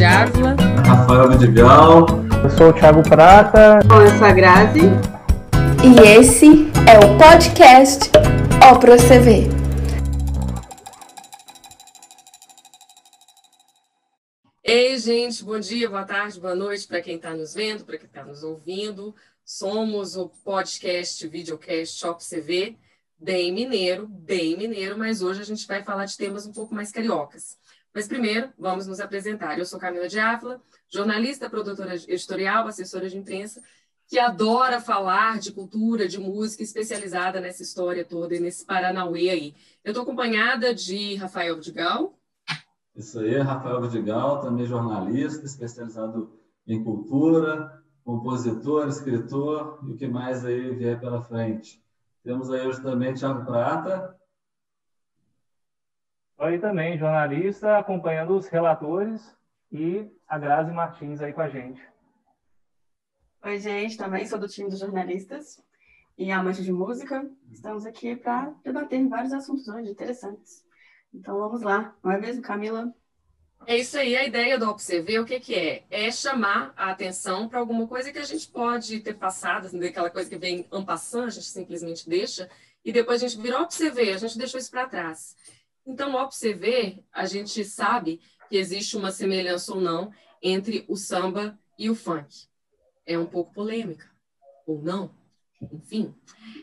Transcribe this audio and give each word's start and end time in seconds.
de 0.00 0.04
Ávila. 0.04 0.56
Rafael 0.86 1.28
Vidigal. 1.28 2.06
Eu 2.42 2.48
sou 2.56 2.70
o 2.70 2.72
Thiago 2.72 3.02
Prata. 3.02 3.80
Eu 3.84 4.16
sou 4.16 4.26
a 4.26 4.32
Grazi. 4.32 4.80
E 5.84 6.18
esse 6.18 6.46
é 6.88 6.98
o 7.04 7.18
podcast 7.18 8.10
Você 8.86 9.18
Ver. 9.18 9.48
Ei, 14.64 14.98
gente, 14.98 15.44
bom 15.44 15.60
dia, 15.60 15.90
boa 15.90 16.04
tarde, 16.04 16.40
boa 16.40 16.54
noite 16.54 16.86
para 16.88 17.02
quem 17.02 17.16
está 17.16 17.34
nos 17.34 17.52
vendo, 17.52 17.84
para 17.84 17.98
quem 17.98 18.06
está 18.06 18.24
nos 18.24 18.42
ouvindo. 18.42 19.14
Somos 19.44 20.16
o 20.16 20.30
podcast, 20.42 21.28
videocast 21.28 21.98
Shop 21.98 22.24
CV, 22.24 22.78
bem 23.18 23.52
mineiro, 23.52 24.08
bem 24.08 24.56
mineiro, 24.56 24.96
mas 24.96 25.20
hoje 25.20 25.42
a 25.42 25.44
gente 25.44 25.66
vai 25.66 25.84
falar 25.84 26.06
de 26.06 26.16
temas 26.16 26.46
um 26.46 26.52
pouco 26.52 26.74
mais 26.74 26.90
cariocas. 26.90 27.59
Mas 27.94 28.06
primeiro, 28.06 28.50
vamos 28.58 28.86
nos 28.86 29.00
apresentar. 29.00 29.58
Eu 29.58 29.66
sou 29.66 29.78
Camila 29.78 30.08
de 30.08 30.18
Ávila, 30.18 30.60
jornalista, 30.88 31.50
produtora 31.50 31.94
editorial, 31.94 32.66
assessora 32.68 33.08
de 33.08 33.18
imprensa, 33.18 33.60
que 34.06 34.18
adora 34.18 34.80
falar 34.80 35.38
de 35.38 35.52
cultura, 35.52 36.08
de 36.08 36.18
música, 36.18 36.62
especializada 36.62 37.40
nessa 37.40 37.62
história 37.62 38.04
toda 38.04 38.34
e 38.34 38.40
nesse 38.40 38.64
Paranauê 38.64 39.30
aí. 39.30 39.54
Eu 39.84 39.90
estou 39.90 40.02
acompanhada 40.02 40.74
de 40.74 41.16
Rafael 41.16 41.56
Vidigal. 41.56 42.18
Isso 42.94 43.20
aí, 43.20 43.38
Rafael 43.38 43.80
Vidigal, 43.80 44.40
também 44.40 44.66
jornalista, 44.66 45.44
especializado 45.44 46.32
em 46.66 46.82
cultura, 46.82 47.82
compositor, 48.04 48.88
escritor 48.88 49.78
e 49.84 49.92
o 49.92 49.96
que 49.96 50.06
mais 50.06 50.44
aí 50.44 50.74
vier 50.74 50.98
pela 50.98 51.22
frente. 51.22 51.82
Temos 52.22 52.50
aí 52.50 52.66
hoje 52.66 52.82
também 52.82 53.14
Thiago 53.14 53.44
Prata, 53.44 54.16
Oi 56.42 56.58
também, 56.58 56.96
jornalista, 56.96 57.76
acompanhando 57.76 58.34
os 58.34 58.48
relatores 58.48 59.30
e 59.70 60.10
a 60.26 60.38
Grazi 60.38 60.72
Martins 60.72 61.20
aí 61.20 61.34
com 61.34 61.42
a 61.42 61.50
gente. 61.50 61.86
Oi, 63.44 63.58
gente, 63.58 63.98
também 63.98 64.26
sou 64.26 64.38
do 64.38 64.48
time 64.48 64.70
dos 64.70 64.78
jornalistas 64.78 65.62
e 66.16 66.32
amante 66.32 66.62
de 66.62 66.72
música. 66.72 67.30
Estamos 67.52 67.84
aqui 67.84 68.16
para 68.16 68.54
debater 68.64 69.06
vários 69.06 69.34
assuntos 69.34 69.68
hoje 69.68 69.90
interessantes. 69.90 70.64
Então 71.12 71.38
vamos 71.38 71.60
lá, 71.60 71.94
não 72.02 72.10
é 72.10 72.18
mesmo, 72.18 72.40
Camila? 72.40 72.90
É 73.66 73.76
isso 73.76 73.98
aí, 73.98 74.16
a 74.16 74.24
ideia 74.24 74.58
do 74.58 74.70
Observer, 74.70 75.20
o 75.20 75.26
que, 75.26 75.38
que 75.40 75.54
é? 75.54 75.84
É 75.90 76.10
chamar 76.10 76.72
a 76.74 76.90
atenção 76.90 77.50
para 77.50 77.58
alguma 77.58 77.86
coisa 77.86 78.10
que 78.10 78.18
a 78.18 78.24
gente 78.24 78.48
pode 78.48 79.00
ter 79.00 79.12
passado, 79.12 79.66
assim, 79.66 79.78
daquela 79.78 80.08
coisa 80.08 80.30
que 80.30 80.38
vem 80.38 80.66
en 80.72 80.84
passant, 80.86 81.26
a 81.26 81.28
gente 81.28 81.44
simplesmente 81.44 82.08
deixa, 82.08 82.48
e 82.82 82.90
depois 82.90 83.22
a 83.22 83.28
gente 83.28 83.42
vira 83.42 83.60
Observer, 83.60 84.14
a 84.14 84.16
gente 84.16 84.38
deixou 84.38 84.58
isso 84.58 84.70
para 84.70 84.88
trás. 84.88 85.36
Então, 85.90 86.16
ao 86.16 86.24
observer, 86.24 87.02
a 87.12 87.26
gente 87.26 87.64
sabe 87.64 88.20
que 88.48 88.56
existe 88.56 88.96
uma 88.96 89.10
semelhança 89.10 89.74
ou 89.74 89.80
não 89.80 90.12
entre 90.40 90.84
o 90.88 90.96
samba 90.96 91.58
e 91.76 91.90
o 91.90 91.96
funk. 91.96 92.46
É 93.04 93.18
um 93.18 93.26
pouco 93.26 93.52
polêmica, 93.52 94.08
ou 94.64 94.80
não, 94.80 95.10
enfim. 95.60 96.14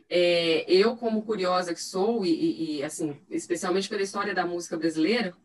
É, 0.10 0.64
eu, 0.72 0.96
como 0.96 1.24
curiosa 1.24 1.74
que 1.74 1.82
sou, 1.82 2.26
e, 2.26 2.78
e, 2.78 2.84
assim, 2.84 3.20
especialmente 3.30 3.90
pela 3.90 4.02
história 4.02 4.34
da 4.34 4.46
música 4.46 4.78
brasileira, 4.78 5.36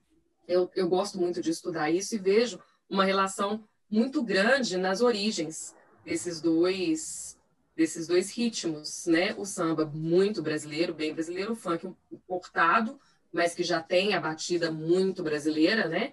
eu, 0.46 0.70
eu 0.76 0.88
gosto 0.88 1.18
muito 1.18 1.42
de 1.42 1.50
estudar 1.50 1.90
isso 1.90 2.14
e 2.14 2.18
vejo 2.18 2.60
uma 2.88 3.04
relação 3.04 3.64
muito 3.90 4.22
grande 4.22 4.76
nas 4.76 5.00
origens 5.00 5.74
desses 6.04 6.40
dois 6.40 7.36
desses 7.74 8.06
dois 8.06 8.30
ritmos, 8.30 9.06
né? 9.06 9.34
O 9.34 9.46
samba 9.46 9.86
muito 9.86 10.42
brasileiro, 10.42 10.92
bem 10.92 11.14
brasileiro, 11.14 11.52
o 11.52 11.56
funk 11.56 11.90
importado, 12.12 13.00
mas 13.32 13.54
que 13.54 13.62
já 13.62 13.82
tem 13.82 14.14
a 14.14 14.20
batida 14.20 14.70
muito 14.70 15.22
brasileira, 15.22 15.88
né? 15.88 16.12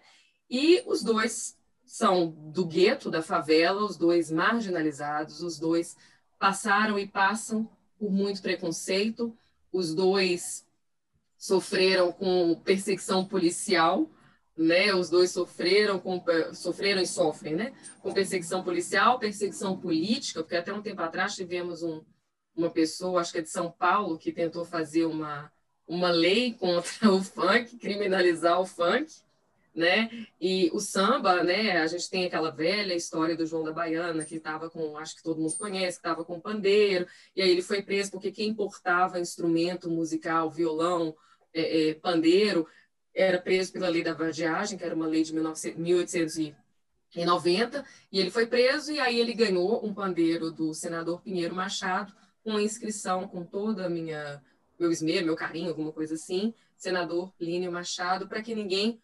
E 0.49 0.81
os 0.85 1.03
dois 1.03 1.57
são 1.85 2.29
do 2.29 2.65
gueto, 2.65 3.09
da 3.11 3.21
favela, 3.21 3.83
os 3.83 3.97
dois 3.97 4.31
marginalizados, 4.31 5.41
os 5.41 5.59
dois 5.59 5.97
passaram 6.37 6.97
e 6.97 7.07
passam 7.07 7.69
por 7.97 8.11
muito 8.11 8.41
preconceito, 8.41 9.35
os 9.71 9.93
dois 9.93 10.65
sofreram 11.37 12.11
com 12.11 12.55
perseguição 12.63 13.25
policial, 13.25 14.09
né? 14.57 14.93
Os 14.93 15.09
dois 15.09 15.31
sofreram 15.31 15.99
com 15.99 16.23
sofreram 16.53 17.01
e 17.01 17.07
sofrem, 17.07 17.55
né? 17.55 17.73
Com 18.01 18.13
perseguição 18.13 18.63
policial, 18.63 19.19
perseguição 19.19 19.77
política, 19.77 20.41
porque 20.41 20.55
até 20.55 20.73
um 20.73 20.81
tempo 20.81 21.01
atrás 21.01 21.35
tivemos 21.35 21.81
um, 21.83 22.03
uma 22.55 22.69
pessoa, 22.69 23.21
acho 23.21 23.31
que 23.31 23.39
é 23.39 23.41
de 23.41 23.49
São 23.49 23.71
Paulo, 23.71 24.17
que 24.17 24.31
tentou 24.31 24.65
fazer 24.65 25.05
uma 25.05 25.51
uma 25.89 26.11
lei 26.11 26.53
contra 26.53 27.11
o 27.11 27.21
funk, 27.23 27.77
criminalizar 27.77 28.61
o 28.61 28.65
funk, 28.65 29.11
né? 29.73 30.27
E 30.39 30.69
o 30.71 30.79
samba, 30.79 31.43
né? 31.43 31.81
A 31.81 31.87
gente 31.87 32.07
tem 32.09 32.25
aquela 32.25 32.51
velha 32.51 32.93
história 32.93 33.35
do 33.35 33.47
João 33.47 33.63
da 33.63 33.73
Baiana, 33.73 34.23
que 34.23 34.35
estava 34.35 34.69
com, 34.69 34.95
acho 34.97 35.15
que 35.15 35.23
todo 35.23 35.41
mundo 35.41 35.57
conhece, 35.57 35.97
que 35.97 36.07
estava 36.07 36.23
com 36.23 36.39
pandeiro, 36.39 37.07
e 37.35 37.41
aí 37.41 37.49
ele 37.49 37.63
foi 37.63 37.81
preso 37.81 38.11
porque 38.11 38.31
quem 38.31 38.49
importava 38.49 39.19
instrumento 39.19 39.89
musical, 39.89 40.51
violão, 40.51 41.15
é, 41.51 41.89
é, 41.89 41.95
pandeiro, 41.95 42.67
era 43.13 43.41
preso 43.41 43.73
pela 43.73 43.89
lei 43.89 44.03
da 44.03 44.13
vadiagem, 44.13 44.77
que 44.77 44.83
era 44.83 44.93
uma 44.93 45.07
lei 45.07 45.23
de 45.23 45.33
1890, 45.33 47.83
e 48.11 48.19
ele 48.19 48.29
foi 48.29 48.45
preso, 48.45 48.91
e 48.91 48.99
aí 48.99 49.19
ele 49.19 49.33
ganhou 49.33 49.83
um 49.83 49.91
pandeiro 49.91 50.51
do 50.51 50.71
senador 50.73 51.19
Pinheiro 51.21 51.55
Machado, 51.55 52.13
com 52.43 52.59
inscrição 52.59 53.27
com 53.27 53.43
toda 53.43 53.87
a 53.87 53.89
minha 53.89 54.39
meu 54.79 54.91
esmero, 54.91 55.25
meu 55.25 55.35
carinho, 55.35 55.69
alguma 55.69 55.91
coisa 55.91 56.15
assim, 56.15 56.53
senador 56.77 57.33
Línio 57.39 57.71
Machado, 57.71 58.27
para 58.27 58.41
que 58.41 58.55
ninguém 58.55 59.01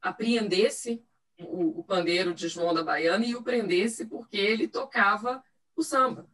apreendesse 0.00 1.04
o, 1.38 1.80
o, 1.80 1.84
pandeiro 1.84 2.34
de 2.34 2.48
João 2.48 2.74
da 2.74 2.82
Baiana 2.82 3.24
e 3.26 3.34
o 3.34 3.42
prendesse 3.42 4.06
porque 4.06 4.36
ele 4.36 4.66
tocava 4.66 5.42
o 5.76 5.82
samba. 5.82 6.26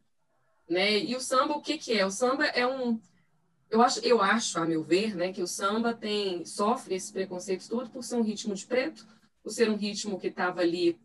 Né? 0.69 0.99
E 0.99 1.15
o 1.17 1.21
samba, 1.21 1.55
o 1.55 1.63
que, 1.63 1.79
que 1.79 1.99
é? 1.99 2.07
O 2.07 2.11
samba 2.11 2.47
é 2.47 2.67
um. 2.67 3.01
Eu 3.69 3.83
acho, 3.83 4.01
eu 4.01 4.23
acho, 4.23 4.59
a 4.61 4.65
meu 4.65 4.83
ver, 4.85 5.17
né, 5.17 5.33
que 5.33 5.43
o 5.43 5.47
samba 5.47 5.93
tem 5.93 6.45
sofre 6.45 6.95
esse 6.95 7.13
preconceito 7.13 7.69
todo 7.69 7.91
por 7.91 8.05
ser 8.05 8.15
um 8.15 8.23
ritmo 8.23 8.55
de 8.55 8.65
preto, 8.65 9.05
por 9.43 9.51
ser 9.51 9.69
um 9.69 9.77
ritmo 9.77 10.21
que 10.21 10.29
estava 10.29 10.61
ali 10.61 10.97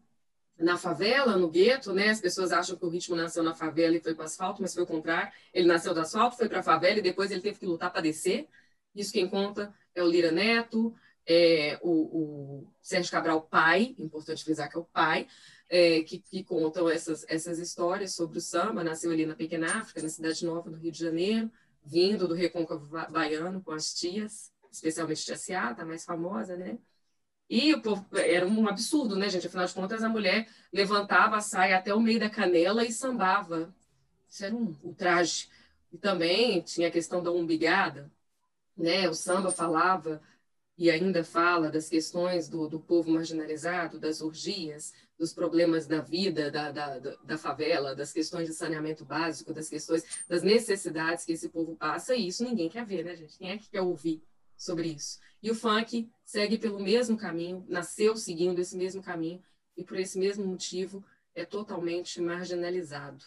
na 0.61 0.77
favela, 0.77 1.37
no 1.37 1.49
gueto, 1.49 1.91
né? 1.93 2.09
As 2.09 2.21
pessoas 2.21 2.51
acham 2.51 2.75
que 2.75 2.85
o 2.85 2.89
ritmo 2.89 3.15
nasceu 3.15 3.43
na 3.43 3.53
favela 3.53 3.95
e 3.95 3.99
foi 3.99 4.13
para 4.13 4.23
o 4.23 4.25
asfalto, 4.25 4.61
mas 4.61 4.73
foi 4.73 4.83
o 4.83 4.87
contrário. 4.87 5.31
Ele 5.53 5.67
nasceu 5.67 5.93
do 5.93 5.99
asfalto, 5.99 6.37
foi 6.37 6.47
para 6.47 6.59
a 6.59 6.63
favela 6.63 6.99
e 6.99 7.01
depois 7.01 7.31
ele 7.31 7.41
teve 7.41 7.59
que 7.59 7.65
lutar 7.65 7.91
para 7.91 8.01
descer. 8.01 8.47
Isso 8.95 9.11
quem 9.11 9.27
conta 9.27 9.73
é 9.95 10.03
o 10.03 10.07
Lira 10.07 10.31
Neto, 10.31 10.93
é 11.25 11.79
o, 11.81 11.91
o 11.91 12.67
Sérgio 12.81 13.11
Cabral 13.11 13.41
pai, 13.41 13.95
importante 13.97 14.43
frisar 14.43 14.69
que 14.69 14.77
é 14.77 14.79
o 14.79 14.85
pai, 14.85 15.27
é, 15.69 16.01
que, 16.03 16.19
que, 16.19 16.43
contam 16.43 16.89
essas, 16.89 17.25
essas 17.27 17.57
histórias 17.57 18.13
sobre 18.13 18.37
o 18.37 18.41
samba. 18.41 18.83
Nasceu 18.83 19.11
ali 19.11 19.25
na 19.25 19.35
Pequena 19.35 19.79
África, 19.79 20.01
na 20.01 20.09
Cidade 20.09 20.45
Nova, 20.45 20.69
no 20.69 20.77
Rio 20.77 20.91
de 20.91 20.99
Janeiro, 20.99 21.51
vindo 21.83 22.27
do 22.27 22.33
recôncavo 22.33 22.87
baiano 23.09 23.61
com 23.61 23.71
as 23.71 23.93
tias, 23.93 24.51
especialmente 24.71 25.25
Tia 25.25 25.59
a 25.59 25.85
mais 25.85 26.05
famosa, 26.05 26.55
né? 26.55 26.77
E 27.51 27.75
povo, 27.81 28.07
era 28.17 28.47
um 28.47 28.65
absurdo, 28.65 29.17
né, 29.17 29.27
gente? 29.27 29.45
Afinal 29.45 29.65
de 29.65 29.73
contas, 29.73 30.01
a 30.03 30.07
mulher 30.07 30.47
levantava 30.71 31.35
a 31.35 31.41
saia 31.41 31.77
até 31.77 31.93
o 31.93 31.99
meio 31.99 32.17
da 32.17 32.29
canela 32.29 32.85
e 32.85 32.93
sambava. 32.93 33.75
Isso 34.29 34.45
era 34.45 34.55
um 34.55 34.73
ultraje. 34.81 35.49
E 35.91 35.97
também 35.97 36.61
tinha 36.61 36.87
a 36.87 36.91
questão 36.91 37.21
da 37.21 37.29
umbigada, 37.29 38.09
né? 38.77 39.09
O 39.09 39.13
samba 39.13 39.51
falava 39.51 40.21
e 40.77 40.89
ainda 40.89 41.25
fala 41.25 41.69
das 41.69 41.89
questões 41.89 42.47
do, 42.47 42.69
do 42.69 42.79
povo 42.79 43.11
marginalizado, 43.11 43.99
das 43.99 44.21
orgias, 44.21 44.93
dos 45.19 45.33
problemas 45.33 45.85
da 45.85 45.99
vida, 45.99 46.49
da, 46.49 46.71
da, 46.71 46.99
da 46.99 47.37
favela, 47.37 47.93
das 47.93 48.13
questões 48.13 48.47
de 48.47 48.53
saneamento 48.53 49.03
básico, 49.03 49.53
das 49.53 49.67
questões 49.67 50.05
das 50.29 50.41
necessidades 50.41 51.25
que 51.25 51.33
esse 51.33 51.49
povo 51.49 51.75
passa, 51.75 52.15
e 52.15 52.27
isso 52.27 52.45
ninguém 52.45 52.69
quer 52.69 52.85
ver, 52.85 53.03
né, 53.03 53.13
gente? 53.17 53.37
Quem 53.37 53.51
é 53.51 53.57
que 53.57 53.69
quer 53.69 53.81
ouvir 53.81 54.23
sobre 54.61 54.89
isso? 54.89 55.19
E 55.41 55.49
o 55.49 55.55
funk 55.55 56.09
segue 56.23 56.57
pelo 56.57 56.79
mesmo 56.79 57.17
caminho, 57.17 57.65
nasceu 57.67 58.15
seguindo 58.15 58.59
esse 58.59 58.77
mesmo 58.77 59.01
caminho 59.01 59.41
e 59.75 59.83
por 59.83 59.97
esse 59.97 60.19
mesmo 60.19 60.45
motivo 60.45 61.03
é 61.33 61.43
totalmente 61.43 62.21
marginalizado. 62.21 63.23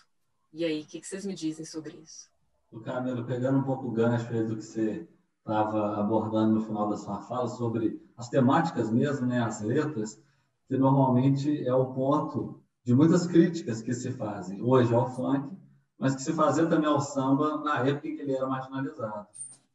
E 0.53 0.65
aí, 0.65 0.83
o 0.83 0.87
que, 0.87 1.01
que, 1.01 1.07
vocês 1.07 1.27
me 1.27 1.35
dizem 1.35 1.65
sobre 1.65 1.97
isso? 1.97 2.29
O 2.71 2.81
Camilo, 2.81 3.25
pegando 3.25 3.59
um 3.59 3.65
pouco 3.65 3.89
o 3.89 3.91
gancho 3.91 4.33
do 4.47 4.57
que 4.57 4.63
você 4.63 5.09
estava 5.39 5.99
abordando 5.99 6.55
no 6.55 6.65
final 6.65 6.89
da 6.89 6.97
sua 6.97 7.21
fala 7.23 7.49
sobre 7.49 8.01
as 8.17 8.29
temáticas 8.29 8.91
mesmo, 8.91 9.27
né, 9.27 9.43
as 9.43 9.61
letras, 9.61 10.21
que 10.69 10.77
normalmente 10.77 11.67
é 11.67 11.75
o 11.75 11.93
ponto 11.93 12.63
de 12.85 12.95
muitas 12.95 13.27
críticas 13.27 13.83
que 13.83 13.93
se 13.93 14.13
fazem 14.13 14.63
hoje 14.63 14.95
ao 14.95 15.11
funk, 15.11 15.51
mas 15.99 16.15
que 16.15 16.23
se 16.23 16.33
fazia 16.33 16.67
também 16.67 16.89
ao 16.89 17.01
samba 17.01 17.59
na 17.59 17.81
época 17.81 18.09
em 18.09 18.17
que 18.17 18.23
ele 18.23 18.33
era 18.33 18.47
marginalizado. 18.47 19.27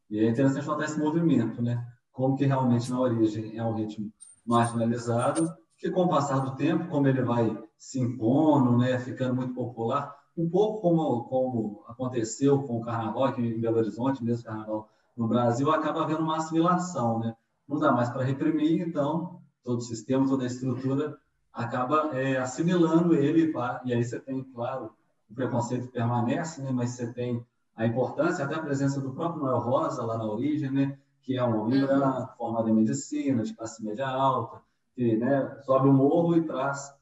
E 0.10 0.20
é 0.20 0.30
interessante 0.30 0.66
notar 0.66 0.86
esse 0.86 1.00
movimento, 1.00 1.62
né? 1.62 1.86
como 2.20 2.36
que 2.36 2.46
realmente 2.46 2.92
na 2.92 3.00
origem 3.00 3.58
é 3.58 3.64
um 3.64 3.76
ritmo 3.76 4.12
marginalizado, 4.46 5.56
que 5.78 5.90
com 5.90 6.02
o 6.02 6.10
passar 6.10 6.40
do 6.40 6.54
tempo, 6.58 6.90
como 6.90 7.08
ele 7.08 7.22
vai 7.22 7.58
se 7.78 7.98
impondo, 7.98 8.78
né, 8.78 9.00
ficando 9.00 9.36
muito 9.36 9.54
popular, 9.54 10.14
um 10.36 10.50
pouco 10.50 10.82
como, 10.82 11.24
como 11.30 11.86
aconteceu 11.88 12.62
com 12.64 12.78
o 12.78 12.82
carnaval 12.82 13.24
aqui 13.24 13.42
em 13.42 13.62
Belo 13.62 13.78
Horizonte, 13.78 14.22
mesmo 14.22 14.44
carnaval 14.44 14.90
no 15.16 15.30
Brasil, 15.30 15.72
acaba 15.72 16.04
havendo 16.04 16.22
uma 16.22 16.36
assimilação, 16.36 17.20
né? 17.20 17.34
Não 17.66 17.80
dá 17.80 17.94
mais 17.94 18.10
para 18.10 18.26
reprimir, 18.26 18.86
então 18.86 19.40
todo 19.64 19.78
o 19.78 19.82
sistema, 19.82 20.28
toda 20.28 20.44
a 20.44 20.48
estrutura 20.48 21.18
acaba 21.54 22.10
é, 22.18 22.38
assimilando 22.38 23.16
ele, 23.16 23.54
e 23.86 23.94
aí 23.94 24.04
você 24.04 24.20
tem, 24.20 24.44
claro, 24.44 24.92
o 25.32 25.34
preconceito 25.34 25.88
permanece, 25.88 26.62
né? 26.62 26.72
mas 26.74 26.92
você 26.92 27.14
tem 27.14 27.46
a 27.80 27.86
importância, 27.86 28.44
até 28.44 28.56
a 28.56 28.62
presença 28.62 29.00
do 29.00 29.14
próprio 29.14 29.42
Noel 29.42 29.60
Rosa 29.60 30.04
lá 30.04 30.18
na 30.18 30.26
origem, 30.26 30.70
né? 30.70 31.00
que 31.22 31.38
é 31.38 31.44
um 31.44 31.62
homem 31.62 31.82
uhum. 31.82 32.28
formado 32.38 32.68
em 32.70 32.74
medicina, 32.74 33.42
de 33.42 33.54
classe 33.54 33.82
média 33.82 34.06
alta, 34.06 34.62
que 34.94 35.16
né, 35.16 35.62
sobe 35.62 35.88
o 35.88 35.94
morro 35.94 36.36
e 36.36 36.44
traz 36.46 36.94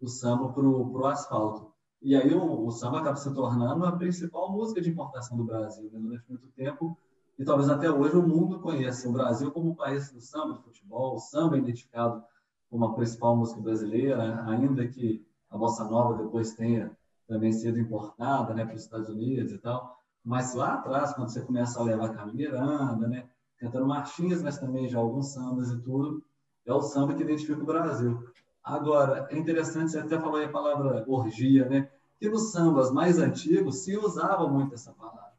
o 0.00 0.08
samba 0.08 0.48
para 0.48 0.64
o 0.64 1.06
asfalto. 1.06 1.72
E 2.02 2.16
aí 2.16 2.34
o, 2.34 2.66
o, 2.66 2.70
samba 2.72 2.98
acaba 2.98 3.14
se 3.14 3.32
tornando 3.32 3.86
a 3.86 3.92
principal 3.92 4.50
música 4.50 4.80
de 4.80 4.90
importação 4.90 5.36
do 5.36 5.44
Brasil 5.44 5.88
né, 5.92 6.00
durante 6.00 6.24
muito 6.28 6.48
tempo. 6.48 6.98
E 7.38 7.44
talvez 7.44 7.68
até 7.70 7.88
hoje 7.88 8.16
o 8.16 8.26
mundo 8.26 8.58
conheça 8.58 9.08
o 9.08 9.12
Brasil 9.12 9.52
como 9.52 9.70
o 9.70 9.76
país 9.76 10.10
do 10.10 10.20
samba, 10.20 10.54
do 10.54 10.62
futebol. 10.62 11.14
O 11.14 11.18
samba 11.20 11.54
é 11.54 11.60
identificado 11.60 12.24
como 12.68 12.86
a 12.86 12.94
principal 12.94 13.36
música 13.36 13.60
brasileira, 13.60 14.44
ainda 14.46 14.84
que 14.88 15.24
a 15.48 15.56
bossa 15.56 15.84
nova 15.84 16.20
depois 16.20 16.54
tenha 16.54 16.90
também 17.28 17.52
sido 17.52 17.78
importada 17.78 18.52
né, 18.52 18.64
para 18.64 18.74
os 18.74 18.82
Estados 18.82 19.08
Unidos 19.08 19.52
e 19.52 19.58
tal. 19.58 20.02
Mas 20.24 20.54
lá 20.54 20.74
atrás, 20.74 21.12
quando 21.12 21.28
você 21.28 21.42
começa 21.42 21.78
a 21.78 21.82
levar 21.82 22.14
Carmen 22.14 22.34
Miranda, 22.34 23.06
né, 23.06 23.28
cantando 23.58 23.86
marchinhas, 23.86 24.42
mas 24.42 24.58
também 24.58 24.88
já 24.88 24.98
alguns 24.98 25.32
sambas 25.32 25.70
e 25.70 25.78
tudo, 25.80 26.24
é 26.64 26.72
o 26.72 26.80
samba 26.80 27.14
que 27.14 27.22
identifica 27.22 27.60
o 27.60 27.66
Brasil. 27.66 28.24
Agora, 28.62 29.28
é 29.30 29.36
interessante, 29.36 29.90
você 29.90 29.98
até 29.98 30.18
falou 30.18 30.36
aí 30.36 30.46
a 30.46 30.52
palavra 30.52 31.04
orgia, 31.06 31.68
né? 31.68 31.90
Que 32.18 32.30
nos 32.30 32.50
sambas 32.50 32.90
mais 32.90 33.18
antigos 33.18 33.84
se 33.84 33.96
usava 33.98 34.48
muito 34.48 34.74
essa 34.74 34.92
palavra. 34.92 35.34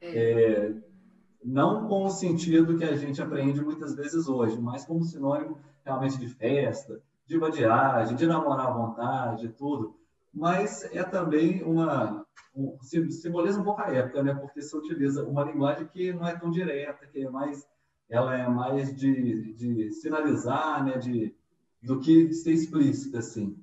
É. 0.00 0.18
É, 0.18 0.74
não 1.44 1.88
com 1.88 2.04
o 2.04 2.10
sentido 2.10 2.76
que 2.76 2.84
a 2.84 2.96
gente 2.96 3.20
aprende 3.20 3.60
muitas 3.60 3.94
vezes 3.94 4.28
hoje, 4.28 4.60
mas 4.60 4.84
como 4.84 5.02
sinônimo 5.02 5.58
realmente 5.84 6.18
de 6.18 6.28
festa, 6.28 7.00
de 7.26 7.38
vadiagem, 7.38 8.16
de 8.16 8.26
namorar 8.26 8.68
à 8.68 8.70
vontade, 8.70 9.48
tudo. 9.48 9.96
Mas 10.32 10.84
é 10.92 11.02
também 11.02 11.62
uma 11.64 12.24
simboliza 13.10 13.60
um 13.60 13.64
pouco 13.64 13.80
a 13.80 13.88
época, 13.92 14.22
né? 14.22 14.34
Porque 14.34 14.60
se 14.62 14.76
utiliza 14.76 15.24
uma 15.24 15.44
linguagem 15.44 15.86
que 15.86 16.12
não 16.12 16.26
é 16.26 16.36
tão 16.36 16.50
direta, 16.50 17.06
que 17.06 17.24
é 17.24 17.30
mais 17.30 17.66
ela 18.08 18.36
é 18.36 18.48
mais 18.48 18.94
de, 18.94 19.52
de 19.54 19.90
sinalizar, 19.92 20.84
né? 20.84 20.98
De 20.98 21.34
do 21.82 21.98
que 21.98 22.26
de 22.26 22.34
ser 22.34 22.52
explícita 22.52 23.18
assim. 23.18 23.56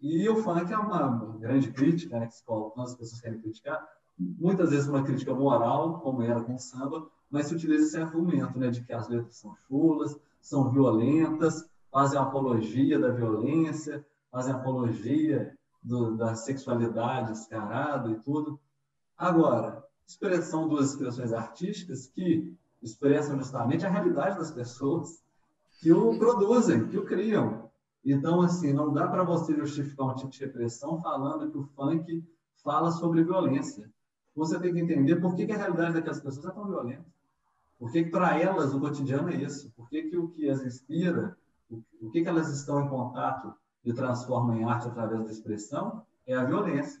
E 0.00 0.28
o 0.28 0.36
funk 0.36 0.72
é 0.72 0.76
uma 0.76 1.36
grande 1.38 1.70
crítica, 1.70 2.18
né? 2.18 2.26
Que 2.26 2.34
se 2.34 2.44
coloca, 2.44 2.82
as 2.82 2.94
pessoas 2.94 3.20
querem 3.20 3.40
criticar, 3.40 3.86
muitas 4.18 4.70
vezes 4.70 4.88
uma 4.88 5.04
crítica 5.04 5.32
moral, 5.32 6.00
como 6.00 6.22
era 6.22 6.40
com 6.40 6.54
o 6.54 6.58
samba, 6.58 7.08
mas 7.30 7.46
se 7.46 7.54
utiliza 7.54 7.84
esse 7.84 7.96
argumento, 7.96 8.58
né? 8.58 8.68
De 8.68 8.82
que 8.82 8.92
as 8.92 9.08
letras 9.08 9.36
são 9.36 9.54
chulas, 9.68 10.18
são 10.40 10.70
violentas, 10.70 11.68
fazem 11.90 12.18
apologia 12.18 12.98
da 12.98 13.10
violência, 13.10 14.04
fazem 14.30 14.52
apologia 14.52 15.56
do, 15.82 16.16
da 16.16 16.34
sexualidade 16.34 17.32
descarada 17.32 18.10
e 18.10 18.20
tudo. 18.20 18.58
Agora, 19.16 19.84
expressão 20.06 20.68
duas 20.68 20.90
expressões 20.90 21.32
artísticas 21.32 22.06
que 22.06 22.56
expressam 22.82 23.38
justamente 23.38 23.86
a 23.86 23.90
realidade 23.90 24.38
das 24.38 24.50
pessoas 24.50 25.22
que 25.80 25.92
o 25.92 26.18
produzem, 26.18 26.88
que 26.88 26.98
o 26.98 27.04
criam. 27.04 27.70
Então, 28.04 28.42
assim, 28.42 28.72
não 28.72 28.92
dá 28.92 29.06
para 29.06 29.22
você 29.22 29.54
justificar 29.54 30.06
um 30.06 30.14
tipo 30.14 30.30
de 30.30 30.40
repressão 30.40 31.00
falando 31.00 31.50
que 31.50 31.58
o 31.58 31.64
funk 31.64 32.24
fala 32.62 32.90
sobre 32.90 33.22
violência. 33.22 33.90
Você 34.34 34.58
tem 34.58 34.72
que 34.72 34.80
entender 34.80 35.16
por 35.16 35.34
que, 35.34 35.46
que 35.46 35.52
a 35.52 35.56
realidade 35.56 35.94
daquelas 35.94 36.20
pessoas 36.20 36.46
é 36.46 36.50
tão 36.50 36.66
violenta. 36.66 37.04
Por 37.78 37.90
que, 37.90 38.04
que 38.04 38.10
para 38.10 38.38
elas 38.38 38.74
o 38.74 38.80
cotidiano 38.80 39.28
é 39.30 39.36
isso? 39.36 39.70
Por 39.76 39.88
que, 39.88 40.04
que 40.04 40.16
o 40.16 40.28
que 40.28 40.48
as 40.48 40.64
inspira, 40.64 41.36
o 42.00 42.10
que, 42.10 42.22
que 42.22 42.28
elas 42.28 42.48
estão 42.48 42.84
em 42.84 42.88
contato 42.88 43.54
e 43.84 43.92
transformam 43.92 44.56
em 44.56 44.64
arte 44.64 44.88
através 44.88 45.24
da 45.24 45.30
expressão 45.30 46.02
é 46.26 46.34
a 46.34 46.44
violência. 46.44 47.00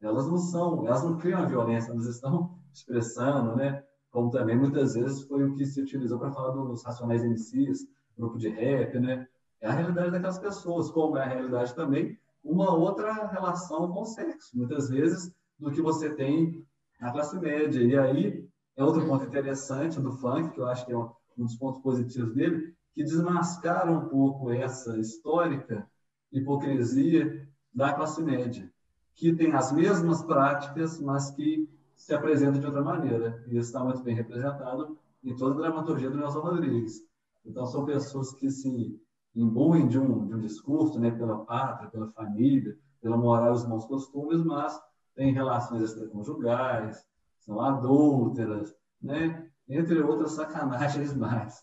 Elas 0.00 0.28
não 0.28 0.38
são, 0.38 0.86
elas 0.86 1.02
não 1.02 1.16
criam 1.16 1.42
a 1.42 1.46
violência, 1.46 1.90
elas 1.90 2.06
estão 2.06 2.58
expressando, 2.72 3.56
né? 3.56 3.82
Como 4.10 4.30
também 4.30 4.56
muitas 4.56 4.94
vezes 4.94 5.22
foi 5.22 5.44
o 5.44 5.54
que 5.54 5.66
se 5.66 5.80
utilizou 5.80 6.18
para 6.18 6.32
falar 6.32 6.50
dos 6.50 6.84
Racionais 6.84 7.22
MCs, 7.22 7.86
grupo 8.16 8.38
de 8.38 8.48
rap, 8.48 8.98
né? 8.98 9.26
É 9.60 9.68
a 9.68 9.72
realidade 9.72 10.10
daquelas 10.10 10.38
pessoas, 10.38 10.90
como 10.90 11.16
é 11.16 11.22
a 11.22 11.28
realidade 11.28 11.74
também 11.74 12.18
uma 12.44 12.74
outra 12.74 13.26
relação 13.26 13.92
com 13.92 14.02
o 14.02 14.06
sexo, 14.06 14.56
muitas 14.56 14.88
vezes, 14.88 15.32
do 15.58 15.70
que 15.70 15.82
você 15.82 16.14
tem 16.14 16.64
na 17.00 17.12
classe 17.12 17.38
média. 17.38 17.82
E 17.82 17.96
aí 17.98 18.48
é 18.76 18.84
outro 18.84 19.06
ponto 19.06 19.24
interessante 19.24 20.00
do 20.00 20.12
funk, 20.12 20.50
que 20.50 20.60
eu 20.60 20.66
acho 20.66 20.86
que 20.86 20.92
é 20.92 20.96
um 20.96 21.10
dos 21.36 21.56
pontos 21.56 21.82
positivos 21.82 22.34
dele, 22.34 22.74
que 22.94 23.04
desmascara 23.04 23.90
um 23.90 24.08
pouco 24.08 24.50
essa 24.50 24.98
histórica 24.98 25.86
hipocrisia 26.32 27.48
da 27.74 27.92
classe 27.92 28.22
média, 28.22 28.70
que 29.14 29.34
tem 29.34 29.52
as 29.52 29.72
mesmas 29.72 30.22
práticas, 30.22 31.00
mas 31.00 31.30
que 31.30 31.68
se 31.94 32.14
apresenta 32.14 32.58
de 32.58 32.66
outra 32.66 32.82
maneira. 32.82 33.44
E 33.46 33.56
isso 33.56 33.68
está 33.68 33.82
muito 33.82 34.02
bem 34.02 34.14
representado 34.14 34.96
em 35.22 35.34
toda 35.34 35.54
a 35.54 35.58
dramaturgia 35.68 36.10
do 36.10 36.16
Nelson 36.16 36.40
Rodrigues. 36.40 37.02
Então, 37.44 37.66
são 37.66 37.84
pessoas 37.84 38.32
que 38.32 38.50
se 38.50 39.00
imbuem 39.34 39.88
de 39.88 39.98
um, 39.98 40.26
de 40.26 40.34
um 40.34 40.40
discurso 40.40 40.98
né, 40.98 41.10
pela 41.10 41.44
pátria, 41.44 41.90
pela 41.90 42.08
família, 42.08 42.76
pela 43.00 43.16
moral 43.16 43.50
e 43.50 43.56
os 43.56 43.64
bons 43.64 43.84
costumes, 43.84 44.44
mas 44.44 44.80
têm 45.14 45.32
relações 45.32 45.82
extraconjugais, 45.82 47.04
são 47.40 47.60
adúlteras, 47.60 48.74
né? 49.00 49.48
entre 49.68 50.00
outras 50.00 50.32
sacanagens 50.32 51.14
mais. 51.14 51.62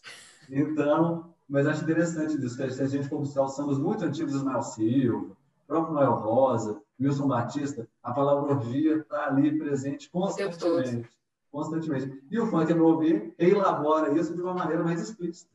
Então, 0.49 1.33
mas 1.47 1.67
acho 1.67 1.83
interessante 1.83 2.37
disso, 2.37 2.57
que 2.57 2.69
se 2.69 2.81
a 2.81 2.87
gente 2.87 3.07
for 3.07 3.19
buscar 3.19 3.43
os 3.43 3.55
sambas 3.55 3.77
muito 3.77 4.03
antigos 4.03 4.33
do 4.33 4.39
Ismael 4.39 4.61
Silva, 4.63 5.35
próprio 5.67 5.93
Noel 5.93 6.15
Rosa, 6.15 6.81
Wilson 6.99 7.27
Batista, 7.27 7.87
a 8.01 8.13
palavra 8.13 8.55
orgia 8.55 8.97
está 8.97 9.27
ali 9.27 9.57
presente 9.57 10.09
constantemente. 10.09 11.09
Constantemente. 11.51 12.23
E 12.29 12.39
o 12.39 12.47
funk, 12.47 12.73
meu 12.73 12.97
ver, 12.97 13.33
elabora 13.37 14.13
isso 14.17 14.35
de 14.35 14.41
uma 14.41 14.53
maneira 14.53 14.83
mais 14.83 15.01
explícita. 15.01 15.51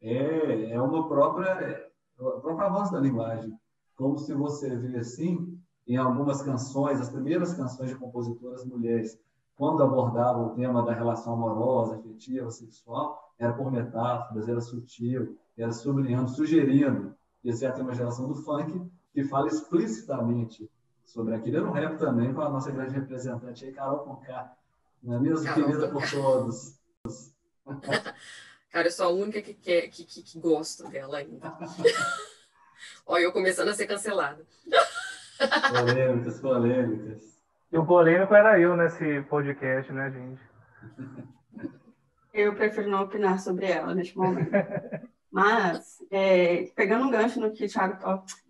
É, 0.00 0.70
é 0.70 0.80
uma 0.80 1.08
própria, 1.08 1.48
é, 1.48 1.90
a 2.18 2.40
própria 2.40 2.68
voz 2.68 2.90
da 2.90 3.00
linguagem. 3.00 3.58
Como 3.96 4.18
se 4.18 4.32
você 4.34 4.74
vê 4.76 4.98
assim, 4.98 5.58
em 5.86 5.96
algumas 5.96 6.42
canções, 6.42 7.00
as 7.00 7.10
primeiras 7.10 7.54
canções 7.54 7.90
de 7.90 7.96
compositoras 7.96 8.64
mulheres, 8.64 9.18
quando 9.56 9.82
abordavam 9.82 10.46
o 10.46 10.50
tema 10.50 10.82
da 10.82 10.92
relação 10.92 11.34
amorosa, 11.34 11.96
afetiva, 11.96 12.50
sexual, 12.50 13.23
era 13.38 13.52
por 13.52 13.70
metáforas, 13.70 14.48
era 14.48 14.60
sutil, 14.60 15.38
era 15.56 15.72
sublinhando, 15.72 16.28
sugerindo. 16.30 17.14
E 17.42 17.50
essa 17.50 17.66
é 17.66 17.82
uma 17.82 17.94
geração 17.94 18.28
do 18.28 18.34
funk 18.34 18.90
que 19.12 19.24
fala 19.24 19.48
explicitamente 19.48 20.70
sobre 21.04 21.34
aquilo. 21.34 21.58
Eu 21.58 21.66
no 21.66 21.72
rap 21.72 21.98
também 21.98 22.32
com 22.32 22.40
a 22.40 22.48
nossa 22.48 22.70
grande 22.70 22.94
representante 22.94 23.64
aí, 23.64 23.72
Carol 23.72 24.00
Conká. 24.00 24.56
Não 25.02 25.16
é 25.16 25.20
mesmo? 25.20 25.44
Carol 25.44 25.64
Querida 25.64 25.88
por 25.88 26.10
todos. 26.10 26.78
Cara, 28.70 28.88
eu 28.88 28.90
sou 28.90 29.06
a 29.06 29.10
única 29.10 29.40
que, 29.40 29.54
quer, 29.54 29.82
que, 29.88 30.04
que, 30.04 30.22
que 30.22 30.40
gosto 30.40 30.88
dela 30.88 31.18
ainda. 31.18 31.52
Olha, 33.06 33.22
eu 33.22 33.32
começando 33.32 33.68
a 33.68 33.74
ser 33.74 33.86
cancelada. 33.86 34.44
polêmicas, 35.70 36.40
polêmicas. 36.40 37.38
E 37.70 37.78
o 37.78 37.86
polêmico 37.86 38.34
era 38.34 38.58
eu 38.58 38.76
nesse 38.76 39.22
podcast, 39.22 39.92
né, 39.92 40.10
gente? 40.10 40.40
Eu 42.34 42.54
prefiro 42.54 42.90
não 42.90 43.04
opinar 43.04 43.38
sobre 43.38 43.66
ela 43.66 43.94
neste 43.94 44.16
momento. 44.18 44.50
Mas, 45.30 46.04
é, 46.10 46.64
pegando 46.74 47.06
um 47.06 47.10
gancho 47.10 47.40
no 47.40 47.52
que 47.52 47.64
o 47.64 47.68
Thiago, 47.68 47.96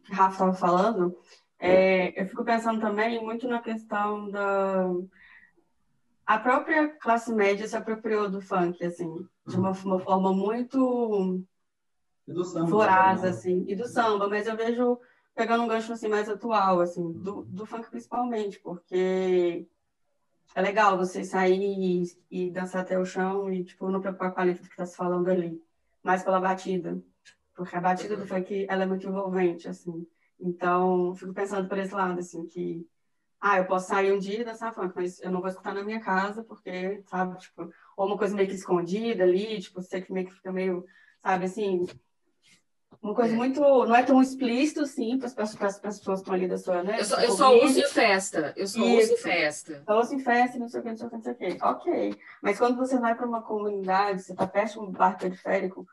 que 0.05 0.13
o 0.13 0.15
Rafa 0.15 0.33
estava 0.33 0.53
falando, 0.55 1.17
é, 1.59 2.21
eu 2.21 2.27
fico 2.27 2.45
pensando 2.45 2.81
também 2.81 3.23
muito 3.23 3.47
na 3.47 3.61
questão 3.61 4.31
da. 4.31 4.91
A 6.27 6.39
própria 6.39 6.89
classe 6.89 7.33
média 7.35 7.69
se 7.69 7.77
apropriou 7.77 8.31
do 8.31 8.41
funk, 8.41 8.83
assim, 8.85 9.27
de 9.47 9.57
uma, 9.57 9.73
uma 9.73 10.01
forma 10.01 10.33
muito 10.33 11.45
voraz, 12.67 13.23
né? 13.23 13.29
assim, 13.29 13.65
e 13.69 13.77
do 13.77 13.87
samba, 13.87 14.29
mas 14.29 14.47
eu 14.47 14.57
vejo 14.57 14.99
pegando 15.35 15.65
um 15.65 15.69
gancho 15.69 15.93
assim 15.93 16.09
mais 16.09 16.29
atual, 16.29 16.81
assim, 16.81 17.13
do, 17.13 17.45
do 17.45 17.67
funk 17.67 17.91
principalmente, 17.91 18.59
porque 18.61 19.67
é 20.55 20.61
legal 20.61 20.97
você 20.97 21.25
sair 21.25 21.61
e, 21.61 22.05
e, 22.31 22.51
dançar 22.51 22.83
até 22.83 22.99
o 22.99 23.05
chão 23.05 23.53
e, 23.53 23.65
tipo, 23.65 23.91
não 23.91 24.01
preocupar 24.01 24.33
com 24.33 24.41
a 24.41 24.45
letra 24.45 24.63
que 24.63 24.71
está 24.71 24.87
se 24.87 24.97
falando 24.97 25.29
ali, 25.29 25.61
mas 26.03 26.23
pela 26.23 26.41
batida. 26.41 27.03
Porque 27.55 27.77
a 27.77 27.81
batida 27.81 28.17
do 28.17 28.27
funk, 28.27 28.67
ela 28.69 28.83
é 28.85 28.87
muito 28.87 29.07
envolvente, 29.07 29.69
assim. 29.69 30.07
Então, 30.41 31.15
fico 31.15 31.33
pensando 31.33 31.69
por 31.69 31.79
esse 31.79 31.95
lado, 31.95 32.19
assim, 32.19 32.47
que, 32.47 32.87
ah, 33.41 33.59
eu 33.59 33.67
posso 33.67 33.89
sair 33.89 34.13
um 34.13 34.19
dia 34.19 34.41
e 34.41 34.45
dançar 34.45 34.75
funk, 34.75 34.93
mas 34.97 35.21
eu 35.21 35.31
não 35.31 35.41
vou 35.41 35.49
escutar 35.49 35.75
na 35.75 35.85
minha 35.85 36.01
casa, 36.01 36.43
porque, 36.45 37.03
sabe, 37.07 37.39
tipo, 37.39 37.71
ou 37.97 38.07
uma 38.07 38.19
coisa 38.19 38.35
meio 38.35 38.49
que 38.49 38.55
escondida 38.55 39.25
ali, 39.25 39.61
tipo, 39.61 39.81
você 39.83 40.01
que 40.01 40.13
meio 40.13 40.27
que 40.27 40.35
fica 40.35 40.53
meio, 40.53 40.85
sabe, 41.23 41.45
assim, 41.45 41.87
uma 43.05 43.15
coisa 43.15 43.37
muito. 43.37 43.61
Não 43.61 43.95
é 43.95 44.03
tão 44.03 44.21
explícito, 44.23 44.87
sim, 44.87 45.19
para 45.19 45.27
as 45.27 45.55
pessoas 45.55 45.79
que 45.79 46.11
estão 46.11 46.35
ali 46.35 46.49
da 46.49 46.57
sua. 46.57 46.83
Né, 46.83 46.99
eu 46.99 47.05
só, 47.05 47.21
eu 47.21 47.31
só 47.33 47.55
uso 47.63 47.79
em 47.79 47.89
festa. 47.89 48.55
Eu 48.57 48.67
só 48.67 48.79
Isso. 48.79 49.03
uso 49.03 49.13
em 49.13 49.17
festa. 49.19 49.83
Só 49.85 50.01
uso 50.01 50.15
em 50.15 50.19
festa, 50.21 50.59
não 50.59 50.69
sei 50.69 50.81
o 50.81 50.83
que, 50.83 50.89
não 50.89 50.97
sei 50.97 51.07
o 51.07 51.11
que, 51.11 51.17
não 51.17 51.23
sei 51.23 51.33
o 51.33 51.37
que. 51.37 51.59
Ok. 51.63 52.19
Mas 52.43 52.59
quando 52.59 52.79
você 52.79 52.99
vai 52.99 53.15
para 53.15 53.27
uma 53.27 53.43
comunidade, 53.43 54.23
você 54.23 54.33
está 54.33 54.47
perto 54.47 54.73
de 54.73 54.79
um 54.81 54.91
bar 54.91 55.19
periférico, 55.19 55.87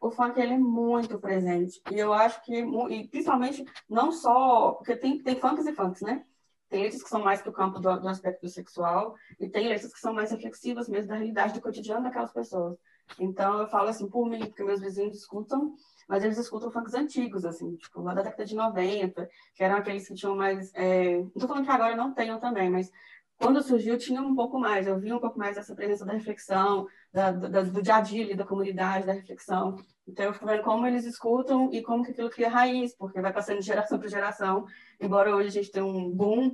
o 0.00 0.10
funk 0.10 0.40
ele 0.40 0.54
é 0.54 0.58
muito 0.58 1.18
presente. 1.18 1.82
E 1.90 1.98
eu 1.98 2.12
acho 2.12 2.40
que, 2.44 2.54
e 2.90 3.08
principalmente, 3.08 3.64
não 3.90 4.12
só. 4.12 4.72
Porque 4.72 4.94
tem, 4.94 5.20
tem 5.20 5.34
funks 5.34 5.66
e 5.66 5.72
funks, 5.72 6.02
né? 6.02 6.24
Tem 6.68 6.84
letras 6.84 7.02
que 7.02 7.08
são 7.08 7.22
mais 7.22 7.42
para 7.42 7.50
o 7.50 7.52
campo 7.52 7.80
do, 7.80 8.00
do, 8.00 8.08
aspecto 8.08 8.48
sexual, 8.48 9.14
e 9.38 9.48
tem 9.48 9.68
letras 9.68 9.92
que 9.92 10.00
são 10.00 10.14
mais 10.14 10.30
reflexivas 10.30 10.88
mesmo 10.88 11.08
da 11.08 11.16
realidade 11.16 11.54
do 11.54 11.60
cotidiano 11.60 12.04
daquelas 12.04 12.32
pessoas. 12.32 12.78
Então, 13.18 13.60
eu 13.60 13.66
falo 13.68 13.88
assim, 13.88 14.08
por 14.08 14.28
mim, 14.28 14.46
porque 14.46 14.64
meus 14.64 14.80
vizinhos 14.80 15.16
escutam, 15.16 15.74
mas 16.08 16.24
eles 16.24 16.38
escutam 16.38 16.70
funks 16.70 16.94
antigos, 16.94 17.44
assim, 17.44 17.76
tipo, 17.76 18.00
lá 18.02 18.14
da 18.14 18.22
década 18.22 18.44
de 18.44 18.54
90, 18.54 19.28
que 19.54 19.62
eram 19.62 19.76
aqueles 19.76 20.06
que 20.08 20.14
tinham 20.14 20.34
mais. 20.34 20.72
É... 20.74 21.18
Não 21.18 21.26
estou 21.28 21.48
falando 21.48 21.64
que 21.64 21.70
agora 21.70 21.96
não 21.96 22.12
tenham 22.12 22.38
também, 22.40 22.70
mas 22.70 22.90
quando 23.38 23.62
surgiu, 23.62 23.98
tinha 23.98 24.22
um 24.22 24.34
pouco 24.34 24.58
mais, 24.58 24.86
eu 24.86 24.98
vi 24.98 25.12
um 25.12 25.18
pouco 25.18 25.38
mais 25.38 25.56
essa 25.56 25.74
presença 25.74 26.04
da 26.04 26.12
reflexão, 26.12 26.86
da, 27.12 27.32
da, 27.32 27.62
do 27.62 27.82
dia 27.82 27.96
a 27.96 28.00
dia 28.00 28.36
da 28.36 28.46
comunidade, 28.46 29.06
da 29.06 29.12
reflexão. 29.12 29.76
Então, 30.06 30.26
eu 30.26 30.32
fico 30.32 30.46
vendo 30.46 30.62
como 30.62 30.86
eles 30.86 31.04
escutam 31.04 31.68
e 31.72 31.82
como 31.82 32.04
que 32.04 32.12
aquilo 32.12 32.30
cria 32.30 32.48
raiz, 32.48 32.94
porque 32.96 33.20
vai 33.20 33.32
passando 33.32 33.58
de 33.58 33.66
geração 33.66 33.98
para 33.98 34.08
geração. 34.08 34.64
Embora 35.00 35.34
hoje 35.34 35.48
a 35.48 35.50
gente 35.50 35.70
tenha 35.72 35.84
um 35.84 36.10
boom 36.10 36.52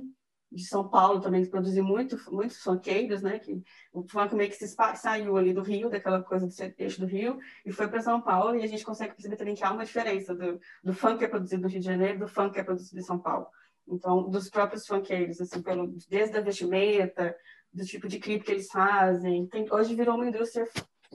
de 0.51 0.65
São 0.65 0.87
Paulo 0.87 1.21
também, 1.21 1.43
que 1.43 1.49
produziu 1.49 1.83
muito, 1.83 2.17
muitos 2.31 2.57
funkeiros, 2.57 3.21
né? 3.21 3.37
Que 3.37 3.61
o 3.93 4.03
funk 4.07 4.35
meio 4.35 4.49
que 4.49 4.55
se 4.55 4.67
saiu 4.95 5.37
ali 5.37 5.53
do 5.53 5.61
Rio, 5.61 5.89
daquela 5.89 6.23
coisa 6.23 6.47
do 6.47 6.53
eixo 6.77 6.99
do 6.99 7.05
Rio, 7.05 7.39
e 7.65 7.71
foi 7.71 7.87
para 7.87 8.01
São 8.01 8.19
Paulo, 8.19 8.55
e 8.55 8.63
a 8.63 8.67
gente 8.67 8.83
consegue 8.83 9.13
perceber 9.13 9.35
também 9.35 9.55
que 9.55 9.63
há 9.63 9.71
uma 9.71 9.85
diferença 9.85 10.33
do, 10.33 10.59
do 10.83 10.93
funk 10.93 11.19
que 11.19 11.25
é 11.25 11.27
produzido 11.27 11.61
no 11.61 11.67
Rio 11.67 11.79
de 11.79 11.85
Janeiro 11.85 12.19
do 12.19 12.27
funk 12.27 12.53
que 12.53 12.59
é 12.59 12.63
produzido 12.63 12.99
em 12.99 13.03
São 13.03 13.19
Paulo. 13.19 13.47
Então, 13.87 14.29
dos 14.29 14.49
próprios 14.49 14.85
funkeiros, 14.85 15.41
assim, 15.41 15.61
pelo, 15.61 15.95
desde 16.09 16.37
a 16.37 16.41
vestimenta, 16.41 17.35
do 17.73 17.85
tipo 17.85 18.07
de 18.07 18.19
clipe 18.19 18.45
que 18.45 18.51
eles 18.51 18.69
fazem. 18.71 19.45
Tem, 19.47 19.65
hoje 19.71 19.95
virou 19.95 20.15
uma 20.15 20.27
indústria 20.27 20.67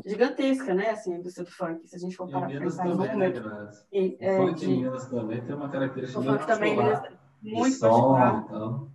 gigantesca, 0.05 0.75
né? 0.75 0.91
Assim, 0.91 1.14
a 1.14 1.19
indústria 1.19 1.45
do 1.45 1.50
funk, 1.50 1.87
se 1.87 1.97
a 1.97 1.99
gente 1.99 2.17
for 2.17 2.29
parar 2.31 2.49
para 2.49 2.61
pensar 2.61 2.87
em 2.87 2.95
movimento. 2.95 3.41
Né, 3.41 3.71
e, 3.93 4.17
é, 4.21 4.41
o 4.41 4.47
funk 4.47 4.61
de, 4.61 4.71
em 4.71 4.83
Minas 4.83 5.07
também 5.09 5.45
tem 5.45 5.55
uma 5.55 5.69
característica 5.69 6.21
o 6.21 6.25
funk 6.25 6.47
também 6.47 6.76
Minas, 6.76 7.00
muito 7.43 7.79
particular. 7.79 8.45
Então. 8.47 8.94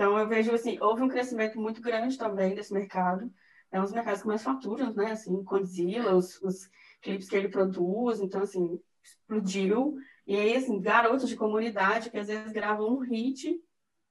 Então, 0.00 0.16
eu 0.16 0.26
vejo, 0.26 0.50
assim, 0.54 0.78
houve 0.80 1.02
um 1.02 1.08
crescimento 1.08 1.60
muito 1.60 1.82
grande 1.82 2.16
também 2.16 2.54
desse 2.54 2.72
mercado. 2.72 3.30
É 3.70 3.78
um 3.78 3.82
dos 3.82 3.92
mercados 3.92 4.22
que 4.22 4.28
mais 4.28 4.42
faturam, 4.42 4.94
né? 4.94 5.12
Assim, 5.12 5.42
Godzilla, 5.42 6.14
os, 6.14 6.40
os 6.40 6.70
clipes 7.02 7.28
que 7.28 7.36
ele 7.36 7.50
produz. 7.50 8.18
Então, 8.18 8.40
assim, 8.40 8.80
explodiu. 9.04 9.98
E 10.26 10.34
aí, 10.34 10.56
assim, 10.56 10.80
garotos 10.80 11.28
de 11.28 11.36
comunidade 11.36 12.08
que 12.08 12.16
às 12.16 12.28
vezes 12.28 12.50
gravam 12.50 12.94
um 12.96 13.00
hit 13.00 13.62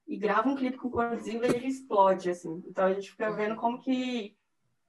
e 0.06 0.16
gravam 0.16 0.52
um 0.52 0.56
clipe 0.56 0.78
com 0.78 0.88
Godzilla 0.88 1.48
e 1.48 1.56
ele 1.56 1.66
explode, 1.66 2.30
assim. 2.30 2.62
Então 2.68 2.84
a 2.84 2.94
gente 2.94 3.10
fica 3.10 3.28
vendo 3.32 3.56
como 3.56 3.80
que, 3.80 4.36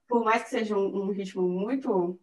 por 0.08 0.24
mais 0.24 0.44
que 0.44 0.50
seja 0.52 0.78
um, 0.78 1.06
um 1.06 1.10
ritmo 1.10 1.50
muito 1.50 2.20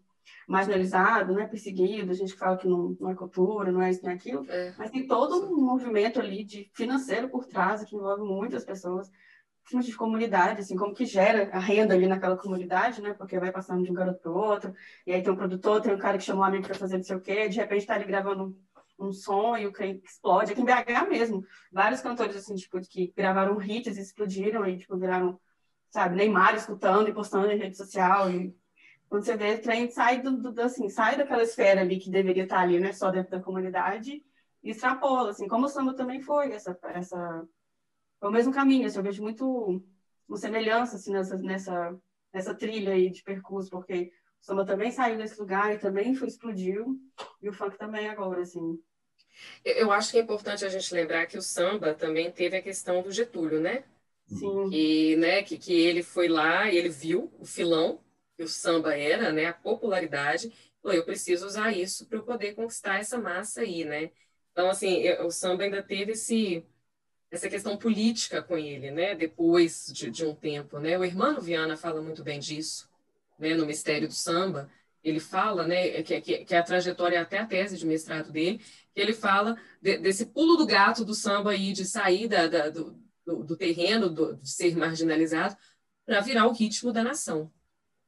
marginalizado, 0.46 1.34
né, 1.34 1.46
perseguido, 1.46 2.10
a 2.10 2.14
gente 2.14 2.34
fala 2.34 2.56
que 2.56 2.66
não, 2.66 2.96
não 2.98 3.10
é 3.10 3.14
cultura, 3.14 3.70
não 3.70 3.82
é 3.82 3.90
isso 3.90 4.04
nem 4.04 4.14
aquilo, 4.14 4.44
é. 4.48 4.74
mas 4.78 4.90
tem 4.90 5.06
todo 5.06 5.52
um 5.52 5.60
movimento 5.60 6.18
ali 6.20 6.44
de 6.44 6.70
financeiro 6.74 7.28
por 7.28 7.46
trás 7.46 7.84
que 7.84 7.94
envolve 7.96 8.22
muitas 8.22 8.64
pessoas, 8.64 9.10
de 9.70 9.94
comunidade, 9.94 10.60
assim, 10.60 10.74
como 10.76 10.94
que 10.94 11.04
gera 11.04 11.50
a 11.52 11.58
renda 11.58 11.92
ali 11.92 12.06
naquela 12.06 12.38
comunidade, 12.38 13.02
né, 13.02 13.12
porque 13.12 13.38
vai 13.38 13.52
passando 13.52 13.84
de 13.84 13.90
um 13.90 13.94
garoto 13.94 14.20
para 14.20 14.32
o 14.32 14.34
outro, 14.34 14.74
e 15.06 15.12
aí 15.12 15.22
tem 15.22 15.30
um 15.30 15.36
produtor, 15.36 15.82
tem 15.82 15.94
um 15.94 15.98
cara 15.98 16.16
que 16.16 16.24
chamou 16.24 16.42
um 16.42 16.46
amigo 16.46 16.64
para 16.64 16.74
fazer 16.74 16.96
não 16.96 17.04
sei 17.04 17.16
o 17.16 17.20
quê, 17.20 17.48
de 17.50 17.58
repente 17.58 17.80
está 17.80 17.94
ali 17.94 18.04
gravando 18.04 18.56
um 18.98 19.12
som 19.12 19.56
e 19.56 19.66
o 19.66 19.72
clipe 19.72 20.04
explode. 20.04 20.52
Aqui 20.52 20.60
em 20.60 20.64
BH 20.64 21.08
mesmo, 21.08 21.44
vários 21.72 22.00
cantores 22.00 22.36
assim, 22.36 22.54
tipo, 22.56 22.80
que 22.80 23.12
gravaram 23.16 23.60
hits 23.62 23.96
e 23.96 24.00
explodiram 24.00 24.66
e 24.66 24.78
tipo, 24.78 24.96
viraram, 24.96 25.38
sabe, 25.90 26.16
Neymar 26.16 26.54
escutando 26.56 27.08
e 27.08 27.14
postando 27.14 27.50
em 27.50 27.58
rede 27.58 27.76
social. 27.76 28.30
E 28.30 28.54
quando 29.08 29.24
você 29.24 29.36
vê, 29.36 29.54
o 29.54 29.62
trem 29.62 29.90
sai 29.90 30.20
do, 30.20 30.52
do, 30.52 30.60
assim, 30.60 30.88
sai 30.88 31.16
daquela 31.16 31.42
esfera 31.42 31.80
ali 31.80 31.98
que 31.98 32.10
deveria 32.10 32.44
estar 32.44 32.60
ali, 32.60 32.78
né, 32.78 32.92
só 32.92 33.10
dentro 33.10 33.30
da 33.30 33.40
comunidade 33.40 34.22
e 34.62 34.70
extrapola, 34.70 35.30
assim, 35.30 35.48
como 35.48 35.66
o 35.66 35.68
samba 35.68 35.94
também 35.94 36.20
foi 36.20 36.52
essa 36.52 36.78
essa 36.84 37.48
foi 38.20 38.28
o 38.28 38.32
mesmo 38.32 38.52
caminho, 38.52 38.86
assim, 38.86 38.98
eu 38.98 39.02
vejo 39.04 39.22
muito 39.22 39.82
uma 40.28 40.36
semelhança 40.36 40.96
assim 40.96 41.12
nessa 41.12 41.36
nessa 41.38 41.98
nessa 42.32 42.54
trilha 42.54 42.92
aí 42.92 43.10
de 43.10 43.22
percurso, 43.22 43.70
porque 43.70 44.12
o 44.40 44.44
samba 44.44 44.66
também 44.66 44.90
saiu 44.90 45.16
desse 45.16 45.40
lugar 45.40 45.74
e 45.74 45.78
também 45.78 46.14
foi 46.14 46.28
explodiu 46.28 46.98
e 47.40 47.48
o 47.48 47.52
funk 47.52 47.78
também 47.78 48.08
agora, 48.08 48.42
assim. 48.42 48.78
Eu 49.64 49.90
acho 49.92 50.10
que 50.10 50.18
é 50.18 50.20
importante 50.20 50.64
a 50.64 50.68
gente 50.68 50.92
lembrar 50.92 51.26
que 51.26 51.38
o 51.38 51.42
samba 51.42 51.94
também 51.94 52.30
teve 52.30 52.56
a 52.56 52.62
questão 52.62 53.02
do 53.02 53.10
Getúlio, 53.10 53.60
né? 53.60 53.84
Sim. 54.26 54.68
E, 54.70 55.16
né, 55.16 55.42
que, 55.42 55.56
que 55.56 55.72
ele 55.72 56.02
foi 56.02 56.28
lá 56.28 56.70
e 56.70 56.76
ele 56.76 56.88
viu 56.88 57.32
o 57.38 57.46
filão 57.46 58.00
que 58.38 58.44
o 58.44 58.48
samba 58.48 58.96
era, 58.96 59.32
né, 59.32 59.46
a 59.46 59.52
popularidade, 59.52 60.52
falou, 60.80 60.96
eu 60.96 61.04
preciso 61.04 61.44
usar 61.44 61.76
isso 61.76 62.06
para 62.06 62.18
eu 62.18 62.22
poder 62.22 62.54
conquistar 62.54 63.00
essa 63.00 63.18
massa 63.18 63.62
aí, 63.62 63.84
né? 63.84 64.12
Então, 64.52 64.70
assim, 64.70 64.98
eu, 64.98 65.26
o 65.26 65.30
samba 65.32 65.64
ainda 65.64 65.82
teve 65.82 66.12
esse, 66.12 66.64
essa 67.32 67.48
questão 67.50 67.76
política 67.76 68.40
com 68.40 68.56
ele, 68.56 68.92
né, 68.92 69.16
depois 69.16 69.90
de, 69.92 70.08
de 70.08 70.24
um 70.24 70.36
tempo, 70.36 70.78
né? 70.78 70.96
O 70.96 71.02
Hermano 71.04 71.40
Viana 71.40 71.76
fala 71.76 72.00
muito 72.00 72.22
bem 72.22 72.38
disso, 72.38 72.88
né, 73.40 73.54
no 73.54 73.66
Mistério 73.66 74.06
do 74.06 74.14
Samba, 74.14 74.70
ele 75.02 75.18
fala, 75.18 75.66
né, 75.66 76.00
que, 76.04 76.20
que, 76.20 76.44
que 76.44 76.54
a 76.54 76.62
trajetória 76.62 77.16
é 77.16 77.20
até 77.20 77.38
a 77.38 77.46
tese 77.46 77.76
de 77.76 77.86
mestrado 77.86 78.30
dele, 78.30 78.58
que 78.94 79.00
ele 79.00 79.12
fala 79.12 79.56
de, 79.82 79.98
desse 79.98 80.26
pulo 80.26 80.56
do 80.56 80.66
gato 80.66 81.04
do 81.04 81.14
samba 81.14 81.50
aí, 81.50 81.72
de 81.72 81.84
sair 81.84 82.28
da, 82.28 82.46
da 82.46 82.70
do, 82.70 82.96
do, 83.26 83.44
do, 83.44 83.56
terreno, 83.56 84.08
do, 84.08 84.36
de 84.36 84.48
ser 84.48 84.76
marginalizado, 84.76 85.56
para 86.06 86.20
virar 86.20 86.46
o 86.46 86.52
ritmo 86.52 86.92
da 86.92 87.02
nação. 87.02 87.50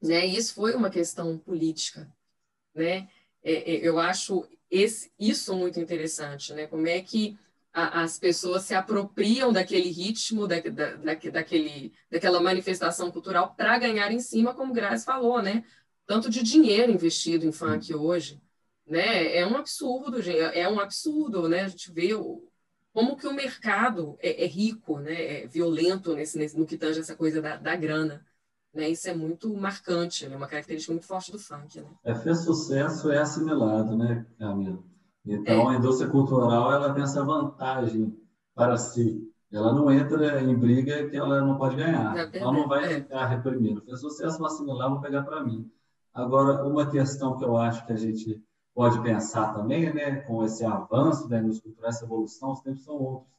Né? 0.03 0.27
E 0.27 0.37
isso 0.37 0.55
foi 0.55 0.75
uma 0.75 0.91
questão 0.91 1.39
política. 1.39 2.11
Né? 2.75 3.09
É, 3.43 3.53
é, 3.53 3.87
eu 3.87 3.99
acho 3.99 4.47
esse, 4.71 5.13
isso 5.19 5.55
muito 5.57 5.79
interessante, 5.81 6.53
né? 6.55 6.67
como 6.67 6.87
é 6.87 7.01
que 7.01 7.39
a, 7.73 8.03
as 8.03 8.19
pessoas 8.19 8.63
se 8.63 8.75
apropriam 8.75 9.53
daquele 9.53 9.91
ritmo, 9.91 10.47
da, 10.47 10.61
da, 10.61 11.15
daquele, 11.15 11.93
daquela 12.11 12.41
manifestação 12.41 13.11
cultural 13.11 13.55
para 13.55 13.79
ganhar 13.79 14.11
em 14.11 14.21
cima, 14.21 14.55
como 14.55 14.73
Grazi 14.73 15.05
falou, 15.05 15.43
né? 15.43 15.65
tanto 16.11 16.29
de 16.29 16.43
dinheiro 16.43 16.91
investido 16.91 17.47
em 17.47 17.53
funk 17.53 17.95
hoje, 17.95 18.43
né? 18.85 19.37
É 19.37 19.47
um 19.47 19.57
absurdo, 19.57 20.21
é 20.29 20.69
um 20.69 20.81
absurdo, 20.81 21.49
né? 21.49 21.61
A 21.61 21.69
gente 21.69 21.93
vê 21.93 22.13
o, 22.15 22.51
como 22.93 23.17
que 23.17 23.29
o 23.29 23.33
mercado 23.33 24.19
é, 24.19 24.43
é 24.43 24.47
rico, 24.49 24.99
né? 24.99 25.43
É 25.43 25.47
violento 25.47 26.13
nesse, 26.13 26.37
nesse, 26.37 26.59
no 26.59 26.67
que 26.67 26.77
tange 26.77 26.99
essa 26.99 27.15
coisa 27.15 27.41
da, 27.41 27.55
da 27.55 27.77
grana. 27.77 28.27
Né? 28.73 28.91
Isso 28.91 29.09
é 29.09 29.15
muito 29.15 29.53
marcante, 29.55 30.27
é 30.27 30.29
né? 30.29 30.37
uma 30.37 30.47
característica 30.47 30.93
muito 30.93 31.07
forte 31.07 31.33
do 31.33 31.39
funk. 31.39 31.81
Né? 31.81 31.87
É, 32.05 32.15
fez 32.15 32.45
sucesso 32.45 33.11
é 33.11 33.19
assimilado, 33.19 33.97
né, 33.97 34.27
Camila? 34.39 34.79
Então, 35.27 35.71
é. 35.71 35.75
a 35.75 35.79
indústria 35.79 36.09
cultural 36.09 36.73
ela 36.73 36.95
tem 36.95 37.03
essa 37.03 37.23
vantagem 37.25 38.17
para 38.55 38.77
si. 38.77 39.29
Ela 39.53 39.73
não 39.73 39.91
entra 39.91 40.41
em 40.41 40.57
briga 40.57 41.09
que 41.09 41.17
ela 41.17 41.41
não 41.41 41.57
pode 41.59 41.77
ganhar. 41.77 42.17
Ela 42.33 42.53
não 42.53 42.69
vai 42.69 42.85
é. 42.85 42.95
ficar 43.01 43.27
reprimindo. 43.27 43.83
Fez 43.83 44.01
sucesso, 44.01 44.39
vou 44.39 44.47
assimilar, 44.47 44.89
vou 44.89 45.01
pegar 45.01 45.23
para 45.23 45.43
mim. 45.43 45.71
Agora, 46.15 46.65
uma 46.65 46.89
questão 46.89 47.37
que 47.37 47.45
eu 47.45 47.57
acho 47.57 47.85
que 47.87 47.93
a 47.93 47.97
gente 47.97 48.43
pode 48.75 49.01
pensar 49.03 49.53
também, 49.53 49.93
né, 49.93 50.17
com 50.23 50.45
esse 50.45 50.65
avanço 50.65 51.29
da 51.29 51.39
indústria 51.39 51.71
cultural, 51.71 51.91
essa 51.91 52.05
evolução, 52.05 52.53
os 52.53 52.61
tempos 52.61 52.85
são 52.85 52.95
outros. 52.95 53.31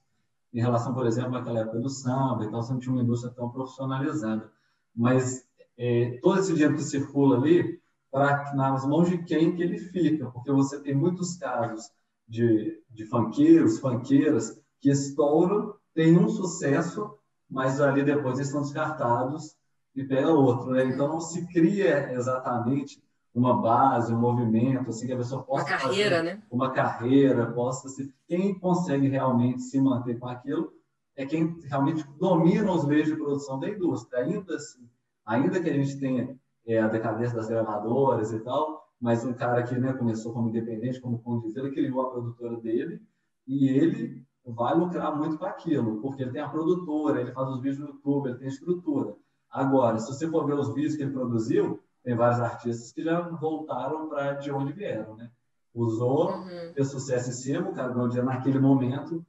Em 0.53 0.59
relação, 0.59 0.93
por 0.93 1.05
exemplo, 1.05 1.37
àquela 1.37 1.61
época 1.61 1.79
do 1.79 1.89
samba, 1.89 2.43
então 2.43 2.61
você 2.61 2.73
não 2.73 2.79
tinha 2.79 2.93
uma 2.93 3.01
indústria 3.01 3.33
tão 3.33 3.49
profissionalizada. 3.49 4.51
Mas 4.95 5.43
é, 5.77 6.19
todo 6.21 6.39
esse 6.39 6.53
dinheiro 6.53 6.75
que 6.75 6.83
circula 6.83 7.37
ali, 7.37 7.79
para 8.11 8.53
nas 8.53 8.85
mãos 8.85 9.09
de 9.09 9.17
quem 9.23 9.55
que 9.55 9.63
ele 9.63 9.79
fica? 9.79 10.29
Porque 10.29 10.51
você 10.51 10.79
tem 10.81 10.93
muitos 10.93 11.37
casos 11.37 11.89
de, 12.27 12.81
de 12.89 13.05
funkeiros, 13.05 13.79
funkeiras, 13.79 14.59
que 14.79 14.89
estouram, 14.89 15.73
têm 15.93 16.17
um 16.17 16.27
sucesso, 16.27 17.17
mas 17.49 17.79
ali 17.79 18.03
depois 18.03 18.37
eles 18.37 18.51
são 18.51 18.61
descartados 18.61 19.55
e 19.95 20.03
pega 20.03 20.31
outro, 20.31 20.71
né? 20.71 20.85
Então 20.85 21.07
não 21.07 21.21
se 21.21 21.45
cria 21.47 22.13
exatamente 22.13 23.01
uma 23.33 23.61
base, 23.61 24.13
um 24.13 24.19
movimento, 24.19 24.89
assim 24.89 25.07
que 25.07 25.13
a 25.13 25.17
pessoa 25.17 25.43
possa 25.43 25.65
uma 25.65 25.77
carreira, 25.77 26.23
né? 26.23 26.41
Uma 26.49 26.71
carreira, 26.71 27.51
possa 27.51 27.87
se 27.89 28.13
quem 28.27 28.57
consegue 28.59 29.07
realmente 29.07 29.61
se 29.61 29.79
manter 29.79 30.19
com 30.19 30.27
aquilo 30.27 30.73
é 31.15 31.25
quem 31.25 31.59
realmente 31.63 32.05
domina 32.19 32.71
os 32.71 32.85
meios 32.85 33.07
de 33.07 33.15
produção 33.15 33.59
da 33.59 33.69
indústria. 33.69 34.23
Ainda 34.23 34.55
assim, 34.55 34.87
ainda 35.25 35.61
que 35.61 35.69
a 35.69 35.73
gente 35.73 35.99
tenha 35.99 36.37
é, 36.65 36.79
a 36.79 36.87
decadência 36.87 37.35
das 37.35 37.47
gravadoras 37.47 38.31
e 38.31 38.39
tal, 38.39 38.87
mas 38.99 39.25
um 39.25 39.33
cara 39.33 39.63
que 39.63 39.75
né, 39.75 39.93
começou 39.93 40.31
como 40.31 40.49
independente, 40.49 41.01
como 41.01 41.19
condiz, 41.19 41.55
ele 41.55 41.71
criou 41.71 42.01
a 42.01 42.11
produtora 42.11 42.57
dele 42.57 43.01
e 43.47 43.67
ele 43.69 44.23
vai 44.45 44.75
lucrar 44.75 45.15
muito 45.15 45.37
com 45.37 45.45
aquilo, 45.45 45.99
porque 46.01 46.23
ele 46.23 46.31
tem 46.31 46.41
a 46.41 46.49
produtora, 46.49 47.21
ele 47.21 47.31
faz 47.31 47.49
os 47.49 47.61
vídeos 47.61 47.79
no 47.79 47.87
YouTube, 47.87 48.29
ele 48.29 48.37
tem 48.37 48.47
estrutura. 48.47 49.15
Agora, 49.49 49.99
se 49.99 50.07
você 50.07 50.29
for 50.29 50.45
ver 50.45 50.53
os 50.53 50.73
vídeos 50.73 50.95
que 50.95 51.03
ele 51.03 51.11
produziu, 51.11 51.79
tem 52.03 52.15
vários 52.15 52.39
artistas 52.39 52.91
que 52.91 53.03
já 53.03 53.21
voltaram 53.21 54.07
para 54.07 54.33
de 54.33 54.51
onde 54.51 54.71
vieram, 54.73 55.15
né? 55.15 55.29
Usou, 55.73 56.33
uhum. 56.33 56.73
fez 56.73 56.87
sucesso 56.89 57.29
em 57.29 57.33
cima, 57.33 57.69
o 57.69 57.73
cara 57.73 57.93
ganhou 57.93 58.07
dinheiro 58.07 58.29
naquele 58.29 58.59
momento, 58.59 59.25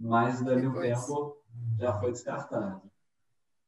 mas 0.00 0.40
dali 0.40 0.66
um 0.66 0.72
tempo 0.72 1.36
já 1.78 1.92
foi 2.00 2.12
descartado. 2.12 2.80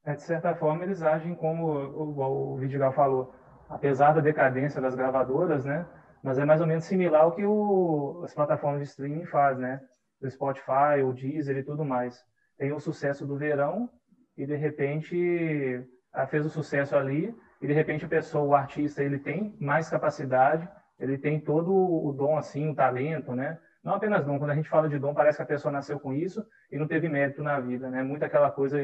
É, 0.04 0.14
de 0.14 0.22
certa 0.22 0.54
forma, 0.54 0.82
eles 0.82 1.02
agem 1.02 1.34
como 1.34 1.66
o, 1.66 2.54
o 2.54 2.56
Vidigal 2.56 2.92
falou, 2.92 3.34
apesar 3.68 4.12
da 4.12 4.20
decadência 4.20 4.80
das 4.80 4.94
gravadoras, 4.94 5.64
né? 5.64 5.86
Mas 6.22 6.38
é 6.38 6.44
mais 6.44 6.60
ou 6.60 6.66
menos 6.66 6.84
similar 6.84 7.22
ao 7.22 7.32
que 7.32 7.44
o, 7.44 8.22
as 8.24 8.34
plataformas 8.34 8.80
de 8.80 8.88
streaming 8.88 9.26
faz, 9.26 9.58
né? 9.58 9.80
O 10.20 10.30
Spotify, 10.30 11.02
o 11.04 11.12
Deezer 11.12 11.56
e 11.58 11.62
tudo 11.62 11.84
mais. 11.84 12.24
Tem 12.56 12.72
o 12.72 12.80
sucesso 12.80 13.26
do 13.26 13.36
verão 13.36 13.90
e 14.36 14.46
de 14.46 14.56
repente 14.56 15.86
fez 16.28 16.46
o 16.46 16.50
sucesso 16.50 16.96
ali 16.96 17.34
e 17.60 17.66
de 17.66 17.72
repente 17.72 18.04
a 18.04 18.08
pessoa, 18.08 18.44
o 18.44 18.54
artista, 18.54 19.02
ele 19.02 19.18
tem 19.18 19.56
mais 19.60 19.88
capacidade, 19.88 20.68
ele 20.98 21.18
tem 21.18 21.40
todo 21.40 21.72
o 21.72 22.12
dom 22.12 22.36
assim, 22.36 22.70
o 22.70 22.74
talento, 22.74 23.34
né? 23.34 23.58
Não 23.82 23.94
apenas 23.94 24.24
dom, 24.24 24.38
quando 24.38 24.50
a 24.50 24.54
gente 24.54 24.68
fala 24.68 24.88
de 24.88 24.98
dom, 24.98 25.12
parece 25.12 25.38
que 25.38 25.42
a 25.42 25.46
pessoa 25.46 25.72
nasceu 25.72 25.98
com 25.98 26.12
isso 26.12 26.46
e 26.70 26.78
não 26.78 26.86
teve 26.86 27.08
mérito 27.08 27.42
na 27.42 27.58
vida, 27.58 27.90
né? 27.90 28.02
Muito 28.02 28.24
aquela 28.24 28.50
coisa 28.50 28.78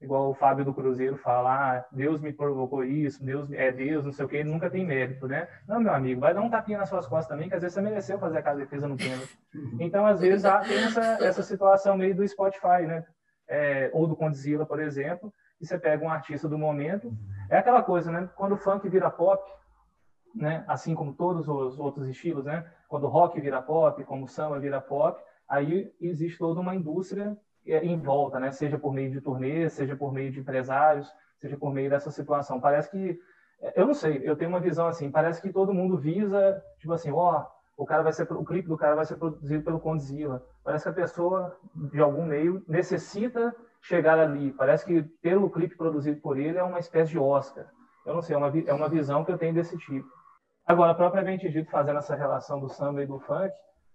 igual 0.00 0.30
o 0.30 0.34
Fábio 0.34 0.64
do 0.64 0.74
Cruzeiro 0.74 1.16
fala, 1.16 1.78
ah, 1.78 1.84
Deus 1.90 2.20
me 2.20 2.32
provocou 2.32 2.84
isso, 2.84 3.24
Deus 3.24 3.50
é 3.52 3.72
Deus, 3.72 4.04
não 4.04 4.12
sei 4.12 4.24
o 4.24 4.28
que, 4.28 4.36
ele 4.36 4.50
nunca 4.50 4.68
tem 4.68 4.84
mérito, 4.84 5.26
né? 5.26 5.48
Não, 5.66 5.80
meu 5.80 5.92
amigo, 5.92 6.20
vai 6.20 6.34
dar 6.34 6.42
um 6.42 6.50
tapinha 6.50 6.78
nas 6.78 6.88
suas 6.88 7.06
costas 7.06 7.28
também, 7.28 7.48
que 7.48 7.54
às 7.54 7.62
vezes 7.62 7.74
você 7.74 7.80
mereceu 7.80 8.18
fazer 8.18 8.38
aquela 8.38 8.56
defesa 8.56 8.86
no 8.86 8.96
pênalti. 8.96 9.38
Então, 9.80 10.06
às 10.06 10.20
vezes, 10.20 10.44
há, 10.44 10.58
tem 10.60 10.84
essa, 10.84 11.24
essa 11.24 11.42
situação 11.42 11.96
meio 11.96 12.14
do 12.14 12.26
Spotify, 12.26 12.82
né? 12.86 13.04
É, 13.48 13.90
ou 13.92 14.06
do 14.06 14.16
Condzilla, 14.16 14.66
por 14.66 14.80
exemplo, 14.80 15.32
e 15.60 15.66
você 15.66 15.78
pega 15.78 16.04
um 16.04 16.10
artista 16.10 16.48
do 16.48 16.58
momento, 16.58 17.12
é 17.50 17.58
aquela 17.58 17.82
coisa, 17.82 18.10
né? 18.10 18.28
Quando 18.36 18.52
o 18.52 18.58
funk 18.58 18.88
vira 18.88 19.10
pop, 19.10 19.42
né? 20.34 20.64
Assim 20.66 20.94
como 20.94 21.12
todos 21.12 21.48
os 21.48 21.78
outros 21.78 22.08
estilos, 22.08 22.44
né? 22.44 22.66
Quando 22.88 23.04
o 23.04 23.08
rock 23.08 23.40
vira 23.40 23.62
pop, 23.62 24.02
como 24.04 24.24
o 24.24 24.28
samba 24.28 24.58
vira 24.58 24.80
pop, 24.80 25.20
aí 25.48 25.92
existe 26.00 26.38
toda 26.38 26.60
uma 26.60 26.74
indústria 26.74 27.36
é, 27.66 27.84
em 27.84 27.98
volta, 27.98 28.38
né? 28.40 28.50
Seja 28.50 28.78
por 28.78 28.92
meio 28.92 29.10
de 29.10 29.20
turnês, 29.20 29.72
seja 29.72 29.96
por 29.96 30.12
meio 30.12 30.30
de 30.30 30.40
empresários, 30.40 31.10
seja 31.38 31.56
por 31.56 31.72
meio 31.72 31.90
dessa 31.90 32.10
situação. 32.10 32.60
Parece 32.60 32.90
que 32.90 33.18
é, 33.60 33.80
eu 33.80 33.86
não 33.86 33.94
sei, 33.94 34.20
eu 34.24 34.36
tenho 34.36 34.50
uma 34.50 34.60
visão 34.60 34.86
assim, 34.86 35.10
parece 35.10 35.40
que 35.40 35.52
todo 35.52 35.72
mundo 35.72 35.96
visa, 35.96 36.62
tipo 36.78 36.92
assim, 36.92 37.10
ó, 37.10 37.40
oh, 37.40 37.82
o 37.82 37.86
cara 37.86 38.02
vai 38.02 38.12
ser 38.12 38.30
o 38.30 38.44
clipe 38.44 38.68
do 38.68 38.76
cara 38.76 38.94
vai 38.94 39.04
ser 39.04 39.16
produzido 39.16 39.64
pelo 39.64 39.80
Condzilla. 39.80 40.44
Parece 40.62 40.84
que 40.84 40.90
a 40.90 40.94
pessoa 40.94 41.56
de 41.74 42.00
algum 42.00 42.24
meio 42.24 42.62
necessita 42.68 43.54
chegar 43.80 44.18
ali. 44.18 44.52
Parece 44.52 44.84
que 44.84 45.02
ter 45.22 45.36
o 45.36 45.50
clipe 45.50 45.76
produzido 45.76 46.20
por 46.20 46.38
ele 46.38 46.56
é 46.56 46.62
uma 46.62 46.78
espécie 46.78 47.10
de 47.10 47.18
Oscar. 47.18 47.66
Eu 48.06 48.14
não 48.14 48.22
sei, 48.22 48.36
é 48.36 48.38
uma, 48.38 48.52
é 48.66 48.72
uma 48.72 48.88
visão 48.88 49.24
que 49.24 49.32
eu 49.32 49.38
tenho 49.38 49.54
desse 49.54 49.76
tipo. 49.76 50.08
Agora, 50.66 50.94
propriamente 50.94 51.48
dito, 51.48 51.70
fazendo 51.70 51.98
essa 51.98 52.14
relação 52.14 52.58
do 52.58 52.68
samba 52.68 53.02
e 53.02 53.06
do 53.06 53.18
funk, 53.18 53.52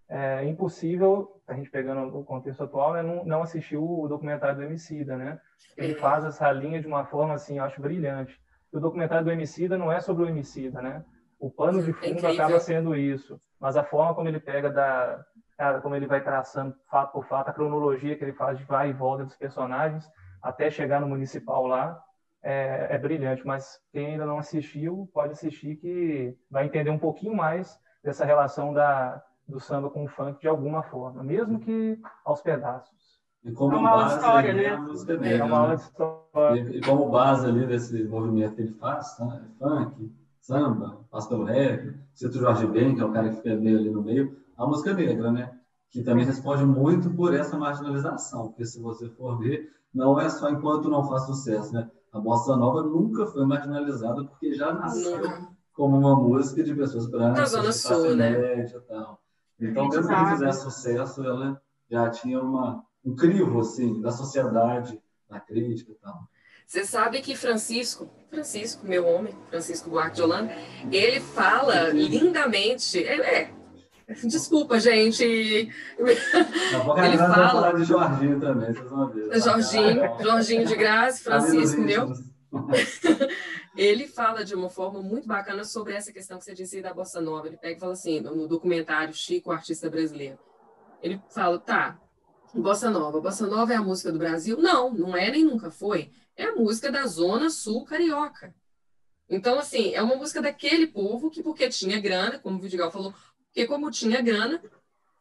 é 0.08 0.44
impossível, 0.46 1.42
a 1.48 1.54
gente 1.54 1.70
pegando 1.70 2.18
o 2.18 2.24
contexto 2.24 2.64
atual, 2.64 2.94
né, 2.94 3.02
não, 3.02 3.24
não 3.24 3.44
assistir 3.44 3.78
o 3.78 4.08
documentário 4.08 4.56
do 4.56 4.64
Emicida, 4.64 5.16
né? 5.16 5.40
Ele 5.78 5.94
faz 5.96 6.24
essa 6.26 6.52
linha 6.52 6.82
de 6.82 6.88
uma 6.88 7.06
forma, 7.06 7.36
assim, 7.36 7.58
eu 7.58 7.64
acho 7.64 7.82
brilhante. 7.82 8.40
O 8.72 8.80
documentário 8.80 9.26
do 9.26 9.32
Emicida 9.32 9.78
não 9.78 9.92
é 9.92 10.00
sobre 10.00 10.24
o 10.24 10.28
Emicida, 10.28 10.82
né? 10.82 11.04
O 11.40 11.50
pano 11.50 11.82
de 11.84 11.94
fundo 11.94 12.26
é 12.26 12.32
acaba 12.34 12.60
sendo 12.60 12.96
isso, 12.96 13.40
mas 13.60 13.78
a 13.78 13.84
forma 13.84 14.14
como 14.14 14.28
ele 14.28 14.40
pega 14.40 14.70
da, 14.70 15.24
cara, 15.58 15.82
como 15.82 15.96
ele 15.96 16.08
vai 16.08 16.22
traçando 16.22 16.76
fato 16.90 17.14
por 17.14 17.26
fato, 17.26 17.50
a 17.50 17.54
cronologia 17.54 18.16
que 18.18 18.24
ele 18.24 18.34
faz 18.34 18.58
de 18.58 18.64
vai 18.66 18.90
e 18.90 18.94
volta 18.94 19.24
dos 19.24 19.36
personagens 19.36 20.10
até 20.42 20.70
chegar 20.70 21.00
no 21.00 21.08
municipal 21.08 21.68
lá, 21.68 22.02
é, 22.42 22.96
é, 22.96 22.98
brilhante. 22.98 23.46
Mas 23.46 23.80
quem 23.92 24.08
ainda 24.08 24.26
não 24.26 24.40
assistiu, 24.40 25.10
pode 25.14 25.34
assistir 25.34 25.76
que 25.76 26.36
vai 26.50 26.66
entender 26.66 26.90
um 26.90 27.00
pouquinho 27.00 27.36
mais 27.36 27.80
dessa 28.04 28.26
relação 28.26 28.74
da, 28.74 29.22
do 29.48 29.60
samba 29.60 29.90
com 29.90 30.06
o 30.06 30.08
funk 30.08 30.40
de 30.40 30.48
alguma 30.48 30.84
forma, 30.84 31.24
mesmo 31.24 31.60
que 31.60 32.00
aos 32.24 32.42
pedaços. 32.42 32.98
E 33.44 33.52
como 33.52 33.76
é 33.76 33.78
uma 33.78 33.92
base, 33.92 34.16
história, 34.16 34.54
né? 34.54 34.76
música 34.76 35.18
dele, 35.18 35.42
é 35.42 35.44
uma 35.44 35.68
né? 35.70 35.76
história. 35.76 36.62
E, 36.62 36.78
e, 36.78 36.82
como 36.82 37.10
base 37.10 37.48
ali 37.48 37.66
desse 37.66 38.04
movimento 38.04 38.56
que 38.56 38.62
ele 38.62 38.74
faz, 38.74 39.18
né? 39.20 39.46
funk, 39.58 40.14
samba, 40.42 40.98
pastor 41.10 41.46
reggae, 41.46 41.96
cito 42.14 42.38
Jorge 42.38 42.68
Ben, 42.68 42.96
que 42.96 43.02
é 43.02 43.06
o 43.06 43.14
cara 43.14 43.30
que 43.30 43.38
fica 43.38 43.56
meio 43.56 43.80
ali 43.80 43.90
no 43.90 44.02
meio, 44.02 44.38
a 44.58 44.66
música 44.66 44.94
negra, 44.94 45.32
né? 45.32 45.58
Que 45.90 46.04
também 46.04 46.26
responde 46.26 46.66
muito 46.66 47.10
por 47.12 47.34
essa 47.34 47.58
marginalização, 47.58 48.50
porque 48.50 48.66
se 48.66 48.80
você 48.80 49.10
for 49.10 49.40
ver, 49.40 49.72
não 49.94 50.20
é 50.20 50.30
só 50.30 50.50
enquanto 50.50 50.90
não 50.90 51.08
faz 51.08 51.24
sucesso, 51.24 51.74
né? 51.74 51.90
A 52.12 52.20
bossa 52.20 52.56
nova 52.56 52.84
nunca 52.84 53.26
foi 53.28 53.46
marginalizada 53.46 54.24
porque 54.24 54.54
já 54.54 54.74
nasceu 54.74 55.22
como 55.74 55.98
uma 55.98 56.16
música 56.16 56.64
de 56.64 56.74
pessoas 56.74 57.08
brancas, 57.10 57.40
na 57.40 57.46
Zona 57.46 57.72
Sul, 57.72 58.16
né? 58.16 58.66
E 58.66 58.80
tal. 58.82 59.22
Então, 59.60 59.88
mesmo 59.88 60.08
que 60.08 60.32
fizesse 60.32 60.64
sucesso, 60.64 61.24
ela 61.24 61.62
já 61.90 62.10
tinha 62.10 62.42
uma, 62.42 62.84
um 63.06 63.16
crivo, 63.16 63.60
assim, 63.60 64.02
da 64.02 64.12
sociedade, 64.12 65.02
da 65.30 65.40
crítica 65.40 65.92
e 65.92 65.96
tal. 65.96 66.28
Você 66.66 66.86
sabe 66.86 67.22
que 67.22 67.36
Francisco, 67.36 68.08
Francisco, 68.30 68.86
meu 68.86 69.08
homem, 69.08 69.36
Francisco 69.50 69.90
Buarque 69.90 70.18
de 70.18 70.22
Holanda, 70.22 70.54
ele 70.92 71.20
fala 71.20 71.90
lindamente, 71.90 73.04
é, 73.04 73.42
é 73.42 73.54
Desculpa, 74.24 74.80
gente. 74.80 75.24
Ele 75.24 75.72
fala. 77.18 77.50
falar 77.50 77.74
de 77.74 77.84
Jorginho 77.84 78.40
também, 78.40 78.74
vocês 78.74 78.90
vão 78.90 79.08
ver. 79.10 79.40
Jorginho, 79.40 80.02
Jorginho 80.20 80.66
de 80.66 80.76
Graça, 80.76 81.24
Francisco, 81.24 81.82
meu. 81.82 82.12
ele 83.78 84.08
fala 84.08 84.44
de 84.44 84.56
uma 84.56 84.70
forma 84.70 85.02
muito 85.02 85.28
bacana 85.28 85.64
sobre 85.64 85.94
essa 85.94 86.12
questão 86.12 86.40
que 86.40 86.46
você 86.46 86.54
disse 86.54 86.78
aí 86.78 86.82
da 86.82 86.94
bossa 86.94 87.22
nova. 87.22 87.48
Ele 87.48 87.58
pega 87.58 87.78
e 87.78 87.80
fala 87.80 87.94
assim, 87.94 88.20
no 88.20 88.48
documentário 88.48 89.14
Chico, 89.14 89.50
o 89.50 89.54
artista 89.54 89.90
brasileiro. 89.90 90.40
Ele 91.02 91.22
fala, 91.30 91.60
tá, 91.60 92.00
bossa 92.54 92.90
nova. 92.90 93.22
Bossa 93.22 93.46
nova 93.46 93.74
é 93.74 93.76
a 93.76 93.82
música 93.82 94.12
do 94.12 94.18
Brasil? 94.18 94.58
Não, 94.58 94.92
não 94.92 95.16
é 95.16 95.30
nem 95.30 95.46
nunca 95.46 95.70
foi. 95.70 96.12
É 96.36 96.46
a 96.46 96.56
música 96.56 96.92
da 96.92 97.06
zona 97.06 97.50
sul 97.50 97.86
carioca. 97.86 98.56
Então, 99.30 99.60
assim, 99.60 99.94
é 99.94 100.02
uma 100.02 100.16
música 100.16 100.42
daquele 100.42 100.88
povo 100.88 101.30
que, 101.30 101.44
porque 101.44 101.70
tinha 101.70 102.02
grana, 102.02 102.40
como 102.40 102.58
o 102.58 102.62
Vidigal 102.62 102.90
falou, 102.90 103.14
porque 103.50 103.68
como 103.68 103.92
tinha 103.92 104.22
grana, 104.22 104.62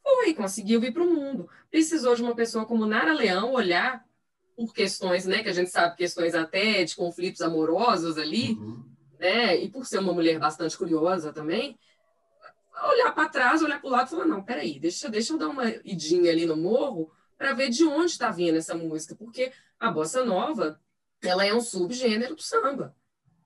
foi, 0.03 0.35
conseguiu 0.35 0.81
vir 0.81 0.93
para 0.93 1.03
o 1.03 1.15
mundo. 1.15 1.49
Precisou 1.71 2.15
de 2.15 2.23
uma 2.23 2.35
pessoa 2.35 2.65
como 2.65 2.87
Nara 2.87 3.13
Leão 3.13 3.53
olhar 3.53 4.07
por 4.57 4.73
questões, 4.73 5.25
né, 5.27 5.43
que 5.43 5.49
a 5.49 5.53
gente 5.53 5.71
sabe, 5.71 5.97
questões 5.97 6.35
até 6.35 6.83
de 6.83 6.97
conflitos 6.97 7.41
amorosos 7.41 8.19
ali, 8.19 8.53
uhum. 8.55 8.85
né, 9.19 9.57
e 9.57 9.69
por 9.69 9.87
ser 9.87 9.99
uma 9.99 10.13
mulher 10.13 10.39
bastante 10.39 10.77
curiosa 10.77 11.33
também, 11.33 11.79
olhar 12.91 13.13
para 13.13 13.29
trás, 13.29 13.63
olhar 13.63 13.81
para 13.81 13.89
o 13.89 13.91
lado 13.93 14.07
e 14.09 14.11
falar, 14.11 14.25
não, 14.25 14.43
peraí, 14.43 14.81
deixa, 14.81 15.09
deixa 15.09 15.33
eu 15.33 15.39
dar 15.39 15.49
uma 15.49 15.69
idinha 15.85 16.33
ali 16.33 16.45
no 16.45 16.57
morro 16.57 17.13
para 17.37 17.53
ver 17.53 17.69
de 17.69 17.85
onde 17.85 18.11
está 18.11 18.31
vindo 18.31 18.57
essa 18.57 18.75
música, 18.75 19.15
porque 19.15 19.53
a 19.79 19.93
bossa 19.93 20.25
nova, 20.25 20.81
ela 21.23 21.47
é 21.47 21.55
um 21.55 21.61
subgênero 21.61 22.35
do 22.35 22.43
samba, 22.43 22.97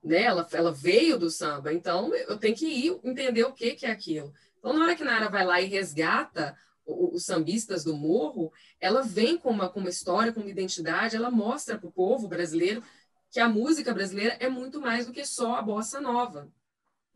né, 0.03 0.23
ela, 0.23 0.47
ela 0.51 0.71
veio 0.71 1.19
do 1.19 1.29
samba, 1.29 1.71
então 1.71 2.13
eu 2.15 2.37
tenho 2.37 2.55
que 2.55 2.65
ir 2.65 2.99
entender 3.03 3.43
o 3.43 3.53
que, 3.53 3.75
que 3.75 3.85
é 3.85 3.91
aquilo. 3.91 4.33
Então, 4.63 4.71
na 4.71 4.85
hora 4.85 4.95
que 4.95 5.03
Nara 5.03 5.27
vai 5.27 5.45
lá 5.45 5.59
e 5.59 5.65
resgata 5.65 6.57
os 6.85 7.25
sambistas 7.25 7.83
do 7.83 7.97
morro, 7.97 8.49
ela 8.79 9.01
vem 9.01 9.37
com 9.37 9.49
uma, 9.49 9.67
com 9.67 9.81
uma 9.81 9.89
história, 9.89 10.31
com 10.31 10.39
uma 10.39 10.49
identidade, 10.49 11.17
ela 11.17 11.29
mostra 11.29 11.77
para 11.77 11.87
o 11.87 11.91
povo 11.91 12.29
brasileiro 12.29 12.81
que 13.29 13.41
a 13.41 13.49
música 13.49 13.93
brasileira 13.93 14.37
é 14.39 14.47
muito 14.47 14.79
mais 14.79 15.05
do 15.05 15.11
que 15.11 15.25
só 15.25 15.55
a 15.55 15.61
bossa 15.61 15.99
nova. 15.99 16.49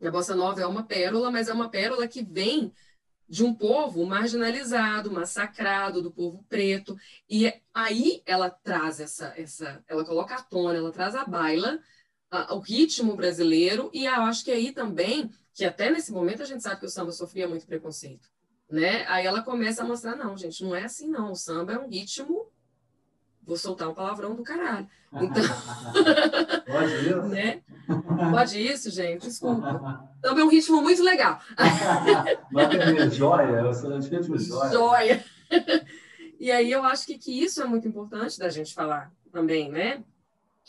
A 0.02 0.10
bossa 0.10 0.36
nova 0.36 0.60
é 0.60 0.66
uma 0.66 0.82
pérola, 0.82 1.30
mas 1.30 1.48
é 1.48 1.52
uma 1.54 1.70
pérola 1.70 2.06
que 2.06 2.22
vem 2.22 2.70
de 3.26 3.42
um 3.42 3.54
povo 3.54 4.04
marginalizado, 4.04 5.10
massacrado, 5.10 6.02
do 6.02 6.10
povo 6.10 6.44
preto. 6.50 6.98
E 7.30 7.50
aí 7.72 8.22
ela 8.26 8.50
traz 8.50 9.00
essa, 9.00 9.32
essa 9.38 9.82
ela 9.88 10.04
coloca 10.04 10.34
à 10.34 10.42
tona, 10.42 10.76
ela 10.76 10.92
traz 10.92 11.14
à 11.14 11.24
baila 11.24 11.78
a, 12.30 12.54
o 12.54 12.60
ritmo 12.60 13.16
brasileiro, 13.16 13.90
e 13.94 14.04
eu 14.04 14.22
acho 14.22 14.44
que 14.44 14.50
aí 14.50 14.72
também, 14.72 15.30
que 15.58 15.64
até 15.64 15.90
nesse 15.90 16.10
momento 16.12 16.42
a 16.42 16.46
gente 16.46 16.62
sabe 16.62 16.80
que 16.80 16.86
o 16.86 16.90
samba 16.90 17.12
sofria 17.12 17.46
muito 17.46 17.66
preconceito 17.66 18.28
né? 18.70 19.06
Aí 19.08 19.26
ela 19.26 19.42
começa 19.42 19.82
a 19.82 19.86
mostrar, 19.86 20.14
não, 20.14 20.36
gente, 20.36 20.62
não 20.62 20.74
é 20.74 20.84
assim 20.84 21.08
não. 21.08 21.32
O 21.32 21.36
samba 21.36 21.72
é 21.72 21.78
um 21.78 21.88
ritmo. 21.88 22.46
Vou 23.42 23.56
soltar 23.56 23.88
um 23.88 23.94
palavrão 23.94 24.34
do 24.34 24.42
caralho. 24.42 24.86
Então. 25.14 25.42
Pode 26.66 27.08
isso? 27.08 27.22
né? 27.22 27.62
Pode 28.30 28.60
isso, 28.60 28.90
gente, 28.90 29.22
desculpa. 29.22 30.06
Samba 30.22 30.40
é 30.40 30.44
um 30.44 30.50
ritmo 30.50 30.82
muito 30.82 31.02
legal. 31.02 31.40
Mas 32.52 33.14
joia, 33.14 33.60
eu 33.60 33.72
sou 33.72 33.98
de 33.98 34.38
joia. 34.38 34.70
Joia. 34.70 35.24
E 36.38 36.52
aí 36.52 36.70
eu 36.70 36.84
acho 36.84 37.06
que, 37.06 37.16
que 37.16 37.42
isso 37.42 37.62
é 37.62 37.64
muito 37.64 37.88
importante 37.88 38.38
da 38.38 38.50
gente 38.50 38.74
falar 38.74 39.10
também, 39.32 39.70
né? 39.70 40.04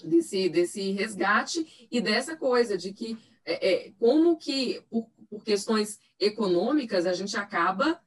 Desse, 0.02 0.48
desse 0.48 0.92
resgate 0.92 1.88
e 1.92 2.00
dessa 2.00 2.38
coisa 2.38 2.78
de 2.78 2.94
que 2.94 3.18
é, 3.50 3.88
é, 3.88 3.92
como 3.98 4.38
que, 4.38 4.82
por, 4.90 5.10
por 5.30 5.44
questões 5.44 6.00
econômicas, 6.20 7.06
a 7.06 7.14
gente 7.14 7.36
acaba 7.36 8.00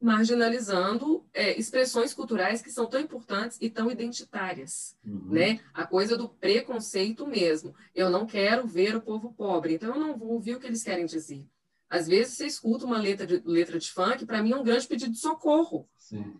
marginalizando 0.00 1.26
é, 1.32 1.56
expressões 1.58 2.14
culturais 2.14 2.62
que 2.62 2.70
são 2.70 2.86
tão 2.86 3.00
importantes 3.00 3.58
e 3.60 3.68
tão 3.68 3.90
identitárias, 3.90 4.96
uhum. 5.04 5.28
né? 5.30 5.60
A 5.74 5.86
coisa 5.86 6.16
do 6.16 6.28
preconceito 6.28 7.26
mesmo. 7.26 7.74
Eu 7.94 8.08
não 8.08 8.26
quero 8.26 8.66
ver 8.66 8.96
o 8.96 9.02
povo 9.02 9.32
pobre, 9.34 9.74
então 9.74 9.94
eu 9.94 10.00
não 10.00 10.16
vou 10.16 10.30
ouvir 10.30 10.56
o 10.56 10.60
que 10.60 10.66
eles 10.66 10.82
querem 10.82 11.04
dizer. 11.04 11.46
Às 11.88 12.08
vezes 12.08 12.34
você 12.34 12.46
escuta 12.46 12.86
uma 12.86 12.98
letra 12.98 13.26
de, 13.26 13.42
letra 13.44 13.78
de 13.78 13.92
funk, 13.92 14.24
para 14.24 14.42
mim 14.42 14.52
é 14.52 14.56
um 14.56 14.64
grande 14.64 14.88
pedido 14.88 15.12
de 15.12 15.18
socorro. 15.18 15.88
Sim. 15.98 16.34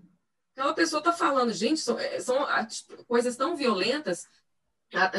Então 0.53 0.69
a 0.69 0.75
pessoa 0.75 1.01
está 1.01 1.13
falando, 1.13 1.53
gente, 1.53 1.81
são, 1.81 1.99
é, 1.99 2.19
são 2.19 2.47
coisas 3.07 3.37
tão 3.37 3.57
violentas 3.57 4.27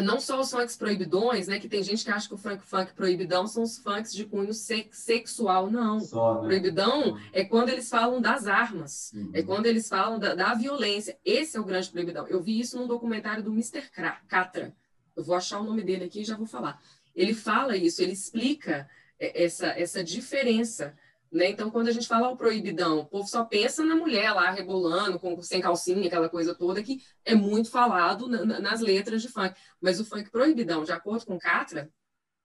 não 0.03 0.19
só 0.19 0.39
os 0.39 0.51
funks 0.51 0.75
proibidões, 0.75 1.47
né? 1.47 1.59
Que 1.59 1.69
tem 1.69 1.81
gente 1.81 2.03
que 2.03 2.11
acha 2.11 2.27
que 2.27 2.33
o 2.33 2.37
funk, 2.37 2.61
funk 2.65 2.93
proibidão 2.93 3.47
são 3.47 3.63
os 3.63 3.77
funks 3.77 4.11
de 4.13 4.25
cunho 4.25 4.53
sexual. 4.53 5.69
Não. 5.71 5.99
Só, 5.99 6.41
né? 6.41 6.47
Proibidão 6.47 7.17
é 7.31 7.45
quando 7.45 7.69
eles 7.69 7.89
falam 7.89 8.19
das 8.19 8.47
armas, 8.47 9.11
Uhum. 9.13 9.31
é 9.33 9.41
quando 9.41 9.65
eles 9.65 9.87
falam 9.87 10.19
da, 10.19 10.35
da 10.35 10.53
violência. 10.53 11.17
Esse 11.23 11.55
é 11.57 11.59
o 11.59 11.63
grande 11.63 11.89
proibidão. 11.89 12.27
Eu 12.27 12.41
vi 12.41 12.59
isso 12.59 12.77
num 12.77 12.87
documentário 12.87 13.43
do 13.43 13.51
Mr. 13.51 13.83
Catra. 14.27 14.75
Eu 15.15 15.23
vou 15.23 15.35
achar 15.35 15.59
o 15.59 15.63
nome 15.63 15.83
dele 15.83 16.05
aqui 16.05 16.21
e 16.21 16.25
já 16.25 16.35
vou 16.35 16.47
falar. 16.47 16.81
Ele 17.15 17.33
fala 17.33 17.75
isso, 17.75 18.01
ele 18.01 18.13
explica 18.13 18.89
é, 19.19 19.43
essa, 19.43 19.67
essa 19.67 20.03
diferença. 20.03 20.95
Né? 21.31 21.49
Então, 21.49 21.71
quando 21.71 21.87
a 21.87 21.91
gente 21.91 22.07
fala 22.07 22.29
o 22.29 22.35
proibidão, 22.35 22.99
o 22.99 23.05
povo 23.05 23.25
só 23.27 23.45
pensa 23.45 23.85
na 23.85 23.95
mulher 23.95 24.33
lá 24.33 24.51
rebolando, 24.51 25.17
com, 25.17 25.41
sem 25.41 25.61
calcinha, 25.61 26.05
aquela 26.07 26.27
coisa 26.27 26.53
toda, 26.53 26.83
que 26.83 27.01
é 27.23 27.33
muito 27.33 27.69
falado 27.71 28.27
na- 28.27 28.43
na- 28.45 28.59
nas 28.59 28.81
letras 28.81 29.21
de 29.21 29.29
funk. 29.29 29.55
Mas 29.79 29.99
o 29.99 30.05
funk 30.05 30.29
proibidão, 30.29 30.83
de 30.83 30.91
acordo 30.91 31.25
com 31.25 31.39
Catra, 31.39 31.89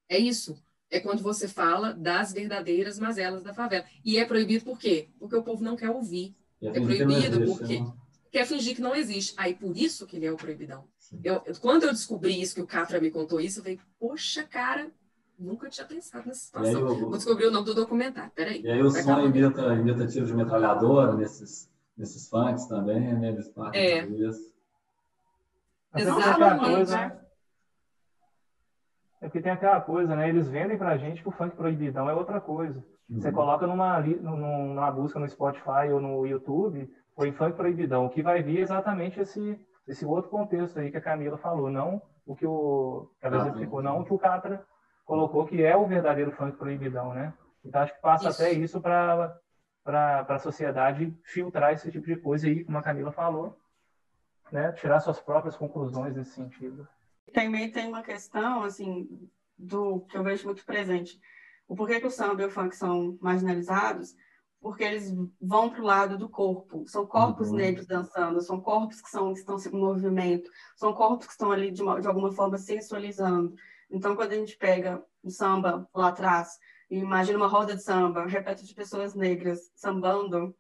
é 0.09 0.17
isso. 0.19 0.57
É 0.89 1.01
quando 1.01 1.21
você 1.21 1.49
fala 1.49 1.93
das 1.95 2.33
verdadeiras 2.33 2.97
mazelas 2.97 3.43
da 3.43 3.53
favela. 3.53 3.85
E 4.05 4.19
é 4.19 4.25
proibido 4.25 4.65
por 4.65 4.79
quê? 4.79 5.09
Porque 5.19 5.35
o 5.35 5.43
povo 5.43 5.65
não 5.65 5.75
quer 5.75 5.91
ouvir. 5.91 6.37
É 6.69 6.79
proibido 7.07 7.39
porque- 7.59 7.81
né? 7.81 7.93
Quer 8.31 8.47
fingir 8.47 8.77
que 8.77 8.83
não 8.83 8.95
existe. 8.95 9.35
Aí, 9.37 9.55
por 9.55 9.77
isso 9.77 10.07
que 10.07 10.17
ele 10.17 10.27
é 10.27 10.33
o 10.33 10.37
proibidão. 10.37 10.87
Eu- 11.25 11.43
quando 11.61 11.85
eu 11.85 11.91
descobri 11.93 12.41
isso, 12.41 12.55
que 12.55 12.61
o 12.61 12.67
Catra 12.67 13.01
me 13.01 13.11
contou 13.11 13.41
isso, 13.41 13.59
eu 13.59 13.63
falei, 13.65 13.81
poxa, 13.99 14.45
cara, 14.45 14.93
nunca 15.39 15.69
tinha 15.69 15.87
pensado 15.87 16.27
nessa 16.27 16.59
aí, 16.59 16.67
situação. 16.67 16.97
o, 16.97 17.01
Vou 17.01 17.11
descobrir 17.17 17.47
o 17.47 17.51
nome 17.51 17.67
do 17.67 17.75
documentário. 17.75 18.31
Peraí. 18.35 18.63
e 18.63 18.71
aí 18.71 18.83
o 18.83 18.91
som 18.91 19.21
imita, 19.21 19.75
imita 19.75 20.07
tiro 20.07 20.27
de 20.27 20.35
metralhadora 20.35 21.15
nesses, 21.15 21.71
nesses 21.97 22.29
funks 22.29 22.67
também, 22.67 23.01
né? 23.19 23.29
Eles 23.29 23.53
É. 23.75 24.05
isso. 24.07 24.55
É 25.95 26.01
Exatamente. 26.01 26.65
coisa, 26.71 26.97
né? 26.97 27.21
É 29.21 29.27
porque 29.27 29.41
tem 29.41 29.53
aquela 29.53 29.81
coisa, 29.81 30.15
né? 30.15 30.29
Eles 30.29 30.49
vendem 30.49 30.77
pra 30.77 30.97
gente 30.99 31.23
que 31.23 31.29
o 31.29 31.33
funk 31.33 31.57
proibidão 31.57 32.09
é 32.09 32.15
outra 32.15 32.41
coisa. 32.41 32.85
Você 33.09 33.29
Uhum. 33.29 33.35
coloca 33.35 33.67
numa, 33.67 34.01
numa 34.01 34.91
busca 34.91 35.19
no 35.19 35.29
Spotify 35.29 35.89
ou 35.93 36.01
no 36.01 36.27
YouTube, 36.27 36.93
põe 37.15 37.33
funk 37.33 37.57
proibidão. 37.57 38.05
O 38.07 38.11
que 38.11 38.23
vai 38.23 38.43
vir 38.43 38.59
é 38.59 38.63
exatamente 38.63 39.19
esse, 39.21 39.59
esse 39.89 40.05
outro 40.05 40.31
contexto 40.31 40.79
aí 40.79 40.91
que 40.91 40.97
a 40.97 41.01
Camila 41.01 41.39
falou, 41.39 41.71
não 41.71 42.03
o 42.27 42.35
que 42.35 42.45
o 42.47 43.09
que 43.21 43.27
ela 43.27 43.37
Ah, 43.45 43.49
entendi. 43.49 43.83
não 43.83 44.01
o 44.01 44.05
que 44.05 44.13
o 44.13 44.19
Catra 44.19 44.67
colocou, 45.07 45.47
que 45.47 45.63
é 45.63 45.75
o 45.75 45.87
verdadeiro 45.87 46.33
funk 46.33 46.59
proibidão, 46.59 47.15
né? 47.15 47.33
Então 47.65 47.81
acho 47.81 47.95
que 47.95 48.01
passa 48.03 48.29
Isso. 48.29 48.43
até 48.43 48.53
isso 48.53 48.81
para 48.81 49.41
a 50.29 50.39
sociedade 50.39 51.17
filtrar 51.25 51.73
esse 51.73 51.91
tipo 51.91 52.05
de 52.07 52.17
coisa 52.17 52.47
aí, 52.47 52.65
como 52.65 52.77
a 52.77 52.83
Camila 52.83 53.13
falou, 53.13 53.57
né? 54.53 54.73
Tirar 54.73 55.01
suas 55.01 55.21
próprias 55.21 55.57
conclusões 55.57 56.15
nesse 56.15 56.33
sentido. 56.33 56.87
Também 57.33 57.71
tem 57.71 57.89
uma 57.89 58.03
questão, 58.03 58.63
assim, 58.63 59.09
do 59.57 60.01
que 60.01 60.19
eu 60.19 60.23
vejo 60.23 60.45
muito 60.45 60.65
presente. 60.67 61.19
O 61.69 61.75
porquê 61.75 61.99
que 62.01 62.07
o 62.07 62.11
samba 62.11 62.43
e 62.43 62.47
o 62.47 62.51
funk 62.51 62.77
são 62.77 63.17
marginalizados? 63.21 64.15
Porque 64.61 64.83
eles 64.85 65.13
vão 65.41 65.71
para 65.71 65.81
o 65.81 65.85
lado 65.85 66.17
do 66.19 66.29
corpo. 66.29 66.85
São 66.87 67.07
corpos 67.07 67.51
Uhum. 67.51 67.57
negros 67.57 67.87
dançando, 67.87 68.41
são 68.41 68.61
corpos 68.61 69.01
que, 69.01 69.09
são, 69.11 69.33
que 69.33 69.41
estão 69.41 69.57
em 69.59 69.77
movimento, 69.77 70.51
são 70.77 70.93
corpos 70.93 71.27
que 71.27 71.33
estão 71.33 71.53
ali 71.53 71.71
de, 71.71 71.83
uma- 71.83 72.01
de 72.01 72.09
alguma 72.09 72.33
forma 72.33 72.57
sensualizando. 72.59 73.55
Então, 73.91 74.17
quando 74.17 74.33
a 74.33 74.37
gente 74.37 74.57
pega 74.57 75.05
o 75.23 75.31
samba 75.31 75.89
lá 75.95 76.09
atrás 76.09 76.59
e 76.91 76.99
imagina 76.99 77.39
uma 77.39 77.47
roda 77.47 77.75
de 77.75 77.83
samba, 77.83 78.27
repete 78.27 78.65
de 78.65 78.75
pessoas 78.75 79.15
negras 79.15 79.71
sambando, 79.75 80.57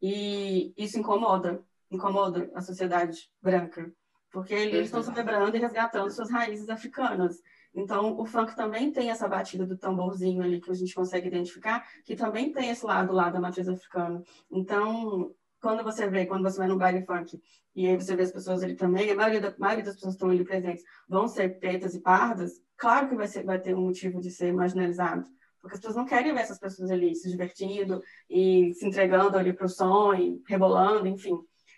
e 0.00 0.74
isso 0.76 0.98
incomoda, 0.98 1.64
incomoda 1.90 2.50
a 2.54 2.60
sociedade 2.60 3.30
branca 3.40 3.92
porque 4.36 4.52
eles 4.52 4.86
estão 4.86 5.02
celebrando 5.02 5.56
e 5.56 5.60
resgatando 5.60 6.10
suas 6.10 6.30
raízes 6.30 6.68
africanas. 6.68 7.42
Então, 7.74 8.20
o 8.20 8.26
funk 8.26 8.54
também 8.54 8.92
tem 8.92 9.10
essa 9.10 9.26
batida 9.26 9.66
do 9.66 9.78
tamborzinho 9.78 10.42
ali 10.42 10.60
que 10.60 10.70
a 10.70 10.74
gente 10.74 10.94
consegue 10.94 11.28
identificar, 11.28 11.86
que 12.04 12.14
também 12.14 12.52
tem 12.52 12.68
esse 12.68 12.84
lado 12.84 13.14
lá 13.14 13.30
da 13.30 13.40
matriz 13.40 13.66
africana. 13.66 14.22
Então, 14.50 15.34
quando 15.66 15.82
você 15.82 16.08
vê, 16.08 16.26
quando 16.26 16.42
você 16.42 16.58
vai 16.58 16.68
no 16.68 16.78
baile 16.78 17.04
funk, 17.04 17.40
e 17.74 17.86
aí 17.86 17.96
você 17.96 18.14
vê 18.14 18.22
as 18.22 18.32
pessoas 18.32 18.62
ali 18.62 18.74
também, 18.74 19.10
a 19.10 19.14
maioria, 19.14 19.40
da, 19.40 19.48
a 19.48 19.54
maioria 19.58 19.84
das 19.84 19.94
pessoas 19.94 20.14
que 20.14 20.16
estão 20.16 20.30
ali 20.30 20.44
presentes 20.44 20.84
vão 21.08 21.26
ser 21.26 21.58
pretas 21.58 21.94
e 21.94 22.00
pardas, 22.00 22.62
claro 22.76 23.08
que 23.08 23.16
vai, 23.16 23.26
ser, 23.26 23.44
vai 23.44 23.58
ter 23.60 23.74
um 23.74 23.82
motivo 23.82 24.20
de 24.20 24.30
ser 24.30 24.52
marginalizado. 24.52 25.24
Porque 25.60 25.74
as 25.74 25.80
pessoas 25.80 25.96
não 25.96 26.06
querem 26.06 26.32
ver 26.32 26.40
essas 26.40 26.58
pessoas 26.58 26.90
ali 26.90 27.14
se 27.16 27.28
divertindo 27.28 28.00
e 28.30 28.72
se 28.74 28.86
entregando 28.86 29.36
ali 29.36 29.52
para 29.52 29.66
o 29.66 29.68
som 29.68 30.14
e 30.14 30.40
rebolando, 30.46 31.08
enfim 31.08 31.36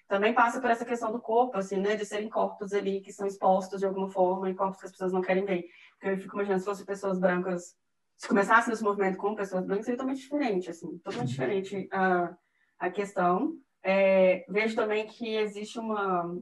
também 0.09 0.33
passa 0.33 0.59
por 0.59 0.71
essa 0.71 0.87
questão 0.87 1.13
do 1.13 1.21
corpo, 1.21 1.59
assim, 1.59 1.77
né? 1.77 1.95
De 1.95 2.05
serem 2.05 2.31
corpos 2.31 2.73
ali 2.73 3.03
que 3.03 3.13
são 3.13 3.27
expostos 3.27 3.79
de 3.79 3.87
alguma 3.87 4.09
forma 4.09 4.49
e 4.49 4.55
corpos 4.55 4.81
que 4.81 4.87
as 4.87 4.93
pessoas 4.93 5.13
não 5.13 5.21
querem 5.21 5.45
ver. 5.45 5.67
Porque 5.93 6.09
eu 6.09 6.19
fico 6.19 6.35
imaginando 6.35 6.61
se 6.61 6.65
fossem 6.65 6.87
pessoas 6.87 7.19
brancas, 7.19 7.77
se 8.17 8.27
começasse 8.27 8.71
nesse 8.71 8.83
movimento 8.83 9.19
com 9.19 9.35
pessoas 9.35 9.67
brancas, 9.67 9.85
seria 9.85 9.99
totalmente 9.99 10.23
diferente, 10.23 10.71
assim, 10.71 10.99
totalmente 10.99 11.29
diferente 11.29 11.89
a, 11.93 12.35
a 12.79 12.91
questão. 12.91 13.55
É, 13.91 14.45
vejo 14.51 14.77
também 14.77 15.07
que 15.07 15.35
existe 15.37 15.79
uma... 15.79 16.39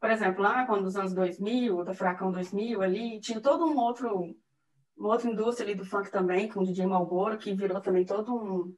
Por 0.00 0.10
exemplo, 0.10 0.42
lá 0.42 0.64
quando 0.64 0.86
os 0.86 0.96
anos 0.96 1.12
2000, 1.12 1.84
da 1.84 1.92
Furacão 1.92 2.32
2000 2.32 2.80
ali, 2.80 3.20
tinha 3.20 3.42
todo 3.42 3.66
um 3.66 3.76
outro... 3.76 4.34
Uma 4.96 5.10
outra 5.10 5.30
indústria 5.30 5.66
ali 5.66 5.74
do 5.74 5.84
funk 5.84 6.10
também, 6.10 6.48
com 6.48 6.60
o 6.60 6.64
DJ 6.64 6.86
Malboro, 6.86 7.36
que 7.36 7.54
virou 7.54 7.78
também 7.80 8.06
todo 8.06 8.34
um, 8.34 8.74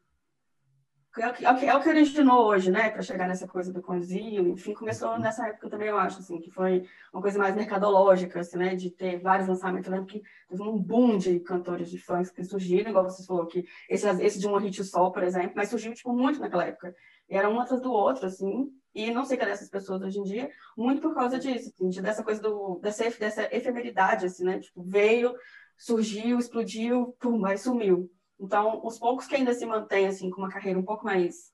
é 1.19 1.29
o, 1.29 1.33
que, 1.35 1.45
é, 1.45 1.69
é 1.69 1.77
originou 1.77 2.47
hoje, 2.47 2.71
né, 2.71 2.89
para 2.89 3.03
chegar 3.03 3.27
nessa 3.27 3.49
coisa 3.49 3.73
do 3.73 3.83
Conzil, 3.83 4.47
enfim, 4.47 4.73
começou 4.73 5.19
nessa 5.19 5.49
época 5.49 5.69
também, 5.69 5.89
eu 5.89 5.99
acho, 5.99 6.21
assim, 6.21 6.39
que 6.39 6.53
foi 6.53 6.87
uma 7.13 7.21
coisa 7.21 7.37
mais 7.37 7.57
mercadológica, 7.57 8.39
assim, 8.39 8.57
né, 8.57 8.77
de 8.77 8.91
ter 8.91 9.19
vários 9.19 9.49
lançamentos, 9.49 9.89
eu 9.89 9.95
lembro 9.95 10.07
que 10.07 10.23
teve 10.49 10.63
um 10.63 10.79
boom 10.79 11.19
de 11.19 11.41
cantores 11.41 11.91
de 11.91 11.99
funk 11.99 12.33
que 12.33 12.45
surgiram, 12.45 12.91
igual 12.91 13.03
você 13.03 13.27
falou, 13.27 13.47
que 13.47 13.67
esse, 13.89 14.09
esse 14.23 14.39
de 14.39 14.47
um 14.47 14.57
hit 14.59 14.85
só, 14.85 15.11
por 15.11 15.25
exemplo, 15.25 15.53
mas 15.57 15.69
surgiu, 15.69 15.93
tipo, 15.95 16.13
muito 16.13 16.39
naquela 16.39 16.67
época, 16.67 16.95
e 17.31 17.37
era 17.37 17.49
um 17.49 17.61
atrás 17.61 17.81
do 17.81 17.93
outro, 17.93 18.27
assim, 18.27 18.69
e 18.95 19.11
não 19.13 19.25
sei 19.25 19.37
cadê 19.37 19.53
essas 19.53 19.71
pessoas 19.71 20.03
hoje 20.03 20.19
em 20.19 20.25
dia, 20.25 20.51
muito 20.77 21.01
por 21.01 21.15
causa 21.15 21.39
disso, 21.39 21.71
assim, 21.73 21.89
de, 21.89 22.03
dessa 22.03 22.25
coisa 22.25 22.43
do, 22.43 22.81
dessa, 22.83 23.09
dessa 23.11 23.55
efemeridade, 23.55 24.27
assim, 24.27 24.45
né, 24.45 24.59
tipo, 24.59 24.83
veio, 24.83 25.35
surgiu, 25.79 26.39
explodiu, 26.39 27.15
pum, 27.21 27.47
aí 27.47 27.57
sumiu. 27.57 28.11
Então, 28.39 28.81
os 28.85 28.99
poucos 28.99 29.27
que 29.27 29.37
ainda 29.37 29.55
se 29.55 29.65
mantêm, 29.65 30.07
assim, 30.07 30.29
com 30.31 30.41
uma 30.41 30.51
carreira 30.51 30.79
um 30.79 30.85
pouco 30.85 31.05
mais 31.05 31.53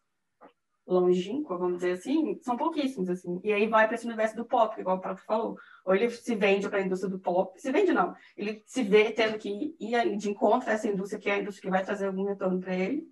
longínqua, 0.86 1.58
vamos 1.58 1.78
dizer 1.78 1.92
assim, 1.92 2.38
são 2.42 2.56
pouquíssimos, 2.56 3.08
assim. 3.08 3.40
E 3.42 3.52
aí 3.52 3.66
vai 3.66 3.86
para 3.86 3.96
esse 3.96 4.06
universo 4.06 4.36
do 4.36 4.44
pop, 4.44 4.80
igual 4.80 4.96
o 4.96 5.00
próprio 5.00 5.26
falou. 5.26 5.56
Ou 5.84 5.94
ele 5.94 6.08
se 6.10 6.34
vende 6.36 6.68
para 6.68 6.78
a 6.78 6.82
indústria 6.82 7.10
do 7.10 7.18
pop, 7.18 7.60
se 7.60 7.72
vende 7.72 7.92
não, 7.92 8.14
ele 8.36 8.62
se 8.66 8.82
vê 8.82 9.10
tendo 9.10 9.36
que 9.36 9.74
ir 9.80 10.16
de 10.16 10.30
encontro 10.30 10.70
a 10.70 10.74
essa 10.74 10.86
indústria, 10.88 11.20
que 11.20 11.28
é 11.28 11.34
a 11.34 11.38
indústria 11.38 11.62
que 11.62 11.76
vai 11.76 11.84
trazer 11.84 12.06
algum 12.06 12.24
retorno 12.24 12.60
para 12.60 12.74
ele. 12.74 13.04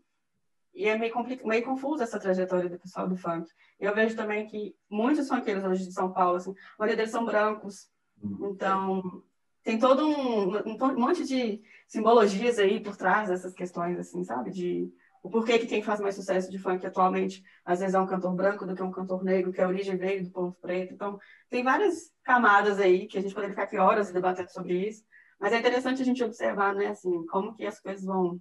E 0.74 0.88
é 0.88 0.98
meio, 0.98 1.14
meio 1.44 1.64
confuso 1.64 2.02
essa 2.02 2.18
trajetória 2.18 2.68
do 2.68 2.78
pessoal 2.78 3.08
do 3.08 3.16
funk. 3.16 3.48
Eu 3.78 3.94
vejo 3.94 4.16
também 4.16 4.46
que 4.46 4.74
muitos 4.90 5.28
funkeiros 5.28 5.64
hoje 5.64 5.86
de 5.86 5.92
São 5.92 6.12
Paulo, 6.12 6.36
assim, 6.36 6.50
a 6.50 6.54
maioria 6.78 6.96
deles 6.96 7.12
são 7.12 7.24
brancos, 7.24 7.88
então 8.40 9.22
tem 9.62 9.78
todo 9.78 10.06
um, 10.06 10.56
um 10.58 11.00
monte 11.00 11.24
de 11.24 11.62
simbologias 11.86 12.58
aí 12.58 12.80
por 12.80 12.96
trás 12.96 13.28
dessas 13.28 13.54
questões, 13.54 13.98
assim, 13.98 14.24
sabe? 14.24 14.50
De 14.50 14.92
o 15.22 15.30
porquê 15.30 15.58
que 15.58 15.66
quem 15.66 15.82
faz 15.82 16.00
mais 16.00 16.14
sucesso 16.14 16.50
de 16.50 16.58
funk 16.58 16.84
atualmente, 16.86 17.42
às 17.64 17.80
vezes 17.80 17.94
é 17.94 17.98
um 17.98 18.06
cantor 18.06 18.34
branco 18.34 18.66
do 18.66 18.74
que 18.74 18.82
um 18.82 18.90
cantor 18.90 19.24
negro, 19.24 19.52
que 19.54 19.60
a 19.62 19.66
origem 19.66 19.96
veio 19.96 20.22
do 20.22 20.30
povo 20.30 20.54
preto. 20.60 20.92
Então, 20.92 21.18
tem 21.48 21.64
várias 21.64 22.12
camadas 22.22 22.78
aí 22.78 23.06
que 23.06 23.16
a 23.16 23.22
gente 23.22 23.32
poderia 23.32 23.54
ficar 23.54 23.62
aqui 23.62 23.78
horas 23.78 24.12
debatendo 24.12 24.52
sobre 24.52 24.86
isso. 24.86 25.02
Mas 25.40 25.54
é 25.54 25.58
interessante 25.58 26.02
a 26.02 26.04
gente 26.04 26.22
observar, 26.22 26.74
né, 26.74 26.88
assim, 26.88 27.24
como 27.26 27.54
que 27.54 27.64
as 27.64 27.80
coisas 27.80 28.04
vão 28.04 28.38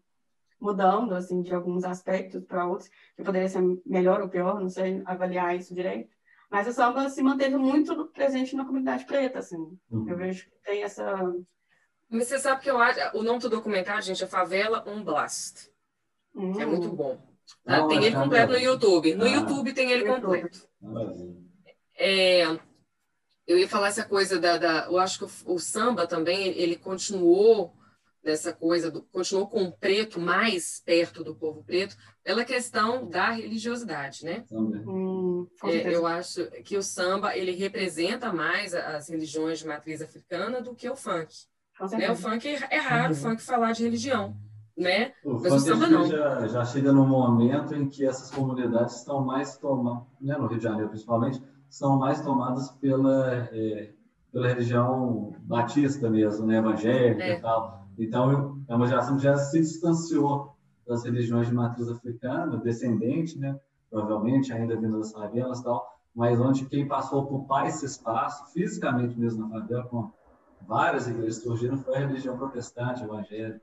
mudando, 0.60 1.14
assim, 1.14 1.42
de 1.42 1.54
alguns 1.54 1.84
aspectos 1.84 2.44
para 2.46 2.66
outros, 2.68 2.90
que 3.16 3.24
poderia 3.24 3.48
ser 3.50 3.62
melhor 3.86 4.22
ou 4.22 4.30
pior, 4.30 4.60
não 4.60 4.70
sei 4.70 5.02
avaliar 5.06 5.56
isso 5.56 5.74
direito. 5.76 6.10
Mas 6.50 6.68
o 6.68 6.72
samba 6.74 7.10
se 7.10 7.22
manteve 7.24 7.58
muito 7.58 8.06
presente 8.08 8.56
na 8.56 8.64
comunidade 8.66 9.06
preta, 9.06 9.40
assim. 9.40 9.58
Uhum. 9.90 10.08
Eu 10.08 10.16
vejo 10.18 10.46
que 10.46 10.56
tem 10.64 10.84
essa... 10.84 11.34
Mas 12.10 12.28
você 12.28 12.38
sabe 12.38 12.62
que 12.62 12.70
eu 12.70 12.78
acho... 12.78 13.00
O 13.18 13.24
nome 13.24 13.40
do 13.40 13.50
documentário, 13.50 14.04
gente, 14.04 14.24
é 14.24 14.28
Favela 14.28 14.84
Um 14.88 15.04
Blast. 15.04 15.70
Hum, 16.36 16.60
É 16.62 16.66
muito 16.66 16.90
bom. 16.90 17.18
Não, 17.66 17.82
Tá? 17.82 17.88
tem 17.88 18.04
ele 18.06 18.16
completo 18.16 18.54
no. 18.54 18.58
YouTube. 18.60 19.16
No 19.16 19.26
Ah. 19.26 19.30
YouTube 19.30 19.74
tem 19.74 19.92
ele 19.92 20.06
completo. 20.06 20.68
É, 21.98 22.44
eu 23.48 23.58
ia 23.58 23.68
falar 23.68 23.88
essa 23.88 24.04
coisa 24.06 24.40
da, 24.40 24.58
da- 24.58 24.86
eu 24.86 24.98
acho 24.98 25.20
que 25.20 25.26
o, 25.50 25.56
o 25.56 25.60
samba 25.60 26.08
também 26.08 26.48
ele 26.58 26.76
continuou 26.76 27.74
nessa 28.24 28.54
coisa 28.54 28.90
do, 28.90 29.02
continuou 29.04 29.48
com 29.48 29.64
o 29.64 29.72
preto 29.72 30.20
mais 30.20 30.82
perto 30.86 31.24
do 31.24 31.36
povo 31.36 31.64
preto 31.64 31.96
pela 32.24 32.46
questão 32.46 33.08
da 33.08 33.32
religiosidade, 33.32 34.24
né? 34.24 34.46
Hum, 34.52 35.46
É, 35.66 35.94
eu 35.94 36.08
acho 36.08 36.46
que 36.64 36.78
o 36.78 36.82
samba 36.84 37.36
ele 37.36 37.52
representa 37.52 38.32
mais 38.32 38.74
as 38.74 39.10
religiões 39.10 39.60
de 39.60 39.68
matriz 39.68 40.02
africana 40.02 40.62
do 40.62 40.74
que 40.74 40.90
o 40.90 40.96
funk. 40.96 41.34
Né? 41.98 42.10
O 42.12 42.16
funk 42.16 42.48
é 42.48 42.68
é 42.70 42.78
raro 42.80 43.14
o 43.14 43.16
funk 43.16 43.42
falar 43.42 43.74
de 43.74 43.84
religião, 43.84 44.38
né? 44.78 45.12
O 45.26 45.34
Mas 45.34 45.46
o 45.46 45.50
funk 45.50 45.62
samba 45.62 45.86
acho 45.86 45.88
que 45.88 45.94
não. 45.94 46.06
já, 46.08 46.48
já 46.48 46.66
chega 46.66 46.94
num 46.94 47.08
momento 47.08 47.76
em 47.76 47.90
que 47.90 48.06
essas 48.06 48.32
comunidades 48.32 48.96
estão 48.98 49.24
mais 49.26 49.58
tomadas, 49.58 50.08
né, 50.22 50.38
no 50.38 50.48
Rio 50.48 50.58
de 50.60 50.64
Janeiro 50.64 50.90
principalmente, 50.90 51.42
são 51.70 51.98
mais 51.98 52.22
tomadas 52.22 52.70
pela, 52.74 53.50
é, 53.52 53.92
pela 54.32 54.48
religião 54.48 55.36
batista 55.42 56.10
mesmo, 56.10 56.46
né, 56.46 56.58
evangélica 56.60 57.24
É. 57.24 57.38
e 57.38 57.42
tal. 57.42 57.83
Então, 57.98 58.64
é 58.68 58.76
uma 58.76 58.88
geração 58.88 59.18
que 59.18 59.24
já 59.24 59.36
se 59.38 59.60
distanciou 59.60 60.56
das 60.88 61.04
religiões 61.04 61.48
de 61.48 61.54
matriz 61.54 61.88
africana, 61.88 62.58
descendente, 62.58 63.38
né, 63.38 63.60
provavelmente 63.90 64.52
ainda 64.52 64.76
vindo 64.76 64.98
das 64.98 65.12
favelas 65.12 65.60
e 65.60 65.64
tal, 65.64 65.94
mas 66.14 66.40
onde 66.40 66.66
quem 66.66 66.88
passou 66.88 67.20
a 67.20 67.24
ocupar 67.24 67.68
esse 67.68 67.86
espaço, 67.86 68.52
fisicamente 68.54 69.18
mesmo 69.18 69.48
na 69.48 69.60
favela, 69.60 69.84
com 69.86 70.12
várias 70.62 71.08
igrejas 71.08 71.42
surgiram, 71.42 71.78
foi 71.78 71.96
a 71.96 72.08
religião 72.08 72.38
protestante, 72.38 73.04
evangélica. 73.04 73.62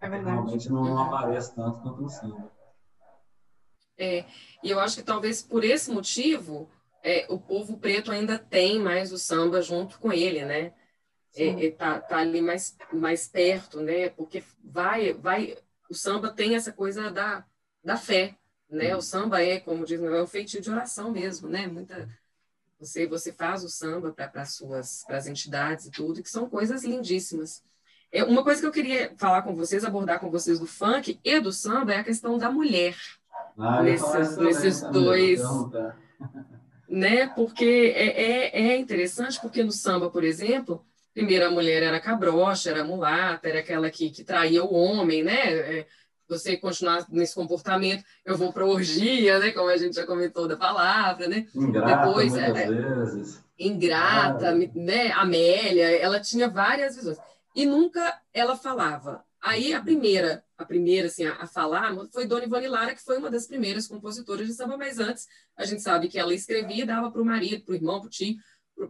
É 0.00 0.08
verdade. 0.08 0.36
Realmente 0.36 0.70
não, 0.70 0.84
não 0.84 0.98
aparece 0.98 1.54
tanto 1.54 1.80
quanto 1.80 2.02
no 2.02 2.08
samba. 2.08 2.50
É, 3.96 4.24
e 4.62 4.70
eu 4.70 4.80
acho 4.80 4.96
que 4.96 5.02
talvez 5.02 5.42
por 5.42 5.62
esse 5.62 5.90
motivo 5.90 6.68
é, 7.02 7.26
o 7.28 7.38
povo 7.38 7.76
preto 7.78 8.10
ainda 8.10 8.38
tem 8.38 8.78
mais 8.80 9.12
o 9.12 9.18
samba 9.18 9.60
junto 9.60 9.98
com 9.98 10.12
ele, 10.12 10.44
né? 10.44 10.72
É, 11.34 11.66
é, 11.66 11.70
tá, 11.70 11.98
tá 12.00 12.18
ali 12.18 12.42
mais, 12.42 12.76
mais 12.92 13.26
perto, 13.26 13.80
né? 13.80 14.10
Porque 14.10 14.42
vai, 14.62 15.12
vai, 15.14 15.56
o 15.90 15.94
samba 15.94 16.30
tem 16.30 16.54
essa 16.54 16.72
coisa 16.72 17.10
da, 17.10 17.44
da 17.82 17.96
fé, 17.96 18.36
né? 18.68 18.94
O 18.94 19.00
samba 19.00 19.42
é, 19.42 19.58
como 19.60 19.84
diz, 19.84 20.00
é 20.00 20.22
um 20.22 20.26
feitio 20.26 20.60
de 20.60 20.70
oração 20.70 21.10
mesmo, 21.10 21.48
né? 21.48 21.66
Muita, 21.66 22.08
você, 22.78 23.06
você 23.06 23.32
faz 23.32 23.64
o 23.64 23.68
samba 23.68 24.12
para 24.12 24.30
as 24.42 24.54
suas 24.54 25.04
para 25.06 25.16
as 25.16 25.26
entidades 25.26 25.86
e 25.86 25.90
tudo, 25.90 26.22
que 26.22 26.28
são 26.30 26.48
coisas 26.50 26.84
lindíssimas. 26.84 27.62
É, 28.10 28.22
uma 28.24 28.44
coisa 28.44 28.60
que 28.60 28.66
eu 28.66 28.72
queria 28.72 29.14
falar 29.16 29.40
com 29.40 29.54
vocês, 29.54 29.84
abordar 29.84 30.20
com 30.20 30.30
vocês 30.30 30.58
do 30.58 30.66
funk 30.66 31.18
e 31.24 31.40
do 31.40 31.50
samba 31.50 31.94
é 31.94 31.98
a 32.00 32.04
questão 32.04 32.36
da 32.36 32.50
mulher 32.50 32.94
Ah, 33.56 33.82
Nesses- 33.82 34.36
nesses 34.36 34.80
dois- 34.82 35.40
perguntar. 35.40 35.98
né? 36.88 37.26
Porque 37.28 37.92
é, 37.96 38.22
é, 38.22 38.72
é 38.72 38.76
interessante, 38.76 39.40
porque 39.40 39.62
no 39.62 39.72
samba, 39.72 40.10
por 40.10 40.24
exemplo, 40.24 40.84
primeiro 41.12 41.46
a 41.46 41.50
mulher 41.50 41.82
era 41.82 42.00
cabrocha, 42.00 42.70
era 42.70 42.84
mulata, 42.84 43.48
era 43.48 43.60
aquela 43.60 43.90
que, 43.90 44.10
que 44.10 44.24
traía 44.24 44.64
o 44.64 44.72
homem, 44.74 45.22
né? 45.22 45.52
É, 45.80 45.86
você 46.28 46.56
continuar 46.56 47.04
nesse 47.10 47.34
comportamento, 47.34 48.02
eu 48.24 48.36
vou 48.36 48.52
para 48.52 48.64
orgia, 48.64 49.38
né? 49.38 49.50
Como 49.50 49.68
a 49.68 49.76
gente 49.76 49.94
já 49.96 50.06
comentou 50.06 50.48
da 50.48 50.56
palavra, 50.56 51.28
né? 51.28 51.46
Ingrata, 51.54 52.06
Depois, 52.06 52.32
muitas 52.32 52.56
é- 52.58 52.68
vezes. 52.70 53.42
Ingrata, 53.58 54.48
Ah. 54.50 54.54
né? 54.74 55.12
Amélia, 55.12 55.90
ela 55.98 56.20
tinha 56.20 56.48
várias 56.48 56.96
visões. 56.96 57.18
E 57.54 57.66
nunca 57.66 58.18
ela 58.32 58.56
falava. 58.56 59.22
Aí 59.40 59.74
a 59.74 59.80
primeira, 59.82 60.42
a 60.56 60.64
primeira 60.64 61.08
assim, 61.08 61.26
a, 61.26 61.34
a 61.34 61.46
falar 61.46 61.92
foi 62.12 62.26
Dona 62.26 62.44
Ivone 62.44 62.68
Lara, 62.68 62.94
que 62.94 63.02
foi 63.04 63.18
uma 63.18 63.30
das 63.30 63.46
primeiras 63.46 63.86
compositoras 63.86 64.46
de 64.46 64.54
samba, 64.54 64.76
mas 64.78 64.98
antes 64.98 65.26
a 65.56 65.64
gente 65.64 65.82
sabe 65.82 66.08
que 66.08 66.18
ela 66.18 66.32
escrevia 66.32 66.84
e 66.84 66.86
dava 66.86 67.10
para 67.10 67.20
o 67.20 67.24
marido, 67.24 67.62
para 67.64 67.72
o 67.72 67.74
irmão, 67.74 68.00
para 68.00 68.06
o 68.06 68.10
tio, 68.10 68.36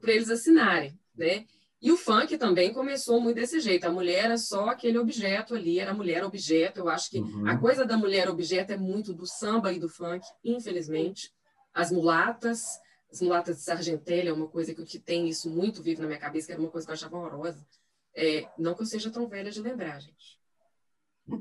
para 0.00 0.12
eles 0.12 0.30
assinarem, 0.30 0.96
né? 1.16 1.44
E 1.82 1.90
o 1.90 1.96
funk 1.96 2.38
também 2.38 2.72
começou 2.72 3.20
muito 3.20 3.34
desse 3.36 3.58
jeito. 3.58 3.84
A 3.86 3.90
mulher 3.90 4.26
era 4.26 4.38
só 4.38 4.68
aquele 4.68 4.98
objeto 4.98 5.52
ali, 5.52 5.80
era 5.80 5.92
mulher 5.92 6.24
objeto. 6.24 6.78
Eu 6.78 6.88
acho 6.88 7.10
que 7.10 7.18
Uhum. 7.18 7.48
a 7.48 7.58
coisa 7.58 7.84
da 7.84 7.96
mulher 7.96 8.30
objeto 8.30 8.72
é 8.72 8.76
muito 8.76 9.12
do 9.12 9.26
samba 9.26 9.72
e 9.72 9.80
do 9.80 9.88
funk, 9.88 10.24
infelizmente. 10.44 11.32
As 11.74 11.90
mulatas, 11.90 12.78
as 13.10 13.20
mulatas 13.20 13.56
de 13.56 13.62
Sargentelli 13.64 14.28
é 14.28 14.32
uma 14.32 14.46
coisa 14.46 14.72
que, 14.72 14.84
que 14.84 15.00
tem 15.00 15.28
isso 15.28 15.50
muito 15.50 15.82
vivo 15.82 16.02
na 16.02 16.06
minha 16.06 16.20
cabeça, 16.20 16.46
que 16.46 16.52
era 16.52 16.62
uma 16.62 16.70
coisa 16.70 16.86
que 16.86 16.92
eu 16.92 16.94
achava 16.94 17.16
horrorosa. 17.16 17.66
É, 18.14 18.46
não 18.56 18.74
que 18.74 18.82
eu 18.82 18.86
seja 18.86 19.10
tão 19.10 19.26
velha 19.26 19.50
de 19.50 19.60
lembrar, 19.60 20.00
gente. 20.00 20.38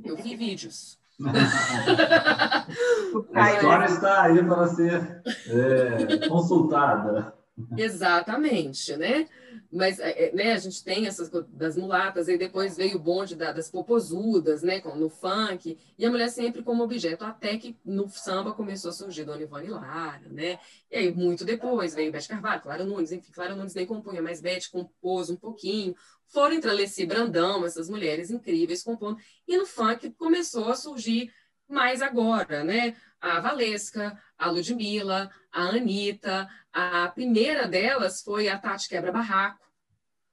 Eu 0.03 0.17
vi 0.17 0.35
vídeos. 0.35 0.99
A 3.35 3.53
história 3.53 3.85
está 3.85 4.23
aí 4.23 4.43
para 4.43 4.67
ser 4.67 5.21
é, 5.47 6.27
consultada. 6.27 7.35
Exatamente, 7.77 8.95
né? 8.97 9.27
Mas 9.71 9.99
é, 9.99 10.27
é, 10.29 10.33
né, 10.33 10.51
a 10.53 10.57
gente 10.57 10.83
tem 10.83 11.07
essas 11.07 11.29
das 11.49 11.77
mulatas, 11.77 12.27
e 12.27 12.37
depois 12.37 12.75
veio 12.77 12.97
o 12.97 12.99
bonde 12.99 13.35
da- 13.35 13.51
das 13.51 13.69
popozudas, 13.69 14.61
né, 14.63 14.81
no 14.95 15.09
funk, 15.09 15.77
e 15.97 16.05
a 16.05 16.09
mulher 16.09 16.29
sempre 16.29 16.61
como 16.63 16.83
objeto, 16.83 17.23
até 17.23 17.57
que 17.57 17.77
no 17.85 18.09
samba 18.09 18.53
começou 18.53 18.89
a 18.89 18.93
surgir 18.93 19.23
Dona 19.23 19.41
Ivone 19.43 19.69
Lara, 19.69 20.27
né? 20.29 20.59
E 20.89 20.97
aí, 20.97 21.13
muito 21.13 21.45
depois, 21.45 21.93
veio 21.95 22.11
Bete 22.11 22.27
Carvalho, 22.27 22.61
Clara 22.61 22.83
Nunes, 22.83 23.11
enfim, 23.11 23.31
Clara 23.31 23.55
Nunes 23.55 23.73
nem 23.73 23.85
compunha, 23.85 24.21
mas 24.21 24.41
Bete 24.41 24.69
compôs 24.69 25.29
um 25.29 25.35
pouquinho. 25.37 25.95
Foram 26.27 26.55
entre 26.55 26.69
Alessi 26.69 27.05
Brandão, 27.05 27.65
essas 27.65 27.89
mulheres 27.89 28.29
incríveis 28.31 28.83
compondo, 28.83 29.17
e 29.47 29.57
no 29.57 29.65
funk 29.65 30.11
começou 30.11 30.69
a 30.69 30.75
surgir 30.75 31.31
mais 31.67 32.01
agora, 32.01 32.63
né? 32.63 32.95
A 33.19 33.39
Valesca, 33.39 34.17
a 34.41 34.49
Ludmilla, 34.49 35.29
a 35.51 35.61
Anitta, 35.69 36.47
a 36.73 37.07
primeira 37.09 37.67
delas 37.67 38.21
foi 38.21 38.47
a 38.49 38.57
Tati 38.57 38.89
Quebra 38.89 39.11
Barraco, 39.11 39.59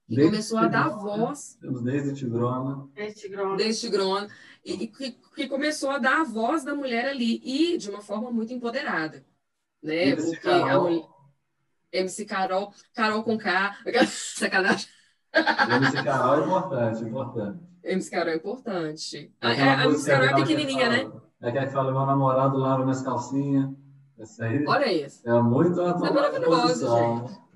que 0.07 0.15
Desde 0.15 0.31
começou 0.31 0.57
a 0.57 0.67
dar 0.67 0.89
Tigrona, 0.89 1.17
voz 1.27 1.57
Temos 1.61 1.83
desde 1.83 2.13
Tigrona. 2.15 2.89
Este 2.95 3.29
grão. 3.29 3.55
deste 3.55 3.89
Grona, 3.89 4.27
e, 4.65 4.73
e 4.83 4.87
que, 4.87 5.11
que 5.35 5.47
começou 5.47 5.91
a 5.91 5.99
dar 5.99 6.21
a 6.21 6.23
voz 6.23 6.63
da 6.63 6.73
mulher 6.73 7.09
ali, 7.09 7.39
e 7.43 7.77
de 7.77 7.89
uma 7.89 8.01
forma 8.01 8.31
muito 8.31 8.51
empoderada, 8.51 9.23
né? 9.83 10.09
MC 10.09 10.31
Porque 10.31 10.49
a 10.49 10.59
Carol. 10.65 10.83
mulher... 10.89 11.05
MC 11.91 12.25
Carol, 12.25 12.73
Carol 12.93 13.23
com 13.23 13.37
K, 13.37 13.75
sacanagem. 14.07 14.87
MC 15.33 16.03
Carol 16.03 16.35
é 16.41 16.45
importante, 16.45 17.03
importante. 17.03 17.59
MC 17.83 18.09
Carol 18.11 18.29
é 18.33 18.35
importante. 18.35 19.33
A, 19.41 19.51
Aquela 19.51 19.71
a, 19.73 19.79
a 19.81 19.85
MC 19.85 20.05
Carol 20.09 20.25
é 20.27 20.35
pequenininha, 20.35 20.89
né? 20.89 21.03
fala- 21.03 21.29
É 21.41 21.49
aquela 21.49 21.65
que 21.67 21.71
fala, 21.73 21.91
meu 21.91 22.05
namorado 22.05 22.57
lava 22.57 22.83
minhas 22.83 23.01
calcinhas. 23.01 23.69
Essa 24.19 24.45
aí 24.45 24.65
Olha 24.65 24.91
isso. 24.91 25.27
é 25.27 25.41
muito 25.41 25.79
uma 25.81 25.95
Isso 25.95 26.05
é 26.05 26.11
maravilhoso, 26.11 26.61
posição. 26.61 27.49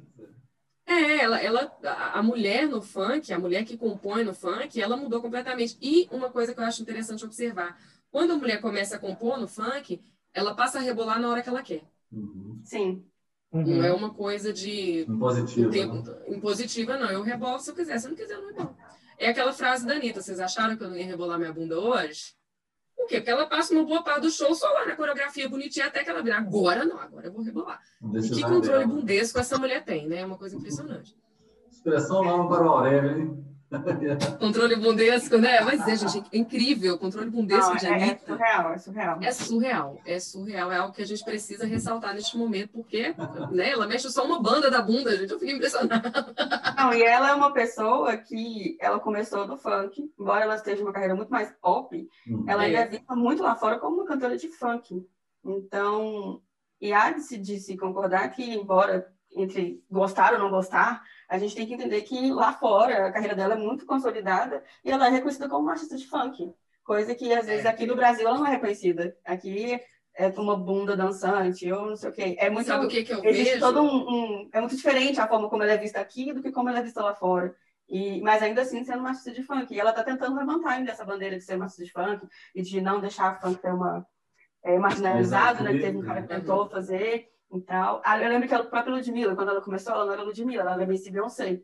É, 0.85 1.23
ela, 1.23 1.41
ela, 1.41 1.71
a 2.13 2.21
mulher 2.21 2.67
no 2.67 2.81
funk, 2.81 3.31
a 3.33 3.39
mulher 3.39 3.63
que 3.65 3.77
compõe 3.77 4.23
no 4.23 4.33
funk, 4.33 4.81
ela 4.81 4.97
mudou 4.97 5.21
completamente. 5.21 5.77
E 5.81 6.07
uma 6.11 6.29
coisa 6.29 6.53
que 6.53 6.59
eu 6.59 6.63
acho 6.63 6.81
interessante 6.81 7.25
observar, 7.25 7.77
quando 8.11 8.31
a 8.31 8.37
mulher 8.37 8.61
começa 8.61 8.95
a 8.95 8.99
compor 8.99 9.39
no 9.39 9.47
funk, 9.47 10.01
ela 10.33 10.53
passa 10.53 10.79
a 10.79 10.81
rebolar 10.81 11.19
na 11.19 11.29
hora 11.29 11.41
que 11.41 11.49
ela 11.49 11.63
quer. 11.63 11.83
Uhum. 12.11 12.61
Sim. 12.63 13.05
Uhum. 13.51 13.77
Não 13.77 13.83
é 13.83 13.93
uma 13.93 14.13
coisa 14.13 14.51
de 14.51 15.01
Impositivo. 15.01 15.69
tempo 15.69 15.95
né? 15.95 16.15
impositiva, 16.27 16.97
não. 16.97 17.09
Eu 17.11 17.21
rebolo 17.21 17.59
se 17.59 17.69
eu 17.69 17.75
quiser, 17.75 17.99
se 17.99 18.07
eu 18.07 18.11
não 18.11 18.17
quiser, 18.17 18.33
eu 18.33 18.41
não 18.41 18.47
rebolo. 18.49 18.75
É 19.17 19.29
aquela 19.29 19.53
frase 19.53 19.85
da 19.85 19.93
Anitta, 19.93 20.21
vocês 20.21 20.39
acharam 20.39 20.75
que 20.75 20.83
eu 20.83 20.89
não 20.89 20.97
ia 20.97 21.05
rebolar 21.05 21.37
minha 21.37 21.53
bunda 21.53 21.79
hoje? 21.79 22.33
Por 22.95 23.07
quê? 23.07 23.17
Porque 23.17 23.31
ela 23.31 23.45
passa 23.47 23.73
uma 23.73 23.83
boa 23.83 24.03
parte 24.03 24.21
do 24.21 24.31
show 24.31 24.53
só 24.55 24.67
lá 24.69 24.85
na 24.85 24.95
coreografia 24.95 25.49
bonitinha 25.49 25.87
até 25.87 26.03
que 26.03 26.09
ela 26.09 26.21
vira. 26.21 26.37
Agora 26.37 26.85
não, 26.85 26.99
agora 26.99 27.27
eu 27.27 27.33
vou 27.33 27.43
rebolar. 27.43 27.81
E 28.13 28.29
que 28.29 28.41
controle 28.43 28.85
bundesco 28.85 29.39
essa 29.39 29.57
mulher 29.57 29.83
tem, 29.83 30.07
né? 30.07 30.21
É 30.21 30.25
uma 30.25 30.37
coisa 30.37 30.55
impressionante. 30.55 31.15
Expressão 31.69 32.21
lava 32.21 32.47
para 32.47 32.65
o 32.65 32.69
Aurélio, 32.69 33.17
hein? 33.19 33.52
Controle 34.39 34.75
bundesco, 34.75 35.37
né? 35.37 35.61
Mas 35.61 35.87
é, 35.87 35.95
gente, 35.95 36.23
é 36.31 36.37
incrível. 36.37 36.97
Controle 36.97 37.29
bundesco 37.29 37.71
Não, 37.71 37.77
de 37.77 37.85
é, 37.85 37.89
é 37.89 37.93
Anitta 37.93 38.25
surreal, 38.33 38.71
é 38.73 38.77
surreal. 38.77 39.19
é 39.21 39.31
surreal. 39.31 40.01
É 40.05 40.19
surreal. 40.19 40.71
É 40.71 40.77
algo 40.77 40.93
que 40.93 41.01
a 41.01 41.05
gente 41.05 41.23
precisa 41.23 41.65
ressaltar 41.65 42.13
neste 42.13 42.37
momento, 42.37 42.69
porque 42.73 43.13
né, 43.51 43.69
ela 43.71 43.87
mexe 43.87 44.09
só 44.09 44.25
uma 44.25 44.41
banda 44.41 44.69
da 44.69 44.81
bunda, 44.81 45.15
gente. 45.17 45.31
Eu 45.31 45.39
fiquei 45.39 45.55
impressionada. 45.55 46.33
Não, 46.77 46.93
e 46.93 47.01
ela 47.03 47.29
é 47.31 47.33
uma 47.35 47.51
pessoa 47.53 48.15
que 48.17 48.77
ela 48.79 48.99
começou 48.99 49.47
do 49.47 49.57
funk, 49.57 50.11
embora 50.19 50.43
ela 50.43 50.55
esteja 50.55 50.83
uma 50.83 50.93
carreira 50.93 51.15
muito 51.15 51.29
mais 51.29 51.51
pop, 51.61 52.07
Hum. 52.27 52.45
ela 52.47 52.63
ainda 52.63 52.79
É. 52.79 52.81
é 52.83 52.87
vista 52.87 53.15
muito 53.15 53.43
lá 53.43 53.55
fora 53.55 53.77
como 53.79 53.97
uma 53.97 54.05
cantora 54.05 54.37
de 54.37 54.47
funk. 54.49 55.05
Então, 55.45 56.41
e 56.79 56.93
há 56.93 57.11
de 57.11 57.21
se, 57.21 57.37
de 57.37 57.59
se 57.59 57.77
concordar 57.77 58.29
que, 58.29 58.43
embora 58.53 59.07
entre 59.35 59.83
gostar 59.89 60.33
ou 60.33 60.39
não 60.39 60.49
gostar, 60.49 61.01
a 61.33 61.37
gente 61.39 61.55
tem 61.55 61.65
que 61.67 61.73
entender 61.73 62.01
que 62.03 62.31
lá 62.31 62.53
fora 62.53 63.07
a 63.07 63.11
carreira 63.11 63.35
dela 63.35 63.53
é 63.55 63.57
muito 63.57 63.85
consolidada 63.85 64.63
e 64.85 64.91
ela 64.91 65.07
é 65.07 65.09
reconhecida 65.09 65.49
como 65.49 65.63
uma 65.63 65.71
artista 65.73 65.97
de 65.97 66.07
funk. 66.07 66.53
Coisa 66.83 67.15
que, 67.15 67.33
às 67.33 67.45
vezes, 67.45 67.65
É. 67.65 67.69
aqui 67.69 67.85
no 67.87 67.95
Brasil 67.95 68.27
ela 68.27 68.37
não 68.37 68.45
é 68.45 68.51
reconhecida. 68.51 69.15
Aqui 69.25 69.79
é 70.15 70.27
uma 70.37 70.55
bunda 70.55 70.95
dançante 70.95 71.71
ou 71.71 71.87
não 71.87 71.95
sei 71.95 72.09
o 72.09 72.13
quê. 72.13 72.35
É 72.37 72.49
muito 72.49 72.67
Sabe 72.67 72.85
o 72.85 72.89
que, 72.89 73.03
que 73.03 73.13
eu 73.13 73.23
existe 73.25 73.53
vejo? 73.53 73.59
todo 73.65 73.81
um, 73.81 73.95
um- 74.09 74.49
é 74.53 74.59
muito 74.59 74.75
diferente 74.75 75.19
a 75.19 75.27
forma 75.27 75.49
como 75.49 75.63
ela 75.63 75.71
é 75.71 75.77
vista 75.77 75.99
aqui 75.99 76.31
do 76.33 76.41
que 76.43 76.51
como 76.51 76.69
ela 76.69 76.79
é 76.79 76.83
vista 76.83 77.01
lá 77.01 77.15
fora 77.15 77.55
e 77.89 78.21
mas 78.21 78.41
ainda 78.43 78.61
assim 78.61 78.83
sendo 78.85 78.99
uma 78.99 79.09
artista 79.09 79.31
de 79.31 79.43
funk 79.43 79.73
e 79.73 79.79
ela 79.79 79.89
está 79.89 80.03
tentando 80.03 80.37
levantar 80.37 80.71
ainda 80.73 80.91
essa 80.91 81.03
bandeira 81.03 81.35
de 81.37 81.43
ser 81.43 81.55
uma 81.55 81.65
artista 81.65 81.83
de 81.83 81.91
funk 81.91 82.27
e 82.55 82.61
de 82.61 82.79
não 82.79 83.01
deixar 83.01 83.27
a 83.31 83.35
funk 83.41 83.59
ser 83.59 83.73
uma 83.73 84.05
é, 84.63 84.77
marginalizado 84.79 85.63
né 85.63 85.73
que 85.73 85.79
teve 85.79 85.97
um 85.97 86.01
cara 86.03 86.21
que 86.21 86.27
tentou 86.29 86.69
fazer 86.69 87.27
e 87.53 87.63
ah, 87.69 88.19
eu 88.21 88.29
lembro 88.29 88.47
que 88.47 88.55
a 88.55 88.63
própria 88.63 88.93
Ludmilla 88.95 89.35
quando 89.35 89.49
ela 89.49 89.61
começou 89.61 89.93
ela 89.93 90.05
não 90.05 90.13
era 90.13 90.23
Ludmilla 90.23 90.61
ela 90.61 90.73
era 90.73 90.83
MC 90.83 91.11
Beyoncé 91.11 91.61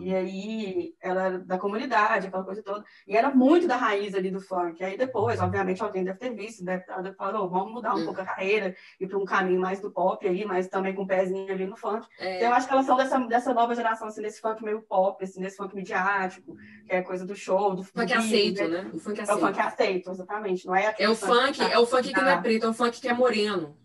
e 0.00 0.14
aí 0.14 0.94
ela 1.00 1.22
era 1.24 1.38
da 1.40 1.58
comunidade, 1.58 2.28
aquela 2.28 2.44
coisa 2.44 2.62
toda, 2.62 2.82
e 3.06 3.14
era 3.16 3.30
muito 3.34 3.66
da 3.66 3.76
raiz 3.76 4.14
ali 4.14 4.30
do 4.30 4.40
funk. 4.40 4.82
Aí 4.82 4.96
depois, 4.96 5.38
obviamente, 5.40 5.82
alguém 5.82 6.02
deve 6.04 6.18
ter 6.18 6.30
visto, 6.34 6.64
deve 6.64 6.84
ter 6.84 7.14
falado, 7.14 7.42
oh, 7.42 7.48
vamos 7.48 7.72
mudar 7.72 7.94
um 7.94 7.98
Hum. 7.98 8.04
pouco 8.06 8.20
a 8.20 8.24
carreira, 8.24 8.74
ir 8.98 9.06
para 9.06 9.18
um 9.18 9.24
caminho 9.24 9.60
mais 9.60 9.80
do 9.80 9.90
pop 9.90 10.26
aí, 10.26 10.46
mas 10.46 10.68
também 10.68 10.94
com 10.94 11.02
um 11.02 11.06
pezinho 11.06 11.52
ali 11.52 11.66
no 11.66 11.76
funk. 11.76 12.06
É, 12.18 12.36
Então, 12.36 12.48
eu 12.48 12.54
acho 12.54 12.66
que 12.66 12.72
elas 12.72 12.86
são 12.86 12.96
dessa, 12.96 13.18
dessa 13.18 13.52
nova 13.52 13.74
geração, 13.74 14.08
assim, 14.08 14.22
desse 14.22 14.40
funk 14.40 14.64
meio 14.64 14.80
pop, 14.82 15.22
assim, 15.22 15.42
desse 15.42 15.56
funk 15.58 15.74
midiático, 15.74 16.56
que 16.86 16.94
é 16.94 17.02
coisa 17.02 17.26
do 17.26 17.34
show, 17.34 17.74
do 17.74 17.82
funk 17.82 18.12
aceito, 18.12 18.58
vídeo, 18.62 18.68
né? 18.68 18.90
O 18.94 18.98
funk 18.98 19.20
É 19.20 19.24
o 19.24 19.24
aceito. 19.24 19.40
funk 19.46 19.60
aceito, 19.60 20.10
exatamente. 20.10 20.66
Não 20.66 20.74
é 20.74 20.94
É 20.98 21.08
o 21.10 21.14
funk, 21.14 21.60
é 21.60 21.78
o 21.78 21.84
funk 21.84 22.14
que 22.14 22.20
não 22.20 22.28
é 22.28 22.40
preto, 22.40 22.64
é 22.64 22.68
o 22.68 22.72
funk 22.72 22.98
que 23.00 23.08
é 23.08 23.12
moreno. 23.12 23.76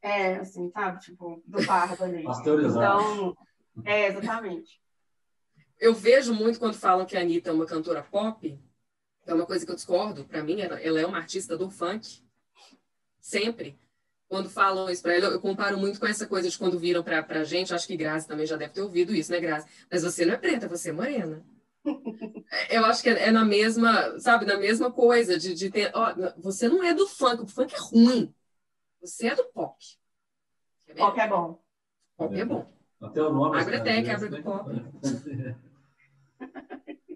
É, 0.00 0.36
assim, 0.36 0.70
sabe? 0.70 1.00
Tipo, 1.00 1.42
do 1.46 1.64
pardo 1.66 2.04
ali. 2.04 2.24
Então, 2.24 3.36
é, 3.84 4.08
exatamente. 4.08 4.80
eu 5.80 5.94
vejo 5.94 6.32
muito 6.32 6.58
quando 6.58 6.74
falam 6.74 7.06
que 7.06 7.16
a 7.16 7.20
Anitta 7.20 7.50
é 7.50 7.52
uma 7.52 7.66
cantora 7.66 8.02
pop, 8.02 8.58
é 9.26 9.34
uma 9.34 9.46
coisa 9.46 9.64
que 9.64 9.70
eu 9.70 9.76
discordo. 9.76 10.24
Para 10.24 10.42
mim, 10.42 10.60
ela, 10.60 10.80
ela, 10.80 11.00
é 11.00 11.06
uma 11.06 11.18
artista 11.18 11.56
do 11.56 11.70
funk. 11.70 12.22
Sempre. 13.20 13.78
Quando 14.28 14.50
falam 14.50 14.90
isso 14.90 15.02
para 15.02 15.14
ela, 15.14 15.26
eu 15.26 15.40
comparo 15.40 15.78
muito 15.78 15.98
com 15.98 16.06
essa 16.06 16.26
coisa 16.26 16.48
de 16.48 16.58
quando 16.58 16.78
viram 16.78 17.02
para 17.02 17.24
a 17.28 17.44
gente. 17.44 17.74
Acho 17.74 17.86
que 17.86 17.96
Grazi 17.96 18.26
também 18.26 18.46
já 18.46 18.56
deve 18.56 18.72
ter 18.72 18.82
ouvido 18.82 19.14
isso, 19.14 19.30
né, 19.30 19.40
Grazi? 19.40 19.66
Mas 19.90 20.02
você 20.02 20.24
não 20.24 20.34
é 20.34 20.36
preta, 20.36 20.68
você 20.68 20.90
é 20.90 20.92
morena. 20.92 21.44
eu 22.70 22.84
acho 22.84 23.02
que 23.02 23.08
é, 23.08 23.28
é, 23.28 23.30
na 23.30 23.44
mesma, 23.44 24.18
sabe, 24.18 24.44
na 24.44 24.58
mesma 24.58 24.90
coisa 24.90 25.38
de, 25.38 25.54
de 25.54 25.70
ter. 25.70 25.90
Ó, 25.94 26.14
você 26.38 26.68
não 26.68 26.82
é 26.82 26.92
do 26.92 27.06
funk, 27.06 27.42
o 27.42 27.46
funk 27.46 27.74
é 27.74 27.78
ruim. 27.78 28.34
Você 29.08 29.28
é 29.28 29.34
do 29.34 29.44
pop. 29.54 29.74
Pop 30.96 31.18
é 31.18 31.28
bom. 31.28 31.58
Pop 32.16 32.38
é 32.38 32.44
bom. 32.44 32.66
Até 33.00 33.22
o 33.22 33.32
nome. 33.32 33.58
Agretec, 33.58 34.10
abre 34.10 34.28
do 34.28 34.42
pop. 34.42 34.70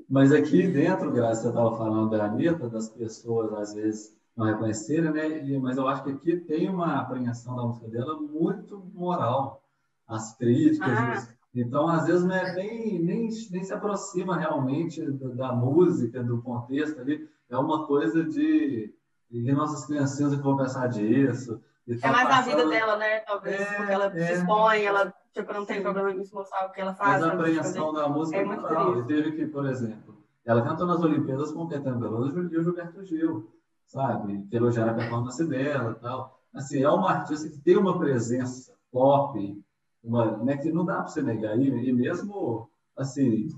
Mas 0.09 0.33
aqui 0.33 0.66
dentro, 0.66 1.12
Graça, 1.12 1.42
você 1.42 1.48
estava 1.48 1.76
falando 1.76 2.11
da 2.11 2.24
Anitta, 2.24 2.68
das 2.68 2.88
pessoas 2.88 3.52
às 3.52 3.74
vezes 3.74 4.16
não 4.37 4.46
reconhecerem, 4.46 5.11
né? 5.11 5.46
E, 5.46 5.59
mas 5.59 5.76
eu 5.76 5.87
acho 5.87 6.05
que 6.05 6.11
aqui 6.11 6.37
tem 6.37 6.68
uma 6.68 7.00
apreensão 7.00 7.55
da 7.57 7.62
música 7.62 7.88
dela 7.88 8.18
muito 8.20 8.83
moral. 8.94 9.62
As 10.07 10.37
críticas. 10.37 10.88
Ah. 10.88 11.28
Então, 11.55 11.88
às 11.88 12.07
vezes, 12.07 12.24
não 12.24 12.35
é 12.35 12.55
nem, 12.55 13.02
nem, 13.02 13.28
nem 13.50 13.64
se 13.64 13.72
aproxima 13.72 14.37
realmente 14.38 15.05
da, 15.12 15.28
da 15.28 15.52
música, 15.52 16.22
do 16.22 16.40
contexto 16.40 17.00
ali. 17.00 17.28
É 17.50 17.57
uma 17.57 17.87
coisa 17.87 18.24
de. 18.24 18.94
E 19.31 19.52
nossas 19.52 19.87
criancinhas 19.87 20.35
vão 20.35 20.57
pensar 20.57 20.87
disso. 20.88 21.62
É 21.88 22.11
mais 22.11 22.29
a 22.31 22.40
vida 22.42 22.68
dela, 22.68 22.97
né? 22.97 23.21
Talvez, 23.21 23.61
é, 23.61 23.75
porque 23.75 23.92
ela 23.92 24.07
é... 24.07 24.27
se 24.27 24.33
expõe, 24.35 24.85
ela 24.85 25.12
Tipo, 25.33 25.53
não 25.55 25.64
tem 25.64 25.81
problema 25.81 26.11
em 26.11 26.18
mostrar 26.31 26.66
o 26.66 26.73
que 26.73 26.81
ela 26.81 26.95
faz. 26.95 27.23
Mas 27.23 27.23
a 27.23 27.33
apreensão 27.33 27.92
da 27.92 28.07
música 28.07 28.37
é 28.38 28.45
muito 28.45 28.61
moral. 28.61 29.05
teve 29.05 29.33
que, 29.33 29.47
por 29.47 29.66
exemplo, 29.66 30.18
ela 30.45 30.62
cantou 30.62 30.87
nas 30.87 31.01
Olimpíadas 31.01 31.53
com 31.53 31.62
o 31.62 31.68
Caetano 31.68 32.01
Veloso 32.01 32.38
e 32.38 32.59
o 32.59 32.62
Gilberto 32.62 33.03
Gil, 33.05 33.51
sabe? 33.87 34.47
Que 34.51 34.57
elogiaram 34.57 34.92
a 34.92 34.97
performance 34.97 35.42
dela 35.47 35.92
e 35.92 36.03
tal. 36.03 36.38
Assim, 36.53 36.83
é 36.83 36.90
uma 36.90 37.11
artista 37.11 37.49
que 37.49 37.59
tem 37.59 37.79
uma 37.79 37.99
presença 37.99 38.75
pop, 38.90 39.64
uma, 40.05 40.37
né, 40.37 40.59
que 40.59 40.71
não 40.71 40.85
dá 40.85 40.97
para 40.97 41.09
você 41.09 41.23
negar. 41.23 41.59
E, 41.59 41.88
e 41.88 41.92
mesmo, 41.95 42.68
assim, 42.95 43.49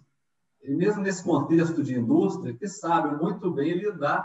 e 0.63 0.75
mesmo 0.77 1.03
nesse 1.03 1.25
contexto 1.25 1.83
de 1.83 1.99
indústria, 1.99 2.55
que 2.55 2.69
sabe 2.69 3.21
muito 3.21 3.51
bem 3.51 3.73
lidar 3.73 4.25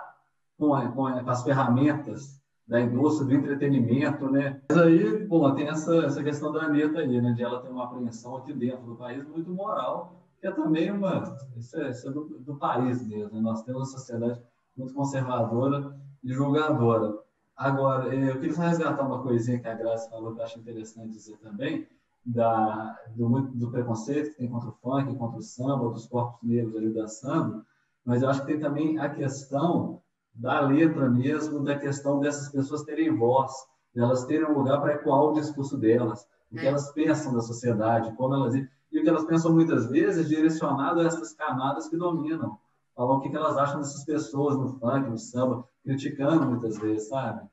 com, 0.56 0.76
a, 0.76 0.88
com, 0.92 1.08
a, 1.08 1.24
com 1.24 1.30
as 1.32 1.42
ferramentas 1.42 2.38
da 2.69 2.79
indústria 2.79 3.27
do 3.27 3.34
entretenimento, 3.34 4.29
né? 4.29 4.62
Mas 4.69 4.77
aí, 4.77 5.25
bom, 5.25 5.55
tem 5.55 5.67
essa, 5.67 6.05
essa 6.05 6.23
questão 6.23 6.51
da 6.51 6.65
Anitta 6.65 6.99
aí, 6.99 7.19
né? 7.19 7.34
De 7.34 7.41
ela 7.41 7.60
ter 7.63 7.69
uma 7.69 7.86
apreensão 7.86 8.38
aqui 8.38 8.53
dentro 8.53 8.86
do 8.86 8.95
país 8.95 9.27
muito 9.27 9.49
moral, 9.49 10.21
que 10.39 10.45
é 10.45 10.51
também 10.51 10.91
uma... 10.91 11.36
Isso 11.58 11.75
é, 11.82 11.89
isso 11.89 12.08
é 12.08 12.12
do, 12.12 12.25
do, 12.25 12.55
país 12.58 13.05
mesmo, 13.05 13.34
né? 13.34 13.41
Nós 13.41 13.63
temos 13.63 13.82
uma 13.82 13.97
sociedade 13.97 14.39
muito 14.77 14.93
conservadora 14.93 15.97
e 16.23 16.32
julgadora. 16.32 17.17
Agora, 17.58 18.13
é, 18.13 18.29
eu 18.29 18.39
queria 18.39 18.55
resgatar 18.55 19.03
uma 19.03 19.23
coisinha 19.23 19.60
que 19.60 19.67
a 19.67 19.73
Graça 19.73 20.08
falou 20.08 20.36
que 20.36 20.39
eu 20.39 20.45
acho 20.45 20.60
interessante 20.60 21.10
dizer 21.10 21.38
também, 21.38 21.88
da, 22.23 22.99
do, 23.15 23.27
do 23.47 23.71
preconceito 23.71 24.29
que 24.29 24.38
tem 24.38 24.47
contra 24.47 24.69
o 24.69 24.73
funk, 24.73 25.15
contra 25.15 25.39
o 25.39 25.41
samba, 25.41 25.89
dos 25.89 26.05
corpos 26.05 26.47
negros 26.47 26.75
ali 26.75 26.91
dançando, 26.91 27.65
mas 28.05 28.21
eu 28.21 28.29
acho 28.29 28.41
que 28.41 28.47
tem 28.47 28.60
também 28.60 28.99
a 28.99 29.10
questão 29.10 30.03
da 30.39 30.62
letra 30.62 31.10
mesmo, 31.10 31.63
da 31.63 31.78
questão 31.78 32.19
dessas 32.19 32.49
pessoas 32.49 32.84
terem 32.84 33.15
voz, 33.15 33.52
elas 33.95 34.25
terem 34.25 34.45
um 34.45 34.58
lugar 34.58 34.80
para 34.80 34.93
ecoar 34.93 35.25
o 35.25 35.34
discurso 35.34 35.78
delas, 35.78 36.25
o 36.49 36.56
que 36.56 36.65
é. 36.65 36.69
elas 36.69 36.91
pensam 36.93 37.34
da 37.34 37.41
sociedade, 37.41 38.15
como 38.15 38.34
elas 38.34 38.56
e 38.56 38.99
o 38.99 39.04
que 39.04 39.10
elas 39.10 39.25
pensam 39.25 39.54
muitas 39.54 39.88
vezes 39.88 40.28
direcionado 40.28 41.02
a 41.02 41.04
essas 41.04 41.34
camadas 41.34 41.89
que 41.89 41.97
dominam, 41.97 42.58
falam 42.95 43.17
o 43.17 43.21
que 43.21 43.36
elas 43.36 43.58
acham 43.58 43.80
dessas 43.80 44.04
pessoas 44.04 44.58
no 44.58 44.80
funk, 44.80 45.10
no 45.10 45.17
samba, 45.17 45.63
criticando 45.84 46.45
muitas 46.45 46.78
vezes, 46.80 47.10
sabe? 47.10 47.47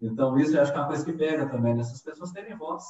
Então 0.00 0.38
isso 0.38 0.56
eu 0.56 0.62
acho 0.62 0.70
que 0.70 0.78
é 0.78 0.80
uma 0.80 0.88
coisa 0.88 1.04
que 1.04 1.12
pega 1.14 1.46
também, 1.46 1.74
nessas 1.74 2.04
né? 2.04 2.12
pessoas 2.12 2.30
terem 2.30 2.56
voz, 2.56 2.84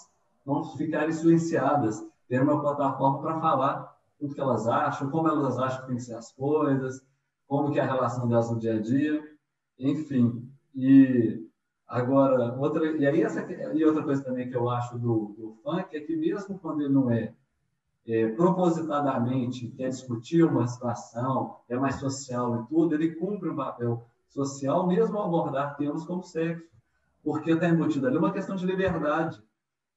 não 0.45 0.65
ficarem 0.77 1.13
silenciadas, 1.13 2.05
ter 2.29 2.43
uma 2.43 2.61
plataforma 2.61 3.21
para 3.21 3.41
falar 3.41 3.99
tudo 4.19 4.35
que 4.35 4.41
elas 4.41 4.67
acham, 4.67 5.09
como 5.11 5.29
elas 5.29 5.59
acham 5.59 5.83
que 5.83 5.87
tem 5.87 5.97
que 5.97 6.03
ser 6.03 6.17
as 6.17 6.33
coisas, 6.33 7.03
como 7.49 7.73
que 7.73 7.81
é 7.81 7.83
a 7.83 7.87
relação 7.87 8.29
delas 8.29 8.51
no 8.51 8.61
dia 8.61 8.77
a 8.77 8.81
dia, 8.81 9.27
enfim. 9.79 10.47
E 10.75 11.49
agora, 11.87 12.55
outra, 12.57 12.87
e 12.87 13.07
aí 13.07 13.23
essa, 13.23 13.41
e 13.51 13.85
outra 13.85 14.03
coisa 14.03 14.23
também 14.23 14.51
que 14.51 14.57
eu 14.57 14.69
acho 14.69 14.99
do, 14.99 15.35
do 15.37 15.57
funk 15.65 15.97
é 15.97 16.01
que 16.01 16.15
mesmo 16.15 16.59
quando 16.59 16.83
ele 16.83 16.93
não 16.93 17.11
é, 17.11 17.33
é 18.07 18.29
propositadamente 18.29 19.69
quer 19.69 19.89
discutir 19.89 20.45
uma 20.45 20.67
situação, 20.67 21.57
é 21.69 21.77
mais 21.77 21.97
social 21.97 22.63
e 22.63 22.67
tudo, 22.67 22.95
ele 22.95 23.15
cumpre 23.15 23.49
um 23.49 23.57
papel 23.57 24.07
social 24.29 24.87
mesmo 24.87 25.17
ao 25.17 25.27
abordar 25.27 25.77
temas 25.77 26.05
como 26.05 26.23
sexo, 26.23 26.69
porque 27.25 27.53
está 27.53 27.69
embutido 27.69 28.07
ali 28.07 28.19
uma 28.19 28.33
questão 28.33 28.57
de 28.57 28.67
liberdade, 28.67 29.43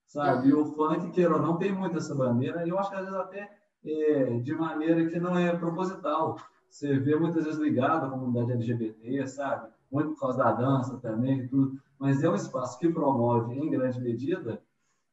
sabe? 0.08 0.48
E 0.48 0.54
o 0.54 0.66
funk, 0.66 1.12
queira 1.12 1.36
ou 1.36 1.42
não, 1.42 1.58
tem 1.58 1.74
muito 1.74 1.98
essa 1.98 2.16
bandeira, 2.16 2.66
e 2.66 2.70
eu 2.70 2.80
acho 2.80 2.90
que 2.90 2.96
às 2.96 3.04
vezes 3.04 3.20
até 3.20 3.52
é, 3.84 4.40
de 4.40 4.54
maneira 4.54 5.06
que 5.08 5.20
não 5.20 5.38
é 5.38 5.56
proposital, 5.56 6.38
você 6.72 6.98
vê 6.98 7.18
muitas 7.18 7.44
vezes 7.44 7.60
ligado 7.60 8.06
à 8.06 8.10
comunidade 8.10 8.54
LGBT, 8.54 9.28
sabe? 9.28 9.70
Muito 9.92 10.12
por 10.12 10.22
causa 10.22 10.38
da 10.38 10.54
dança 10.54 10.98
também, 11.00 11.46
tudo. 11.48 11.78
Mas 12.00 12.24
é 12.24 12.30
um 12.30 12.36
espaço 12.36 12.80
que 12.80 12.90
promove, 12.90 13.54
em 13.54 13.70
grande 13.70 14.00
medida, 14.00 14.62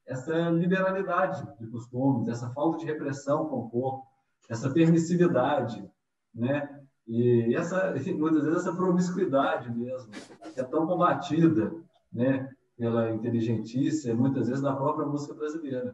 essa 0.06 0.48
liberalidade 0.50 1.46
de 1.58 1.66
costumes, 1.66 2.28
essa 2.28 2.48
falta 2.50 2.78
de 2.78 2.86
repressão 2.86 3.46
com 3.46 3.56
o 3.58 3.68
corpo, 3.68 4.06
essa 4.48 4.70
permissividade, 4.70 5.84
né? 6.32 6.80
E 7.08 7.54
essa, 7.56 7.92
muitas 8.16 8.44
vezes, 8.44 8.60
essa 8.60 8.72
promiscuidade 8.72 9.74
mesmo, 9.74 10.12
que 10.54 10.60
é 10.60 10.64
tão 10.64 10.86
combatida, 10.86 11.72
né? 12.12 12.48
Pela 12.76 13.10
inteligentícia, 13.10 14.14
muitas 14.14 14.46
vezes, 14.46 14.62
da 14.62 14.76
própria 14.76 15.06
música 15.06 15.34
brasileira. 15.34 15.92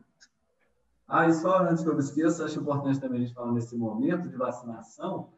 Ah, 1.09 1.27
e 1.27 1.33
só 1.33 1.62
antes 1.62 1.83
que 1.83 1.88
eu 1.88 1.94
me 1.94 2.00
esqueça, 2.00 2.44
acho 2.44 2.61
importante 2.61 3.00
também 3.00 3.20
a 3.20 3.24
gente 3.24 3.35
falar 3.35 3.53
nesse 3.53 3.74
momento 3.77 4.29
de 4.29 4.37
vacinação, 4.37 5.33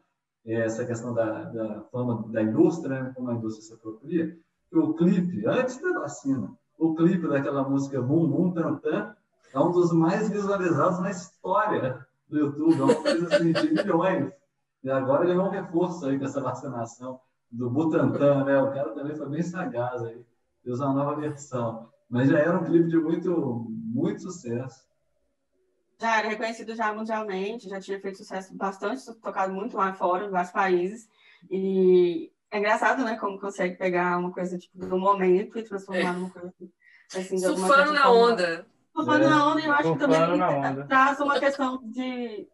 essa 0.45 0.85
questão 0.85 1.13
da, 1.13 1.43
da 1.43 1.81
fama 1.91 2.25
da 2.29 2.41
indústria, 2.41 3.03
né, 3.03 3.13
como 3.15 3.29
a 3.29 3.33
indústria 3.33 3.65
se 3.65 3.73
apropria, 3.73 4.37
o 4.71 4.93
clipe, 4.93 5.45
antes 5.45 5.81
da 5.81 5.99
vacina, 5.99 6.51
o 6.77 6.93
clipe 6.95 7.27
daquela 7.27 7.67
música 7.67 8.01
Bum 8.01 8.27
Bum 8.27 8.51
Tan 8.51 8.75
Tan 8.75 9.15
é 9.53 9.59
um 9.59 9.71
dos 9.71 9.91
mais 9.91 10.29
visualizados 10.29 10.99
na 10.99 11.09
história 11.09 12.05
do 12.29 12.37
YouTube, 12.37 12.79
é 12.79 12.83
uma 12.83 12.95
coisa 12.95 13.35
assim, 13.35 13.51
de 13.51 13.73
milhões. 13.73 14.31
E 14.83 14.89
agora 14.89 15.23
ele 15.23 15.33
ganhou 15.33 15.47
um 15.47 15.51
reforço 15.51 16.05
aí 16.05 16.19
com 16.19 16.25
essa 16.25 16.41
vacinação 16.41 17.19
do 17.51 17.69
Butantan, 17.69 18.43
né? 18.43 18.61
O 18.61 18.73
cara 18.73 18.91
também 18.91 19.15
foi 19.15 19.29
bem 19.29 19.41
sagaz 19.41 20.03
aí, 20.03 20.23
fez 20.63 20.79
uma 20.79 20.93
nova 20.93 21.15
versão. 21.15 21.89
Mas 22.09 22.29
já 22.29 22.39
era 22.39 22.57
um 22.57 22.63
clipe 22.63 22.89
de 22.89 22.97
muito, 22.97 23.67
muito 23.69 24.21
sucesso 24.21 24.86
já 25.99 26.19
era 26.19 26.29
reconhecido 26.29 26.75
já 26.75 26.93
mundialmente, 26.93 27.69
já 27.69 27.79
tinha 27.79 27.99
feito 27.99 28.17
sucesso 28.17 28.55
bastante, 28.55 29.03
tocado 29.15 29.53
muito 29.53 29.75
lá 29.75 29.93
fora, 29.93 30.25
em 30.25 30.29
vários 30.29 30.51
países. 30.51 31.09
E 31.49 32.31
é 32.51 32.59
engraçado, 32.59 33.03
né, 33.03 33.17
como 33.17 33.39
consegue 33.39 33.75
pegar 33.75 34.17
uma 34.17 34.31
coisa 34.31 34.57
tipo 34.57 34.77
do 34.77 34.97
momento 34.97 35.57
e 35.57 35.63
transformar 35.63 36.09
é. 36.09 36.13
numa 36.13 36.29
coisa 36.29 36.53
assim, 37.15 37.37
Surfando 37.37 37.93
na 37.93 38.11
onda. 38.11 38.67
Surfando 38.95 39.25
é. 39.25 39.29
na 39.29 39.51
onda, 39.51 39.61
e 39.61 39.65
eu 39.65 39.73
acho 39.73 39.93
que 39.93 39.99
também 39.99 40.87
traz 40.87 41.19
uma 41.19 41.39
questão 41.39 41.81
de 41.83 42.47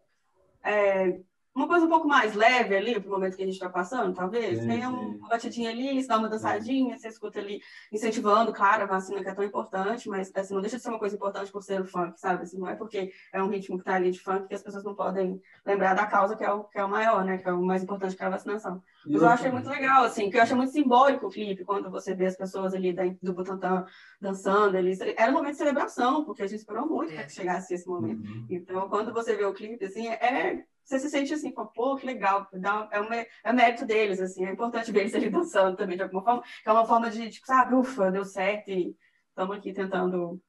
é, 0.62 1.20
uma 1.54 1.68
coisa 1.68 1.86
um 1.86 1.88
pouco 1.88 2.08
mais 2.08 2.34
leve 2.34 2.74
ali, 2.76 3.00
pro 3.00 3.12
momento 3.12 3.36
que 3.36 3.42
a 3.42 3.46
gente 3.46 3.54
está 3.54 3.68
passando, 3.68 4.12
talvez. 4.12 4.58
Sim, 4.58 4.66
Tem 4.66 4.86
uma 4.86 5.28
batidinha 5.28 5.70
ali, 5.70 6.02
você 6.02 6.08
dá 6.08 6.18
uma 6.18 6.28
dançadinha, 6.28 6.98
você 6.98 7.08
escuta 7.08 7.38
ali, 7.38 7.60
incentivando, 7.92 8.52
claro, 8.52 8.82
a 8.82 8.86
vacina 8.86 9.22
que 9.22 9.28
é 9.28 9.34
tão 9.34 9.44
importante, 9.44 10.08
mas 10.08 10.32
assim, 10.34 10.52
não 10.52 10.60
deixa 10.60 10.76
de 10.76 10.82
ser 10.82 10.88
uma 10.88 10.98
coisa 10.98 11.14
importante 11.14 11.52
por 11.52 11.62
ser 11.62 11.80
o 11.80 11.84
funk, 11.84 12.18
sabe? 12.18 12.42
Assim, 12.42 12.58
não 12.58 12.68
é 12.68 12.74
porque 12.74 13.12
é 13.32 13.40
um 13.40 13.48
ritmo 13.48 13.76
que 13.76 13.82
está 13.82 13.94
ali 13.94 14.10
de 14.10 14.18
funk 14.18 14.48
que 14.48 14.54
as 14.54 14.62
pessoas 14.62 14.82
não 14.82 14.96
podem 14.96 15.40
lembrar 15.64 15.94
da 15.94 16.06
causa 16.06 16.34
que 16.34 16.42
é 16.42 16.50
o, 16.50 16.64
que 16.64 16.78
é 16.78 16.84
o 16.84 16.90
maior, 16.90 17.24
né? 17.24 17.38
Que 17.38 17.48
é 17.48 17.52
o 17.52 17.62
mais 17.62 17.84
importante 17.84 18.16
que 18.16 18.22
é 18.22 18.26
a 18.26 18.30
vacinação. 18.30 18.82
Mas 19.06 19.22
eu 19.22 19.28
achei 19.28 19.50
muito 19.50 19.68
legal, 19.68 20.02
assim, 20.02 20.30
que 20.30 20.36
eu 20.36 20.42
achei 20.42 20.56
muito 20.56 20.72
simbólico 20.72 21.26
o 21.26 21.30
clipe, 21.30 21.64
quando 21.64 21.88
você 21.88 22.14
vê 22.14 22.26
as 22.26 22.36
pessoas 22.36 22.74
ali 22.74 22.92
do 23.22 23.32
Butantã 23.32 23.86
dançando, 24.20 24.76
eles... 24.76 24.98
era 25.00 25.30
um 25.30 25.34
momento 25.34 25.52
de 25.52 25.58
celebração, 25.58 26.24
porque 26.24 26.42
a 26.42 26.46
gente 26.48 26.60
esperou 26.60 26.88
muito 26.88 27.12
é. 27.12 27.16
para 27.16 27.24
que 27.26 27.32
chegasse 27.32 27.74
esse 27.74 27.86
momento. 27.86 28.26
Uhum. 28.26 28.46
Então, 28.50 28.88
quando 28.88 29.12
você 29.12 29.36
vê 29.36 29.44
o 29.44 29.54
clipe, 29.54 29.84
assim, 29.84 30.08
é 30.08 30.64
você 30.84 30.98
se 30.98 31.08
sente 31.08 31.32
assim, 31.32 31.50
pô, 31.50 31.96
que 31.96 32.06
legal, 32.06 32.46
dá, 32.52 32.88
é, 32.92 33.00
um, 33.00 33.08
é 33.12 33.52
mérito 33.52 33.86
deles, 33.86 34.20
assim, 34.20 34.44
é 34.44 34.52
importante 34.52 34.92
ver 34.92 35.00
eles 35.00 35.14
ali 35.16 35.30
dançando 35.30 35.76
também 35.76 35.96
de 35.96 36.02
alguma 36.02 36.22
forma, 36.22 36.42
que 36.42 36.68
é 36.68 36.72
uma 36.72 36.86
forma 36.86 37.10
de, 37.10 37.30
tipo, 37.30 37.46
sabe, 37.46 37.74
ufa, 37.74 38.10
deu 38.10 38.24
certo 38.24 38.68
e 38.70 38.94
estamos 39.28 39.56
aqui 39.56 39.72
tentando 39.72 40.40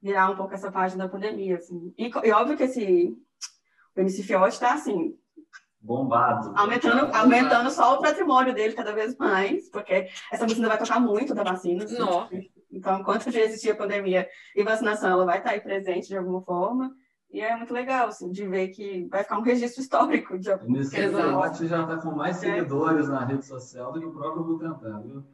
virar 0.00 0.30
um 0.30 0.36
pouco 0.36 0.54
essa 0.54 0.70
página 0.70 1.04
da 1.04 1.10
pandemia, 1.10 1.56
assim. 1.56 1.92
E, 1.98 2.10
e 2.24 2.32
óbvio 2.32 2.56
que 2.56 2.64
esse, 2.64 3.16
o 3.96 4.00
MC 4.00 4.22
Fiote 4.22 4.54
está, 4.54 4.74
assim... 4.74 5.16
Bombado. 5.80 6.52
Aumentando, 6.56 7.06
Bombado. 7.06 7.18
aumentando 7.18 7.70
só 7.70 7.94
o 7.94 8.02
patrimônio 8.02 8.52
dele 8.52 8.74
cada 8.74 8.92
vez 8.92 9.16
mais, 9.16 9.70
porque 9.70 10.08
essa 10.30 10.42
música 10.44 10.60
ainda 10.60 10.68
vai 10.68 10.78
tocar 10.78 11.00
muito 11.00 11.34
da 11.34 11.44
vacina. 11.44 11.84
Assim, 11.84 11.98
Nossa. 11.98 12.34
Então, 12.70 13.00
enquanto 13.00 13.30
já 13.30 13.40
existir 13.40 13.70
a 13.70 13.76
pandemia 13.76 14.28
e 14.54 14.62
vacinação, 14.62 15.10
ela 15.10 15.24
vai 15.24 15.38
estar 15.38 15.50
aí 15.50 15.60
presente 15.60 16.08
de 16.08 16.16
alguma 16.16 16.42
forma. 16.42 16.94
E 17.30 17.40
é 17.40 17.54
muito 17.56 17.74
legal, 17.74 18.08
assim, 18.08 18.30
de 18.30 18.46
ver 18.46 18.68
que 18.68 19.06
vai 19.10 19.22
ficar 19.22 19.38
um 19.38 19.42
registro 19.42 19.82
histórico. 19.82 20.38
De... 20.38 20.50
Nesse 20.66 20.96
debate 20.96 21.66
já 21.66 21.82
está 21.82 21.96
com 21.98 22.12
mais 22.12 22.42
é. 22.42 22.54
seguidores 22.54 23.06
é. 23.06 23.12
na 23.12 23.24
rede 23.24 23.44
social 23.44 23.92
do 23.92 24.00
que 24.00 24.06
o 24.06 24.12
próprio 24.12 24.44
Butantan, 24.44 25.02
viu? 25.02 25.24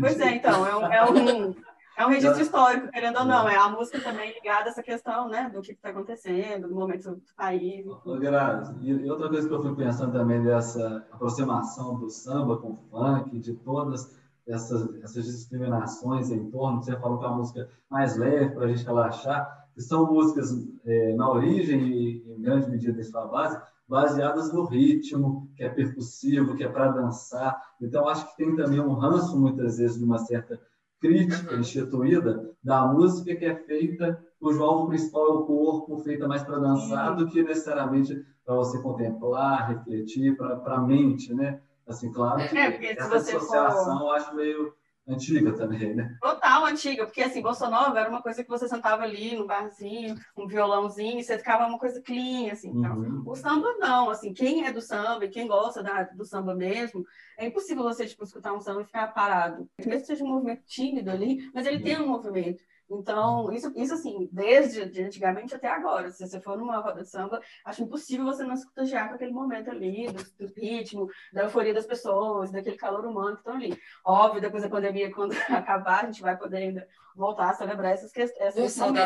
Pois 0.00 0.18
é, 0.20 0.34
então, 0.34 0.66
é 0.66 0.76
um, 0.76 0.92
é 0.92 1.10
um, 1.10 1.54
é 1.96 2.06
um 2.06 2.08
registro 2.10 2.42
histórico, 2.42 2.88
querendo 2.90 3.18
ou 3.18 3.24
não. 3.24 3.48
É 3.48 3.56
a 3.56 3.68
música 3.68 4.00
também 4.00 4.32
ligada 4.34 4.66
a 4.66 4.68
essa 4.68 4.82
questão, 4.82 5.28
né, 5.28 5.48
do 5.48 5.62
que 5.62 5.72
está 5.72 5.90
acontecendo, 5.90 6.68
do 6.68 6.74
momento 6.74 7.10
do 7.10 7.22
país. 7.36 7.86
Grazi, 8.20 8.74
e 8.82 9.10
outra 9.10 9.28
coisa 9.28 9.48
que 9.48 9.54
eu 9.54 9.62
fui 9.62 9.76
pensando 9.76 10.12
também 10.12 10.42
dessa 10.42 11.04
aproximação 11.12 11.98
do 11.98 12.10
samba 12.10 12.56
com 12.56 12.72
o 12.72 12.76
funk, 12.90 13.38
de 13.38 13.54
todas 13.54 14.16
essas, 14.46 14.94
essas 15.02 15.24
discriminações 15.24 16.30
em 16.30 16.50
torno, 16.50 16.82
você 16.82 16.96
falou 16.98 17.18
que 17.18 17.24
é 17.24 17.28
uma 17.28 17.38
música 17.38 17.70
mais 17.88 18.16
leve 18.16 18.50
para 18.50 18.64
a 18.64 18.68
gente 18.68 18.84
relaxar, 18.84 19.63
que 19.74 19.82
são 19.82 20.06
músicas 20.06 20.50
é, 20.84 21.14
na 21.14 21.30
origem 21.30 21.80
e 21.88 22.24
em 22.32 22.40
grande 22.40 22.70
medida 22.70 23.00
em 23.00 23.04
sua 23.04 23.26
base, 23.26 23.60
baseadas 23.88 24.52
no 24.52 24.64
ritmo, 24.64 25.50
que 25.56 25.64
é 25.64 25.68
percussivo, 25.68 26.54
que 26.56 26.64
é 26.64 26.68
para 26.68 26.88
dançar. 26.88 27.60
Então, 27.80 28.08
acho 28.08 28.28
que 28.30 28.36
tem 28.36 28.56
também 28.56 28.80
um 28.80 28.94
ranço, 28.94 29.38
muitas 29.38 29.78
vezes, 29.78 29.98
de 29.98 30.04
uma 30.04 30.18
certa 30.18 30.58
crítica 31.00 31.54
instituída 31.56 32.50
da 32.62 32.86
música 32.86 33.36
que 33.36 33.44
é 33.44 33.54
feita, 33.54 34.18
cujo 34.40 34.62
alvo 34.62 34.88
principal 34.88 35.26
é 35.26 35.32
o 35.32 35.42
corpo, 35.44 35.98
feita 35.98 36.26
mais 36.26 36.42
para 36.42 36.58
dançar 36.58 37.14
do 37.14 37.26
que 37.26 37.42
necessariamente 37.42 38.24
para 38.44 38.54
você 38.54 38.80
contemplar, 38.80 39.68
refletir, 39.68 40.36
para 40.36 40.76
a 40.76 40.80
mente, 40.80 41.34
né? 41.34 41.60
Assim, 41.86 42.10
claro 42.10 42.40
é, 42.40 42.48
que 42.48 42.86
é, 42.86 42.92
essa 42.92 43.16
associação 43.16 43.98
for... 43.98 44.04
eu 44.04 44.10
acho 44.12 44.34
meio 44.34 44.72
Antiga 45.06 45.52
também, 45.52 45.94
né? 45.94 46.16
Total 46.20 46.64
antiga, 46.64 47.04
porque 47.04 47.22
assim, 47.22 47.42
Bossa 47.42 47.68
Nova 47.68 48.00
era 48.00 48.08
uma 48.08 48.22
coisa 48.22 48.42
que 48.42 48.48
você 48.48 48.66
sentava 48.66 49.02
ali 49.02 49.36
no 49.36 49.46
barzinho, 49.46 50.14
um 50.34 50.46
violãozinho, 50.46 51.18
e 51.18 51.22
você 51.22 51.36
ficava 51.36 51.66
uma 51.66 51.78
coisa 51.78 52.00
clean, 52.00 52.50
assim. 52.50 52.70
Uhum. 52.70 53.22
O 53.26 53.36
samba 53.36 53.76
não, 53.78 54.08
assim, 54.08 54.32
quem 54.32 54.64
é 54.64 54.72
do 54.72 54.80
samba 54.80 55.26
e 55.26 55.28
quem 55.28 55.46
gosta 55.46 55.82
da, 55.82 56.04
do 56.04 56.24
samba 56.24 56.54
mesmo, 56.54 57.04
é 57.36 57.46
impossível 57.46 57.82
você, 57.82 58.06
tipo, 58.06 58.24
escutar 58.24 58.54
um 58.54 58.60
samba 58.60 58.80
e 58.80 58.86
ficar 58.86 59.08
parado. 59.08 59.68
Mesmo 59.78 60.00
que 60.00 60.06
seja 60.06 60.24
um 60.24 60.28
movimento 60.28 60.62
tímido 60.64 61.10
ali, 61.10 61.50
mas 61.52 61.66
ele 61.66 61.76
uhum. 61.76 61.82
tem 61.82 62.00
um 62.00 62.08
movimento. 62.08 62.62
Então, 62.90 63.50
isso, 63.52 63.72
isso 63.76 63.94
assim, 63.94 64.28
desde 64.30 64.86
de 64.86 65.02
antigamente 65.02 65.54
até 65.54 65.68
agora. 65.68 66.10
Se 66.10 66.26
você 66.26 66.40
for 66.40 66.56
numa 66.56 66.78
roda 66.78 67.02
de 67.02 67.08
samba, 67.08 67.40
acho 67.64 67.82
impossível 67.82 68.24
você 68.24 68.44
não 68.44 68.56
se 68.56 68.66
contagiar 68.66 69.08
com 69.08 69.14
aquele 69.14 69.32
momento 69.32 69.70
ali, 69.70 70.06
do, 70.08 70.22
do, 70.46 70.52
ritmo, 70.54 71.08
da 71.32 71.42
euforia 71.44 71.72
das 71.72 71.86
pessoas, 71.86 72.50
daquele 72.50 72.76
calor 72.76 73.06
humano 73.06 73.36
que 73.36 73.40
estão 73.40 73.54
ali. 73.54 73.78
Óbvio, 74.04 74.40
depois 74.40 74.62
da 74.62 74.68
pandemia, 74.68 75.10
quando 75.14 75.34
acabar, 75.48 76.02
a 76.02 76.06
gente 76.06 76.22
vai 76.22 76.36
poder 76.36 76.58
ainda 76.58 76.86
voltar 77.16 77.50
a 77.50 77.54
celebrar 77.54 77.92
essas 77.92 78.12
questões. 78.12 78.54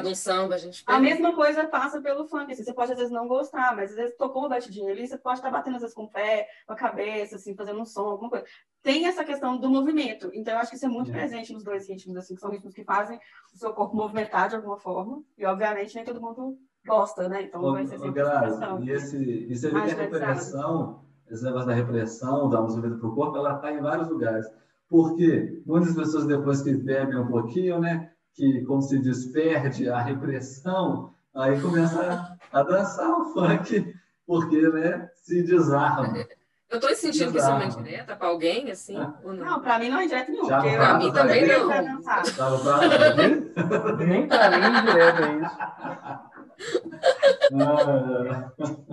Do 0.01 0.15
samba, 0.15 0.55
a 0.55 0.59
gente. 0.59 0.83
A 0.87 0.99
mesma 0.99 1.35
coisa 1.35 1.67
passa 1.69 2.01
pelo 2.01 2.27
funk. 2.27 2.53
Assim, 2.53 2.65
você 2.65 2.73
pode, 2.73 2.93
às 2.93 2.99
vezes, 2.99 3.13
não 3.13 3.29
gostar, 3.29 3.77
mas 3.77 3.91
às 3.91 3.97
vezes 3.97 4.17
tocou 4.17 4.43
uma 4.43 4.49
batidinha 4.49 4.91
ali, 4.91 5.07
você 5.07 5.19
pode 5.19 5.39
estar 5.39 5.51
batendo, 5.51 5.77
às 5.77 5.83
vezes, 5.83 5.95
com 5.95 6.05
o 6.05 6.11
pé, 6.11 6.49
com 6.67 6.73
a 6.73 6.77
cabeça, 6.77 7.37
assim, 7.37 7.55
fazendo 7.55 7.81
um 7.81 7.85
som, 7.85 8.07
alguma 8.07 8.31
coisa. 8.31 8.47
Tem 8.89 9.05
essa 9.05 9.23
questão 9.23 9.59
do 9.59 9.69
movimento. 9.69 10.31
Então, 10.33 10.55
eu 10.55 10.61
acho 10.61 10.71
que 10.71 10.77
isso 10.77 10.87
é 10.87 10.89
muito 10.89 11.11
é. 11.11 11.13
presente 11.13 11.53
nos 11.53 11.63
dois 11.63 11.87
ritmos, 11.87 12.17
assim, 12.17 12.35
que 12.35 12.41
são 12.41 12.51
ritmos 12.51 12.73
que 12.73 12.83
fazem 12.83 13.21
o 13.55 13.59
seu 13.59 13.75
corpo 13.75 13.95
movimentar 13.95 14.49
de 14.49 14.57
alguma 14.57 14.79
forma. 14.79 15.23
E, 15.37 15.45
obviamente, 15.45 15.95
nem 15.95 16.07
todo 16.07 16.23
mundo 16.23 16.57
gosta, 16.87 17.29
né? 17.29 17.43
Então, 17.43 17.61
vai 17.61 17.85
ser 17.85 17.99
sempre 17.99 18.23
Grazi, 18.23 18.63
E 18.83 18.91
esse, 18.91 19.47
isso 19.53 19.67
é 19.67 19.79
a 19.79 19.85
repressão, 19.85 21.03
esse 21.31 21.45
negócio 21.45 21.67
da 21.67 21.75
repressão, 21.75 22.49
da 22.49 22.63
música 22.63 22.89
para 22.89 23.07
o 23.07 23.15
corpo, 23.15 23.37
ela 23.37 23.57
está 23.57 23.71
em 23.71 23.83
vários 23.83 24.09
lugares. 24.09 24.47
Porque 24.89 25.61
muitas 25.67 25.95
pessoas, 25.95 26.27
depois 26.27 26.63
que 26.63 26.73
bebem 26.73 27.19
um 27.19 27.29
pouquinho, 27.29 27.79
né? 27.79 28.11
que, 28.33 28.63
como 28.63 28.81
se 28.81 28.99
diz, 29.01 29.27
perde 29.27 29.91
a 29.91 30.01
repressão, 30.01 31.13
aí 31.35 31.61
começa 31.61 32.39
a, 32.53 32.61
a 32.61 32.63
dançar 32.63 33.11
o 33.11 33.35
funk, 33.35 33.95
porque 34.27 34.63
né, 34.71 35.11
se 35.15 35.43
desarma. 35.43 36.27
Eu 36.71 36.77
estou 36.79 36.95
sentindo 36.95 37.33
que 37.33 37.39
isso 37.39 37.49
é 37.49 37.53
uma 37.53 37.65
indireta 37.65 38.15
para 38.15 38.29
alguém, 38.29 38.71
assim? 38.71 38.95
É. 38.97 39.01
Não, 39.25 39.33
não 39.33 39.63
para 39.63 39.79
mim 39.79 39.89
não 39.89 40.01
é 40.01 40.05
indireta 40.05 40.31
nenhuma. 40.31 40.49
Para 40.49 40.99
mim 40.99 41.11
também 41.13 41.47
não. 41.47 41.67
Nem 43.99 44.29
para 44.29 44.51
mim 44.51 44.65
é 44.65 44.69
indireta 44.81 45.23
é 45.23 45.47
isso. 45.47 45.57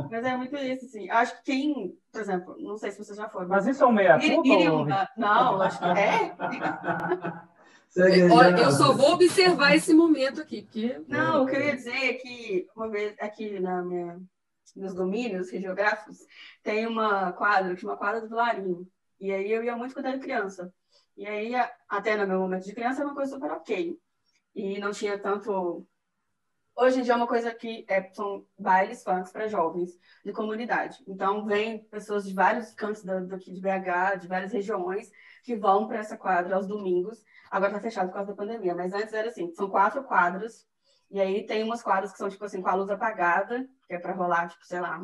Mas 0.10 0.24
é 0.24 0.38
muito 0.38 0.56
isso, 0.56 0.86
assim. 0.86 1.10
Acho 1.10 1.36
que 1.38 1.44
quem, 1.52 1.98
por 2.12 2.22
exemplo, 2.22 2.56
não 2.60 2.78
sei 2.78 2.92
se 2.92 3.04
vocês 3.04 3.18
já 3.18 3.28
foram. 3.28 3.50
Mas 3.50 3.66
isso 3.68 3.84
é 3.84 3.88
um 3.88 3.92
meia-culpa? 3.92 5.10
Não, 5.18 5.62
acho 5.62 5.80
que 5.80 5.86
é. 5.86 6.34
Olha, 8.32 8.62
eu 8.62 8.72
só 8.72 8.94
vou 8.94 9.14
observar 9.14 9.76
esse 9.76 9.94
momento 9.94 10.42
aqui. 10.42 10.62
Porque... 10.64 11.02
Não, 11.08 11.44
o 11.44 11.46
que 11.46 11.56
eu 11.56 11.62
ia 11.62 11.76
dizer 11.76 11.96
é 11.96 12.14
que, 12.14 12.68
uma 12.76 12.90
vez 12.90 13.16
aqui 13.20 13.60
na 13.60 13.82
minha, 13.82 14.20
nos 14.76 14.94
domínios 14.94 15.50
geográficos, 15.50 16.20
tem 16.62 16.86
uma 16.88 17.32
quadra, 17.34 17.74
que 17.76 17.82
chama 17.82 17.98
Quadra 17.98 18.22
do 18.22 18.28
Vilarinho. 18.28 18.88
E 19.20 19.32
aí 19.32 19.52
eu 19.52 19.64
ia 19.64 19.76
muito 19.76 19.94
quando 19.94 20.08
era 20.08 20.20
criança. 20.20 20.74
E 21.16 21.26
aí, 21.26 21.54
até 21.88 22.18
no 22.18 22.28
meu 22.28 22.40
momento 22.40 22.66
de 22.66 22.74
criança, 22.74 23.00
era 23.02 23.08
uma 23.08 23.16
coisa 23.16 23.34
super 23.34 23.52
ok. 23.52 23.98
E 24.54 24.80
não 24.80 24.92
tinha 24.92 25.18
tanto. 25.18 25.88
Hoje 26.78 27.00
em 27.00 27.04
dia 27.04 27.14
é 27.14 27.16
uma 27.16 27.28
coisa 27.28 27.54
que 27.54 27.86
é, 27.88 28.12
são 28.12 28.46
bailes 28.60 29.02
funks 29.02 29.32
para 29.32 29.48
jovens 29.48 29.98
de 30.26 30.34
comunidade. 30.34 31.02
Então, 31.08 31.46
vem 31.46 31.86
pessoas 31.86 32.26
de 32.26 32.34
vários 32.34 32.74
cantos 32.74 33.04
daqui 33.04 33.54
de 33.54 33.62
BH, 33.62 34.20
de 34.20 34.28
várias 34.28 34.52
regiões, 34.52 35.10
que 35.44 35.56
vão 35.56 35.88
para 35.88 36.00
essa 36.00 36.18
quadra 36.18 36.56
aos 36.58 36.68
domingos 36.68 37.24
Agora 37.56 37.72
tá 37.72 37.80
fechado 37.80 38.08
por 38.08 38.16
causa 38.16 38.32
da 38.32 38.36
pandemia, 38.36 38.76
mas 38.76 38.94
antes 38.94 39.14
era 39.14 39.30
assim, 39.30 39.54
são 39.54 39.70
quatro 39.70 40.04
quadros, 40.04 40.68
e 41.10 41.20
aí 41.20 41.46
tem 41.46 41.64
umas 41.64 41.84
quadras 41.84 42.12
que 42.12 42.18
são, 42.18 42.30
tipo 42.30 42.46
assim, 42.46 42.62
com 42.62 42.70
a 42.70 42.76
luz 42.76 42.90
apagada, 42.90 43.68
que 43.88 43.94
é 43.94 44.00
para 44.00 44.14
rolar, 44.14 44.50
tipo, 44.50 44.66
sei 44.66 44.80
lá, 44.80 45.00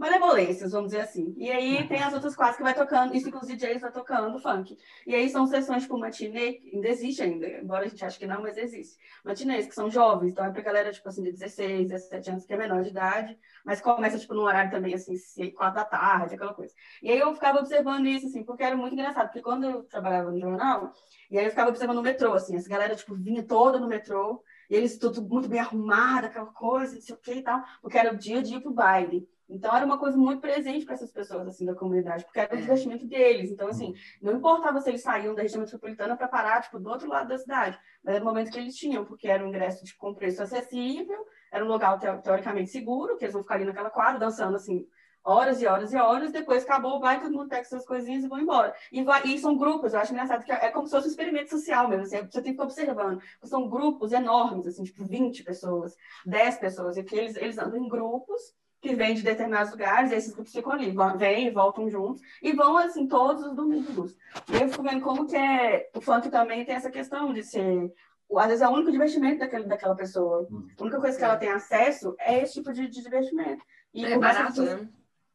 malemolências, 0.00 0.72
vamos 0.72 0.92
dizer 0.92 1.02
assim. 1.02 1.34
E 1.36 1.50
aí 1.50 1.86
tem 1.86 2.02
as 2.02 2.14
outras 2.14 2.34
quadras 2.34 2.56
que 2.56 2.62
vai 2.62 2.72
tocando, 2.72 3.14
isso 3.14 3.28
os 3.36 3.46
DJs 3.46 3.82
vai 3.82 3.92
tocando 3.92 4.38
funk. 4.38 4.74
E 5.06 5.14
aí 5.14 5.28
são 5.28 5.46
sessões 5.46 5.82
tipo 5.82 5.98
matinê, 5.98 6.58
ainda 6.72 6.88
existe 6.88 7.22
ainda, 7.22 7.46
embora 7.46 7.84
a 7.84 7.88
gente 7.88 8.02
ache 8.02 8.18
que 8.18 8.26
não, 8.26 8.40
mas 8.40 8.56
existe. 8.56 8.96
Matinês, 9.22 9.66
que 9.66 9.74
são 9.74 9.90
jovens, 9.90 10.32
então 10.32 10.42
é 10.42 10.50
pra 10.50 10.62
galera, 10.62 10.90
tipo 10.90 11.06
assim, 11.06 11.22
de 11.22 11.32
16, 11.32 11.88
17 11.90 12.30
anos, 12.30 12.46
que 12.46 12.54
é 12.54 12.56
menor 12.56 12.82
de 12.82 12.88
idade, 12.88 13.38
mas 13.62 13.82
começa, 13.82 14.18
tipo, 14.18 14.32
num 14.32 14.44
horário 14.44 14.70
também, 14.70 14.94
assim, 14.94 15.14
4 15.50 15.74
da 15.74 15.84
tarde, 15.84 16.34
aquela 16.34 16.54
coisa. 16.54 16.72
E 17.02 17.10
aí 17.10 17.18
eu 17.18 17.34
ficava 17.34 17.58
observando 17.58 18.06
isso, 18.06 18.26
assim, 18.26 18.42
porque 18.42 18.62
era 18.62 18.74
muito 18.74 18.94
engraçado, 18.94 19.26
porque 19.26 19.42
quando 19.42 19.64
eu 19.64 19.82
trabalhava 19.82 20.30
no 20.30 20.40
jornal, 20.40 20.94
e 21.30 21.38
aí 21.38 21.44
eu 21.44 21.50
ficava 21.50 21.68
observando 21.68 21.96
no 21.96 22.02
metrô, 22.02 22.32
assim, 22.32 22.56
essa 22.56 22.70
galera, 22.70 22.96
tipo, 22.96 23.14
vinha 23.14 23.42
toda 23.42 23.78
no 23.78 23.86
metrô, 23.86 24.42
e 24.70 24.74
eles 24.74 24.96
tudo 24.96 25.20
muito 25.20 25.46
bem 25.46 25.60
arrumado, 25.60 26.26
aquela 26.26 26.46
coisa, 26.46 26.94
não 26.94 27.02
sei 27.02 27.14
o 27.14 27.18
que 27.18 27.34
e 27.34 27.42
tal, 27.42 27.62
porque 27.82 27.98
era 27.98 28.14
o 28.14 28.16
dia 28.16 28.40
de 28.40 28.54
ir 28.54 28.62
pro 28.62 28.72
baile. 28.72 29.28
Então 29.50 29.74
era 29.74 29.84
uma 29.84 29.98
coisa 29.98 30.16
muito 30.16 30.40
presente 30.40 30.84
para 30.84 30.94
essas 30.94 31.10
pessoas 31.10 31.46
assim 31.48 31.66
da 31.66 31.74
comunidade, 31.74 32.24
porque 32.24 32.40
era 32.40 32.54
o 32.54 32.58
é. 32.58 32.60
divertimento 32.60 33.06
deles. 33.06 33.50
Então 33.50 33.68
assim, 33.68 33.94
não 34.22 34.34
importava 34.34 34.80
se 34.80 34.88
eles 34.88 35.02
saíam 35.02 35.34
da 35.34 35.42
região 35.42 35.60
metropolitana 35.60 36.16
para 36.16 36.28
parar 36.28 36.62
tipo 36.62 36.78
do 36.78 36.88
outro 36.88 37.08
lado 37.08 37.28
da 37.28 37.38
cidade, 37.38 37.78
mas 38.02 38.14
era 38.14 38.24
o 38.24 38.26
momento 38.26 38.50
que 38.50 38.58
eles 38.58 38.76
tinham, 38.76 39.04
porque 39.04 39.28
era 39.28 39.44
um 39.44 39.48
ingresso 39.48 39.84
tipo, 39.84 39.98
com 39.98 40.14
preço 40.14 40.42
acessível, 40.42 41.26
era 41.50 41.64
um 41.64 41.68
lugar 41.68 41.98
teoricamente 42.22 42.70
seguro, 42.70 43.16
que 43.16 43.24
eles 43.24 43.34
vão 43.34 43.42
ficar 43.42 43.56
ali 43.56 43.64
naquela 43.64 43.90
quadra 43.90 44.20
dançando 44.20 44.56
assim 44.56 44.86
horas 45.22 45.60
e 45.60 45.66
horas 45.66 45.92
e 45.92 45.96
horas, 45.96 46.32
depois 46.32 46.64
acabou, 46.64 46.98
vai 46.98 47.20
todo 47.20 47.32
mundo 47.32 47.48
pega 47.48 47.64
suas 47.64 47.84
coisinhas 47.84 48.24
e 48.24 48.28
vão 48.28 48.38
embora. 48.38 48.74
E, 48.90 49.02
vai, 49.02 49.22
e 49.26 49.38
são 49.38 49.56
grupos, 49.56 49.92
eu 49.92 50.00
acho 50.00 50.12
engraçado 50.12 50.44
que 50.44 50.52
é 50.52 50.70
como 50.70 50.86
se 50.86 50.94
fosse 50.94 51.08
um 51.08 51.10
experimento 51.10 51.50
social 51.50 51.88
mesmo, 51.88 52.04
assim, 52.04 52.16
você 52.18 52.42
tem 52.42 52.44
que 52.44 52.50
ficar 52.52 52.64
observando. 52.64 53.20
São 53.44 53.68
grupos 53.68 54.12
enormes, 54.12 54.66
assim, 54.66 54.82
tipo 54.82 55.04
20 55.04 55.44
pessoas, 55.44 55.94
10 56.24 56.58
pessoas, 56.58 56.96
e 56.96 57.04
que 57.04 57.16
eles, 57.16 57.36
eles 57.36 57.58
andam 57.58 57.76
em 57.76 57.88
grupos 57.88 58.54
que 58.80 58.94
vêm 58.94 59.14
de 59.14 59.22
determinados 59.22 59.70
lugares, 59.70 60.10
esses 60.10 60.32
grupos 60.32 60.52
ficam 60.52 60.72
ali, 60.72 60.94
vêm 61.16 61.48
e 61.48 61.50
voltam 61.50 61.90
juntos, 61.90 62.22
e 62.42 62.52
vão, 62.52 62.78
assim, 62.78 63.06
todos 63.06 63.44
os 63.44 63.54
domingos. 63.54 64.16
E 64.48 64.62
eu 64.62 64.68
fico 64.68 64.82
vendo 64.82 65.02
como 65.02 65.26
que 65.26 65.36
é, 65.36 65.90
o 65.94 66.00
funk 66.00 66.30
também 66.30 66.64
tem 66.64 66.74
essa 66.74 66.90
questão 66.90 67.32
de 67.32 67.42
ser, 67.42 67.92
às 68.36 68.46
vezes 68.46 68.62
é 68.62 68.68
o 68.68 68.72
único 68.72 68.90
divertimento 68.90 69.40
daquele, 69.40 69.64
daquela 69.64 69.94
pessoa. 69.94 70.46
Hum. 70.50 70.66
A 70.78 70.82
única 70.82 71.00
coisa 71.00 71.18
que 71.18 71.24
ela 71.24 71.36
tem 71.36 71.50
acesso 71.50 72.14
é 72.18 72.42
esse 72.42 72.54
tipo 72.54 72.72
de, 72.72 72.88
de 72.88 73.02
divertimento. 73.02 73.62
E 73.92 74.04
é 74.04 74.18
barato, 74.18 74.62
né? 74.62 74.88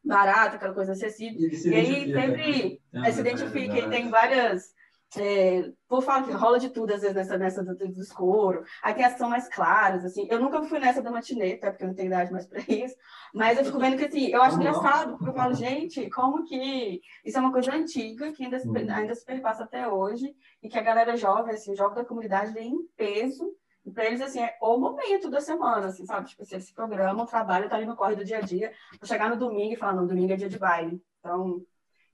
Barato, 0.04 0.56
aquela 0.56 0.74
coisa 0.74 0.94
acessível. 0.94 1.40
E, 1.40 1.68
e 1.68 1.76
aí 1.76 2.14
sempre 2.14 2.82
né? 2.94 3.12
se 3.12 3.20
identifica, 3.20 3.78
e 3.78 3.90
tem 3.90 4.10
várias 4.10 4.74
é, 5.18 5.72
por 5.88 6.02
falar 6.02 6.24
que 6.24 6.32
rola 6.32 6.60
de 6.60 6.70
tudo, 6.70 6.94
às 6.94 7.02
vezes, 7.02 7.16
nessa, 7.16 7.38
nessa 7.38 7.64
do, 7.64 7.76
do 7.76 8.02
escuro. 8.02 8.64
Tem 8.96 9.06
as 9.06 9.18
são 9.18 9.30
mais 9.30 9.48
claras, 9.48 10.04
assim. 10.04 10.28
Eu 10.30 10.40
nunca 10.40 10.62
fui 10.64 10.80
nessa 10.80 11.02
da 11.02 11.12
matineta, 11.12 11.72
porque 11.72 11.84
eu 11.84 11.88
não 11.88 11.96
tenho 11.96 12.08
idade 12.08 12.32
mais 12.32 12.48
para 12.48 12.60
isso. 12.68 12.96
Mas 13.34 13.58
eu 13.58 13.66
fico 13.66 13.80
vendo 13.80 13.98
que, 13.98 14.06
assim, 14.06 14.28
eu 14.28 14.42
acho 14.42 14.58
engraçado, 14.58 15.18
porque 15.18 15.30
eu 15.30 15.34
falo, 15.34 15.54
gente, 15.54 16.10
como 16.10 16.44
que... 16.44 17.02
Isso 17.24 17.38
é 17.38 17.42
uma 17.42 17.52
coisa 17.52 17.74
antiga, 17.74 18.32
que 18.32 18.44
ainda 18.44 18.60
se, 18.60 18.68
uhum. 18.68 18.76
ainda 18.92 19.16
se 19.16 19.26
perpassa 19.26 19.64
até 19.64 19.88
hoje, 19.88 20.36
e 20.62 20.70
que 20.70 20.78
a 20.78 20.84
galera 20.84 21.16
jovem, 21.16 21.54
assim, 21.54 21.72
o 21.72 21.78
jovem 21.78 21.96
da 21.96 22.06
comunidade 22.06 22.54
vem 22.54 22.72
em 22.72 22.88
peso. 22.98 23.54
E 23.86 23.92
para 23.92 24.06
eles, 24.06 24.20
assim, 24.20 24.42
é 24.42 24.58
o 24.62 24.78
momento 24.78 25.30
da 25.30 25.40
semana, 25.40 25.88
assim, 25.88 26.06
sabe? 26.06 26.28
Tipo, 26.28 26.42
assim, 26.42 26.56
eles 26.56 26.66
se 26.66 26.74
programam, 26.74 27.24
o 27.24 27.28
trabalho 27.28 27.70
tá 27.70 27.76
ali 27.76 27.86
no 27.86 27.96
corre 27.96 28.16
do 28.16 28.26
dia 28.26 28.40
a 28.40 28.42
dia, 28.42 28.74
para 28.98 29.08
chegar 29.08 29.30
no 29.30 29.38
domingo 29.38 29.74
e 29.74 29.78
falar, 29.78 29.94
não, 29.94 30.08
domingo 30.08 30.34
é 30.34 30.36
dia 30.36 30.50
de 30.50 30.58
baile. 30.58 31.00
Então, 31.20 31.62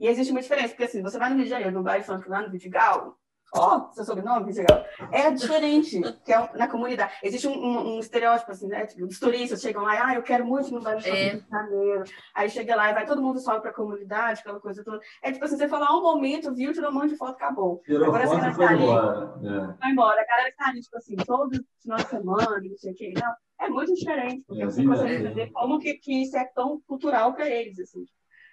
e 0.01 0.07
existe 0.07 0.31
uma 0.31 0.41
diferença, 0.41 0.69
porque 0.69 0.85
assim, 0.85 1.03
você 1.03 1.19
vai 1.19 1.29
no 1.29 1.35
Rio 1.35 1.43
de 1.43 1.51
Janeiro, 1.51 1.71
no 1.71 1.83
baile 1.83 2.03
funk 2.03 2.27
lá 2.27 2.41
no 2.41 2.49
Vidigal, 2.49 3.15
ó, 3.53 3.77
oh, 3.77 3.93
seu 3.93 4.03
sobrenome, 4.03 4.47
Vidigal, 4.47 4.83
é 5.11 5.29
diferente, 5.29 6.01
que 6.25 6.33
é 6.33 6.49
na 6.55 6.67
comunidade. 6.67 7.13
Existe 7.21 7.47
um, 7.47 7.53
um, 7.53 7.95
um 7.95 7.99
estereótipo, 7.99 8.51
assim, 8.51 8.67
né? 8.67 8.87
Tipo, 8.87 9.05
os 9.05 9.19
turistas 9.19 9.61
chegam 9.61 9.83
lá, 9.83 10.07
ah, 10.07 10.15
eu 10.15 10.23
quero 10.23 10.43
muito 10.43 10.71
no 10.71 10.81
bairro 10.81 11.05
é. 11.05 11.35
de 11.35 11.45
Janeiro. 11.47 12.03
Aí 12.33 12.49
chega 12.49 12.75
lá 12.75 12.89
e 12.89 12.95
vai 12.95 13.05
todo 13.05 13.21
mundo 13.21 13.39
sobe 13.39 13.61
pra 13.61 13.71
comunidade, 13.71 14.39
aquela 14.39 14.59
coisa 14.59 14.83
toda. 14.83 14.99
É 15.21 15.31
tipo 15.31 15.45
assim, 15.45 15.55
você 15.55 15.67
falar 15.67 15.95
um 15.95 16.01
momento, 16.01 16.51
viu, 16.51 16.73
tirou 16.73 16.89
um 16.89 16.93
monte 16.95 17.09
de 17.09 17.17
foto, 17.17 17.35
acabou. 17.35 17.79
Tirou 17.85 18.07
Agora 18.07 18.25
foto 18.25 18.39
você 18.39 18.51
vai 18.53 18.73
embora. 18.73 19.33
É. 19.43 19.77
Vai 19.79 19.91
embora. 19.91 20.19
A 20.19 20.25
galera 20.25 20.49
está 20.49 20.67
ali, 20.67 20.81
tipo 20.81 20.97
assim, 20.97 21.15
todo 21.17 21.51
final 21.79 21.97
de 21.99 22.07
semana, 22.07 22.59
não 22.59 22.77
sei 22.77 22.91
o 22.91 22.95
quê. 22.95 23.13
Não, 23.15 23.35
é 23.67 23.69
muito 23.69 23.93
diferente, 23.93 24.43
porque 24.47 24.63
é, 24.63 24.65
você 24.65 24.83
consegue 24.83 25.13
entender 25.13 25.51
como 25.51 25.77
que, 25.77 25.93
que 25.93 26.23
isso 26.23 26.35
é 26.35 26.45
tão 26.55 26.81
cultural 26.87 27.35
para 27.35 27.47
eles, 27.47 27.77
assim 27.79 28.03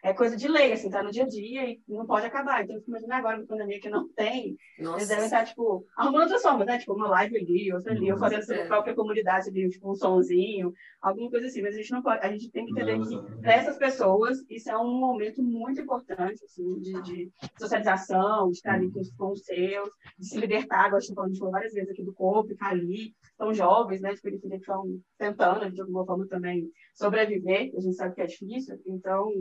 é 0.03 0.13
coisa 0.13 0.37
de 0.37 0.47
lei, 0.47 0.73
assim, 0.73 0.91
tá 0.91 1.03
no 1.03 1.11
dia 1.11 1.25
a 1.25 1.29
dia 1.29 1.69
e 1.69 1.81
não 1.89 2.07
pode 2.07 2.27
acabar. 2.27 2.63
Então, 2.63 2.81
imagina 2.87 3.17
agora 3.17 3.39
na 3.39 3.47
pandemia 3.47 3.81
que 3.81 3.89
não 3.89 4.09
tem, 4.09 4.57
Nossa. 4.79 4.99
eles 4.99 5.09
devem 5.09 5.25
estar, 5.25 5.45
tipo, 5.45 5.85
arrumando 5.97 6.23
outras 6.23 6.43
formas, 6.43 6.67
né? 6.67 6.79
Tipo, 6.79 6.95
uma 6.95 7.09
live 7.09 7.37
ali, 7.37 7.73
outra 7.73 7.93
ali, 7.93 8.07
ou 8.07 8.13
uhum. 8.13 8.19
fazendo 8.19 8.43
sua 8.43 8.57
é. 8.57 8.67
própria 8.67 8.95
comunidade 8.95 9.49
ali, 9.49 9.69
tipo, 9.69 9.91
um 9.91 9.95
sonzinho, 9.95 10.73
alguma 11.01 11.31
coisa 11.31 11.47
assim. 11.47 11.63
Mas 11.63 11.75
a 11.75 11.79
gente 11.79 11.91
não 11.91 12.03
pode, 12.03 12.25
a 12.25 12.31
gente 12.31 12.51
tem 12.51 12.65
que 12.65 12.73
entender 12.73 12.99
que 13.01 13.41
para 13.41 13.53
essas 13.55 13.77
pessoas, 13.77 14.39
isso 14.49 14.71
é 14.71 14.79
um 14.79 14.99
momento 14.99 15.43
muito 15.43 15.81
importante, 15.81 16.45
assim, 16.45 16.79
de, 16.79 17.03
de 17.03 17.33
socialização, 17.59 18.51
de 18.51 18.57
estar 18.57 18.75
ali 18.75 18.91
com, 18.91 19.01
com 19.17 19.33
os 19.33 19.45
seus, 19.45 19.91
de 20.19 20.27
se 20.29 20.39
libertar, 20.39 20.87
agora 20.87 20.99
a 20.99 21.01
gente 21.01 21.15
falou 21.39 21.53
várias 21.53 21.73
vezes 21.73 21.91
aqui 21.91 22.05
do 22.05 22.13
corpo, 22.13 22.49
ficar 22.49 22.71
ali, 22.71 23.15
são 23.37 23.53
jovens, 23.53 24.01
né, 24.01 24.15
de 24.15 24.21
periferia 24.21 24.59
que 24.59 24.63
estão 24.63 24.85
tentando, 25.17 25.71
de 25.71 25.81
alguma 25.81 26.05
forma, 26.05 26.27
também 26.27 26.69
sobreviver, 26.95 27.73
a 27.77 27.81
gente 27.81 27.95
sabe 27.95 28.15
que 28.15 28.23
é 28.23 28.27
difícil, 28.27 28.79
então 28.87 29.33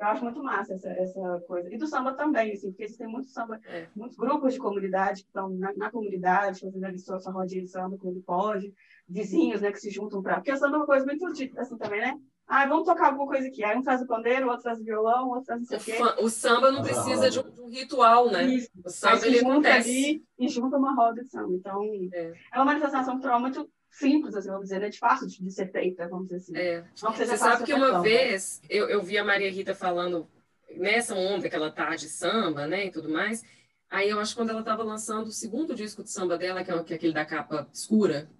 eu 0.00 0.06
acho 0.06 0.24
muito 0.24 0.42
massa 0.42 0.74
essa, 0.74 0.88
essa 0.90 1.40
coisa. 1.46 1.72
E 1.72 1.76
do 1.76 1.86
samba 1.86 2.14
também, 2.14 2.52
assim, 2.52 2.70
porque 2.70 2.84
existem 2.84 3.06
muitos 3.06 3.32
samba, 3.32 3.60
é. 3.66 3.86
muitos 3.94 4.16
grupos 4.16 4.54
de 4.54 4.58
comunidade 4.58 5.22
que 5.22 5.28
estão 5.28 5.50
na, 5.50 5.72
na 5.74 5.90
comunidade, 5.90 6.60
fazendo 6.60 6.84
ali 6.84 6.98
sua, 6.98 7.18
sua 7.18 7.32
rodinha 7.32 7.62
de 7.62 7.68
samba 7.68 7.98
quando 7.98 8.20
pode, 8.22 8.72
vizinhos, 9.08 9.60
né, 9.60 9.70
que 9.70 9.80
se 9.80 9.90
juntam 9.90 10.22
para. 10.22 10.36
Porque 10.36 10.52
o 10.52 10.56
samba 10.56 10.76
é 10.76 10.78
uma 10.80 10.86
coisa 10.86 11.04
muito 11.04 11.26
assim 11.26 11.76
também, 11.76 12.00
né? 12.00 12.18
Ah, 12.46 12.66
vamos 12.66 12.84
tocar 12.84 13.06
alguma 13.06 13.28
coisa 13.28 13.46
aqui. 13.46 13.62
Aí 13.62 13.78
um 13.78 13.82
traz 13.82 14.02
o 14.02 14.06
pandeiro, 14.08 14.48
outro 14.48 14.64
traz 14.64 14.80
o 14.80 14.84
violão, 14.84 15.28
outro 15.28 15.44
traz 15.44 15.60
não 15.60 15.68
sei 15.68 15.78
o 15.78 15.80
quê. 15.80 16.22
O 16.24 16.28
samba 16.28 16.72
não 16.72 16.82
precisa 16.82 17.30
de 17.30 17.38
um, 17.38 17.48
de 17.48 17.60
um 17.60 17.68
ritual, 17.68 18.28
né? 18.28 18.44
Isso. 18.44 18.68
O 18.84 18.90
samba 18.90 19.24
ele 19.24 19.38
acontece. 19.38 19.88
Ali 19.88 20.24
e 20.36 20.48
junta 20.48 20.76
uma 20.76 20.92
roda 20.92 21.22
de 21.22 21.30
samba. 21.30 21.52
Então, 21.54 21.84
é, 22.12 22.32
é 22.52 22.56
uma 22.56 22.64
manifestação 22.64 23.12
cultural 23.14 23.38
muito 23.38 23.70
simples, 23.90 24.34
assim, 24.34 24.48
vamos 24.48 24.64
dizer, 24.64 24.80
né? 24.80 24.88
de 24.88 24.98
fácil 24.98 25.26
de 25.26 25.50
ser 25.50 25.70
feita, 25.70 26.08
vamos 26.08 26.28
dizer 26.28 26.36
assim. 26.36 26.56
É. 26.56 26.84
Você 26.94 27.36
sabe 27.36 27.64
que 27.64 27.74
uma 27.74 28.00
vez 28.00 28.60
eu, 28.68 28.88
eu 28.88 29.02
vi 29.02 29.18
a 29.18 29.24
Maria 29.24 29.50
Rita 29.50 29.74
falando 29.74 30.28
nessa 30.76 31.14
onda 31.14 31.48
que 31.48 31.56
ela 31.56 31.70
tá 31.70 31.94
de 31.96 32.08
samba, 32.08 32.66
né, 32.66 32.86
e 32.86 32.90
tudo 32.90 33.08
mais. 33.08 33.42
Aí 33.90 34.08
eu 34.08 34.20
acho 34.20 34.32
que 34.32 34.40
quando 34.40 34.50
ela 34.50 34.60
estava 34.60 34.84
lançando 34.84 35.26
o 35.26 35.32
segundo 35.32 35.74
disco 35.74 36.02
de 36.02 36.10
samba 36.10 36.38
dela, 36.38 36.62
que 36.62 36.70
é, 36.70 36.82
que 36.84 36.92
é 36.92 36.96
aquele 36.96 37.12
da 37.12 37.24
capa 37.24 37.68
escura, 37.72 38.30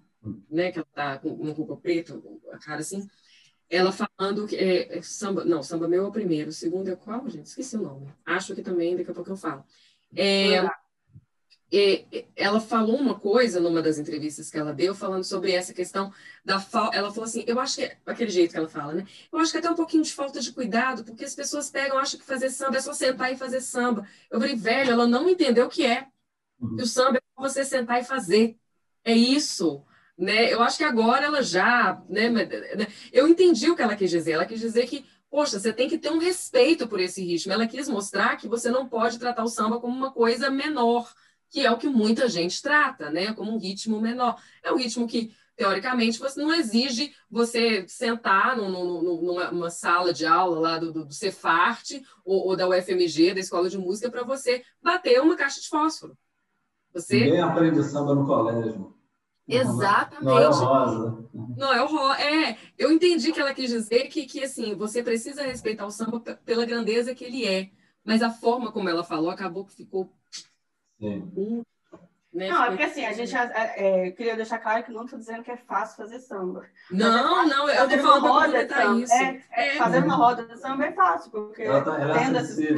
né, 0.49 0.71
que 0.71 0.79
ela 0.79 0.87
tá 0.93 1.17
com 1.19 1.29
uma 1.29 1.53
roupa 1.53 1.75
preta, 1.75 2.19
a 2.53 2.57
cara 2.57 2.79
assim, 2.79 3.05
ela 3.69 3.91
falando 3.91 4.47
que 4.47 4.55
é, 4.55 4.97
é, 4.97 5.01
samba, 5.01 5.43
não, 5.43 5.61
samba 5.61 5.87
meu 5.87 6.05
é 6.05 6.07
o 6.07 6.11
primeiro, 6.11 6.49
o 6.49 6.53
segundo 6.53 6.89
é 6.89 6.95
qual, 6.95 7.29
gente? 7.29 7.47
Esqueci 7.47 7.75
o 7.77 7.81
nome. 7.81 8.07
Acho 8.25 8.55
que 8.55 8.61
também, 8.61 8.95
daqui 8.95 9.11
a 9.11 9.13
pouco 9.13 9.29
eu 9.29 9.37
falo. 9.37 9.63
É, 10.15 10.55
e 10.55 10.69
ela 12.35 12.59
falou 12.59 12.97
uma 12.97 13.17
coisa 13.17 13.59
numa 13.59 13.81
das 13.81 13.97
entrevistas 13.97 14.51
que 14.51 14.57
ela 14.57 14.73
deu, 14.73 14.93
falando 14.93 15.23
sobre 15.23 15.53
essa 15.53 15.73
questão 15.73 16.11
da 16.43 16.59
falta. 16.59 16.97
Ela 16.97 17.09
falou 17.09 17.23
assim: 17.23 17.45
eu 17.47 17.59
acho 17.59 17.77
que, 17.77 17.83
é 17.83 17.97
aquele 18.05 18.29
jeito 18.29 18.51
que 18.51 18.57
ela 18.57 18.67
fala, 18.67 18.93
né? 18.93 19.07
Eu 19.31 19.39
acho 19.39 19.53
que 19.53 19.57
até 19.57 19.69
um 19.69 19.75
pouquinho 19.75 20.03
de 20.03 20.13
falta 20.13 20.41
de 20.41 20.51
cuidado, 20.51 21.05
porque 21.05 21.23
as 21.23 21.33
pessoas 21.33 21.69
pegam, 21.69 21.97
acham 21.97 22.19
que 22.19 22.25
fazer 22.25 22.49
samba 22.49 22.77
é 22.77 22.81
só 22.81 22.93
sentar 22.93 23.31
e 23.31 23.37
fazer 23.37 23.61
samba. 23.61 24.05
Eu 24.29 24.39
falei, 24.39 24.55
velho, 24.55 24.91
ela 24.91 25.07
não 25.07 25.29
entendeu 25.29 25.67
o 25.67 25.69
que 25.69 25.85
é. 25.85 26.07
Uhum. 26.59 26.75
o 26.75 26.85
samba 26.85 27.17
é 27.17 27.21
você 27.41 27.63
sentar 27.63 28.01
e 28.01 28.03
fazer. 28.03 28.57
É 29.05 29.13
isso. 29.13 29.83
Né? 30.17 30.53
Eu 30.53 30.61
acho 30.61 30.77
que 30.77 30.83
agora 30.83 31.25
ela 31.25 31.41
já. 31.41 32.03
Né? 32.09 32.29
né 32.29 32.47
eu 33.13 33.27
entendi 33.29 33.69
o 33.69 33.75
que 33.77 33.81
ela 33.81 33.95
quis 33.95 34.09
dizer. 34.09 34.33
Ela 34.33 34.45
quis 34.45 34.59
dizer 34.59 34.85
que 34.87 35.05
poxa, 35.29 35.57
você 35.57 35.71
tem 35.71 35.87
que 35.87 35.97
ter 35.97 36.11
um 36.11 36.17
respeito 36.17 36.85
por 36.85 36.99
esse 36.99 37.23
ritmo. 37.23 37.53
Ela 37.53 37.65
quis 37.65 37.87
mostrar 37.87 38.35
que 38.35 38.49
você 38.49 38.69
não 38.69 38.89
pode 38.89 39.17
tratar 39.17 39.43
o 39.43 39.47
samba 39.47 39.79
como 39.79 39.95
uma 39.95 40.11
coisa 40.11 40.49
menor 40.49 41.09
que 41.51 41.65
é 41.65 41.69
o 41.69 41.77
que 41.77 41.87
muita 41.87 42.29
gente 42.29 42.61
trata, 42.61 43.11
né? 43.11 43.33
Como 43.33 43.53
um 43.53 43.59
ritmo 43.59 43.99
menor. 43.99 44.41
É 44.63 44.71
um 44.71 44.77
ritmo 44.77 45.05
que, 45.05 45.35
teoricamente, 45.57 46.17
você 46.17 46.41
não 46.41 46.53
exige 46.53 47.13
você 47.29 47.85
sentar 47.89 48.55
numa 48.55 49.69
sala 49.69 50.13
de 50.13 50.25
aula 50.25 50.59
lá 50.59 50.79
do, 50.79 50.93
do, 50.93 51.13
Cefarte 51.13 52.01
ou, 52.23 52.47
ou, 52.47 52.55
da 52.55 52.67
UFMG, 52.69 53.33
da 53.33 53.41
Escola 53.41 53.69
de 53.69 53.77
Música, 53.77 54.09
para 54.09 54.23
você 54.23 54.63
bater 54.81 55.21
uma 55.21 55.35
caixa 55.35 55.59
de 55.59 55.67
fósforo. 55.67 56.17
Você... 56.93 57.19
Ninguém 57.19 57.41
aprende 57.41 57.83
samba 57.83 58.15
no 58.15 58.25
colégio. 58.25 58.95
Exatamente. 59.45 60.23
Noel 60.23 60.51
Rosa. 60.51 61.29
Noel 61.57 61.87
Rosa. 61.87 62.21
É, 62.21 62.57
eu 62.77 62.93
entendi 62.93 63.33
que 63.33 63.41
ela 63.41 63.53
quis 63.53 63.69
dizer 63.69 64.07
que, 64.07 64.25
que 64.25 64.41
assim, 64.41 64.73
você 64.75 65.03
precisa 65.03 65.43
respeitar 65.43 65.85
o 65.85 65.91
samba 65.91 66.21
pela 66.45 66.65
grandeza 66.65 67.13
que 67.13 67.25
ele 67.25 67.45
é. 67.45 67.71
Mas 68.05 68.21
a 68.21 68.31
forma 68.31 68.71
como 68.71 68.87
ela 68.87 69.03
falou 69.03 69.29
acabou 69.29 69.65
que 69.65 69.75
ficou 69.75 70.09
né? 72.33 72.49
Não, 72.49 72.63
é 72.63 72.67
porque 72.69 72.83
assim, 72.83 73.05
a 73.05 73.11
gente 73.11 73.35
é, 73.35 74.05
é, 74.05 74.11
queria 74.11 74.37
deixar 74.37 74.57
claro 74.59 74.83
que 74.83 74.91
não 74.91 75.03
estou 75.03 75.19
dizendo 75.19 75.43
que 75.43 75.51
é 75.51 75.57
fácil 75.57 75.97
fazer 75.97 76.19
samba. 76.19 76.65
Não, 76.89 77.45
não, 77.45 77.69
eu 77.69 77.83
estou 77.83 77.99
falando 77.99 78.25
uma 78.25 78.45
roda 78.45 78.65
de 78.65 78.73
samba. 78.73 79.01
Isso. 79.01 79.13
É, 79.13 79.43
é, 79.51 79.75
fazer 79.77 80.03
uma 80.03 80.15
roda 80.15 80.45
de 80.45 80.57
samba 80.57 80.85
é 80.85 80.91
fácil, 80.93 81.31
porque 81.31 81.63
ela 81.63 81.81
tá, 81.81 81.99
ela 81.99 82.17
tendo 82.17 82.37
acessível. 82.37 82.77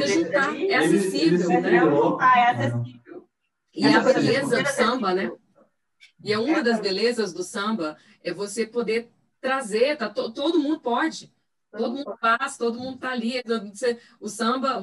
é 0.71 0.75
acessível, 0.75 1.51
ele, 1.51 1.61
né? 1.61 1.79
Ah, 2.19 2.39
é 2.39 2.49
acessível. 2.49 3.27
E 3.75 3.85
a 3.85 3.99
beleza 3.99 4.63
do 4.63 4.69
samba, 4.69 5.13
né? 5.13 5.31
E 6.23 6.33
é 6.33 6.39
uma 6.39 6.63
das 6.63 6.79
belezas 6.79 7.31
do 7.31 7.43
samba 7.43 7.97
é 8.23 8.33
você 8.33 8.65
poder 8.65 9.09
trazer, 9.39 9.97
tá, 9.97 10.09
todo 10.09 10.59
mundo 10.59 10.79
pode. 10.79 11.31
Todo 11.77 11.95
mundo 11.95 12.15
faz, 12.19 12.57
todo 12.57 12.79
mundo 12.79 12.95
está 12.95 13.11
ali. 13.11 13.41
O 14.19 14.29
samba, 14.29 14.79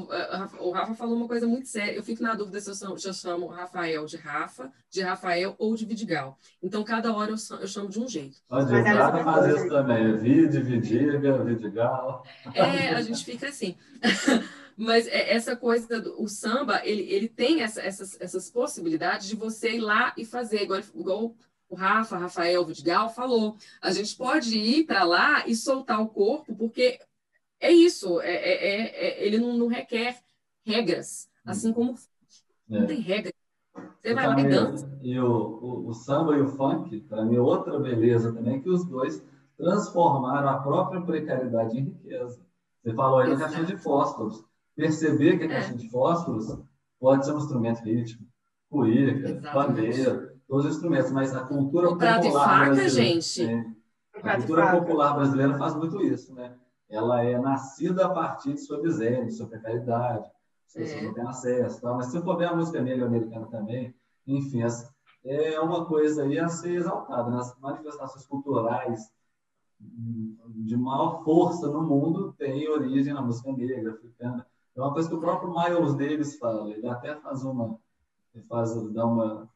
o 0.58 0.70
Rafa 0.70 0.94
falou 0.94 1.16
uma 1.16 1.28
coisa 1.28 1.46
muito 1.46 1.68
séria. 1.68 1.96
Eu 1.96 2.02
fico 2.02 2.22
na 2.22 2.34
dúvida 2.34 2.60
se 2.60 2.68
eu 2.68 2.74
chamo, 2.74 2.98
se 2.98 3.08
eu 3.08 3.14
chamo 3.14 3.46
Rafael 3.46 4.04
de 4.06 4.16
Rafa, 4.16 4.72
de 4.90 5.00
Rafael 5.00 5.54
ou 5.56 5.76
de 5.76 5.86
Vidigal. 5.86 6.36
Então, 6.60 6.82
cada 6.82 7.14
hora 7.14 7.30
eu, 7.30 7.36
eu 7.60 7.68
chamo 7.68 7.88
de 7.88 8.00
um 8.00 8.08
jeito. 8.08 8.38
Pode, 8.48 8.72
Rafa 8.72 9.22
faz 9.24 9.54
isso 9.54 9.68
também. 9.68 10.16
Vide, 10.16 10.60
Vidiga, 10.60 11.44
Vidigal. 11.44 12.24
É, 12.54 12.94
a 12.94 13.02
gente 13.02 13.24
fica 13.24 13.48
assim. 13.48 13.76
Mas 14.76 15.06
é, 15.06 15.34
essa 15.34 15.54
coisa, 15.54 16.00
do, 16.00 16.20
o 16.20 16.26
samba, 16.26 16.80
ele, 16.84 17.02
ele 17.02 17.28
tem 17.28 17.60
essa, 17.62 17.82
essas, 17.82 18.18
essas 18.18 18.50
possibilidades 18.50 19.28
de 19.28 19.36
você 19.36 19.76
ir 19.76 19.80
lá 19.80 20.14
e 20.16 20.24
fazer, 20.24 20.62
igual, 20.62 20.80
igual 20.94 21.34
o 21.70 21.76
Rafa, 21.76 22.18
Rafael 22.18 22.66
Vidigal 22.66 23.08
falou, 23.08 23.56
a 23.80 23.92
gente 23.92 24.16
pode 24.16 24.58
ir 24.58 24.84
para 24.84 25.04
lá 25.04 25.46
e 25.46 25.54
soltar 25.54 26.02
o 26.02 26.08
corpo, 26.08 26.54
porque 26.54 26.98
é 27.60 27.70
isso, 27.70 28.20
é, 28.20 28.34
é, 28.34 28.68
é, 28.68 29.06
é 29.06 29.26
ele 29.26 29.38
não, 29.38 29.56
não, 29.56 29.68
requer 29.68 30.20
regras, 30.66 31.30
assim 31.44 31.72
como 31.72 31.94
não 32.68 32.86
tem 32.86 33.00
regra. 33.00 33.32
Você 34.02 34.14
vai 34.14 34.26
lá 34.26 34.40
e 34.40 34.48
dança. 34.48 34.98
E 35.00 35.18
o, 35.20 35.30
o, 35.30 35.88
o 35.88 35.94
samba 35.94 36.36
e 36.36 36.40
o 36.40 36.48
funk, 36.48 37.00
para 37.02 37.24
mim, 37.24 37.36
outra 37.36 37.78
beleza 37.78 38.32
também, 38.32 38.56
é 38.56 38.60
que 38.60 38.68
os 38.68 38.84
dois 38.84 39.24
transformaram 39.56 40.48
a 40.48 40.58
própria 40.58 41.00
precariedade 41.00 41.78
em 41.78 41.84
riqueza. 41.84 42.40
Você 42.82 42.94
falou 42.94 43.20
aí 43.20 43.30
da 43.30 43.36
caixinha 43.36 43.64
de 43.64 43.76
fósforos. 43.76 44.42
Perceber 44.74 45.38
que 45.38 45.44
a 45.44 45.48
caixinha 45.48 45.76
de 45.76 45.88
fósforos 45.90 46.58
pode 46.98 47.24
ser 47.24 47.32
um 47.32 47.38
instrumento 47.38 47.82
rítmico, 47.82 48.24
cuíca, 48.70 49.52
pandeiro, 49.52 50.29
todos 50.50 50.66
os 50.66 50.72
instrumentos, 50.72 51.12
mas 51.12 51.34
a 51.34 51.44
cultura 51.44 51.88
o 51.88 51.96
prato 51.96 52.24
popular 52.24 52.72
e 52.72 52.76
faca, 52.76 52.88
gente. 52.88 53.44
É, 53.44 53.64
a 54.20 54.36
cultura 54.36 54.70
popular 54.72 55.14
brasileira 55.14 55.56
faz 55.56 55.76
muito 55.76 56.02
isso, 56.02 56.34
né? 56.34 56.56
Ela 56.90 57.22
é 57.22 57.38
nascida 57.38 58.04
a 58.04 58.08
partir 58.08 58.54
de 58.54 58.60
sua 58.60 58.82
miséria, 58.82 59.24
de 59.24 59.32
sua 59.32 59.46
precariedade, 59.46 60.28
se 60.66 60.84
você 60.84 60.96
é. 60.96 61.02
não 61.04 61.14
tem 61.14 61.24
acesso, 61.24 61.80
tal. 61.80 61.96
mas 61.96 62.06
se 62.06 62.20
for 62.20 62.36
ver 62.36 62.46
a 62.46 62.56
música 62.56 62.82
negra 62.82 63.06
americana 63.06 63.46
também, 63.46 63.94
enfim, 64.26 64.62
é 65.24 65.60
uma 65.60 65.86
coisa 65.86 66.24
aí 66.24 66.36
a 66.36 66.48
ser 66.48 66.74
exaltada. 66.74 67.30
Nas 67.30 67.56
manifestações 67.60 68.26
culturais 68.26 69.08
de 69.78 70.76
maior 70.76 71.22
força 71.22 71.68
no 71.68 71.82
mundo 71.82 72.34
tem 72.36 72.68
origem 72.68 73.14
na 73.14 73.22
música 73.22 73.52
negra, 73.52 73.92
africana. 73.92 74.44
É 74.76 74.80
uma 74.80 74.92
coisa 74.92 75.08
que 75.08 75.14
o 75.14 75.20
próprio 75.20 75.54
Miles 75.54 75.94
Davis 75.94 76.38
fala, 76.38 76.70
ele 76.70 76.88
até 76.88 77.14
faz 77.16 77.44
uma, 77.44 77.78
ele 78.34 78.44
faz, 78.44 78.74
dá 78.92 79.06
uma 79.06 79.49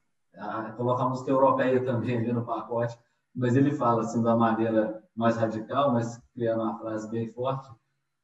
colocar 0.76 1.09
música 1.09 1.30
europeia 1.30 1.85
também 1.85 2.18
ali 2.18 2.32
no 2.32 2.45
pacote, 2.45 2.99
mas 3.35 3.57
ele 3.57 3.72
fala 3.72 4.03
assim 4.03 4.22
da 4.22 4.37
maneira 4.37 5.03
mais 5.14 5.37
radical, 5.37 5.93
mas 5.93 6.20
criando 6.35 6.62
uma 6.62 6.78
frase 6.78 7.09
bem 7.11 7.32
forte, 7.32 7.68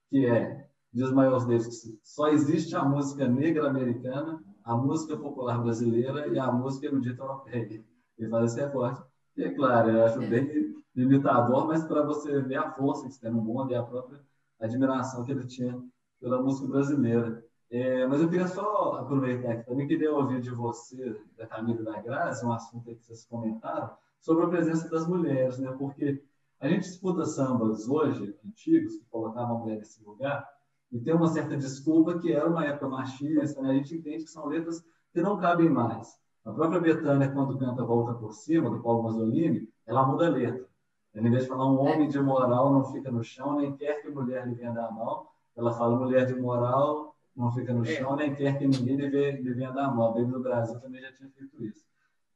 que 0.09 0.27
é, 0.27 0.69
diz 0.93 1.11
Miles 1.13 1.45
Davis, 1.47 1.83
que 1.83 1.99
só 2.03 2.29
existe 2.29 2.75
a 2.77 2.85
música 2.85 3.27
negra 3.27 3.69
americana, 3.69 4.43
a 4.65 4.77
música 4.77 5.17
popular 5.17 5.63
brasileira 5.63 6.29
e 6.29 6.39
a 6.39 6.51
música 6.53 6.87
erudita 6.87 7.23
europeia. 7.23 7.85
Ele 8.19 8.29
faz 8.29 8.53
esse 8.53 8.61
recorte. 8.61 9.03
E 9.37 9.45
é 9.45 9.55
claro, 9.55 9.91
eu 9.91 10.05
acho 10.05 10.19
bem 10.21 10.75
limitador, 10.95 11.67
mas 11.67 11.85
para 11.85 12.03
você 12.03 12.41
ver 12.41 12.57
a 12.57 12.71
força 12.73 13.09
que 13.09 13.19
tem 13.19 13.31
no 13.31 13.41
mundo 13.41 13.73
e 13.73 13.75
a 13.75 13.83
própria 13.83 14.21
admiração 14.61 15.25
que 15.25 15.33
ele 15.33 15.47
tinha 15.47 15.81
pela 16.21 16.43
música 16.43 16.69
brasileira. 16.69 17.45
É, 17.71 18.05
mas 18.07 18.21
eu 18.21 18.29
queria 18.29 18.49
só 18.49 18.97
aproveitar 18.97 19.59
que 19.59 19.67
também 19.67 19.87
queria 19.87 20.13
ouvir 20.13 20.41
de 20.41 20.51
você, 20.51 21.17
da 21.39 21.47
Camila 21.47 21.81
e 21.81 21.85
da 21.85 22.01
Grazi, 22.01 22.45
um 22.45 22.53
assunto 22.53 22.85
que 22.85 23.05
vocês 23.05 23.25
comentaram, 23.25 23.91
sobre 24.21 24.45
a 24.45 24.49
presença 24.49 24.89
das 24.91 25.07
mulheres, 25.07 25.59
né? 25.59 25.71
Porque 25.79 26.21
a 26.59 26.69
gente 26.69 26.83
escuta 26.83 27.25
sambas 27.25 27.89
hoje, 27.89 28.37
antigos, 28.45 28.97
que 28.97 29.05
colocavam 29.05 29.57
a 29.57 29.59
mulher 29.61 29.79
nesse 29.79 30.03
lugar, 30.05 30.47
e 30.91 30.99
tem 30.99 31.15
uma 31.15 31.29
certa 31.29 31.57
desculpa 31.57 32.19
que 32.19 32.33
era 32.33 32.49
uma 32.49 32.65
época 32.65 32.89
machista, 32.89 33.63
né? 33.63 33.71
a 33.71 33.75
gente 33.75 33.97
entende 33.97 34.25
que 34.25 34.31
são 34.31 34.47
letras 34.47 34.85
que 35.13 35.23
não 35.23 35.39
cabem 35.39 35.71
mais. 35.71 36.19
A 36.45 36.53
própria 36.53 36.81
Betânia, 36.81 37.31
quando 37.31 37.57
canta 37.57 37.85
Volta 37.85 38.15
por 38.15 38.33
Cima, 38.33 38.69
do 38.69 38.83
Paulo 38.83 39.05
Mazzolini, 39.05 39.69
ela 39.87 40.05
muda 40.05 40.27
a 40.27 40.31
letra. 40.31 40.67
Ela, 41.15 41.29
em 41.29 41.31
vez 41.31 41.45
de 41.45 41.49
falar 41.49 41.71
um 41.71 41.79
homem 41.81 42.09
de 42.09 42.21
moral 42.21 42.73
não 42.73 42.85
fica 42.85 43.11
no 43.11 43.23
chão, 43.23 43.57
nem 43.57 43.77
quer 43.77 44.03
que 44.03 44.11
mulher 44.11 44.47
lhe 44.47 44.55
venha 44.55 44.73
dar 44.73 44.91
mal, 44.91 45.33
ela 45.57 45.73
fala 45.73 45.97
mulher 45.97 46.27
de 46.27 46.35
moral 46.35 47.10
não 47.41 47.51
fica 47.51 47.73
no 47.73 47.85
chão, 47.85 48.15
nem 48.17 48.35
quer 48.35 48.59
que 48.59 48.67
ninguém 48.67 48.97
lhe 48.97 49.53
venha 49.55 49.73
dar 49.73 49.95
mal. 49.95 50.11
A 50.11 50.15
Bíblia 50.15 50.37
do 50.37 50.43
Brasil 50.43 50.79
também 50.79 51.01
já 51.01 51.11
tinha 51.13 51.31
feito 51.31 51.65
isso. 51.65 51.85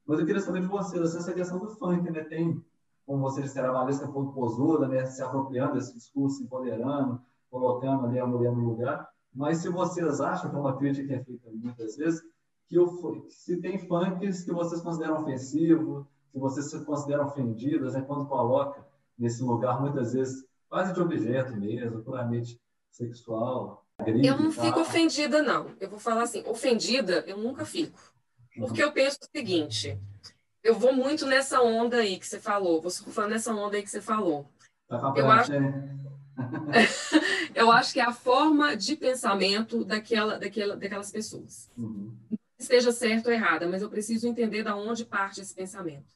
Mas 0.05 0.19
eu 0.19 0.25
queria 0.25 0.41
saber 0.41 0.61
de 0.61 0.67
vocês, 0.67 1.15
essa 1.15 1.31
questão 1.31 1.59
do 1.59 1.69
funk, 1.69 2.09
né? 2.09 2.23
Tem, 2.23 2.59
como 3.05 3.21
vocês 3.21 3.45
disseram, 3.45 3.69
a 3.69 3.73
Valesca 3.73 4.07
pouco 4.07 4.33
posuda, 4.33 4.87
né? 4.87 5.05
Se 5.05 5.21
apropriando 5.21 5.75
desse 5.75 5.93
discurso, 5.93 6.43
empoderando, 6.43 7.21
colocando 7.51 8.07
ali 8.07 8.19
a 8.19 8.25
mulher 8.25 8.51
no 8.51 8.67
lugar. 8.67 9.07
Mas 9.33 9.59
se 9.59 9.69
vocês 9.69 10.19
acham, 10.19 10.49
que 10.49 10.55
é 10.55 10.59
uma 10.59 10.75
crítica 10.75 11.07
que 11.07 11.13
é 11.13 11.23
feita 11.23 11.49
muitas 11.53 11.95
vezes, 11.97 12.23
que 12.67 12.79
o, 12.79 13.27
se 13.29 13.57
tem 13.61 13.77
funks 13.77 14.43
que 14.43 14.51
vocês 14.51 14.81
consideram 14.81 15.21
ofensivo, 15.21 16.07
que 16.31 16.39
vocês 16.39 16.69
se 16.69 16.83
consideram 16.83 17.25
ofendidas, 17.27 17.93
né, 17.93 18.01
quando 18.01 18.25
coloca 18.25 18.83
nesse 19.17 19.43
lugar, 19.43 19.79
muitas 19.79 20.13
vezes, 20.13 20.45
quase 20.67 20.93
de 20.93 20.99
objeto 20.99 21.55
mesmo, 21.55 22.01
puramente 22.01 22.59
sexual. 22.89 23.84
Eu 23.99 24.37
não 24.37 24.51
fico 24.51 24.81
ofendida, 24.81 25.41
não. 25.41 25.73
Eu 25.79 25.89
vou 25.89 25.99
falar 25.99 26.23
assim, 26.23 26.43
ofendida, 26.45 27.23
eu 27.27 27.37
nunca 27.37 27.65
fico. 27.65 27.99
Porque 28.57 28.83
eu 28.83 28.91
penso 28.91 29.19
o 29.21 29.37
seguinte, 29.37 29.97
eu 30.63 30.75
vou 30.75 30.93
muito 30.93 31.25
nessa 31.25 31.61
onda 31.61 31.97
aí 31.97 32.17
que 32.17 32.27
você 32.27 32.39
falou, 32.39 32.81
vou 32.81 32.91
surfando 32.91 33.29
nessa 33.29 33.53
onda 33.53 33.77
aí 33.77 33.83
que 33.83 33.89
você 33.89 34.01
falou. 34.01 34.45
Tá 34.87 35.13
eu 35.15 35.29
acho... 35.29 35.51
eu 37.55 37.71
acho 37.71 37.93
que 37.93 37.99
é 37.99 38.03
a 38.03 38.11
forma 38.11 38.75
de 38.75 38.95
pensamento 38.95 39.85
daquela, 39.85 40.37
daquela, 40.37 40.75
daquelas 40.75 41.11
pessoas. 41.11 41.69
Uhum. 41.77 42.13
Esteja 42.57 42.91
certo 42.91 43.27
ou 43.27 43.33
errada, 43.33 43.67
mas 43.67 43.81
eu 43.81 43.89
preciso 43.89 44.27
entender 44.27 44.63
da 44.63 44.75
onde 44.75 45.05
parte 45.05 45.41
esse 45.41 45.53
pensamento, 45.53 46.13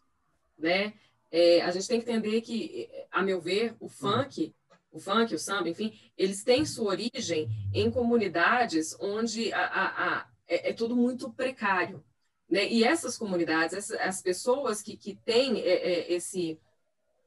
né? 0.58 0.94
É, 1.32 1.62
a 1.62 1.72
gente 1.72 1.88
tem 1.88 2.02
que 2.02 2.10
entender 2.10 2.42
que, 2.42 2.90
a 3.12 3.22
meu 3.22 3.40
ver, 3.40 3.76
o 3.80 3.88
funk, 3.88 4.54
o 4.92 5.00
funk, 5.00 5.34
o 5.34 5.40
samba, 5.40 5.70
enfim, 5.70 5.94
eles 6.18 6.44
têm 6.44 6.66
sua 6.66 6.90
origem 6.90 7.50
em 7.74 7.92
comunidades 7.92 8.96
onde 9.00 9.54
a, 9.54 9.66
a, 9.66 10.08
a 10.08 10.30
é, 10.48 10.70
é, 10.70 10.74
tudo 10.74 10.96
muito 10.96 11.32
precário, 11.32 12.04
né? 12.50 12.68
E 12.68 12.84
essas 12.84 13.18
comunidades, 13.18 13.76
essas, 13.76 14.00
as 14.00 14.22
pessoas 14.22 14.82
que, 14.82 14.98
que 14.98 15.16
têm 15.16 15.60
é, 15.62 15.70
é, 15.70 16.14
esse 16.14 16.60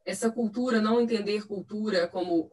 essa 0.04 0.32
cultura, 0.32 0.80
não 0.80 1.00
entender 1.00 1.46
cultura 1.46 2.08
como 2.08 2.50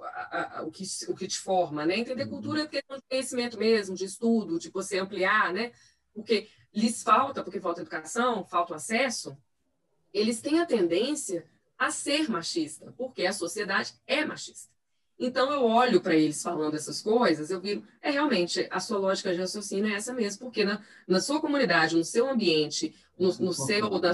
o, 0.63 0.69
que, 0.69 0.83
o 1.07 1.15
que 1.15 1.27
te 1.27 1.39
forma, 1.39 1.83
né? 1.83 1.97
Entender 1.97 2.25
uhum. 2.25 2.29
cultura 2.29 2.69
é 2.71 2.93
um 2.93 2.99
conhecimento 3.09 3.57
mesmo, 3.57 3.95
de 3.95 4.05
estudo, 4.05 4.59
de 4.59 4.69
você 4.69 4.99
ampliar, 4.99 5.51
né? 5.51 5.71
Porque 6.13 6.47
lhes 6.71 7.01
falta, 7.01 7.43
porque 7.43 7.59
falta 7.59 7.81
educação, 7.81 8.45
falta 8.45 8.75
acesso, 8.75 9.35
eles 10.13 10.41
têm 10.41 10.59
a 10.59 10.65
tendência 10.65 11.43
a 11.75 11.89
ser 11.89 12.29
machista, 12.29 12.93
porque 12.97 13.25
a 13.25 13.33
sociedade 13.33 13.93
é 14.05 14.23
machista. 14.23 14.69
Então 15.19 15.51
eu 15.51 15.65
olho 15.65 15.99
para 15.99 16.15
eles 16.15 16.41
falando 16.41 16.75
essas 16.75 17.01
coisas, 17.01 17.51
eu 17.51 17.59
viro, 17.59 17.83
é 18.01 18.09
realmente 18.09 18.65
a 18.71 18.79
sua 18.79 18.97
lógica 18.97 19.33
de 19.33 19.39
raciocínio 19.39 19.91
é 19.91 19.95
essa 19.95 20.13
mesmo, 20.13 20.45
porque 20.45 20.63
na, 20.63 20.81
na 21.05 21.19
sua 21.19 21.41
comunidade, 21.41 21.97
no 21.97 22.05
seu 22.05 22.29
ambiente, 22.29 22.95
no, 23.17 23.27
no 23.37 23.53
seu, 23.53 23.89
na, 23.99 24.11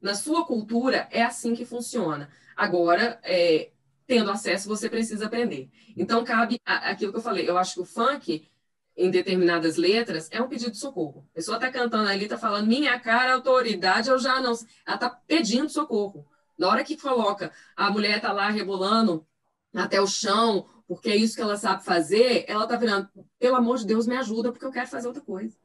na 0.00 0.14
sua 0.14 0.46
cultura, 0.46 1.06
é 1.10 1.22
assim 1.22 1.54
que 1.54 1.66
funciona. 1.66 2.30
Agora, 2.56 3.20
é, 3.22 3.70
tendo 4.06 4.30
acesso, 4.30 4.68
você 4.68 4.88
precisa 4.88 5.26
aprender. 5.26 5.70
Então, 5.96 6.24
cabe 6.24 6.60
a, 6.64 6.90
aquilo 6.90 7.12
que 7.12 7.18
eu 7.18 7.22
falei. 7.22 7.48
Eu 7.48 7.56
acho 7.58 7.74
que 7.74 7.80
o 7.80 7.84
funk, 7.84 8.48
em 8.96 9.10
determinadas 9.10 9.76
letras, 9.76 10.28
é 10.30 10.40
um 10.40 10.48
pedido 10.48 10.70
de 10.70 10.78
socorro. 10.78 11.26
A 11.32 11.34
pessoa 11.36 11.56
está 11.56 11.70
cantando 11.70 12.08
ali, 12.08 12.24
está 12.24 12.36
falando, 12.38 12.66
minha 12.66 12.98
cara, 12.98 13.34
autoridade, 13.34 14.10
eu 14.10 14.18
já 14.18 14.40
não. 14.40 14.52
Ela 14.86 14.96
está 14.96 15.10
pedindo 15.10 15.68
socorro. 15.68 16.26
Na 16.58 16.68
hora 16.68 16.84
que 16.84 16.96
coloca, 16.96 17.52
a 17.76 17.90
mulher 17.90 18.16
está 18.16 18.32
lá 18.32 18.50
rebolando 18.50 19.26
até 19.74 20.00
o 20.00 20.06
chão, 20.06 20.66
porque 20.86 21.10
é 21.10 21.16
isso 21.16 21.34
que 21.34 21.42
ela 21.42 21.56
sabe 21.56 21.84
fazer, 21.84 22.44
ela 22.48 22.64
está 22.64 22.76
virando, 22.76 23.08
pelo 23.38 23.56
amor 23.56 23.78
de 23.78 23.86
Deus, 23.86 24.06
me 24.06 24.16
ajuda, 24.16 24.52
porque 24.52 24.64
eu 24.64 24.72
quero 24.72 24.88
fazer 24.88 25.08
outra 25.08 25.22
coisa. 25.22 25.56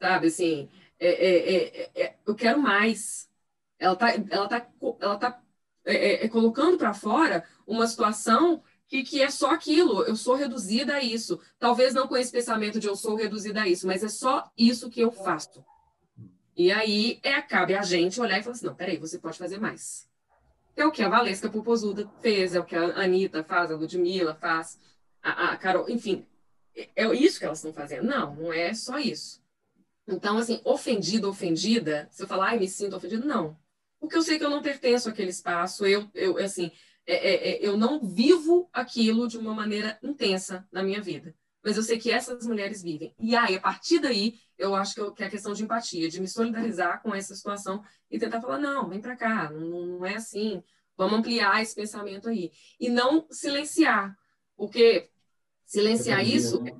Sabe, 0.00 0.26
assim, 0.28 0.68
é, 0.98 1.08
é, 1.08 1.54
é, 1.56 2.02
é 2.02 2.14
eu 2.26 2.34
quero 2.34 2.60
mais. 2.60 3.28
Ela 3.78 3.94
está 3.94 4.10
ela 4.10 4.48
tá, 4.48 4.68
ela 5.00 5.16
tá 5.16 5.42
é, 5.84 5.94
é, 5.94 6.24
é, 6.24 6.28
colocando 6.28 6.76
para 6.76 6.92
fora 6.92 7.44
uma 7.66 7.86
situação 7.86 8.62
que, 8.86 9.02
que 9.02 9.22
é 9.22 9.30
só 9.30 9.50
aquilo, 9.50 10.02
eu 10.04 10.16
sou 10.16 10.34
reduzida 10.34 10.94
a 10.94 11.02
isso. 11.02 11.40
Talvez 11.58 11.94
não 11.94 12.08
com 12.08 12.16
esse 12.16 12.32
pensamento 12.32 12.80
de 12.80 12.86
eu 12.86 12.96
sou 12.96 13.14
reduzida 13.14 13.62
a 13.62 13.68
isso, 13.68 13.86
mas 13.86 14.02
é 14.02 14.08
só 14.08 14.50
isso 14.56 14.90
que 14.90 15.00
eu 15.00 15.10
faço. 15.10 15.64
E 16.56 16.72
aí 16.72 17.20
é, 17.22 17.40
cabe 17.40 17.74
a 17.74 17.82
gente 17.82 18.20
olhar 18.20 18.38
e 18.38 18.42
falar 18.42 18.56
assim: 18.56 18.66
não, 18.66 18.74
peraí, 18.74 18.96
você 18.96 19.18
pode 19.18 19.38
fazer 19.38 19.58
mais. 19.58 20.07
É 20.78 20.86
o 20.86 20.92
que 20.92 21.02
a 21.02 21.08
Valesca 21.08 21.50
Popozuda 21.50 22.08
fez, 22.20 22.54
é 22.54 22.60
o 22.60 22.64
que 22.64 22.76
a 22.76 23.02
Anitta 23.02 23.42
faz, 23.44 23.70
a 23.70 23.76
Ludmilla 23.76 24.34
faz, 24.34 24.78
a, 25.22 25.52
a 25.52 25.56
Carol, 25.56 25.90
enfim, 25.90 26.24
é, 26.74 26.88
é 26.94 27.14
isso 27.14 27.38
que 27.38 27.44
elas 27.44 27.58
estão 27.58 27.72
fazendo. 27.72 28.06
Não, 28.06 28.34
não 28.36 28.52
é 28.52 28.72
só 28.72 28.98
isso. 28.98 29.42
Então, 30.06 30.38
assim, 30.38 30.60
ofendida, 30.64 31.28
ofendida, 31.28 32.08
se 32.10 32.22
eu 32.22 32.26
falar, 32.26 32.50
ai, 32.50 32.58
me 32.58 32.68
sinto 32.68 32.96
ofendida, 32.96 33.24
não 33.26 33.58
porque 34.00 34.16
eu 34.16 34.22
sei 34.22 34.38
que 34.38 34.44
eu 34.44 34.50
não 34.50 34.62
pertenço 34.62 35.08
àquele 35.08 35.30
espaço, 35.30 35.86
eu, 35.86 36.08
eu 36.14 36.38
assim, 36.38 36.70
é, 37.06 37.14
é, 37.14 37.50
é, 37.50 37.66
eu 37.66 37.76
não 37.76 38.00
vivo 38.00 38.68
aquilo 38.72 39.26
de 39.26 39.38
uma 39.38 39.54
maneira 39.54 39.98
intensa 40.02 40.66
na 40.70 40.82
minha 40.82 41.00
vida. 41.00 41.34
Mas 41.68 41.76
eu 41.76 41.82
sei 41.82 41.98
que 41.98 42.10
essas 42.10 42.46
mulheres 42.46 42.82
vivem. 42.82 43.14
E 43.20 43.36
aí, 43.36 43.54
a 43.54 43.60
partir 43.60 43.98
daí, 43.98 44.40
eu 44.56 44.74
acho 44.74 44.94
que, 44.94 45.02
eu, 45.02 45.12
que 45.12 45.22
é 45.22 45.26
a 45.26 45.30
questão 45.30 45.52
de 45.52 45.62
empatia, 45.62 46.08
de 46.08 46.18
me 46.18 46.26
solidarizar 46.26 47.02
com 47.02 47.14
essa 47.14 47.34
situação 47.34 47.84
e 48.10 48.18
tentar 48.18 48.40
falar: 48.40 48.58
não, 48.58 48.88
vem 48.88 49.02
para 49.02 49.14
cá, 49.14 49.50
não, 49.50 49.84
não 49.84 50.06
é 50.06 50.14
assim, 50.16 50.62
vamos 50.96 51.18
ampliar 51.18 51.60
esse 51.60 51.74
pensamento 51.74 52.26
aí. 52.26 52.50
E 52.80 52.88
não 52.88 53.26
silenciar, 53.30 54.16
porque 54.56 55.10
silenciar 55.66 56.26
isso 56.26 56.62
né? 56.62 56.74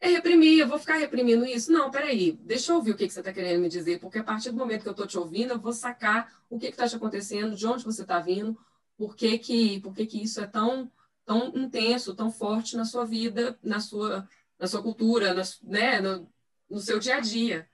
é 0.00 0.10
reprimir, 0.10 0.60
eu 0.60 0.68
vou 0.68 0.78
ficar 0.78 0.94
reprimindo 0.94 1.44
isso? 1.44 1.72
Não, 1.72 1.90
peraí, 1.90 2.38
deixa 2.44 2.70
eu 2.70 2.76
ouvir 2.76 2.92
o 2.92 2.96
que, 2.96 3.08
que 3.08 3.12
você 3.12 3.18
está 3.18 3.32
querendo 3.32 3.60
me 3.60 3.68
dizer, 3.68 3.98
porque 3.98 4.20
a 4.20 4.22
partir 4.22 4.52
do 4.52 4.56
momento 4.56 4.82
que 4.82 4.88
eu 4.88 4.92
estou 4.92 5.08
te 5.08 5.18
ouvindo, 5.18 5.54
eu 5.54 5.58
vou 5.58 5.72
sacar 5.72 6.32
o 6.48 6.56
que 6.56 6.66
está 6.66 6.86
te 6.86 6.94
acontecendo, 6.94 7.56
de 7.56 7.66
onde 7.66 7.84
você 7.84 8.02
está 8.02 8.20
vindo, 8.20 8.56
por 8.96 9.16
que, 9.16 9.38
que, 9.38 9.80
por 9.80 9.92
que, 9.92 10.06
que 10.06 10.22
isso 10.22 10.40
é 10.40 10.46
tão, 10.46 10.88
tão 11.24 11.48
intenso, 11.56 12.14
tão 12.14 12.30
forte 12.30 12.76
na 12.76 12.84
sua 12.84 13.04
vida, 13.04 13.58
na 13.62 13.80
sua, 13.80 14.28
na 14.58 14.66
sua 14.66 14.82
cultura, 14.82 15.34
na, 15.34 15.42
né, 15.62 16.00
no, 16.00 16.30
no 16.68 16.80
seu 16.80 16.98
dia 16.98 17.16
a 17.16 17.20
dia. 17.20 17.68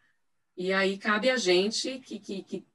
E 0.57 0.72
aí 0.72 0.98
cabe 0.98 1.30
a 1.30 1.36
gente 1.36 1.98
que 2.01 2.16
está 2.16 2.26
que, 2.26 2.42
que 2.42 2.66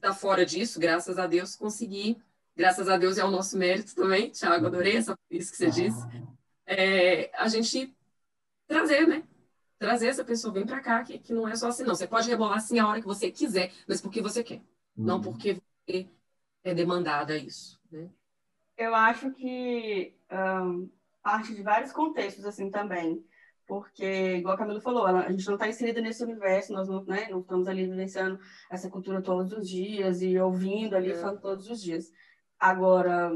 tá 0.00 0.14
fora 0.14 0.44
disso, 0.46 0.78
graças 0.78 1.18
a 1.18 1.26
Deus, 1.26 1.56
conseguir, 1.56 2.16
graças 2.54 2.88
a 2.88 2.96
Deus 2.96 3.18
é 3.18 3.24
o 3.24 3.30
nosso 3.30 3.56
mérito 3.56 3.94
também, 3.94 4.30
Thiago, 4.30 4.66
adorei 4.66 4.96
essa, 4.96 5.18
isso 5.30 5.50
que 5.50 5.56
você 5.56 5.70
disse, 5.70 6.06
é, 6.66 7.30
a 7.36 7.48
gente 7.48 7.94
trazer, 8.66 9.06
né? 9.06 9.24
Trazer 9.78 10.08
essa 10.08 10.24
pessoa 10.24 10.52
bem 10.52 10.66
para 10.66 10.80
cá, 10.80 11.02
que, 11.02 11.18
que 11.18 11.32
não 11.32 11.48
é 11.48 11.54
só 11.54 11.68
assim, 11.68 11.84
não. 11.84 11.94
Você 11.94 12.06
pode 12.06 12.28
rebolar 12.28 12.58
assim 12.58 12.78
a 12.78 12.86
hora 12.86 13.00
que 13.00 13.06
você 13.06 13.30
quiser, 13.30 13.72
mas 13.86 14.00
porque 14.00 14.20
você 14.20 14.42
quer, 14.42 14.60
uhum. 14.96 15.04
não 15.04 15.20
porque 15.20 15.54
você 15.54 16.08
é 16.64 16.74
demandada 16.74 17.36
isso, 17.36 17.80
né? 17.90 18.10
Eu 18.78 18.94
acho 18.94 19.32
que 19.32 20.14
um, 20.30 20.88
parte 21.20 21.52
de 21.54 21.62
vários 21.62 21.90
contextos, 21.92 22.44
assim, 22.46 22.70
também. 22.70 23.22
Porque, 23.66 24.36
igual 24.36 24.54
a 24.54 24.58
Camila 24.58 24.80
falou, 24.80 25.04
a 25.04 25.30
gente 25.30 25.46
não 25.46 25.54
está 25.54 25.68
inserida 25.68 26.00
nesse 26.00 26.22
universo, 26.22 26.72
nós 26.72 26.88
não, 26.88 27.04
né, 27.04 27.28
não 27.28 27.40
estamos 27.40 27.68
ali 27.68 27.86
vivenciando 27.86 28.38
essa 28.70 28.88
cultura 28.88 29.20
todos 29.20 29.52
os 29.52 29.68
dias 29.68 30.22
e 30.22 30.38
ouvindo 30.38 30.96
ali, 30.96 31.10
é. 31.10 31.14
falando 31.16 31.40
todos 31.40 31.68
os 31.68 31.82
dias. 31.82 32.10
Agora, 32.58 33.30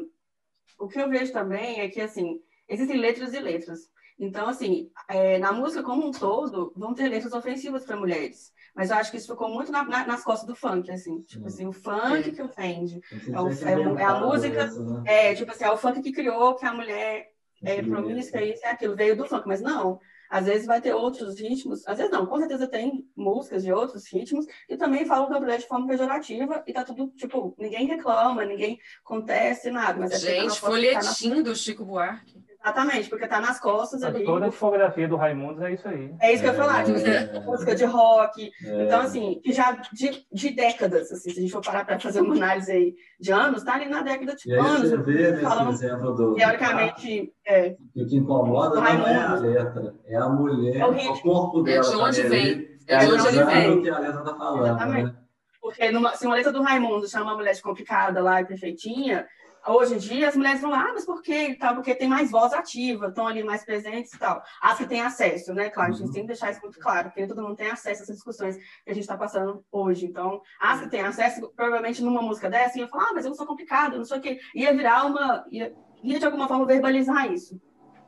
o 0.78 0.88
que 0.88 0.98
eu 0.98 1.10
vejo 1.10 1.32
também 1.32 1.80
é 1.80 1.88
que, 1.88 2.00
assim, 2.00 2.40
existem 2.68 2.98
letras 2.98 3.34
e 3.34 3.40
letras. 3.40 3.90
Então, 4.18 4.48
assim, 4.48 4.90
é, 5.08 5.38
na 5.38 5.52
música 5.52 5.82
como 5.82 6.06
um 6.06 6.12
todo, 6.12 6.72
vão 6.76 6.94
ter 6.94 7.08
letras 7.08 7.32
ofensivas 7.32 7.84
para 7.84 7.96
mulheres. 7.96 8.54
Mas 8.74 8.90
eu 8.90 8.96
acho 8.96 9.10
que 9.10 9.16
isso 9.18 9.32
ficou 9.32 9.48
muito 9.48 9.70
na, 9.70 9.84
na, 9.84 10.06
nas 10.06 10.24
costas 10.24 10.46
do 10.46 10.54
funk, 10.54 10.90
assim. 10.90 11.20
Tipo 11.22 11.46
assim, 11.46 11.66
o 11.66 11.72
funk 11.72 12.28
é. 12.28 12.32
que 12.32 12.42
ofende. 12.42 13.00
É, 13.30 13.40
o, 13.40 13.48
é, 13.48 14.02
é, 14.02 14.04
a 14.04 14.20
música... 14.20 14.64
Isso, 14.64 14.82
né? 14.82 15.02
É, 15.06 15.34
tipo 15.34 15.50
assim, 15.50 15.64
é 15.64 15.70
o 15.70 15.76
funk 15.76 16.00
que 16.00 16.12
criou 16.12 16.54
que 16.54 16.64
a 16.64 16.72
mulher 16.72 17.32
é 17.62 17.82
promíscua, 17.82 18.42
isso 18.42 18.62
e 18.64 18.66
aquilo. 18.66 18.96
Veio 18.96 19.16
do 19.16 19.26
funk, 19.26 19.46
mas 19.46 19.60
não. 19.60 20.00
Às 20.32 20.46
vezes 20.46 20.66
vai 20.66 20.80
ter 20.80 20.94
outros 20.94 21.38
ritmos, 21.38 21.86
às 21.86 21.98
vezes 21.98 22.10
não, 22.10 22.24
com 22.24 22.38
certeza 22.38 22.66
tem 22.66 23.06
músicas 23.14 23.62
de 23.62 23.70
outros 23.70 24.10
ritmos 24.10 24.46
que 24.66 24.78
também 24.78 25.04
falam 25.04 25.28
da 25.28 25.38
mulher 25.38 25.58
de 25.58 25.66
forma 25.68 25.86
pejorativa 25.86 26.64
e 26.66 26.72
tá 26.72 26.82
tudo, 26.82 27.08
tipo, 27.08 27.54
ninguém 27.58 27.86
reclama, 27.86 28.42
ninguém 28.42 28.80
acontece, 29.04 29.70
nada. 29.70 30.00
Mas 30.00 30.12
é 30.12 30.16
Gente, 30.16 30.58
folhetim 30.58 31.42
do 31.42 31.54
Chico 31.54 31.84
Buarque. 31.84 32.42
Exatamente, 32.64 33.08
porque 33.10 33.26
tá 33.26 33.40
nas 33.40 33.58
costas 33.58 34.02
ali. 34.02 34.24
Toda 34.24 34.46
a 34.46 34.48
discografia 34.48 35.08
do 35.08 35.16
Raimundos 35.16 35.60
é 35.62 35.72
isso 35.72 35.88
aí. 35.88 36.14
É 36.20 36.32
isso 36.32 36.42
que 36.42 36.48
eu 36.48 36.52
ia 36.52 36.58
falar, 36.58 36.84
tipo, 36.84 36.98
É. 36.98 37.40
música 37.40 37.74
de 37.74 37.84
rock. 37.84 38.50
É. 38.64 38.84
Então, 38.84 39.00
assim, 39.00 39.40
que 39.42 39.52
já 39.52 39.72
de, 39.92 40.24
de 40.32 40.50
décadas, 40.50 41.10
assim, 41.10 41.30
se 41.30 41.38
a 41.38 41.42
gente 41.42 41.52
for 41.52 41.60
parar 41.64 41.84
para 41.84 41.98
fazer 41.98 42.20
uma 42.20 42.34
análise 42.36 42.70
aí 42.70 42.94
de 43.18 43.32
anos, 43.32 43.64
tá 43.64 43.74
ali 43.74 43.86
na 43.88 44.02
década 44.02 44.34
de 44.36 44.48
E 44.48 44.54
anos. 44.54 44.90
você 44.90 44.96
vê 44.98 45.36
falando, 45.38 45.70
exemplo 45.72 46.14
do. 46.14 46.34
teoricamente, 46.34 47.32
é, 47.46 47.76
o 47.96 48.06
que 48.06 48.16
incomoda 48.16 48.76
não 48.76 48.86
é 48.86 48.90
a 48.90 49.26
Raimundo. 49.28 49.48
letra, 49.48 49.94
é 50.06 50.16
a 50.16 50.28
mulher, 50.28 50.76
É 50.76 50.86
o 50.86 50.88
o, 50.88 50.92
ritmo. 50.92 51.20
corpo 51.22 51.62
dela. 51.62 51.82
de 51.90 51.96
onde 51.96 52.22
vem. 52.22 52.42
ali, 52.52 52.68
É 52.86 52.96
de 52.98 53.06
onde 53.12 53.26
ele 53.28 53.44
vem. 53.44 53.70
o 53.78 53.82
que 53.82 53.90
a 53.90 53.98
letra 53.98 54.22
tá 54.22 54.34
falando. 54.36 54.64
Exatamente. 54.66 55.04
Né? 55.06 55.14
Porque 55.60 55.90
numa, 55.92 56.14
se 56.16 56.26
uma 56.26 56.34
letra 56.34 56.50
do 56.52 56.60
Raimundo 56.62 57.08
chama 57.08 57.26
uma 57.26 57.36
mulher 57.36 57.54
de 57.54 57.62
complicada 57.62 58.20
lá 58.20 58.40
e 58.40 58.44
perfeitinha, 58.44 59.26
hoje 59.66 59.94
em 59.94 59.98
dia 59.98 60.28
as 60.28 60.36
mulheres 60.36 60.60
vão 60.60 60.70
lá, 60.70 60.82
ah, 60.88 60.92
mas 60.92 61.04
por 61.04 61.22
quê? 61.22 61.56
Tal, 61.58 61.74
porque 61.74 61.94
tem 61.94 62.08
mais 62.08 62.30
voz 62.30 62.52
ativa, 62.52 63.08
estão 63.08 63.26
ali 63.26 63.42
mais 63.42 63.64
presentes 63.64 64.12
e 64.12 64.18
tal. 64.18 64.42
As 64.60 64.78
que 64.78 64.86
têm 64.86 65.00
acesso, 65.02 65.52
né? 65.54 65.70
Claro, 65.70 65.92
a 65.92 65.96
gente 65.96 66.06
Uhum. 66.06 66.12
tem 66.12 66.22
que 66.22 66.28
deixar 66.28 66.50
isso 66.50 66.60
muito 66.62 66.78
claro, 66.78 67.10
porque 67.10 67.26
todo 67.26 67.42
mundo 67.42 67.56
tem 67.56 67.70
acesso 67.70 68.00
a 68.00 68.04
essas 68.04 68.16
discussões 68.16 68.56
que 68.56 68.90
a 68.90 68.94
gente 68.94 69.02
está 69.04 69.16
passando 69.16 69.64
hoje. 69.70 70.06
Então, 70.06 70.40
as 70.60 70.80
que 70.80 70.88
têm 70.88 71.02
acesso, 71.02 71.52
provavelmente 71.54 72.02
numa 72.02 72.22
música 72.22 72.48
dessa, 72.50 72.78
iam 72.78 72.88
falar, 72.88 73.10
ah, 73.10 73.12
mas 73.14 73.24
eu 73.24 73.30
não 73.30 73.36
sou 73.36 73.46
complicada, 73.46 73.96
não 73.96 74.04
sei 74.04 74.18
o 74.18 74.20
quê. 74.20 74.38
Ia 74.54 74.72
virar 74.76 75.04
uma. 75.06 75.44
ia, 75.50 75.72
ia 76.02 76.18
de 76.18 76.24
alguma 76.26 76.48
forma 76.48 76.66
verbalizar 76.66 77.30
isso. 77.32 77.60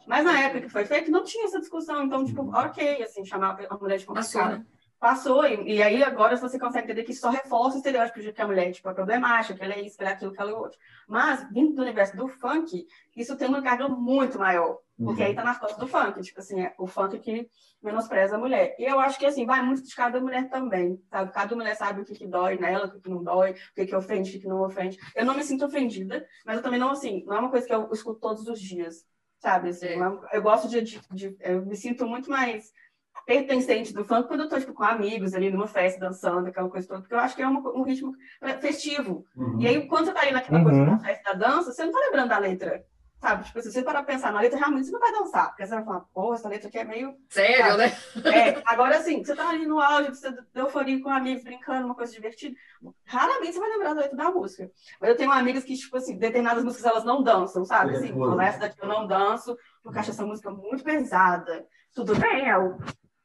Mas 0.07 0.25
na 0.25 0.39
época 0.39 0.63
que 0.63 0.69
foi 0.69 0.85
feito, 0.85 1.11
não 1.11 1.25
tinha 1.25 1.47
essa 1.47 1.59
discussão. 1.61 2.03
Então, 2.05 2.25
tipo, 2.25 2.43
ok, 2.55 3.03
assim, 3.03 3.25
chamar 3.25 3.57
a 3.71 3.77
mulher 3.79 3.99
de 3.99 4.05
complicada. 4.05 4.59
né? 4.59 4.67
Passou, 5.05 5.45
e, 5.45 5.75
e 5.75 5.83
aí 5.83 6.03
agora 6.03 6.35
você 6.35 6.59
consegue 6.59 6.87
entender 6.87 7.03
que 7.05 7.13
isso 7.13 7.21
só 7.21 7.29
reforça 7.29 7.75
o 7.75 7.77
estereótipo 7.77 8.23
de 8.23 8.33
que 8.33 8.41
a 8.41 8.47
mulher 8.47 8.73
tipo, 8.73 8.89
é 8.89 8.95
problemática, 8.95 9.53
que 9.55 9.63
ela 9.63 9.75
é 9.75 9.83
isso, 9.83 9.99
que 9.99 10.03
ela 10.03 10.13
é 10.13 10.15
aquilo, 10.15 10.33
que 10.33 10.41
ela 10.41 10.51
é 10.51 10.55
outro. 10.55 10.79
Mas, 11.07 11.47
vindo 11.53 11.75
do 11.75 11.83
universo 11.83 12.17
do 12.17 12.27
funk, 12.27 12.87
isso 13.15 13.37
tem 13.37 13.47
uma 13.47 13.61
carga 13.61 13.87
muito 13.87 14.39
maior. 14.39 14.79
Porque 15.05 15.21
Uhum. 15.21 15.29
aí 15.29 15.35
tá 15.35 15.45
nas 15.45 15.59
costas 15.59 15.79
do 15.79 15.87
funk, 15.87 16.23
tipo 16.23 16.41
assim, 16.41 16.63
é 16.63 16.75
o 16.79 16.87
funk 16.87 17.19
que 17.19 17.47
menospreza 17.83 18.37
a 18.37 18.39
mulher. 18.39 18.75
E 18.79 18.85
eu 18.85 18.99
acho 18.99 19.19
que, 19.19 19.27
assim, 19.27 19.45
vai 19.45 19.61
muito 19.61 19.83
de 19.83 19.95
cada 19.95 20.19
mulher 20.23 20.49
também, 20.49 20.99
sabe? 21.11 21.31
Cada 21.33 21.55
mulher 21.55 21.77
sabe 21.77 22.01
o 22.01 22.05
que, 22.07 22.15
que 22.15 22.27
dói 22.27 22.57
nela, 22.57 22.87
o 22.87 22.91
que, 22.91 23.01
que 23.01 23.11
não 23.11 23.23
dói, 23.23 23.51
o 23.51 23.75
que, 23.75 23.85
que 23.85 23.95
ofende, 23.95 24.31
o 24.31 24.33
que, 24.33 24.39
que 24.39 24.49
não 24.49 24.63
ofende. 24.63 24.97
Eu 25.15 25.27
não 25.27 25.35
me 25.35 25.45
sinto 25.45 25.67
ofendida, 25.67 26.27
mas 26.47 26.57
eu 26.57 26.63
também 26.63 26.81
não, 26.81 26.93
assim, 26.93 27.23
não 27.27 27.37
é 27.37 27.41
uma 27.41 27.51
coisa 27.51 27.67
que 27.67 27.75
eu 27.75 27.91
escuto 27.93 28.21
todos 28.21 28.49
os 28.49 28.59
dias, 28.59 29.05
sabe? 29.39 29.69
Assim, 29.69 29.87
É. 29.89 29.97
não 29.97 30.25
é- 30.29 30.39
eu 30.39 30.41
gosto 30.43 30.67
de, 30.67 30.81
de, 30.81 30.99
de- 31.13 31.37
Eu 31.41 31.67
me 31.67 31.77
sinto 31.77 32.07
muito 32.07 32.31
mais 32.31 32.73
pertencente 33.27 33.93
do 33.93 34.05
funk 34.05 34.29
quando 34.29 34.41
eu 34.41 34.49
tô, 34.49 34.59
tipo, 34.59 34.73
com 34.75 34.85
amigos 34.85 35.35
ali 35.35 35.51
numa 35.51 35.67
festa, 35.67 35.99
dançando, 36.01 36.49
aquela 36.49 36.69
coisa 36.69 36.87
toda, 36.87 37.01
porque 37.01 37.15
eu 37.15 37.19
acho 37.19 37.35
que 37.37 37.43
é 37.43 37.47
uma- 37.49 37.61
um 37.71 37.83
ritmo 37.83 38.13
festivo. 38.61 39.25
Uhum. 39.37 39.61
E 39.61 39.67
aí, 39.67 39.87
quando 39.87 40.07
você 40.07 40.13
tá 40.13 40.21
ali 40.21 40.33
naquela 40.33 40.59
Uhum. 40.59 40.65
coisa 40.65 40.85
da 40.85 40.99
festa 40.99 41.33
da 41.37 41.47
dança, 41.49 41.73
você 41.73 41.85
não 41.85 41.93
tá 41.93 41.99
lembrando 42.01 42.29
da 42.29 42.39
letra, 42.39 42.85
sabe? 43.21 43.45
Tipo, 43.45 43.63
se 43.63 43.73
você 43.73 43.83
parar 43.83 44.03
pra 44.03 44.13
pensar 44.15 44.33
na 44.33 44.41
letra, 44.41 44.59
realmente 44.59 44.87
você 44.87 44.93
não 44.93 45.01
vai 45.01 45.13
dançar, 45.13 45.49
porque 45.49 45.67
você 45.67 45.75
vai 45.75 45.85
falar, 45.85 46.01
pô, 46.13 46.35
essa 46.35 46.49
letra 46.49 46.69
aqui 46.69 46.79
é 46.79 46.85
meio... 46.85 47.15
Sério, 47.31 47.77
né? 47.79 47.87
É, 48.25 48.63
agora, 48.67 48.99
assim, 48.99 49.25
você 49.25 49.35
tá 49.35 49.49
ali 49.49 49.67
no 49.67 49.81
auge, 49.81 50.11
você 50.11 50.31
deu 50.31 50.65
euforia 50.65 51.03
com 51.03 51.09
amigos, 51.09 51.43
brincando, 51.43 51.87
uma 51.87 51.95
coisa 51.95 52.13
divertida, 52.13 52.55
raramente 53.07 53.55
você 53.55 53.61
vai 53.61 53.71
lembrar 53.71 53.95
da 53.95 54.01
letra 54.03 54.17
da 54.17 54.31
música. 54.31 54.71
Mas 55.01 55.11
eu 55.11 55.17
tenho 55.17 55.31
amigas 55.31 55.65
que, 55.65 55.75
tipo 55.75 55.97
assim, 55.97 56.19
determinadas 56.19 56.63
músicas 56.63 56.85
elas 56.85 57.05
não 57.05 57.23
dançam, 57.23 57.65
sabe? 57.65 57.97
Assim, 57.97 58.09
Recusa. 58.09 58.33
"Pô, 58.35 58.41
essa 58.43 58.59
daqui 58.59 58.77
eu 58.83 58.89
não 58.89 59.07
danço, 59.07 59.57
porque 59.83 59.97
eu 59.97 60.01
acho 60.01 60.11
essa 60.11 60.27
música 60.27 60.51
muito 60.51 60.85
pesada. 60.85 61.65
Tudo 61.95 62.15
bem, 62.19 62.49
é 62.49 62.59
o- 62.59 62.77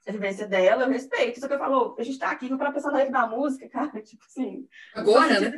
a 0.09 0.11
vivência 0.11 0.47
dela, 0.47 0.83
eu 0.83 0.89
respeito. 0.89 1.39
Só 1.39 1.47
que 1.47 1.53
eu 1.53 1.59
falo, 1.59 1.95
a 1.97 2.03
gente 2.03 2.17
tá 2.19 2.31
aqui 2.31 2.55
pra 2.57 2.71
pensar 2.71 2.91
na 2.91 3.03
da 3.05 3.27
música, 3.27 3.69
cara, 3.69 4.01
tipo 4.01 4.23
assim, 4.25 4.67
Agora, 4.93 5.39
né? 5.39 5.51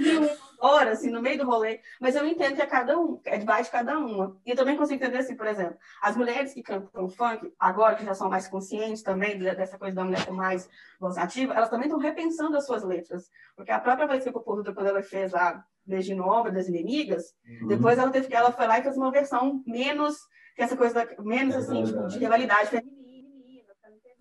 Hora, 0.60 0.92
assim, 0.92 1.10
no 1.10 1.22
meio 1.22 1.40
do 1.40 1.46
rolê. 1.46 1.80
Mas 2.00 2.16
eu 2.16 2.26
entendo 2.28 2.56
que 2.56 2.62
é 2.62 2.66
cada 2.68 3.00
um, 3.00 3.20
é 3.26 3.38
de 3.38 3.46
de 3.64 3.72
cada 3.72 3.98
uma. 3.98 4.38
E 4.46 4.52
eu 4.52 4.56
também 4.56 4.78
consigo 4.78 5.02
entender, 5.04 5.18
assim, 5.20 5.36
por 5.36 5.48
exemplo, 5.48 5.76
as 6.02 6.16
mulheres 6.16 6.54
que 6.54 6.62
cantam 6.62 7.10
funk, 7.10 7.52
agora 7.60 7.96
que 7.96 8.06
já 8.06 8.14
são 8.14 8.30
mais 8.30 8.48
conscientes 8.48 9.02
também 9.02 9.38
de- 9.40 9.56
dessa 9.56 9.78
coisa 9.80 9.96
da 9.96 10.04
mulher 10.04 10.24
ter 10.24 10.32
mais 10.32 10.70
voz 11.00 11.18
ativa, 11.18 11.54
elas 11.54 11.70
também 11.70 11.88
estão 11.88 12.00
repensando 12.00 12.56
as 12.58 12.66
suas 12.66 12.84
letras. 12.84 13.30
Porque 13.56 13.72
a 13.72 13.80
própria 13.80 14.08
vez 14.08 14.24
que 14.24 14.30
o 14.30 14.34
quando 14.74 14.88
ela 14.88 15.02
fez 15.02 15.32
lá 15.32 15.64
Beijinho 15.86 16.18
no 16.20 16.32
Ombro 16.32 16.52
das 16.54 16.68
Inimigas, 16.68 17.34
Uhum. 17.48 17.68
depois 17.68 17.98
ela 17.98 18.12
teve 18.12 18.28
que 18.28 18.36
ela 18.36 18.52
foi 18.52 18.68
lá 18.68 18.78
e 18.78 18.84
fez 18.84 18.96
uma 18.98 19.12
versão 19.12 19.64
menos, 19.66 20.18
que 20.56 20.62
essa 20.62 20.78
coisa, 20.78 20.94
da, 20.94 21.24
menos 21.24 21.56
É 21.56 21.58
assim, 21.58 21.84
tipo, 21.86 22.06
de 22.08 22.20
rivalidade 22.20 22.70
feminina, 22.70 23.01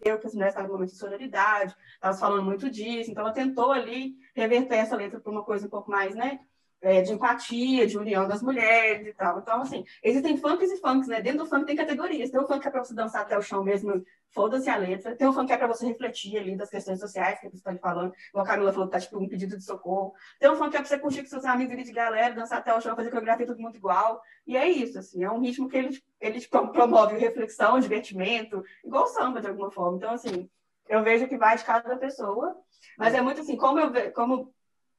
entender 0.01 0.19
que 0.21 0.27
as 0.27 0.35
mulheres 0.35 0.55
estavam 0.55 0.69
no 0.69 0.75
momento 0.75 0.93
de 0.93 0.99
sororidade, 0.99 1.77
elas 2.03 2.19
falando 2.21 2.43
muito 2.43 2.71
disso, 2.71 3.11
então 3.11 3.23
ela 3.25 3.33
tentou 3.33 3.73
ali 3.73 4.17
reverter 4.35 4.77
essa 4.77 4.97
letra 4.97 5.21
para 5.21 5.31
uma 5.31 5.45
coisa 5.45 5.67
um 5.67 5.71
pouco 5.71 5.91
mais, 5.91 6.15
né, 6.15 6.41
é, 6.83 7.03
de 7.03 7.13
empatia, 7.13 7.87
de 7.87 7.99
união 7.99 8.27
das 8.27 8.43
mulheres 8.43 9.07
e 9.07 9.13
tal. 9.13 9.39
Então, 9.39 9.63
assim, 9.63 9.85
existem 10.03 10.37
funks 10.37 10.71
e 10.71 10.77
funks, 10.79 11.09
né? 11.09 11.21
Dentro 11.21 11.41
do 11.41 11.47
funk 11.47 11.67
tem 11.67 11.77
categorias. 11.77 12.31
Tem 12.31 12.41
o 12.41 12.47
funk 12.47 12.61
que 12.61 12.69
é 12.69 12.71
para 12.71 12.83
você 12.83 12.95
dançar 12.95 13.23
até 13.23 13.37
o 13.37 13.43
chão 13.43 13.63
mesmo, 13.63 14.03
foda-se 14.33 14.71
a 14.71 14.77
letra. 14.77 15.15
Tem 15.15 15.29
o 15.29 15.33
funk 15.33 15.47
que 15.47 15.53
é 15.53 15.57
para 15.59 15.67
você 15.67 15.87
refletir 15.87 16.39
ali 16.39 16.57
das 16.57 16.71
questões 16.71 16.99
sociais 16.99 17.39
que 17.39 17.49
você 17.49 17.57
está 17.57 17.75
falando. 17.77 18.13
Como 18.33 18.45
a 18.45 18.47
Camila 18.47 18.73
falou, 18.73 18.89
que 18.89 18.93
tá 18.93 19.01
tipo 19.01 19.19
um 19.19 19.29
pedido 19.29 19.57
de 19.57 19.65
socorro. 19.65 20.13
Tem 20.39 20.49
o 20.49 20.57
funk 20.57 20.71
que 20.71 20.77
é 20.77 20.81
para 20.81 20.89
você 20.89 20.99
curtir 20.99 21.23
com 21.23 21.29
seus 21.29 21.45
amigos 21.45 21.73
ali 21.75 21.85
de 21.85 21.93
galera, 21.93 22.35
dançar 22.35 22.59
até 22.59 22.75
o 22.75 22.81
chão, 22.81 22.97
fazer 22.97 23.11
coreografia 23.11 23.47
todo 23.47 23.61
mundo 23.61 23.77
igual. 23.77 24.21
E 24.47 24.57
é 24.57 24.69
isso, 24.69 24.99
assim, 24.99 25.23
é 25.23 25.31
um 25.31 25.41
ritmo 25.41 25.69
que 25.69 25.77
ele, 25.77 26.03
ele 26.21 26.47
promove 26.49 27.17
reflexão, 27.19 27.79
divertimento, 27.79 28.63
igual 28.85 29.07
samba, 29.07 29.41
de 29.41 29.49
alguma 29.49 29.71
forma. 29.71 29.97
Então, 29.97 30.13
assim, 30.13 30.49
eu 30.89 31.03
vejo 31.03 31.29
que 31.29 31.37
vai 31.37 31.57
de 31.57 31.65
cada 31.65 31.97
pessoa, 31.97 32.57
mas 32.99 33.15
é 33.15 33.21
muito 33.21 33.41
assim, 33.41 33.57
como 33.57 33.79
eu 33.79 33.91
ve- 33.91 34.11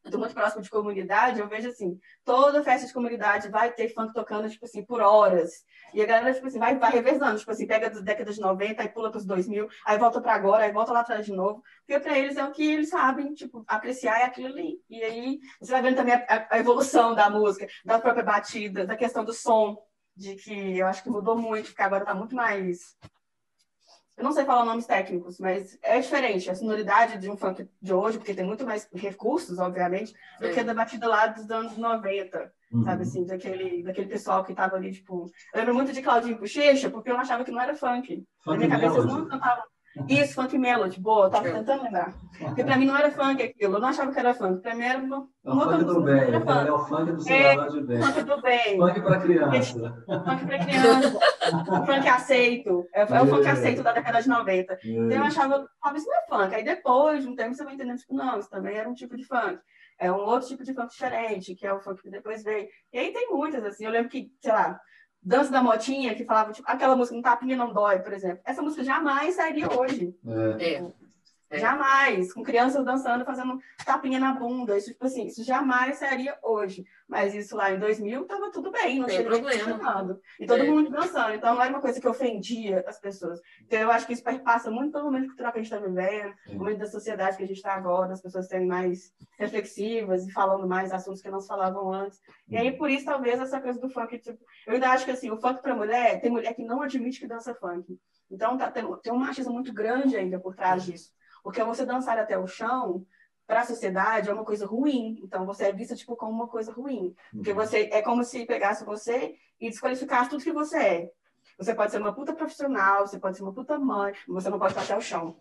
estou 0.04 0.20
muito 0.20 0.34
próximo 0.34 0.62
de 0.62 0.70
comunidade, 0.70 1.40
eu 1.40 1.48
vejo 1.48 1.70
assim, 1.70 2.00
toda 2.26 2.64
festa 2.64 2.88
de 2.88 2.94
comunidade 2.94 3.50
vai 3.50 3.72
ter 3.72 3.90
funk 3.94 4.14
tocando, 4.14 4.50
tipo 4.50 4.66
assim, 4.66 4.84
por 4.84 5.02
horas. 5.02 5.52
E 5.94 6.02
a 6.02 6.06
galera, 6.06 6.34
tipo 6.34 6.48
assim, 6.48 6.60
vai, 6.60 6.78
vai 6.78 6.92
revezando, 6.92 7.38
tipo 7.38 7.52
assim, 7.52 7.68
pega 7.68 7.90
das 7.90 8.02
décadas 8.04 8.36
de 8.36 8.42
90, 8.42 8.82
aí 8.82 8.90
pula 8.90 9.12
os 9.16 9.26
2000, 9.26 9.68
aí 9.86 9.98
volta 9.98 10.22
para 10.22 10.34
agora, 10.34 10.64
aí 10.64 10.72
volta 10.72 10.92
lá 10.92 11.02
atrás 11.02 11.26
de 11.26 11.34
novo. 11.34 11.62
Porque 11.86 12.00
para 12.00 12.18
eles 12.18 12.38
é 12.38 12.44
o 12.44 12.52
que 12.52 12.64
eles 12.72 12.90
sabem, 12.90 13.34
tipo, 13.34 13.64
apreciar 13.68 14.22
é 14.22 14.24
aquilo 14.26 14.48
ali. 14.48 14.80
E 14.90 15.04
aí 15.04 15.40
você 15.60 15.72
vai 15.72 15.82
vendo 15.82 15.96
também 15.98 16.14
a- 16.16 16.48
a 16.50 16.60
evolução 16.60 17.14
da 17.14 17.30
música, 17.30 17.68
da 17.86 18.00
própria 18.00 18.24
batida, 18.24 18.86
da 18.86 18.96
questão 18.96 19.24
do 19.24 19.34
som, 19.34 19.78
de 20.16 20.36
que 20.36 20.78
eu 20.78 20.88
acho 20.88 21.04
que 21.04 21.10
mudou 21.10 21.38
muito, 21.38 21.68
porque 21.68 21.82
agora 21.82 22.06
tá 22.06 22.14
muito 22.14 22.36
mais 22.36 22.96
eu 24.22 24.24
não 24.24 24.32
sei 24.32 24.46
falar 24.46 24.64
nomes 24.66 24.86
técnicos, 24.86 25.40
mas 25.40 25.78
é 25.82 26.00
diferente 26.00 26.50
a 26.50 26.54
sonoridade 26.56 27.18
de 27.18 27.30
um 27.30 27.36
funk 27.36 27.68
de 27.82 27.92
hoje, 27.94 28.20
porque 28.20 28.36
tem 28.36 28.46
muito 28.46 28.64
mais 28.66 28.88
recursos, 28.94 29.58
obviamente, 29.58 30.14
do 30.40 30.46
É. 30.46 30.54
que 30.54 30.64
da 30.64 30.74
batida 30.76 31.08
lá 31.08 31.26
dos 31.28 31.50
anos 31.50 31.76
90, 31.76 32.52
Uhum. 32.72 32.84
sabe 32.86 33.02
assim, 33.02 33.26
daquele, 33.26 33.84
daquele 33.84 34.08
pessoal 34.08 34.44
que 34.46 34.54
tava 34.54 34.76
ali, 34.76 34.92
tipo... 34.94 35.26
Eu 35.54 35.60
lembro 35.60 35.74
muito 35.74 35.92
de 35.92 36.02
Claudinho 36.02 36.38
Bochecha, 36.38 36.90
porque 36.90 37.10
eu 37.10 37.18
achava 37.18 37.44
que 37.44 37.52
não 37.52 37.60
era 37.60 37.76
funk. 37.76 38.18
Na 38.18 38.44
Funk 38.54 38.58
minha 38.60 38.70
cabeça 38.70 39.00
eles 39.00 39.12
não 39.12 39.28
cantavam. 39.28 39.64
Isso, 40.08 40.36
funk 40.36 40.58
melody, 40.58 41.00
boa, 41.02 41.26
eu 41.26 41.30
tava 41.30 41.50
É. 41.50 41.52
tentando 41.52 41.84
lembrar. 41.84 42.14
Porque 42.40 42.64
pra 42.64 42.78
mim 42.78 42.86
não 42.86 42.96
era 42.96 43.12
funk 43.12 43.44
aquilo, 43.44 43.76
eu 43.76 43.80
não 43.80 43.90
achava 43.90 44.12
que 44.12 44.20
era 44.20 44.34
funk. 44.34 44.62
Pra 44.62 44.74
mim 44.74 44.84
era 44.84 44.98
uma, 44.98 45.28
É 45.46 45.50
o 45.50 45.54
uma 45.54 45.64
funk 45.66 45.76
outra 45.76 45.94
do 45.94 46.02
bem, 46.02 46.26
funk. 46.32 46.68
é 46.68 46.72
o 46.72 46.80
funk 46.86 47.12
do 47.12 47.22
cidadão 47.22 47.68
de 47.68 47.82
bem. 47.84 48.02
Funk 48.02 48.24
do 48.24 48.42
bem. 48.42 48.78
Funk 48.78 49.02
para 49.02 49.20
criança. 49.20 50.04
Funk 50.08 50.46
pra 50.46 50.60
criança, 50.60 51.20
funk 51.86 52.08
aceito, 52.08 52.88
é, 52.94 53.02
é 53.02 53.22
o 53.22 53.28
funk 53.28 53.46
É. 53.46 53.52
aceito 53.52 53.84
da 53.84 53.92
década 53.92 54.22
de 54.22 54.30
90. 54.30 54.78
Então 54.84 55.18
eu 55.18 55.24
É. 55.24 55.28
achava, 55.28 55.68
ah, 55.84 55.94
isso 55.94 56.08
não 56.08 56.16
é 56.18 56.26
funk. 56.30 56.56
Aí 56.56 56.64
depois, 56.64 57.24
de 57.24 57.30
um 57.30 57.36
tempo, 57.36 57.54
você 57.54 57.64
vai 57.66 57.74
entendendo, 57.74 57.98
tipo, 57.98 58.14
não, 58.16 58.40
isso 58.40 58.50
também 58.50 58.78
era 58.78 58.90
um 58.90 58.94
tipo 58.94 59.18
de 59.18 59.26
funk. 59.26 59.60
É 60.00 60.12
um 60.12 60.16
outro 60.16 60.48
tipo 60.48 60.64
de 60.64 60.74
funk 60.74 60.90
diferente, 60.92 61.54
que 61.54 61.68
é 61.68 61.74
o 61.74 61.80
funk 61.82 62.02
que 62.02 62.10
depois 62.10 62.44
veio. 62.44 62.68
E 62.94 62.98
aí 62.98 63.12
tem 63.14 63.30
muitas, 63.30 63.64
assim, 63.66 63.86
eu 63.86 63.92
lembro 63.92 64.10
que, 64.10 64.32
sei 64.42 64.52
lá, 64.54 64.80
Dança 65.24 65.52
da 65.52 65.62
Motinha, 65.62 66.16
que 66.16 66.26
falava, 66.26 66.52
tipo, 66.52 66.70
aquela 66.70 66.96
música 66.96 67.16
Um 67.16 67.22
Tapinha 67.22 67.56
Não 67.56 67.72
Dói, 67.72 68.00
por 68.00 68.12
exemplo. 68.14 68.40
Essa 68.44 68.62
música 68.62 68.84
jamais 68.84 69.36
sairia 69.36 69.72
hoje. 69.72 70.16
É. 70.60 70.74
É. 70.74 71.01
É. 71.52 71.60
Jamais. 71.60 72.34
Com 72.34 72.44
crianças 72.44 72.84
dançando, 72.86 73.26
fazendo 73.26 73.60
tapinha 73.86 74.20
na 74.20 74.34
bunda. 74.34 74.78
Isso, 74.78 74.92
tipo 74.92 75.06
assim, 75.06 75.28
isso 75.28 75.44
jamais 75.44 75.98
sairia 75.98 76.38
hoje. 76.42 76.86
Mas 77.08 77.36
isso 77.36 77.58
lá 77.58 77.72
em 77.72 77.78
2000 77.78 78.24
tava 78.26 78.50
tudo 78.52 78.72
bem, 78.72 79.00
não 79.00 79.08
tinha 79.08 79.24
problema. 79.24 80.20
E 80.40 80.46
todo 80.48 80.64
É. 80.64 80.70
mundo 80.70 80.90
dançando. 80.90 81.34
Então 81.36 81.54
não 81.54 81.62
era 81.62 81.72
uma 81.72 81.82
coisa 81.82 82.00
que 82.00 82.08
ofendia 82.08 82.86
as 82.88 83.00
pessoas. 83.00 83.42
Então 83.64 83.78
eu 83.80 83.92
acho 83.92 84.08
que 84.08 84.14
isso 84.14 84.24
perpassa 84.24 84.72
muito 84.72 84.94
pelo 84.94 85.04
momento 85.06 85.28
cultural 85.28 85.52
que 85.52 85.60
a 85.60 85.62
gente 85.62 85.74
está 85.74 85.86
vivendo, 85.86 86.34
o 86.48 86.56
momento 86.56 86.80
da 86.80 86.88
sociedade 86.88 87.36
que 87.36 87.44
a 87.44 87.48
gente 87.48 87.58
está 87.58 87.74
agora, 87.74 88.14
as 88.14 88.22
pessoas 88.22 88.48
serem 88.48 88.66
mais 88.68 89.14
reflexivas 89.38 90.26
e 90.26 90.32
falando 90.32 90.66
mais 90.68 90.92
assuntos 90.94 91.22
que 91.22 91.30
não 91.30 91.42
se 91.42 91.48
falavam 91.48 91.92
antes. 91.94 92.22
E 92.48 92.56
aí, 92.56 92.72
por 92.78 92.90
isso, 92.90 93.06
talvez, 93.06 93.40
essa 93.40 93.60
coisa 93.60 93.80
do 93.80 93.90
funk, 93.90 94.18
tipo, 94.20 94.40
eu 94.66 94.74
ainda 94.76 94.90
acho 94.90 95.04
que 95.04 95.12
assim, 95.12 95.30
o 95.30 95.38
funk 95.38 95.62
para 95.62 95.76
mulher, 95.76 96.22
tem 96.22 96.32
mulher 96.32 96.54
que 96.54 96.64
não 96.64 96.82
admite 96.82 97.20
que 97.20 97.28
dança 97.28 97.54
funk. 97.54 98.00
Então 98.30 98.58
tá, 98.58 98.72
tem, 98.72 98.86
tem 99.04 99.12
um 99.12 99.18
machismo 99.18 99.52
muito 99.52 99.74
grande 99.74 100.16
ainda 100.16 100.40
por 100.40 100.56
trás 100.56 100.86
disso. 100.86 101.12
Porque 101.44 101.64
você 101.64 101.86
dançar 101.86 102.18
até 102.18 102.38
o 102.38 102.48
chão, 102.48 103.06
para 103.48 103.62
a 103.62 103.66
sociedade, 103.66 104.30
é 104.30 104.34
uma 104.34 104.46
coisa 104.46 104.66
ruim. 104.66 105.20
Então 105.24 105.46
você 105.46 105.66
é 105.66 105.72
vista 105.74 105.96
tipo, 105.96 106.16
como 106.16 106.32
uma 106.32 106.48
coisa 106.48 106.72
ruim. 106.72 107.14
Porque 107.34 107.54
você 107.54 107.90
é 107.92 108.02
como 108.02 108.24
se 108.24 108.46
pegasse 108.46 108.86
você 108.86 109.36
e 109.60 109.70
desqualificasse 109.70 110.30
tudo 110.30 110.44
que 110.44 110.54
você 110.54 110.78
é. 110.78 111.12
Você 111.58 111.74
pode 111.74 111.92
ser 111.92 112.00
uma 112.00 112.14
puta 112.14 112.34
profissional, 112.34 113.06
você 113.06 113.20
pode 113.20 113.36
ser 113.38 113.44
uma 113.44 113.54
puta 113.54 113.78
mãe, 113.78 114.14
mas 114.28 114.44
você 114.44 114.50
não 114.50 114.58
pode 114.58 114.72
estar 114.72 114.84
até 114.84 114.98
o 114.98 115.02
chão. 115.02 115.36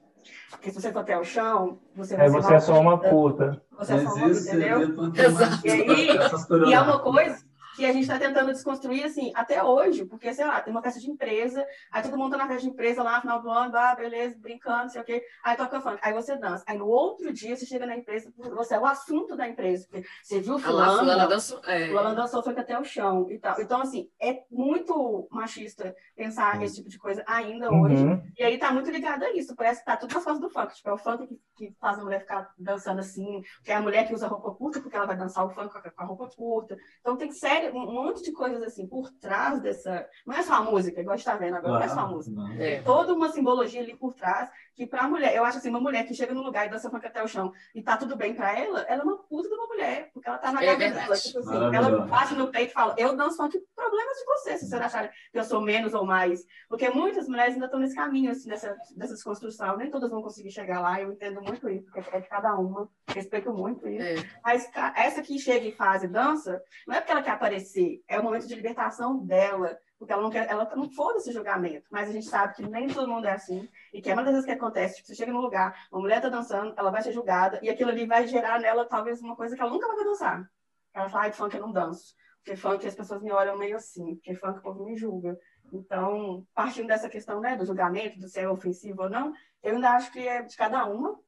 Porque 0.51 0.71
se 0.71 0.81
você 0.81 0.93
for 0.93 0.99
até 1.01 1.17
o 1.19 1.25
chão, 1.25 1.79
você 1.95 2.17
vai 2.17 2.27
Aí 2.27 2.33
ser 2.33 2.43
você 2.43 2.55
é 2.55 2.61
só 2.61 2.79
uma 2.81 2.99
puta. 2.99 3.63
Você 3.79 3.93
é 3.95 3.99
só 3.99 4.05
Mas 4.05 4.17
uma, 4.17 4.31
isso 4.31 4.49
entendeu? 4.49 4.81
Exato. 5.15 5.67
E 5.67 5.71
aí- 5.71 6.09
E 6.69 6.75
é 6.75 6.81
uma 6.81 6.99
coisa 6.99 7.45
que 7.81 7.87
a 7.87 7.93
gente 7.93 8.03
está 8.03 8.19
tentando 8.19 8.53
desconstruir, 8.53 9.05
assim, 9.05 9.33
até 9.35 9.63
hoje, 9.65 10.05
porque, 10.05 10.33
sei 10.35 10.45
lá, 10.45 10.61
tem 10.61 10.71
uma 10.71 10.83
festa 10.83 11.01
de 11.01 11.11
empresa, 11.11 11.67
aí 11.91 12.03
todo 12.03 12.19
mundo 12.19 12.33
tá 12.33 12.37
na 12.37 12.47
festa 12.47 12.63
de 12.63 12.69
empresa 12.69 13.03
lá, 13.03 13.15
no 13.17 13.21
final 13.23 13.41
do 13.43 13.51
ano, 13.51 13.75
ah, 13.77 13.95
beleza, 13.95 14.37
brincando, 14.39 14.83
não 14.83 14.89
sei 14.91 15.01
o 15.01 15.05
quê, 15.05 15.25
aí 15.43 15.57
toca 15.57 15.81
funk, 15.81 15.99
aí 16.03 16.13
você 16.13 16.37
dança. 16.37 16.63
Aí 16.67 16.77
no 16.77 16.87
outro 16.87 17.33
dia 17.33 17.57
você 17.57 17.65
chega 17.65 17.87
na 17.87 17.97
empresa, 17.97 18.31
você 18.37 18.75
é 18.75 18.79
o 18.79 18.85
assunto 18.85 19.35
da 19.35 19.49
empresa, 19.49 19.87
porque 19.91 20.07
você 20.23 20.41
viu 20.41 20.59
fulano, 20.59 20.99
fulano 20.99 21.29
dançou, 21.29 21.61
é. 21.65 21.89
fulano 21.89 22.15
dançou 22.15 22.43
funk 22.43 22.61
até 22.61 22.79
o 22.79 22.85
chão 22.85 23.31
e 23.31 23.39
tal. 23.39 23.59
Então, 23.59 23.81
assim, 23.81 24.11
é 24.21 24.43
muito 24.51 25.27
machista 25.31 25.97
pensar 26.15 26.57
Uhum. 26.57 26.63
esse 26.63 26.77
tipo 26.77 26.89
de 26.91 26.99
coisa 26.99 27.25
ainda 27.27 27.71
Uhum. 27.71 27.81
hoje, 27.81 28.05
e 28.39 28.45
aí 28.45 28.59
tá 28.59 28.71
muito 28.73 28.91
ligado 28.91 29.23
a 29.25 29.33
isso, 29.33 29.57
parece 29.57 29.81
que 29.81 29.87
tá 29.87 29.97
tudo 29.97 30.13
nas 30.15 30.23
costas 30.25 30.41
do 30.41 30.51
funk, 30.51 30.75
tipo, 30.75 30.89
é 30.91 30.93
o 30.93 30.99
funk 30.99 31.27
que, 31.27 31.41
que 31.57 31.75
faz 31.81 31.99
a 31.99 32.03
mulher 32.05 32.21
ficar 32.21 32.51
dançando 32.59 33.01
assim, 33.01 33.43
que 33.65 33.73
é 33.73 33.77
a 33.77 33.81
mulher 33.81 34.07
que 34.07 34.13
usa 34.15 34.27
roupa 34.29 34.51
curta 34.55 34.81
porque 34.81 34.97
ela 34.97 35.07
vai 35.07 35.17
dançar 35.17 35.47
o 35.47 35.51
funk 35.51 35.73
com 35.73 35.79
a- 35.79 35.91
com 35.91 36.03
a 36.03 36.07
roupa 36.07 36.29
curta. 36.37 36.77
Então 37.01 37.17
tem 37.17 37.31
sério, 37.33 37.70
um 37.73 37.93
monte 37.93 38.23
de 38.23 38.33
coisas 38.33 38.63
assim 38.63 38.87
por 38.87 39.11
trás 39.13 39.61
dessa. 39.61 40.09
Não 40.27 40.35
é 40.35 40.43
só 40.43 40.55
a 40.55 40.63
música, 40.63 41.01
igual 41.01 41.15
a 41.15 41.17
gente 41.17 41.27
tá 41.27 41.37
vendo 41.37 41.57
agora, 41.57 41.75
não 41.75 41.83
é 41.83 41.89
só 41.89 42.01
a 42.01 42.07
música. 42.07 42.37
Não. 42.37 42.53
É. 42.53 42.83
Toda 42.83 43.13
uma 43.13 43.31
simbologia 43.31 43.81
ali 43.81 43.97
por 43.97 44.15
trás, 44.15 44.51
que 44.81 44.87
pra 44.87 45.07
mulher, 45.07 45.37
eu 45.37 45.45
acho 45.45 45.59
assim, 45.59 45.69
uma 45.69 45.79
mulher 45.79 46.07
que 46.07 46.15
chega 46.15 46.33
num 46.33 46.41
lugar 46.41 46.67
e 46.67 46.71
dança 46.71 46.89
funk 46.89 47.07
até 47.07 47.23
o 47.23 47.29
chão 47.29 47.53
e 47.75 47.83
tá 47.83 47.99
tudo 47.99 48.17
bem 48.17 48.35
pra 48.35 48.59
ela, 48.59 48.81
ela 48.89 49.03
é 49.03 49.05
uma 49.05 49.19
puta 49.19 49.47
de 49.47 49.55
uma 49.55 49.67
mulher, 49.67 50.09
porque 50.11 50.27
ela 50.27 50.39
tá 50.39 50.51
na 50.51 50.65
É 50.65 50.75
casa 50.75 50.95
dela. 50.95 51.17
Tipo 51.19 51.39
assim, 51.41 51.77
ela 51.77 52.07
bate 52.07 52.35
no 52.35 52.49
peito 52.49 52.71
e 52.71 52.73
fala, 52.73 52.95
eu 52.97 53.15
danço 53.15 53.37
funk, 53.37 53.63
problemas 53.77 54.17
de 54.17 54.25
você, 54.25 54.57
se 54.57 54.71
vocês 54.71 54.81
acharem 54.81 55.11
que 55.31 55.39
eu 55.39 55.45
sou 55.45 55.61
menos 55.61 55.93
ou 55.93 56.07
mais. 56.07 56.47
Porque 56.67 56.89
muitas 56.89 57.29
mulheres 57.29 57.53
ainda 57.53 57.67
estão 57.67 57.79
nesse 57.79 57.95
caminho, 57.95 58.31
assim, 58.31 58.49
dessa, 58.49 58.75
dessa 58.97 59.13
desconstrução, 59.13 59.77
nem 59.77 59.91
todas 59.91 60.09
vão 60.09 60.23
conseguir 60.23 60.51
chegar 60.51 60.81
lá, 60.81 60.99
eu 60.99 61.13
entendo 61.13 61.43
muito 61.43 61.69
isso, 61.69 61.85
porque 61.85 62.17
é 62.17 62.21
de 62.21 62.29
cada 62.29 62.55
uma, 62.57 62.89
respeito 63.09 63.53
muito 63.53 63.87
isso. 63.87 64.03
É. 64.03 64.15
Mas 64.43 64.67
essa 64.97 65.21
que 65.21 65.39
chega 65.39 65.67
e 65.67 65.73
faz 65.73 66.03
e 66.03 66.09
dança, 66.09 66.59
não 66.87 66.95
é 66.95 67.01
porque 67.01 67.13
ela 67.13 67.23
quer 67.23 67.33
aparecer, 67.33 68.03
é 68.09 68.19
o 68.19 68.23
momento 68.23 68.49
de 68.49 68.55
libertação 68.55 69.19
dela, 69.19 69.79
porque 70.01 70.15
ela 70.15 70.23
não 70.23 70.31
quer, 70.31 70.49
ela 70.49 70.65
não 70.75 70.89
foda 70.89 71.19
esse 71.19 71.31
julgamento, 71.31 71.87
mas 71.91 72.09
a 72.09 72.13
gente 72.13 72.27
sabe 72.27 72.55
que 72.55 72.67
nem 72.67 72.89
todo 72.89 73.07
mundo 73.07 73.27
é 73.27 73.33
assim, 73.33 73.69
e 73.93 74.01
que 74.01 74.11
é 74.11 74.15
uma 74.15 74.23
das 74.25 74.33
vezes 74.33 74.47
que 74.47 74.53
acontece, 74.53 74.97
tipo, 74.97 75.09
você 75.09 75.15
chega 75.15 75.31
num 75.31 75.43
lugar, 75.43 75.89
uma 75.93 76.01
mulher 76.01 76.23
tá 76.23 76.31
dançando, 76.31 76.73
ela 76.75 76.91
vai 76.91 77.03
ser 77.03 77.13
julgada, 77.13 77.61
e 77.63 77.69
aquilo 77.69 77.91
ali 77.91 78.07
vai 78.07 78.27
gerar 78.27 78.59
nela 78.59 78.87
talvez 78.87 79.21
uma 79.21 79.37
coisa 79.37 79.55
que 79.55 79.61
ela 79.61 79.71
nunca 79.71 79.87
vai 79.95 80.03
dançar. 80.03 80.51
Ela 80.95 81.11
fala, 81.11 81.25
ai, 81.25 81.33
funk 81.33 81.55
eu 81.55 81.61
não 81.61 81.71
danço, 81.71 82.15
porque 82.39 82.57
funk 82.57 82.87
as 82.87 82.95
pessoas 82.95 83.21
me 83.23 83.31
olham 83.31 83.59
meio 83.59 83.77
assim, 83.77 84.15
porque 84.15 84.35
funk 84.35 84.59
o 84.59 84.63
povo 84.63 84.87
me 84.87 84.97
julga. 84.97 85.39
Então, 85.71 86.47
partindo 86.55 86.89
dessa 86.89 87.11
questão, 87.11 87.39
né, 87.39 87.55
do 87.55 87.67
julgamento, 87.67 88.19
do 88.19 88.27
se 88.27 88.41
é 88.41 88.49
ofensivo 88.49 89.03
ou 89.03 89.11
não, 89.11 89.35
eu 89.63 89.75
ainda 89.75 89.91
acho 89.91 90.11
que 90.11 90.27
é 90.27 90.41
de 90.41 90.57
cada 90.57 90.87
uma, 90.87 91.21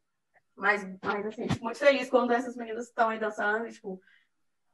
mas, 0.57 0.83
mas 1.05 1.27
assim, 1.27 1.47
muito 1.61 1.79
feliz 1.79 2.09
quando 2.09 2.33
essas 2.33 2.57
meninas 2.57 2.87
estão 2.87 3.11
aí 3.11 3.19
dançando, 3.19 3.67
e, 3.67 3.73
tipo, 3.73 4.01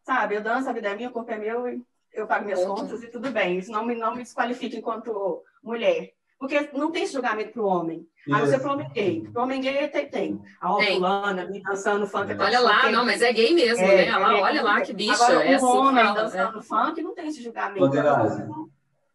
sabe, 0.05 0.36
eu 0.36 0.40
danço, 0.40 0.70
a 0.70 0.72
vida 0.72 0.88
é 0.88 0.94
minha, 0.94 1.09
o 1.09 1.12
corpo 1.12 1.32
é 1.32 1.36
meu, 1.36 1.66
e 1.66 1.84
eu 2.20 2.26
pago 2.26 2.44
minhas 2.44 2.64
contas 2.64 3.02
e 3.02 3.08
tudo 3.08 3.30
bem. 3.30 3.58
Isso 3.58 3.70
não 3.72 3.84
me, 3.84 3.94
não 3.94 4.12
me 4.14 4.22
desqualifica 4.22 4.76
enquanto 4.76 5.42
mulher. 5.62 6.12
Porque 6.38 6.70
não 6.72 6.92
tem 6.92 7.02
esse 7.02 7.12
julgamento 7.14 7.52
pro 7.52 7.66
homem. 7.66 8.06
A 8.30 8.38
não 8.38 8.46
ser 8.46 8.64
homem 8.64 8.88
gay. 8.92 9.28
Pro 9.32 9.42
homem 9.42 9.60
gay 9.60 9.88
tem, 9.88 10.08
tem. 10.08 10.42
A 10.60 10.72
ó, 10.72 10.80
fulana, 10.80 11.46
me 11.46 11.60
dançando 11.62 12.06
funk. 12.06 12.30
até 12.30 12.44
Olha 12.44 12.60
o 12.60 12.64
lá, 12.64 12.90
não, 12.92 13.04
mas 13.04 13.22
é 13.22 13.32
gay 13.32 13.52
mesmo, 13.52 13.84
É, 13.84 14.06
né? 14.06 14.12
Olha 14.14 14.18
lá, 14.18 14.32
é, 14.38 14.42
olha 14.42 14.62
lá 14.62 14.80
que 14.80 14.92
bicha. 14.92 15.14
Agora, 15.14 15.44
é 15.44 15.52
o 15.52 15.56
assim 15.56 15.64
homem 15.66 16.04
né? 16.04 16.12
dançando 16.14 16.62
funk 16.62 17.02
não 17.02 17.14
tem 17.14 17.26
esse 17.28 17.42
julgamento. 17.42 17.84
Ô, 17.84 17.88
Grazi, 17.88 18.44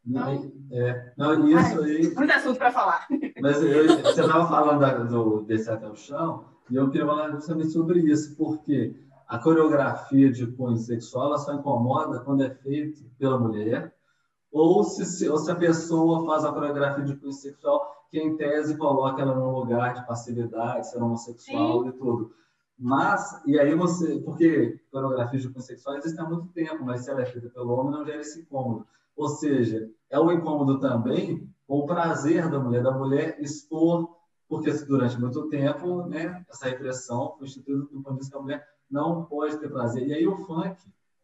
Não, 0.06 0.52
é, 0.72 1.14
não, 1.18 1.48
isso 1.50 1.82
aí, 1.82 2.14
Muito 2.14 2.34
assunto 2.34 2.58
para 2.58 2.72
falar. 2.74 3.08
mas 3.42 3.64
eu- 3.64 3.88
você 4.02 4.22
estava 4.22 4.46
falando 4.50 4.80
da- 4.82 4.98
do 4.98 5.44
Descer 5.44 5.76
até 5.76 5.88
o 5.88 5.96
chão, 5.96 6.44
e 6.70 6.76
eu 6.76 6.90
queria 6.90 7.08
falar 7.08 7.32
justamente 7.32 7.70
sobre 7.70 8.00
isso, 8.00 8.36
porque 8.36 8.94
a 9.34 9.40
coreografia 9.40 10.32
de 10.32 10.46
cunho 10.46 10.78
sexual 10.78 11.26
ela 11.26 11.40
só 11.40 11.56
incomoda 11.56 12.20
quando 12.20 12.44
é 12.44 12.52
feito 12.52 13.04
pela 13.18 13.40
mulher, 13.40 13.92
ou 14.52 14.84
se, 14.84 15.28
ou 15.28 15.40
se 15.40 15.50
a 15.50 15.56
pessoa 15.56 16.24
faz 16.28 16.46
a 16.46 16.52
coreografia 16.52 17.04
de 17.04 17.16
cunho 17.16 17.34
sexual, 17.34 18.06
que 18.12 18.20
em 18.20 18.38
tese 18.38 18.78
coloca 18.78 19.24
ela 19.24 19.34
num 19.34 19.50
lugar 19.50 19.96
de 19.96 20.06
passividade, 20.06 20.88
ser 20.88 21.02
homossexual 21.02 21.88
e 21.88 21.92
tudo. 21.94 22.32
Mas, 22.78 23.42
e 23.48 23.60
aí 23.60 23.74
você, 23.74 24.20
porque 24.20 24.80
coreografias 24.92 25.42
de 25.42 25.50
cunho 25.50 25.66
sexual 25.66 25.98
existem 25.98 26.24
há 26.24 26.30
muito 26.30 26.50
tempo, 26.50 26.86
mas 26.86 27.04
se 27.04 27.10
ela 27.10 27.24
é 27.24 27.26
feita 27.26 27.50
pelo 27.50 27.74
homem, 27.74 27.92
não 27.92 28.06
gera 28.06 28.22
esse 28.22 28.42
incômodo. 28.42 28.86
Ou 29.18 29.30
seja, 29.30 29.90
é 30.12 30.20
um 30.20 30.32
incômodo 30.32 30.80
também 30.80 31.50
com 31.68 31.80
o 31.80 31.88
prazer 31.88 32.52
da 32.52 32.60
mulher, 32.60 32.84
da 32.84 32.92
mulher 32.92 33.38
expor, 33.40 34.16
porque 34.48 34.72
durante 34.86 35.20
muito 35.20 35.50
tempo, 35.50 36.06
né, 36.06 36.46
essa 36.48 36.68
repressão 36.68 37.34
foi 37.36 37.48
instituída 37.48 37.82
do 37.82 38.04
ponto 38.04 38.12
de 38.12 38.20
vista 38.20 38.34
que 38.34 38.38
a 38.38 38.42
mulher 38.44 38.73
não 38.94 39.26
pode 39.26 39.58
ter 39.58 39.70
prazer. 39.70 40.08
E 40.08 40.14
aí 40.14 40.28
o 40.28 40.38
funk, 40.38 40.78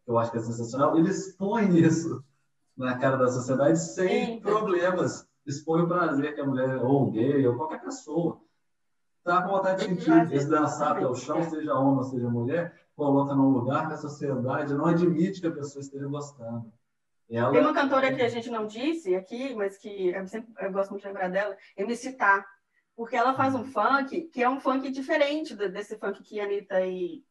que 0.04 0.12
eu 0.12 0.18
acho 0.18 0.32
que 0.32 0.38
é 0.38 0.42
sensacional, 0.42 0.98
ele 0.98 1.10
expõe 1.10 1.80
isso 1.80 2.24
na 2.76 2.98
cara 2.98 3.16
da 3.16 3.28
sociedade 3.28 3.80
sem 3.80 4.26
Sim. 4.26 4.40
problemas. 4.40 5.28
Expõe 5.46 5.82
o 5.82 5.88
prazer 5.88 6.34
que 6.34 6.42
a 6.42 6.46
mulher, 6.46 6.78
ou 6.84 7.12
gay, 7.12 7.46
ou 7.48 7.56
qualquer 7.56 7.82
pessoa, 7.82 8.42
está 9.20 9.44
com 9.44 9.50
vontade 9.50 9.88
de 9.88 10.02
sentir. 10.02 10.34
Esse 10.34 10.50
dançar 10.50 10.94
até 10.94 11.08
o 11.08 11.14
chão, 11.14 11.44
seja 11.44 11.76
homem 11.76 11.98
ou 11.98 12.04
seja 12.04 12.30
mulher, 12.30 12.74
coloca 12.96 13.36
num 13.36 13.50
lugar 13.50 13.88
que 13.88 13.94
a 13.94 13.98
sociedade 13.98 14.74
não 14.74 14.88
admite 14.88 15.40
que 15.40 15.48
a 15.48 15.52
pessoa 15.52 15.82
esteja 15.82 16.08
gostando. 16.08 16.72
Ela, 17.30 17.52
Tem 17.52 17.62
uma 17.62 17.74
cantora 17.74 18.12
que 18.12 18.24
a 18.24 18.30
gente 18.30 18.50
não 18.50 18.66
disse 18.66 19.16
aqui, 19.16 19.54
mas 19.54 19.78
que 19.78 20.08
eu, 20.08 20.26
sempre, 20.26 20.52
eu 20.60 20.72
gosto 20.72 20.90
muito 20.90 21.04
de 21.04 21.08
lembrar 21.08 21.30
dela, 21.30 21.56
MC 21.78 22.14
Tá. 22.14 22.44
Porque 22.96 23.16
ela 23.16 23.34
faz 23.34 23.56
um 23.56 23.64
funk 23.64 24.24
que 24.24 24.44
é 24.44 24.50
um 24.50 24.60
funk 24.60 24.92
diferente 24.92 25.56
desse 25.56 25.98
funk 25.98 26.22
que 26.24 26.40
a 26.40 26.44
Anitta 26.44 26.86
e 26.86 27.24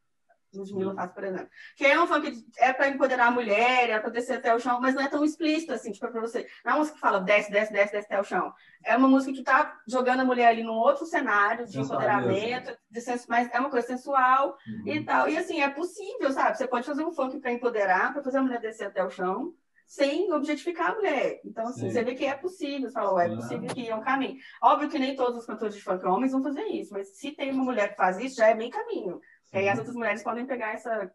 Ludmilla 0.54 0.94
faz, 0.94 1.12
por 1.12 1.24
exemplo. 1.24 1.48
Que 1.76 1.86
é 1.86 2.00
um 2.00 2.06
funk 2.06 2.30
que 2.30 2.44
é 2.58 2.72
para 2.72 2.88
empoderar 2.88 3.26
a 3.26 3.30
mulher, 3.30 3.90
é 3.90 3.98
para 3.98 4.10
descer 4.10 4.38
até 4.38 4.54
o 4.54 4.58
chão, 4.58 4.80
mas 4.80 4.94
não 4.94 5.02
é 5.02 5.08
tão 5.08 5.24
explícito 5.24 5.72
assim, 5.72 5.92
tipo, 5.92 6.06
é 6.06 6.10
para 6.10 6.20
você. 6.20 6.46
Não 6.64 6.72
é 6.72 6.74
uma 6.74 6.78
música 6.78 6.94
que 6.94 7.00
fala 7.00 7.20
desce, 7.20 7.50
desce, 7.50 7.72
desce, 7.72 7.92
desce 7.92 8.06
até 8.06 8.20
o 8.20 8.24
chão. 8.24 8.52
É 8.84 8.96
uma 8.96 9.08
música 9.08 9.32
que 9.32 9.42
tá 9.42 9.78
jogando 9.86 10.20
a 10.20 10.24
mulher 10.24 10.46
ali 10.48 10.62
num 10.62 10.72
outro 10.74 11.04
cenário 11.06 11.66
de 11.66 11.72
Sensualismo. 11.72 12.20
empoderamento, 12.22 12.78
de 12.90 13.00
senso, 13.00 13.26
mas 13.28 13.48
é 13.52 13.60
uma 13.60 13.70
coisa 13.70 13.86
sensual, 13.86 14.56
Uhum. 14.66 14.82
e 14.86 15.04
tal. 15.04 15.28
E 15.28 15.36
assim, 15.36 15.60
é 15.60 15.68
possível, 15.68 16.32
sabe? 16.32 16.56
Você 16.56 16.66
pode 16.66 16.86
fazer 16.86 17.04
um 17.04 17.12
funk 17.12 17.38
para 17.40 17.52
empoderar, 17.52 18.12
para 18.12 18.22
fazer 18.22 18.38
a 18.38 18.42
mulher 18.42 18.60
descer 18.60 18.86
até 18.86 19.04
o 19.04 19.10
chão, 19.10 19.52
sem 19.86 20.30
objetificar 20.34 20.90
a 20.90 20.94
mulher. 20.96 21.40
Então, 21.46 21.66
assim, 21.66 21.80
Sim. 21.88 21.90
você 21.90 22.04
vê 22.04 22.14
que 22.14 22.24
é 22.26 22.34
possível. 22.34 22.88
Você 22.88 22.92
fala, 22.92 23.14
"Ué, 23.14 23.26
é 23.26 23.34
possível 23.34 23.68
que 23.74 23.88
é 23.88 23.94
um 23.96 24.02
caminho. 24.02 24.36
Óbvio 24.62 24.88
que 24.90 24.98
nem 24.98 25.16
todos 25.16 25.38
os 25.38 25.46
cantores 25.46 25.74
de 25.74 25.80
funk 25.82 26.04
homens 26.06 26.32
vão 26.32 26.42
fazer 26.42 26.64
isso, 26.64 26.92
mas 26.92 27.08
se 27.16 27.32
tem 27.32 27.50
uma 27.52 27.64
mulher 27.64 27.88
que 27.90 27.96
faz 27.96 28.18
isso, 28.18 28.36
já 28.36 28.48
é 28.48 28.54
bem 28.54 28.68
caminho. 28.70 29.18
Que 29.50 29.58
aí 29.58 29.68
as 29.68 29.78
outras 29.78 29.96
mulheres 29.96 30.22
podem 30.22 30.46
pegar 30.46 30.72
essa. 30.74 31.10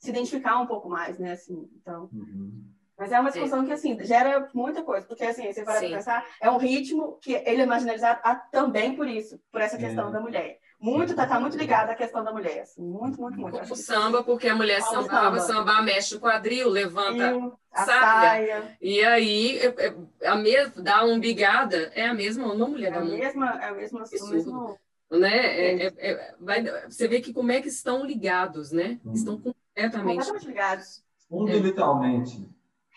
se 0.00 0.10
identificar 0.10 0.58
um 0.60 0.66
pouco 0.66 0.88
mais, 0.88 1.18
né? 1.18 1.32
Assim, 1.32 1.68
então. 1.80 2.08
Uhum. 2.12 2.64
Mas 2.98 3.12
é 3.12 3.20
uma 3.20 3.30
discussão 3.30 3.64
que, 3.64 3.72
assim, 3.72 3.96
gera 4.04 4.48
muita 4.54 4.82
coisa, 4.82 5.06
porque, 5.06 5.24
assim, 5.24 5.52
você 5.52 5.62
vai 5.64 5.78
Sim. 5.80 5.90
pensar, 5.90 6.24
é 6.40 6.50
um 6.50 6.56
ritmo 6.56 7.18
que 7.22 7.32
ele 7.34 7.62
é 7.62 7.66
marginalizado 7.66 8.20
a- 8.24 8.34
também 8.34 8.96
por 8.96 9.06
isso, 9.06 9.38
por 9.52 9.60
essa 9.60 9.76
questão 9.76 10.08
É. 10.08 10.12
da 10.12 10.20
mulher. 10.20 10.58
Muito, 10.80 11.14
tá, 11.14 11.26
tá 11.26 11.38
muito 11.40 11.56
ligado 11.56 11.90
à 11.90 11.94
questão 11.94 12.22
da 12.24 12.32
mulher, 12.32 12.60
assim, 12.60 12.82
muito, 12.82 13.18
muito, 13.20 13.38
muito. 13.38 13.72
O 13.72 13.76
samba, 13.76 14.22
porque 14.22 14.48
a 14.48 14.54
mulher 14.54 14.80
sambava, 14.82 15.38
samba. 15.40 15.58
sambar, 15.60 15.82
mexe 15.84 16.14
o 16.16 16.20
quadril, 16.20 16.68
levanta. 16.70 17.30
fio, 17.30 17.58
a 17.72 17.84
saia. 17.84 18.00
saia, 18.00 18.76
E 18.80 19.02
aí, 19.04 19.58
é- 19.58 19.74
é- 19.86 20.28
a 20.28 20.36
mes... 20.36 20.70
dar 20.76 21.04
uma 21.06 21.18
bigada 21.18 21.90
é 21.94 22.06
a 22.06 22.14
mesma, 22.14 22.52
uma 22.52 22.66
mulher 22.68 22.88
é 22.88 22.90
da 22.92 22.98
a 23.00 23.04
mulher. 23.04 23.18
mesma, 23.18 23.62
é 23.62 23.68
a 23.68 23.72
mesma, 23.72 24.04
o 24.04 24.26
mesmo... 24.28 24.78
Né? 25.10 25.36
É- 25.36 25.86
é- 25.86 25.94
é- 26.10 26.34
vai- 26.40 26.64
você 26.88 27.06
vê 27.06 27.20
que 27.20 27.32
como 27.32 27.52
é 27.52 27.60
que 27.60 27.68
estão 27.68 28.04
ligados, 28.04 28.72
né? 28.72 28.98
Hum. 29.04 29.12
Estão 29.12 29.40
completamente 29.40 30.26
completamente 30.26 30.46
ligados. 30.46 31.04
Umbilicalmente. 31.30 32.48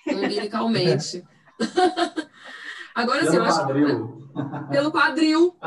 umbilicalmente. 0.07 1.23
Agora, 2.95 3.21
assim, 3.21 3.31
Pelo 3.31 3.43
eu 3.43 3.45
acho 3.45 3.59
quadril. 3.59 4.19
pelo 4.71 4.91
quadril, 4.91 5.57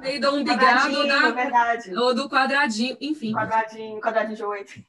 meio 0.00 0.20
da 0.20 0.32
umbigada 0.32 0.98
ou, 0.98 1.04
é 1.04 1.08
da, 1.08 1.30
verdade. 1.30 1.96
ou 1.96 2.14
do 2.14 2.28
quadradinho, 2.28 2.96
enfim. 3.00 3.32
Quadradinho, 3.32 4.00
quadradinho 4.00 4.36
de 4.36 4.44
oito. 4.44 4.84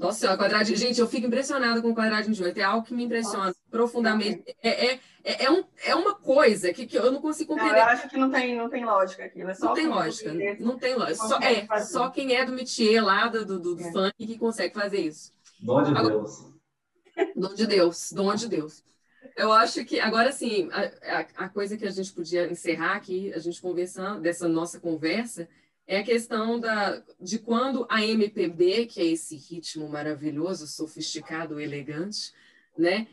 Nossa 0.00 0.18
senhora, 0.20 0.38
quadradinho. 0.38 0.78
Gente, 0.78 0.98
eu 0.98 1.06
fico 1.06 1.26
impressionada 1.26 1.82
com 1.82 1.90
o 1.90 1.94
quadradinho 1.94 2.34
de 2.34 2.42
oito. 2.42 2.58
É 2.58 2.62
algo 2.62 2.86
que 2.86 2.94
me 2.94 3.04
impressiona 3.04 3.46
Nossa. 3.48 3.58
profundamente. 3.70 4.42
É, 4.62 4.92
é, 4.94 5.00
é, 5.22 5.44
é 5.44 5.50
um, 5.50 5.62
é 5.84 5.94
uma 5.94 6.14
coisa 6.14 6.72
que, 6.72 6.86
que 6.86 6.96
eu 6.96 7.12
não 7.12 7.20
consigo 7.20 7.54
Não, 7.54 7.62
eu 7.62 7.68
compreender. 7.68 7.92
acho 7.92 8.08
que 8.08 8.16
não 8.16 8.30
tem, 8.30 8.56
não 8.56 8.70
tem 8.70 8.84
lógica 8.84 9.24
aquilo. 9.26 9.50
É 9.50 9.54
só 9.54 9.66
Não 9.66 9.74
tem 9.74 9.86
lógica. 9.86 10.32
Não 10.58 10.78
tem 10.78 10.94
lógica. 10.94 11.28
Só, 11.28 11.38
é, 11.38 11.66
fazer. 11.66 11.92
só 11.92 12.08
quem 12.08 12.34
é 12.34 12.44
do 12.46 12.52
métier 12.52 13.04
lá 13.04 13.28
do, 13.28 13.44
do, 13.44 13.58
do 13.58 13.78
É. 13.80 13.92
funk 13.92 14.14
que 14.26 14.38
consegue 14.38 14.72
fazer 14.74 15.00
isso. 15.00 15.32
Dom 15.60 15.82
de 15.82 15.90
Agora- 15.90 16.14
Deus. 16.14 16.50
Dom 17.36 17.54
de 17.54 17.66
Deus, 17.66 18.12
dom 18.12 18.34
de 18.34 18.48
Deus. 18.48 18.82
Eu 19.36 19.52
acho 19.52 19.84
que, 19.84 20.00
agora 20.00 20.32
sim, 20.32 20.70
a, 20.72 21.18
a, 21.18 21.44
a 21.44 21.48
coisa 21.50 21.76
que 21.76 21.86
a 21.86 21.90
gente 21.90 22.10
podia 22.12 22.50
encerrar 22.50 22.96
aqui, 22.96 23.30
a 23.34 23.38
gente 23.38 23.60
conversando, 23.60 24.20
dessa 24.22 24.48
nossa 24.48 24.80
conversa, 24.80 25.46
é 25.90 25.98
a 25.98 26.04
questão 26.04 26.60
da, 26.60 27.02
de 27.20 27.36
quando 27.40 27.84
a 27.90 28.00
MPB, 28.00 28.86
que 28.86 29.00
é 29.00 29.06
esse 29.06 29.34
ritmo 29.34 29.88
maravilhoso, 29.88 30.68
sofisticado, 30.68 31.58
elegante, 31.58 32.32
né, 32.78 33.08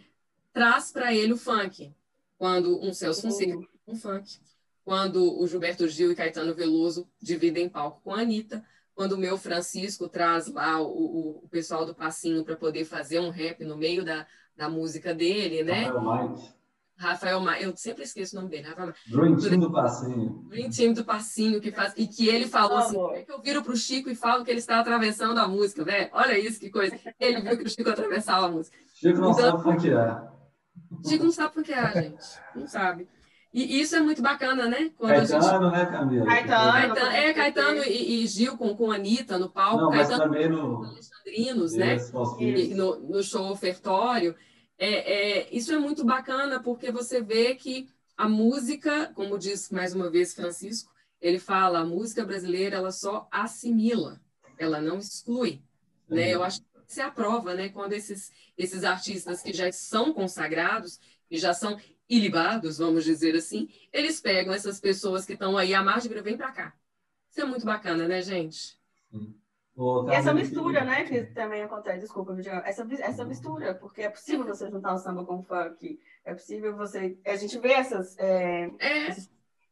traz 0.53 0.91
para 0.91 1.11
ele 1.11 1.33
o 1.33 1.37
funk. 1.37 1.91
Quando 2.37 2.79
um 2.79 2.93
Celso 2.93 3.23
Fonseca 3.23 3.57
um 3.87 3.95
funk. 3.95 4.39
Quando 4.85 5.41
o 5.41 5.47
Gilberto 5.47 5.87
Gil 5.87 6.11
e 6.11 6.15
Caetano 6.15 6.53
Veloso 6.53 7.09
dividem 7.19 7.67
palco 7.67 7.99
com 8.03 8.13
a 8.13 8.19
Anitta. 8.19 8.63
Quando 8.93 9.13
o 9.13 9.17
meu 9.17 9.39
Francisco 9.39 10.07
traz 10.07 10.45
lá 10.45 10.79
o, 10.79 10.85
o, 10.85 11.29
o 11.45 11.49
pessoal 11.49 11.83
do 11.83 11.95
Passinho 11.95 12.43
para 12.43 12.55
poder 12.55 12.85
fazer 12.85 13.19
um 13.19 13.31
rap 13.31 13.65
no 13.65 13.75
meio 13.75 14.05
da, 14.05 14.27
da 14.55 14.69
música 14.69 15.15
dele, 15.15 15.63
né? 15.63 15.89
Rafael 16.97 17.39
Ma... 17.39 17.59
eu 17.59 17.75
sempre 17.77 18.03
esqueço 18.03 18.35
o 18.35 18.39
nome 18.41 18.49
dele, 18.51 18.67
Rafael 18.67 18.87
Ma- 18.87 18.93
Dream 19.07 19.37
Team 19.37 19.59
do 19.59 19.71
Passinho. 19.71 20.45
Dream 20.49 20.69
Team 20.69 20.93
do 20.93 21.05
Passinho, 21.05 21.61
que 21.61 21.71
faz... 21.71 21.93
e 21.95 22.07
que 22.07 22.27
ele 22.27 22.47
falou 22.47 22.77
assim, 22.77 22.95
como 22.95 23.13
é 23.15 23.21
que 23.23 23.31
eu 23.31 23.41
viro 23.41 23.61
pro 23.63 23.75
Chico 23.77 24.09
e 24.09 24.15
falo 24.15 24.43
que 24.43 24.49
ele 24.51 24.59
está 24.59 24.79
atravessando 24.79 25.37
a 25.39 25.47
música, 25.47 25.83
velho? 25.83 26.09
Olha 26.13 26.37
isso, 26.37 26.59
que 26.59 26.69
coisa. 26.69 26.97
Ele 27.19 27.41
viu 27.41 27.57
que 27.57 27.63
o 27.63 27.69
Chico 27.69 27.89
atravessava 27.89 28.47
a 28.47 28.49
música. 28.49 28.75
Chico 28.93 29.19
não 29.19 29.31
Então- 29.31 29.51
sabe 29.51 29.63
funkear. 29.63 30.33
Chico 31.07 31.23
não 31.23 31.31
sabe 31.31 31.53
funkear, 31.53 31.93
gente. 31.93 32.25
Não 32.55 32.67
sabe. 32.67 33.07
E 33.53 33.79
isso 33.79 33.95
é 33.95 33.99
muito 33.99 34.21
bacana, 34.21 34.67
né? 34.67 34.91
Quando 34.97 35.11
a 35.13 35.19
gente... 35.23 35.31
Caetano, 35.39 35.71
né, 35.71 35.85
Camila? 35.85 36.25
Caetano. 36.25 36.71
Caetano, 36.71 37.11
é, 37.11 37.33
Caetano 37.33 37.83
e, 37.85 38.23
e 38.23 38.27
Gil 38.27 38.57
com, 38.57 38.75
com 38.75 38.91
a 38.91 38.95
Anitta 38.95 39.39
no 39.39 39.49
palco, 39.49 39.83
Não, 39.83 39.89
mas 39.89 40.09
Caetano 40.09 40.31
também 40.31 40.49
com 40.49 40.55
no... 40.55 40.83
Alexandrinos, 40.85 41.73
né? 41.73 41.97
E 42.39 42.73
no, 42.75 42.99
no 42.99 43.23
show 43.23 43.49
ofertório. 43.49 44.35
É, 44.77 44.89
é, 44.89 45.55
isso 45.55 45.73
é 45.73 45.77
muito 45.77 46.05
bacana 46.05 46.61
porque 46.61 46.91
você 46.91 47.21
vê 47.21 47.55
que 47.55 47.89
a 48.15 48.27
música, 48.29 49.11
como 49.13 49.37
diz 49.37 49.69
mais 49.69 49.93
uma 49.93 50.09
vez 50.09 50.33
Francisco, 50.33 50.91
ele 51.19 51.39
fala, 51.39 51.79
a 51.79 51.85
música 51.85 52.23
brasileira 52.23 52.77
ela 52.77 52.91
só 52.91 53.27
assimila, 53.31 54.21
ela 54.57 54.79
não 54.79 54.99
exclui. 54.99 55.61
Né? 56.07 56.33
Eu 56.33 56.43
acho 56.43 56.61
que 56.61 56.67
isso 56.87 57.01
é 57.01 57.03
a 57.03 57.11
prova, 57.11 57.53
né? 57.53 57.69
Quando 57.69 57.93
esses, 57.93 58.31
esses 58.57 58.83
artistas 58.83 59.41
que 59.41 59.51
já 59.51 59.71
são 59.71 60.13
consagrados, 60.13 60.99
que 61.27 61.37
já 61.37 61.53
são 61.53 61.77
ilibados, 62.09 62.77
vamos 62.77 63.03
dizer 63.03 63.35
assim, 63.35 63.69
eles 63.91 64.21
pegam 64.21 64.53
essas 64.53 64.79
pessoas 64.79 65.25
que 65.25 65.33
estão 65.33 65.57
aí 65.57 65.73
à 65.73 65.83
margem 65.83 66.11
e 66.11 66.21
vem 66.21 66.37
para 66.37 66.51
cá. 66.51 66.73
Isso 67.29 67.41
é 67.41 67.45
muito 67.45 67.65
bacana, 67.65 68.07
né, 68.07 68.21
gente? 68.21 68.79
Ô, 69.11 69.19
E 69.77 70.11
essa 70.11 70.33
mistura, 70.33 70.83
né, 70.83 71.03
que 71.03 71.21
também 71.25 71.61
acontece, 71.61 71.99
desculpa, 71.99 72.35
essa, 72.65 72.87
essa 72.99 73.23
mistura, 73.23 73.75
porque 73.75 74.01
é 74.01 74.09
possível 74.09 74.43
você 74.43 74.69
juntar 74.71 74.93
o 74.93 74.97
samba 74.97 75.23
com 75.23 75.35
o 75.37 75.43
funk, 75.43 75.99
é 76.25 76.33
possível 76.33 76.75
você, 76.75 77.15
a 77.25 77.35
gente 77.35 77.59
vê 77.59 77.73
essas 77.73 78.17
é, 78.17 78.63
É, 78.79 79.11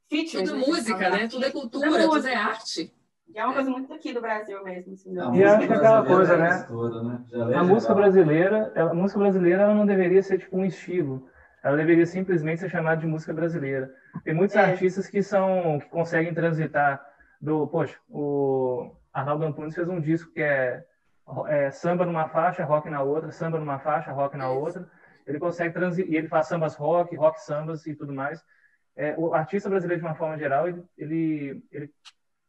features, 0.08 0.50
tudo 0.50 0.56
né, 0.58 0.66
música, 0.68 1.10
né? 1.10 1.28
Tudo 1.28 1.46
é 1.46 1.50
cultura, 1.50 1.88
tudo 1.88 1.98
é 1.98 2.06
música. 2.06 2.38
arte. 2.38 2.94
E 3.34 3.40
é 3.40 3.44
uma 3.44 3.56
coisa 3.56 3.70
muito 3.72 3.92
aqui 3.92 4.14
do 4.14 4.22
Brasil 4.22 4.64
mesmo, 4.64 4.94
assim, 4.94 5.12
né? 5.12 5.22
A 5.24 5.36
E 5.36 5.44
acho 5.44 5.58
que 5.58 5.74
aquela 5.74 6.02
brasileira 6.02 6.16
coisa, 6.16 6.34
é 6.34 6.38
né? 6.38 6.58
mistura, 6.58 7.04
né? 7.04 7.26
Já 7.28 7.38
é 7.38 7.42
A 7.42 7.46
legal. 7.48 7.66
música 7.66 7.94
brasileira, 7.96 8.72
ela- 8.76 8.92
a 8.92 8.94
música 8.94 9.20
brasileira 9.20 9.64
ela 9.64 9.74
não 9.74 9.86
deveria 9.88 10.22
ser 10.22 10.38
tipo 10.38 10.56
um 10.56 10.64
estilo. 10.64 11.28
Ela 11.64 11.76
deveria 11.76 12.06
simplesmente 12.06 12.60
ser 12.60 12.70
chamada 12.70 13.02
de 13.02 13.08
música 13.08 13.34
brasileira. 13.34 13.92
Tem 14.24 14.36
muitos 14.36 14.56
É. 14.56 14.62
artistas 14.62 15.08
que 15.08 15.20
são 15.24 15.80
que 15.80 15.88
conseguem 15.90 16.32
transitar 16.32 17.04
do, 17.42 17.66
poxa, 17.68 17.98
o 18.08 18.92
Arnaldo 19.16 19.46
Antunes 19.46 19.74
fez 19.74 19.88
um 19.88 20.02
disco 20.02 20.30
que 20.34 20.42
é, 20.42 20.84
é 21.48 21.72
samba 21.72 22.06
numa 22.06 22.28
faixa, 22.28 22.66
rock 22.66 22.90
na 22.90 23.02
outra, 23.02 23.32
samba 23.32 23.58
numa 23.58 23.80
faixa, 23.80 24.12
rock 24.12 24.36
na 24.36 24.50
outra. 24.50 24.86
Ele 25.26 25.40
consegue 25.40 25.74
transitar 25.74 26.12
e 26.12 26.18
ele 26.18 26.28
faz 26.28 26.48
sambas 26.48 26.76
rock, 26.76 27.16
rock 27.16 27.42
sambas 27.42 27.88
e 27.88 27.96
tudo 27.96 28.14
mais. 28.14 28.44
É, 28.96 29.16
o 29.18 29.34
artista 29.34 29.70
brasileiro 29.70 30.02
de 30.02 30.08
uma 30.08 30.16
forma 30.16 30.38
geral, 30.38 30.68
ele 30.68 30.84
ele, 30.98 31.64
ele 31.72 31.90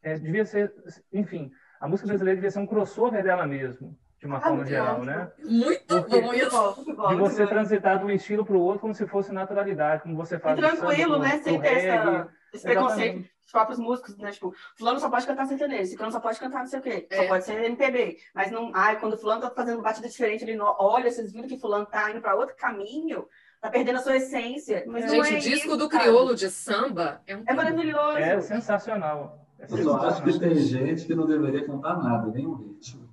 é, 0.03 0.19
devia 0.19 0.45
ser, 0.45 0.73
enfim, 1.11 1.49
a 1.79 1.87
música 1.87 2.07
brasileira 2.07 2.35
devia 2.35 2.51
ser 2.51 2.59
um 2.59 2.67
crossover 2.67 3.23
dela 3.23 3.47
mesmo, 3.47 3.97
de 4.19 4.25
uma 4.25 4.37
Ah, 4.37 4.41
forma 4.41 4.57
muito 4.57 4.69
geral, 4.69 5.03
né? 5.05 5.31
Muito 5.43 5.85
Porque- 5.87 6.21
bom 6.21 6.33
isso. 6.33 6.85
de 7.09 7.15
você 7.15 7.47
transitar 7.47 7.97
de 7.99 8.05
um 8.05 8.09
estilo 8.11 8.45
para 8.45 8.55
o 8.55 8.61
outro 8.61 8.81
como 8.81 8.93
se 8.93 9.07
fosse 9.07 9.31
naturalidade, 9.33 10.03
como 10.03 10.15
você 10.17 10.35
E 10.35 10.39
faz 10.39 10.59
samba 10.59 10.77
tranquilo, 10.77 11.17
né, 11.19 11.37
sem 11.39 11.59
ter 11.61 11.67
essa, 11.77 12.27
esse 12.53 12.63
preconceito 12.63 13.19
dos 13.41 13.51
próprios 13.51 13.79
músicos, 13.79 14.17
né, 14.17 14.31
tipo, 14.31 14.53
fulano 14.77 14.99
só 14.99 15.09
pode 15.09 15.25
cantar 15.25 15.45
sertanejo, 15.45 15.89
ciclano 15.89 16.11
só 16.11 16.19
pode 16.19 16.39
cantar 16.39 16.59
não 16.59 16.67
sei 16.67 16.79
o 16.79 16.81
quê, 16.81 17.07
só 17.11 17.21
É. 17.21 17.27
pode 17.27 17.43
ser 17.45 17.63
MPB, 17.63 18.17
mas 18.33 18.51
não, 18.51 18.71
ai, 18.73 18.99
quando 18.99 19.17
fulano 19.17 19.41
tá 19.41 19.49
fazendo 19.51 19.81
batida 19.81 20.07
diferente, 20.09 20.43
ele 20.43 20.55
não, 20.55 20.75
olha, 20.79 21.09
vocês 21.09 21.31
viram 21.31 21.47
que 21.47 21.57
fulano 21.59 21.85
tá 21.85 22.11
indo 22.11 22.19
para 22.21 22.35
outro 22.35 22.55
caminho, 22.55 23.25
tá 23.61 23.69
perdendo 23.69 23.97
a 23.97 24.01
sua 24.01 24.17
essência, 24.17 24.83
mas 24.87 25.05
não 25.05 25.23
Gente, 25.23 25.35
é 25.35 25.37
o 25.37 25.41
disco 25.41 25.67
isso, 25.67 25.77
do 25.77 25.89
sabe? 25.89 25.99
crioulo 26.03 26.35
de 26.35 26.49
samba 26.49 27.21
é 27.25 27.35
um 27.35 27.43
É 27.47 27.53
maravilhoso. 27.53 28.17
É 28.17 28.41
sensacional. 28.41 29.45
É 29.59 29.65
Eu 29.65 29.77
só 29.83 29.97
acho 30.07 30.23
que 30.23 30.39
tem 30.39 30.55
gente 30.55 31.05
que 31.05 31.15
não 31.15 31.25
deveria 31.25 31.65
cantar 31.65 31.97
nada, 31.97 32.27
nem 32.31 32.45
um 32.45 32.53
ritmo. 32.53 33.07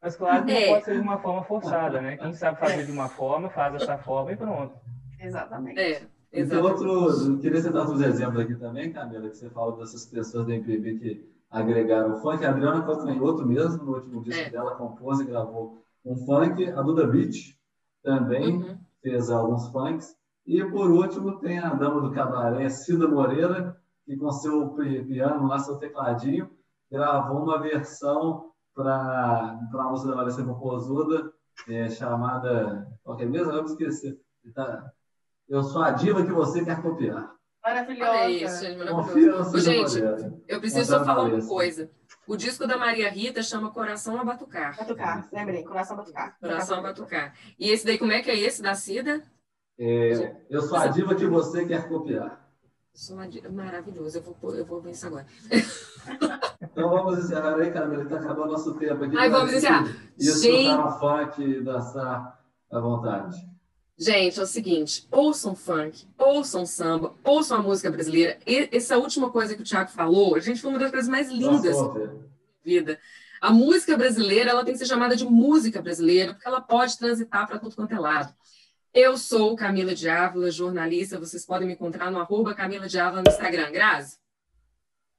Mas 0.00 0.16
claro 0.16 0.44
que 0.44 0.50
É. 0.52 0.60
não 0.66 0.72
pode 0.74 0.84
ser 0.84 0.94
de 0.94 1.00
uma 1.00 1.18
forma 1.18 1.44
forçada, 1.44 2.00
né? 2.00 2.16
Quem 2.16 2.32
sabe 2.32 2.58
fazer 2.58 2.84
de 2.86 2.90
uma 2.92 3.08
forma, 3.08 3.48
faz 3.50 3.72
dessa 3.74 3.98
forma 3.98 4.32
e 4.32 4.36
pronto. 4.36 4.74
Exatamente. 5.20 5.78
É, 5.80 6.02
E 6.32 6.36
tem 6.36 6.42
exato. 6.58 6.66
outro, 6.66 7.32
eu 7.32 7.38
queria 7.40 7.60
citar 7.60 7.82
outros 7.82 8.00
exemplos 8.00 8.40
aqui 8.40 8.54
também, 8.54 8.90
Camila, 8.92 9.28
que 9.28 9.36
você 9.36 9.50
fala 9.50 9.76
dessas 9.76 10.06
pessoas 10.06 10.46
da 10.46 10.54
MPB 10.54 10.98
que 10.98 11.30
agregaram 11.50 12.14
o 12.14 12.16
funk. 12.22 12.42
A 12.44 12.48
Adriana 12.50 12.82
outro 13.20 13.46
mesmo, 13.46 13.84
no 13.84 13.94
último 13.96 14.22
disco 14.22 14.40
É. 14.42 14.50
dela, 14.50 14.74
compôs 14.76 15.20
e 15.20 15.24
gravou 15.24 15.82
um 16.04 16.16
funk. 16.16 16.66
A 16.70 16.80
Duda 16.80 17.06
Beach 17.06 17.58
também 18.02 18.56
Uhum. 18.62 18.78
fez 19.02 19.30
alguns 19.30 19.68
funks. 19.68 20.16
E 20.46 20.64
por 20.64 20.90
último 20.90 21.38
tem 21.38 21.58
a 21.58 21.74
dama 21.74 22.00
do 22.00 22.10
cabaré, 22.12 22.68
Cida 22.70 23.06
Moreira, 23.06 23.76
que 24.06 24.16
com 24.16 24.32
seu 24.32 24.70
pi- 24.70 25.04
piano, 25.04 25.46
lá 25.46 25.58
seu 25.58 25.76
tecladinho, 25.76 26.50
gravou 26.90 27.42
uma 27.42 27.60
versão 27.60 28.50
para 28.74 29.58
a 29.74 29.88
música 29.90 30.10
da 30.10 30.16
Larissa 30.16 30.42
Popozuda, 30.42 31.30
é, 31.68 31.88
chamada. 31.90 32.88
Qual 33.04 33.16
que 33.18 33.22
é 33.24 33.26
mesmo? 33.26 33.52
Eu 33.52 33.62
me 33.64 33.68
esqueci. 33.68 34.18
Tá. 34.54 34.90
Eu 35.48 35.62
sou 35.62 35.82
a 35.82 35.90
diva 35.90 36.24
que 36.24 36.32
você 36.32 36.64
quer 36.64 36.80
copiar. 36.80 37.32
Maravilhosa. 37.62 38.10
Olha 38.10 38.28
isso, 38.30 38.64
Confia 38.76 39.32
maravilhoso. 39.32 39.58
gente, 39.60 40.42
eu 40.48 40.58
preciso 40.60 40.90
só 40.90 41.04
falar 41.04 41.22
a 41.22 41.34
uma 41.34 41.46
coisa. 41.46 41.90
O 42.26 42.36
disco 42.36 42.66
da 42.66 42.76
Maria 42.76 43.08
Rita 43.10 43.42
chama 43.42 43.70
Coração 43.70 44.18
a 44.20 44.24
Batucar. 44.24 44.76
Batucar, 44.76 45.28
lembrei, 45.32 45.62
coração 45.62 45.96
batucar. 45.96 46.36
Coração 46.40 46.78
a 46.78 46.82
Batucar. 46.82 47.34
E 47.58 47.70
esse 47.70 47.84
daí, 47.86 47.98
como 47.98 48.12
é 48.12 48.20
que 48.22 48.30
é 48.30 48.38
esse 48.38 48.62
da 48.62 48.74
Cida? 48.74 49.22
É, 49.78 50.36
eu 50.50 50.62
sou 50.62 50.76
a 50.76 50.86
diva 50.88 51.14
que 51.14 51.26
você 51.26 51.64
quer 51.66 51.88
copiar. 51.88 52.40
Sou 52.94 53.16
uma 53.16 53.26
di- 53.28 53.46
Maravilhoso, 53.48 54.18
eu 54.18 54.22
vou, 54.22 54.54
eu 54.54 54.64
vou 54.66 54.80
ver 54.80 54.90
isso 54.90 55.06
agora. 55.06 55.26
Então 56.60 56.88
vamos 56.90 57.18
encerrar 57.18 57.56
aí, 57.56 57.70
Camila, 57.70 58.02
está 58.02 58.16
acabando 58.16 58.52
nosso 58.52 58.74
tempo 58.74 59.04
aqui. 59.04 59.16
Ai, 59.16 59.30
vamos 59.30 59.52
encerrar. 59.52 59.84
E 60.18 60.24
Gente. 60.24 60.98
funk 60.98 61.42
e 61.42 61.60
dançar 61.62 62.40
à 62.70 62.80
vontade. 62.80 63.36
Gente, 64.02 64.40
é 64.40 64.42
o 64.42 64.46
seguinte, 64.46 65.06
ouçam 65.12 65.54
funk, 65.54 66.08
ouçam 66.18 66.66
samba, 66.66 67.14
ouçam 67.22 67.58
a 67.58 67.62
música 67.62 67.88
brasileira. 67.88 68.36
E 68.44 68.68
essa 68.72 68.98
última 68.98 69.30
coisa 69.30 69.54
que 69.54 69.62
o 69.62 69.64
Thiago 69.64 69.90
falou, 69.90 70.40
gente, 70.40 70.60
foi 70.60 70.70
uma 70.70 70.78
das 70.80 70.90
coisas 70.90 71.08
mais 71.08 71.28
lindas 71.28 71.76
Nossa, 71.76 72.00
da 72.00 72.12
vida. 72.64 72.98
A 73.40 73.52
música 73.52 73.96
brasileira, 73.96 74.50
ela 74.50 74.64
tem 74.64 74.72
que 74.72 74.80
ser 74.80 74.86
chamada 74.86 75.14
de 75.14 75.24
música 75.24 75.80
brasileira, 75.80 76.32
porque 76.32 76.48
ela 76.48 76.60
pode 76.60 76.98
transitar 76.98 77.46
para 77.46 77.60
tudo 77.60 77.76
quanto 77.76 77.94
é 77.94 77.98
lado. 78.00 78.34
Eu 78.92 79.16
sou 79.16 79.54
Camila 79.54 79.94
de 79.94 80.08
Ávila, 80.08 80.50
jornalista. 80.50 81.16
Vocês 81.16 81.46
podem 81.46 81.68
me 81.68 81.74
encontrar 81.74 82.10
no 82.10 82.18
arroba 82.18 82.56
Camila 82.56 82.88
de 82.88 82.98
Ávila 82.98 83.22
no 83.22 83.30
Instagram. 83.30 83.70
Grazi? 83.70 84.18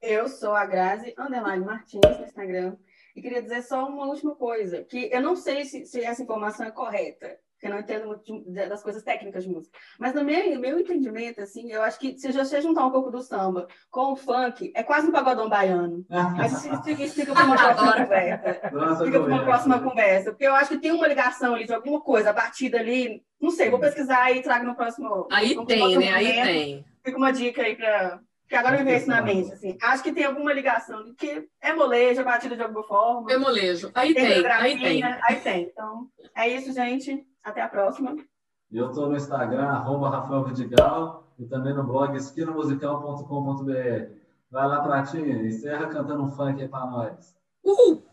Eu 0.01 0.27
sou 0.27 0.53
a 0.53 0.65
Grazi 0.65 1.15
Underline 1.17 1.63
Martins 1.63 2.01
no 2.19 2.25
Instagram. 2.25 2.75
E 3.15 3.21
queria 3.21 3.41
dizer 3.41 3.61
só 3.61 3.87
uma 3.87 4.07
última 4.07 4.35
coisa, 4.35 4.83
que 4.83 5.09
eu 5.09 5.21
não 5.21 5.37
sei 5.37 5.63
se, 5.63 5.85
se 5.85 6.01
essa 6.01 6.21
informação 6.21 6.65
é 6.65 6.71
correta, 6.71 7.39
porque 7.63 7.67
eu 7.67 7.71
não 7.71 7.79
entendo 7.79 8.07
muito 8.07 8.23
de- 8.51 8.67
das 8.67 8.83
coisas 8.83 9.03
técnicas 9.03 9.43
de 9.45 9.49
música. 9.49 9.77
Mas 9.97 10.13
no 10.13 10.23
meu, 10.23 10.59
meu 10.59 10.79
entendimento, 10.79 11.41
assim, 11.41 11.71
eu 11.71 11.81
acho 11.81 11.97
que 11.97 12.17
se 12.17 12.29
você 12.31 12.61
juntar 12.61 12.85
um 12.85 12.91
pouco 12.91 13.09
do 13.09 13.21
samba 13.21 13.67
com 13.89 14.11
o 14.11 14.15
funk, 14.17 14.71
é 14.75 14.83
quase 14.83 15.07
um 15.07 15.11
pagodão 15.11 15.47
baiano. 15.47 16.05
Mas 16.09 16.51
isso 16.65 16.69
fica, 16.83 17.03
isso 17.03 17.15
fica 17.15 17.33
para 17.33 17.45
uma 17.45 17.55
próxima 17.55 17.93
conversa. 17.93 18.69
Nossa, 18.73 19.05
Fica 19.05 19.19
para 19.19 19.33
uma 19.33 19.43
próxima 19.43 19.79
conversa. 19.79 20.31
Porque 20.31 20.45
eu 20.45 20.55
acho 20.55 20.71
que 20.71 20.77
tem 20.79 20.91
uma 20.91 21.07
ligação 21.07 21.55
ali 21.55 21.65
de 21.65 21.73
alguma 21.73 22.01
coisa, 22.01 22.31
a 22.31 22.33
batida 22.33 22.79
ali. 22.79 23.23
Não 23.39 23.49
sei, 23.49 23.69
vou 23.69 23.79
pesquisar 23.79 24.31
e 24.31 24.41
trago 24.41 24.65
no 24.65 24.75
próximo. 24.75 25.27
Aí 25.31 25.55
no 25.55 25.65
tem, 25.65 25.79
próximo 25.79 26.01
né? 26.01 26.11
Aí 26.11 26.33
tem. 26.33 26.85
Fica 27.03 27.17
uma 27.17 27.31
dica 27.31 27.61
aí 27.61 27.75
para. 27.75 28.19
Porque 28.41 28.55
agora 28.57 28.77
me 28.77 28.83
veio 28.83 28.97
isso 28.97 29.07
na 29.07 29.21
mente, 29.21 29.51
assim. 29.51 29.77
Acho 29.81 30.03
que 30.03 30.11
tem 30.11 30.25
alguma 30.25 30.53
ligação, 30.53 31.01
porque 31.05 31.47
é 31.61 31.73
molejo, 31.73 32.21
é 32.21 32.23
batida 32.23 32.55
de 32.55 32.61
alguma 32.61 32.83
forma. 32.83 33.31
Eu 33.31 33.39
molejo. 33.39 33.89
Aí 33.95 34.13
tem, 34.13 34.25
aí 34.25 34.29
coreografia, 34.33 34.77
tem. 34.79 35.03
Aí 35.03 35.35
tem. 35.37 35.63
Então, 35.63 36.07
é 36.35 36.49
isso, 36.49 36.71
gente. 36.71 37.25
Até 37.43 37.61
a 37.61 37.67
próxima. 37.67 38.15
Eu 38.71 38.89
estou 38.89 39.09
no 39.09 39.15
Instagram, 39.15 39.67
arroba 39.67 40.09
Rafael 40.09 40.43
Vidigal, 40.45 41.27
e 41.37 41.45
também 41.45 41.73
no 41.73 41.83
blog 41.83 42.15
esquinamusical.com.br. 42.15 44.11
Vai 44.49 44.67
lá, 44.67 44.81
Pratinha, 44.81 45.43
encerra 45.43 45.87
cantando 45.87 46.23
um 46.23 46.31
funk 46.31 46.61
aí 46.61 46.67
para 46.67 46.85
nós. 46.85 47.35
Uhul! 47.63 48.03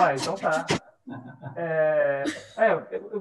Ah, 0.00 0.14
então 0.14 0.34
tá. 0.36 0.66
É, 1.56 2.22
é, 2.56 2.76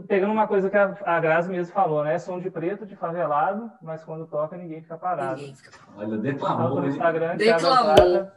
pegando 0.08 0.32
uma 0.32 0.48
coisa 0.48 0.70
que 0.70 0.78
a, 0.78 0.96
a 1.06 1.20
Grazi 1.20 1.50
mesmo 1.50 1.74
falou, 1.74 2.04
né? 2.04 2.20
Som 2.20 2.40
de 2.40 2.52
preto, 2.52 2.86
de 2.86 2.96
favelado, 2.96 3.72
mas 3.82 4.04
quando 4.04 4.28
toca 4.28 4.56
ninguém 4.56 4.84
fica 4.84 4.96
parado. 4.96 5.38
Ninguém 5.38 5.56
fica... 5.56 5.72
Olha, 5.98 6.06
Então, 6.06 6.20
declamou, 6.20 6.76
no 6.76 6.84
hein? 6.84 6.90
Instagram, 6.90 7.36
Declamou. 7.38 8.28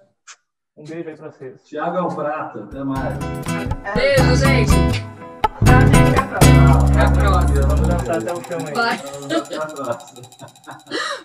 Um 0.74 0.84
beijo 0.84 1.08
aí 1.10 1.16
pra 1.16 1.30
vocês. 1.30 1.62
Tiago 1.64 2.14
Prata, 2.14 2.64
até 2.64 2.82
mais. 2.82 3.18
Beijo, 3.94 4.36
gente. 4.36 5.11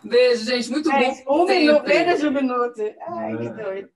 Beijo, 0.03 0.45
gente. 0.45 0.71
Muito 0.71 0.91
É, 0.91 1.23
bom. 1.25 1.43
um 1.43 1.45
minuto, 1.45 1.83
menos 1.87 2.19
de 2.19 2.27
um 2.27 2.31
minuto. 2.31 2.81
Ai, 3.07 3.37
que 3.37 3.47
É. 3.47 3.49
doido. 3.63 3.89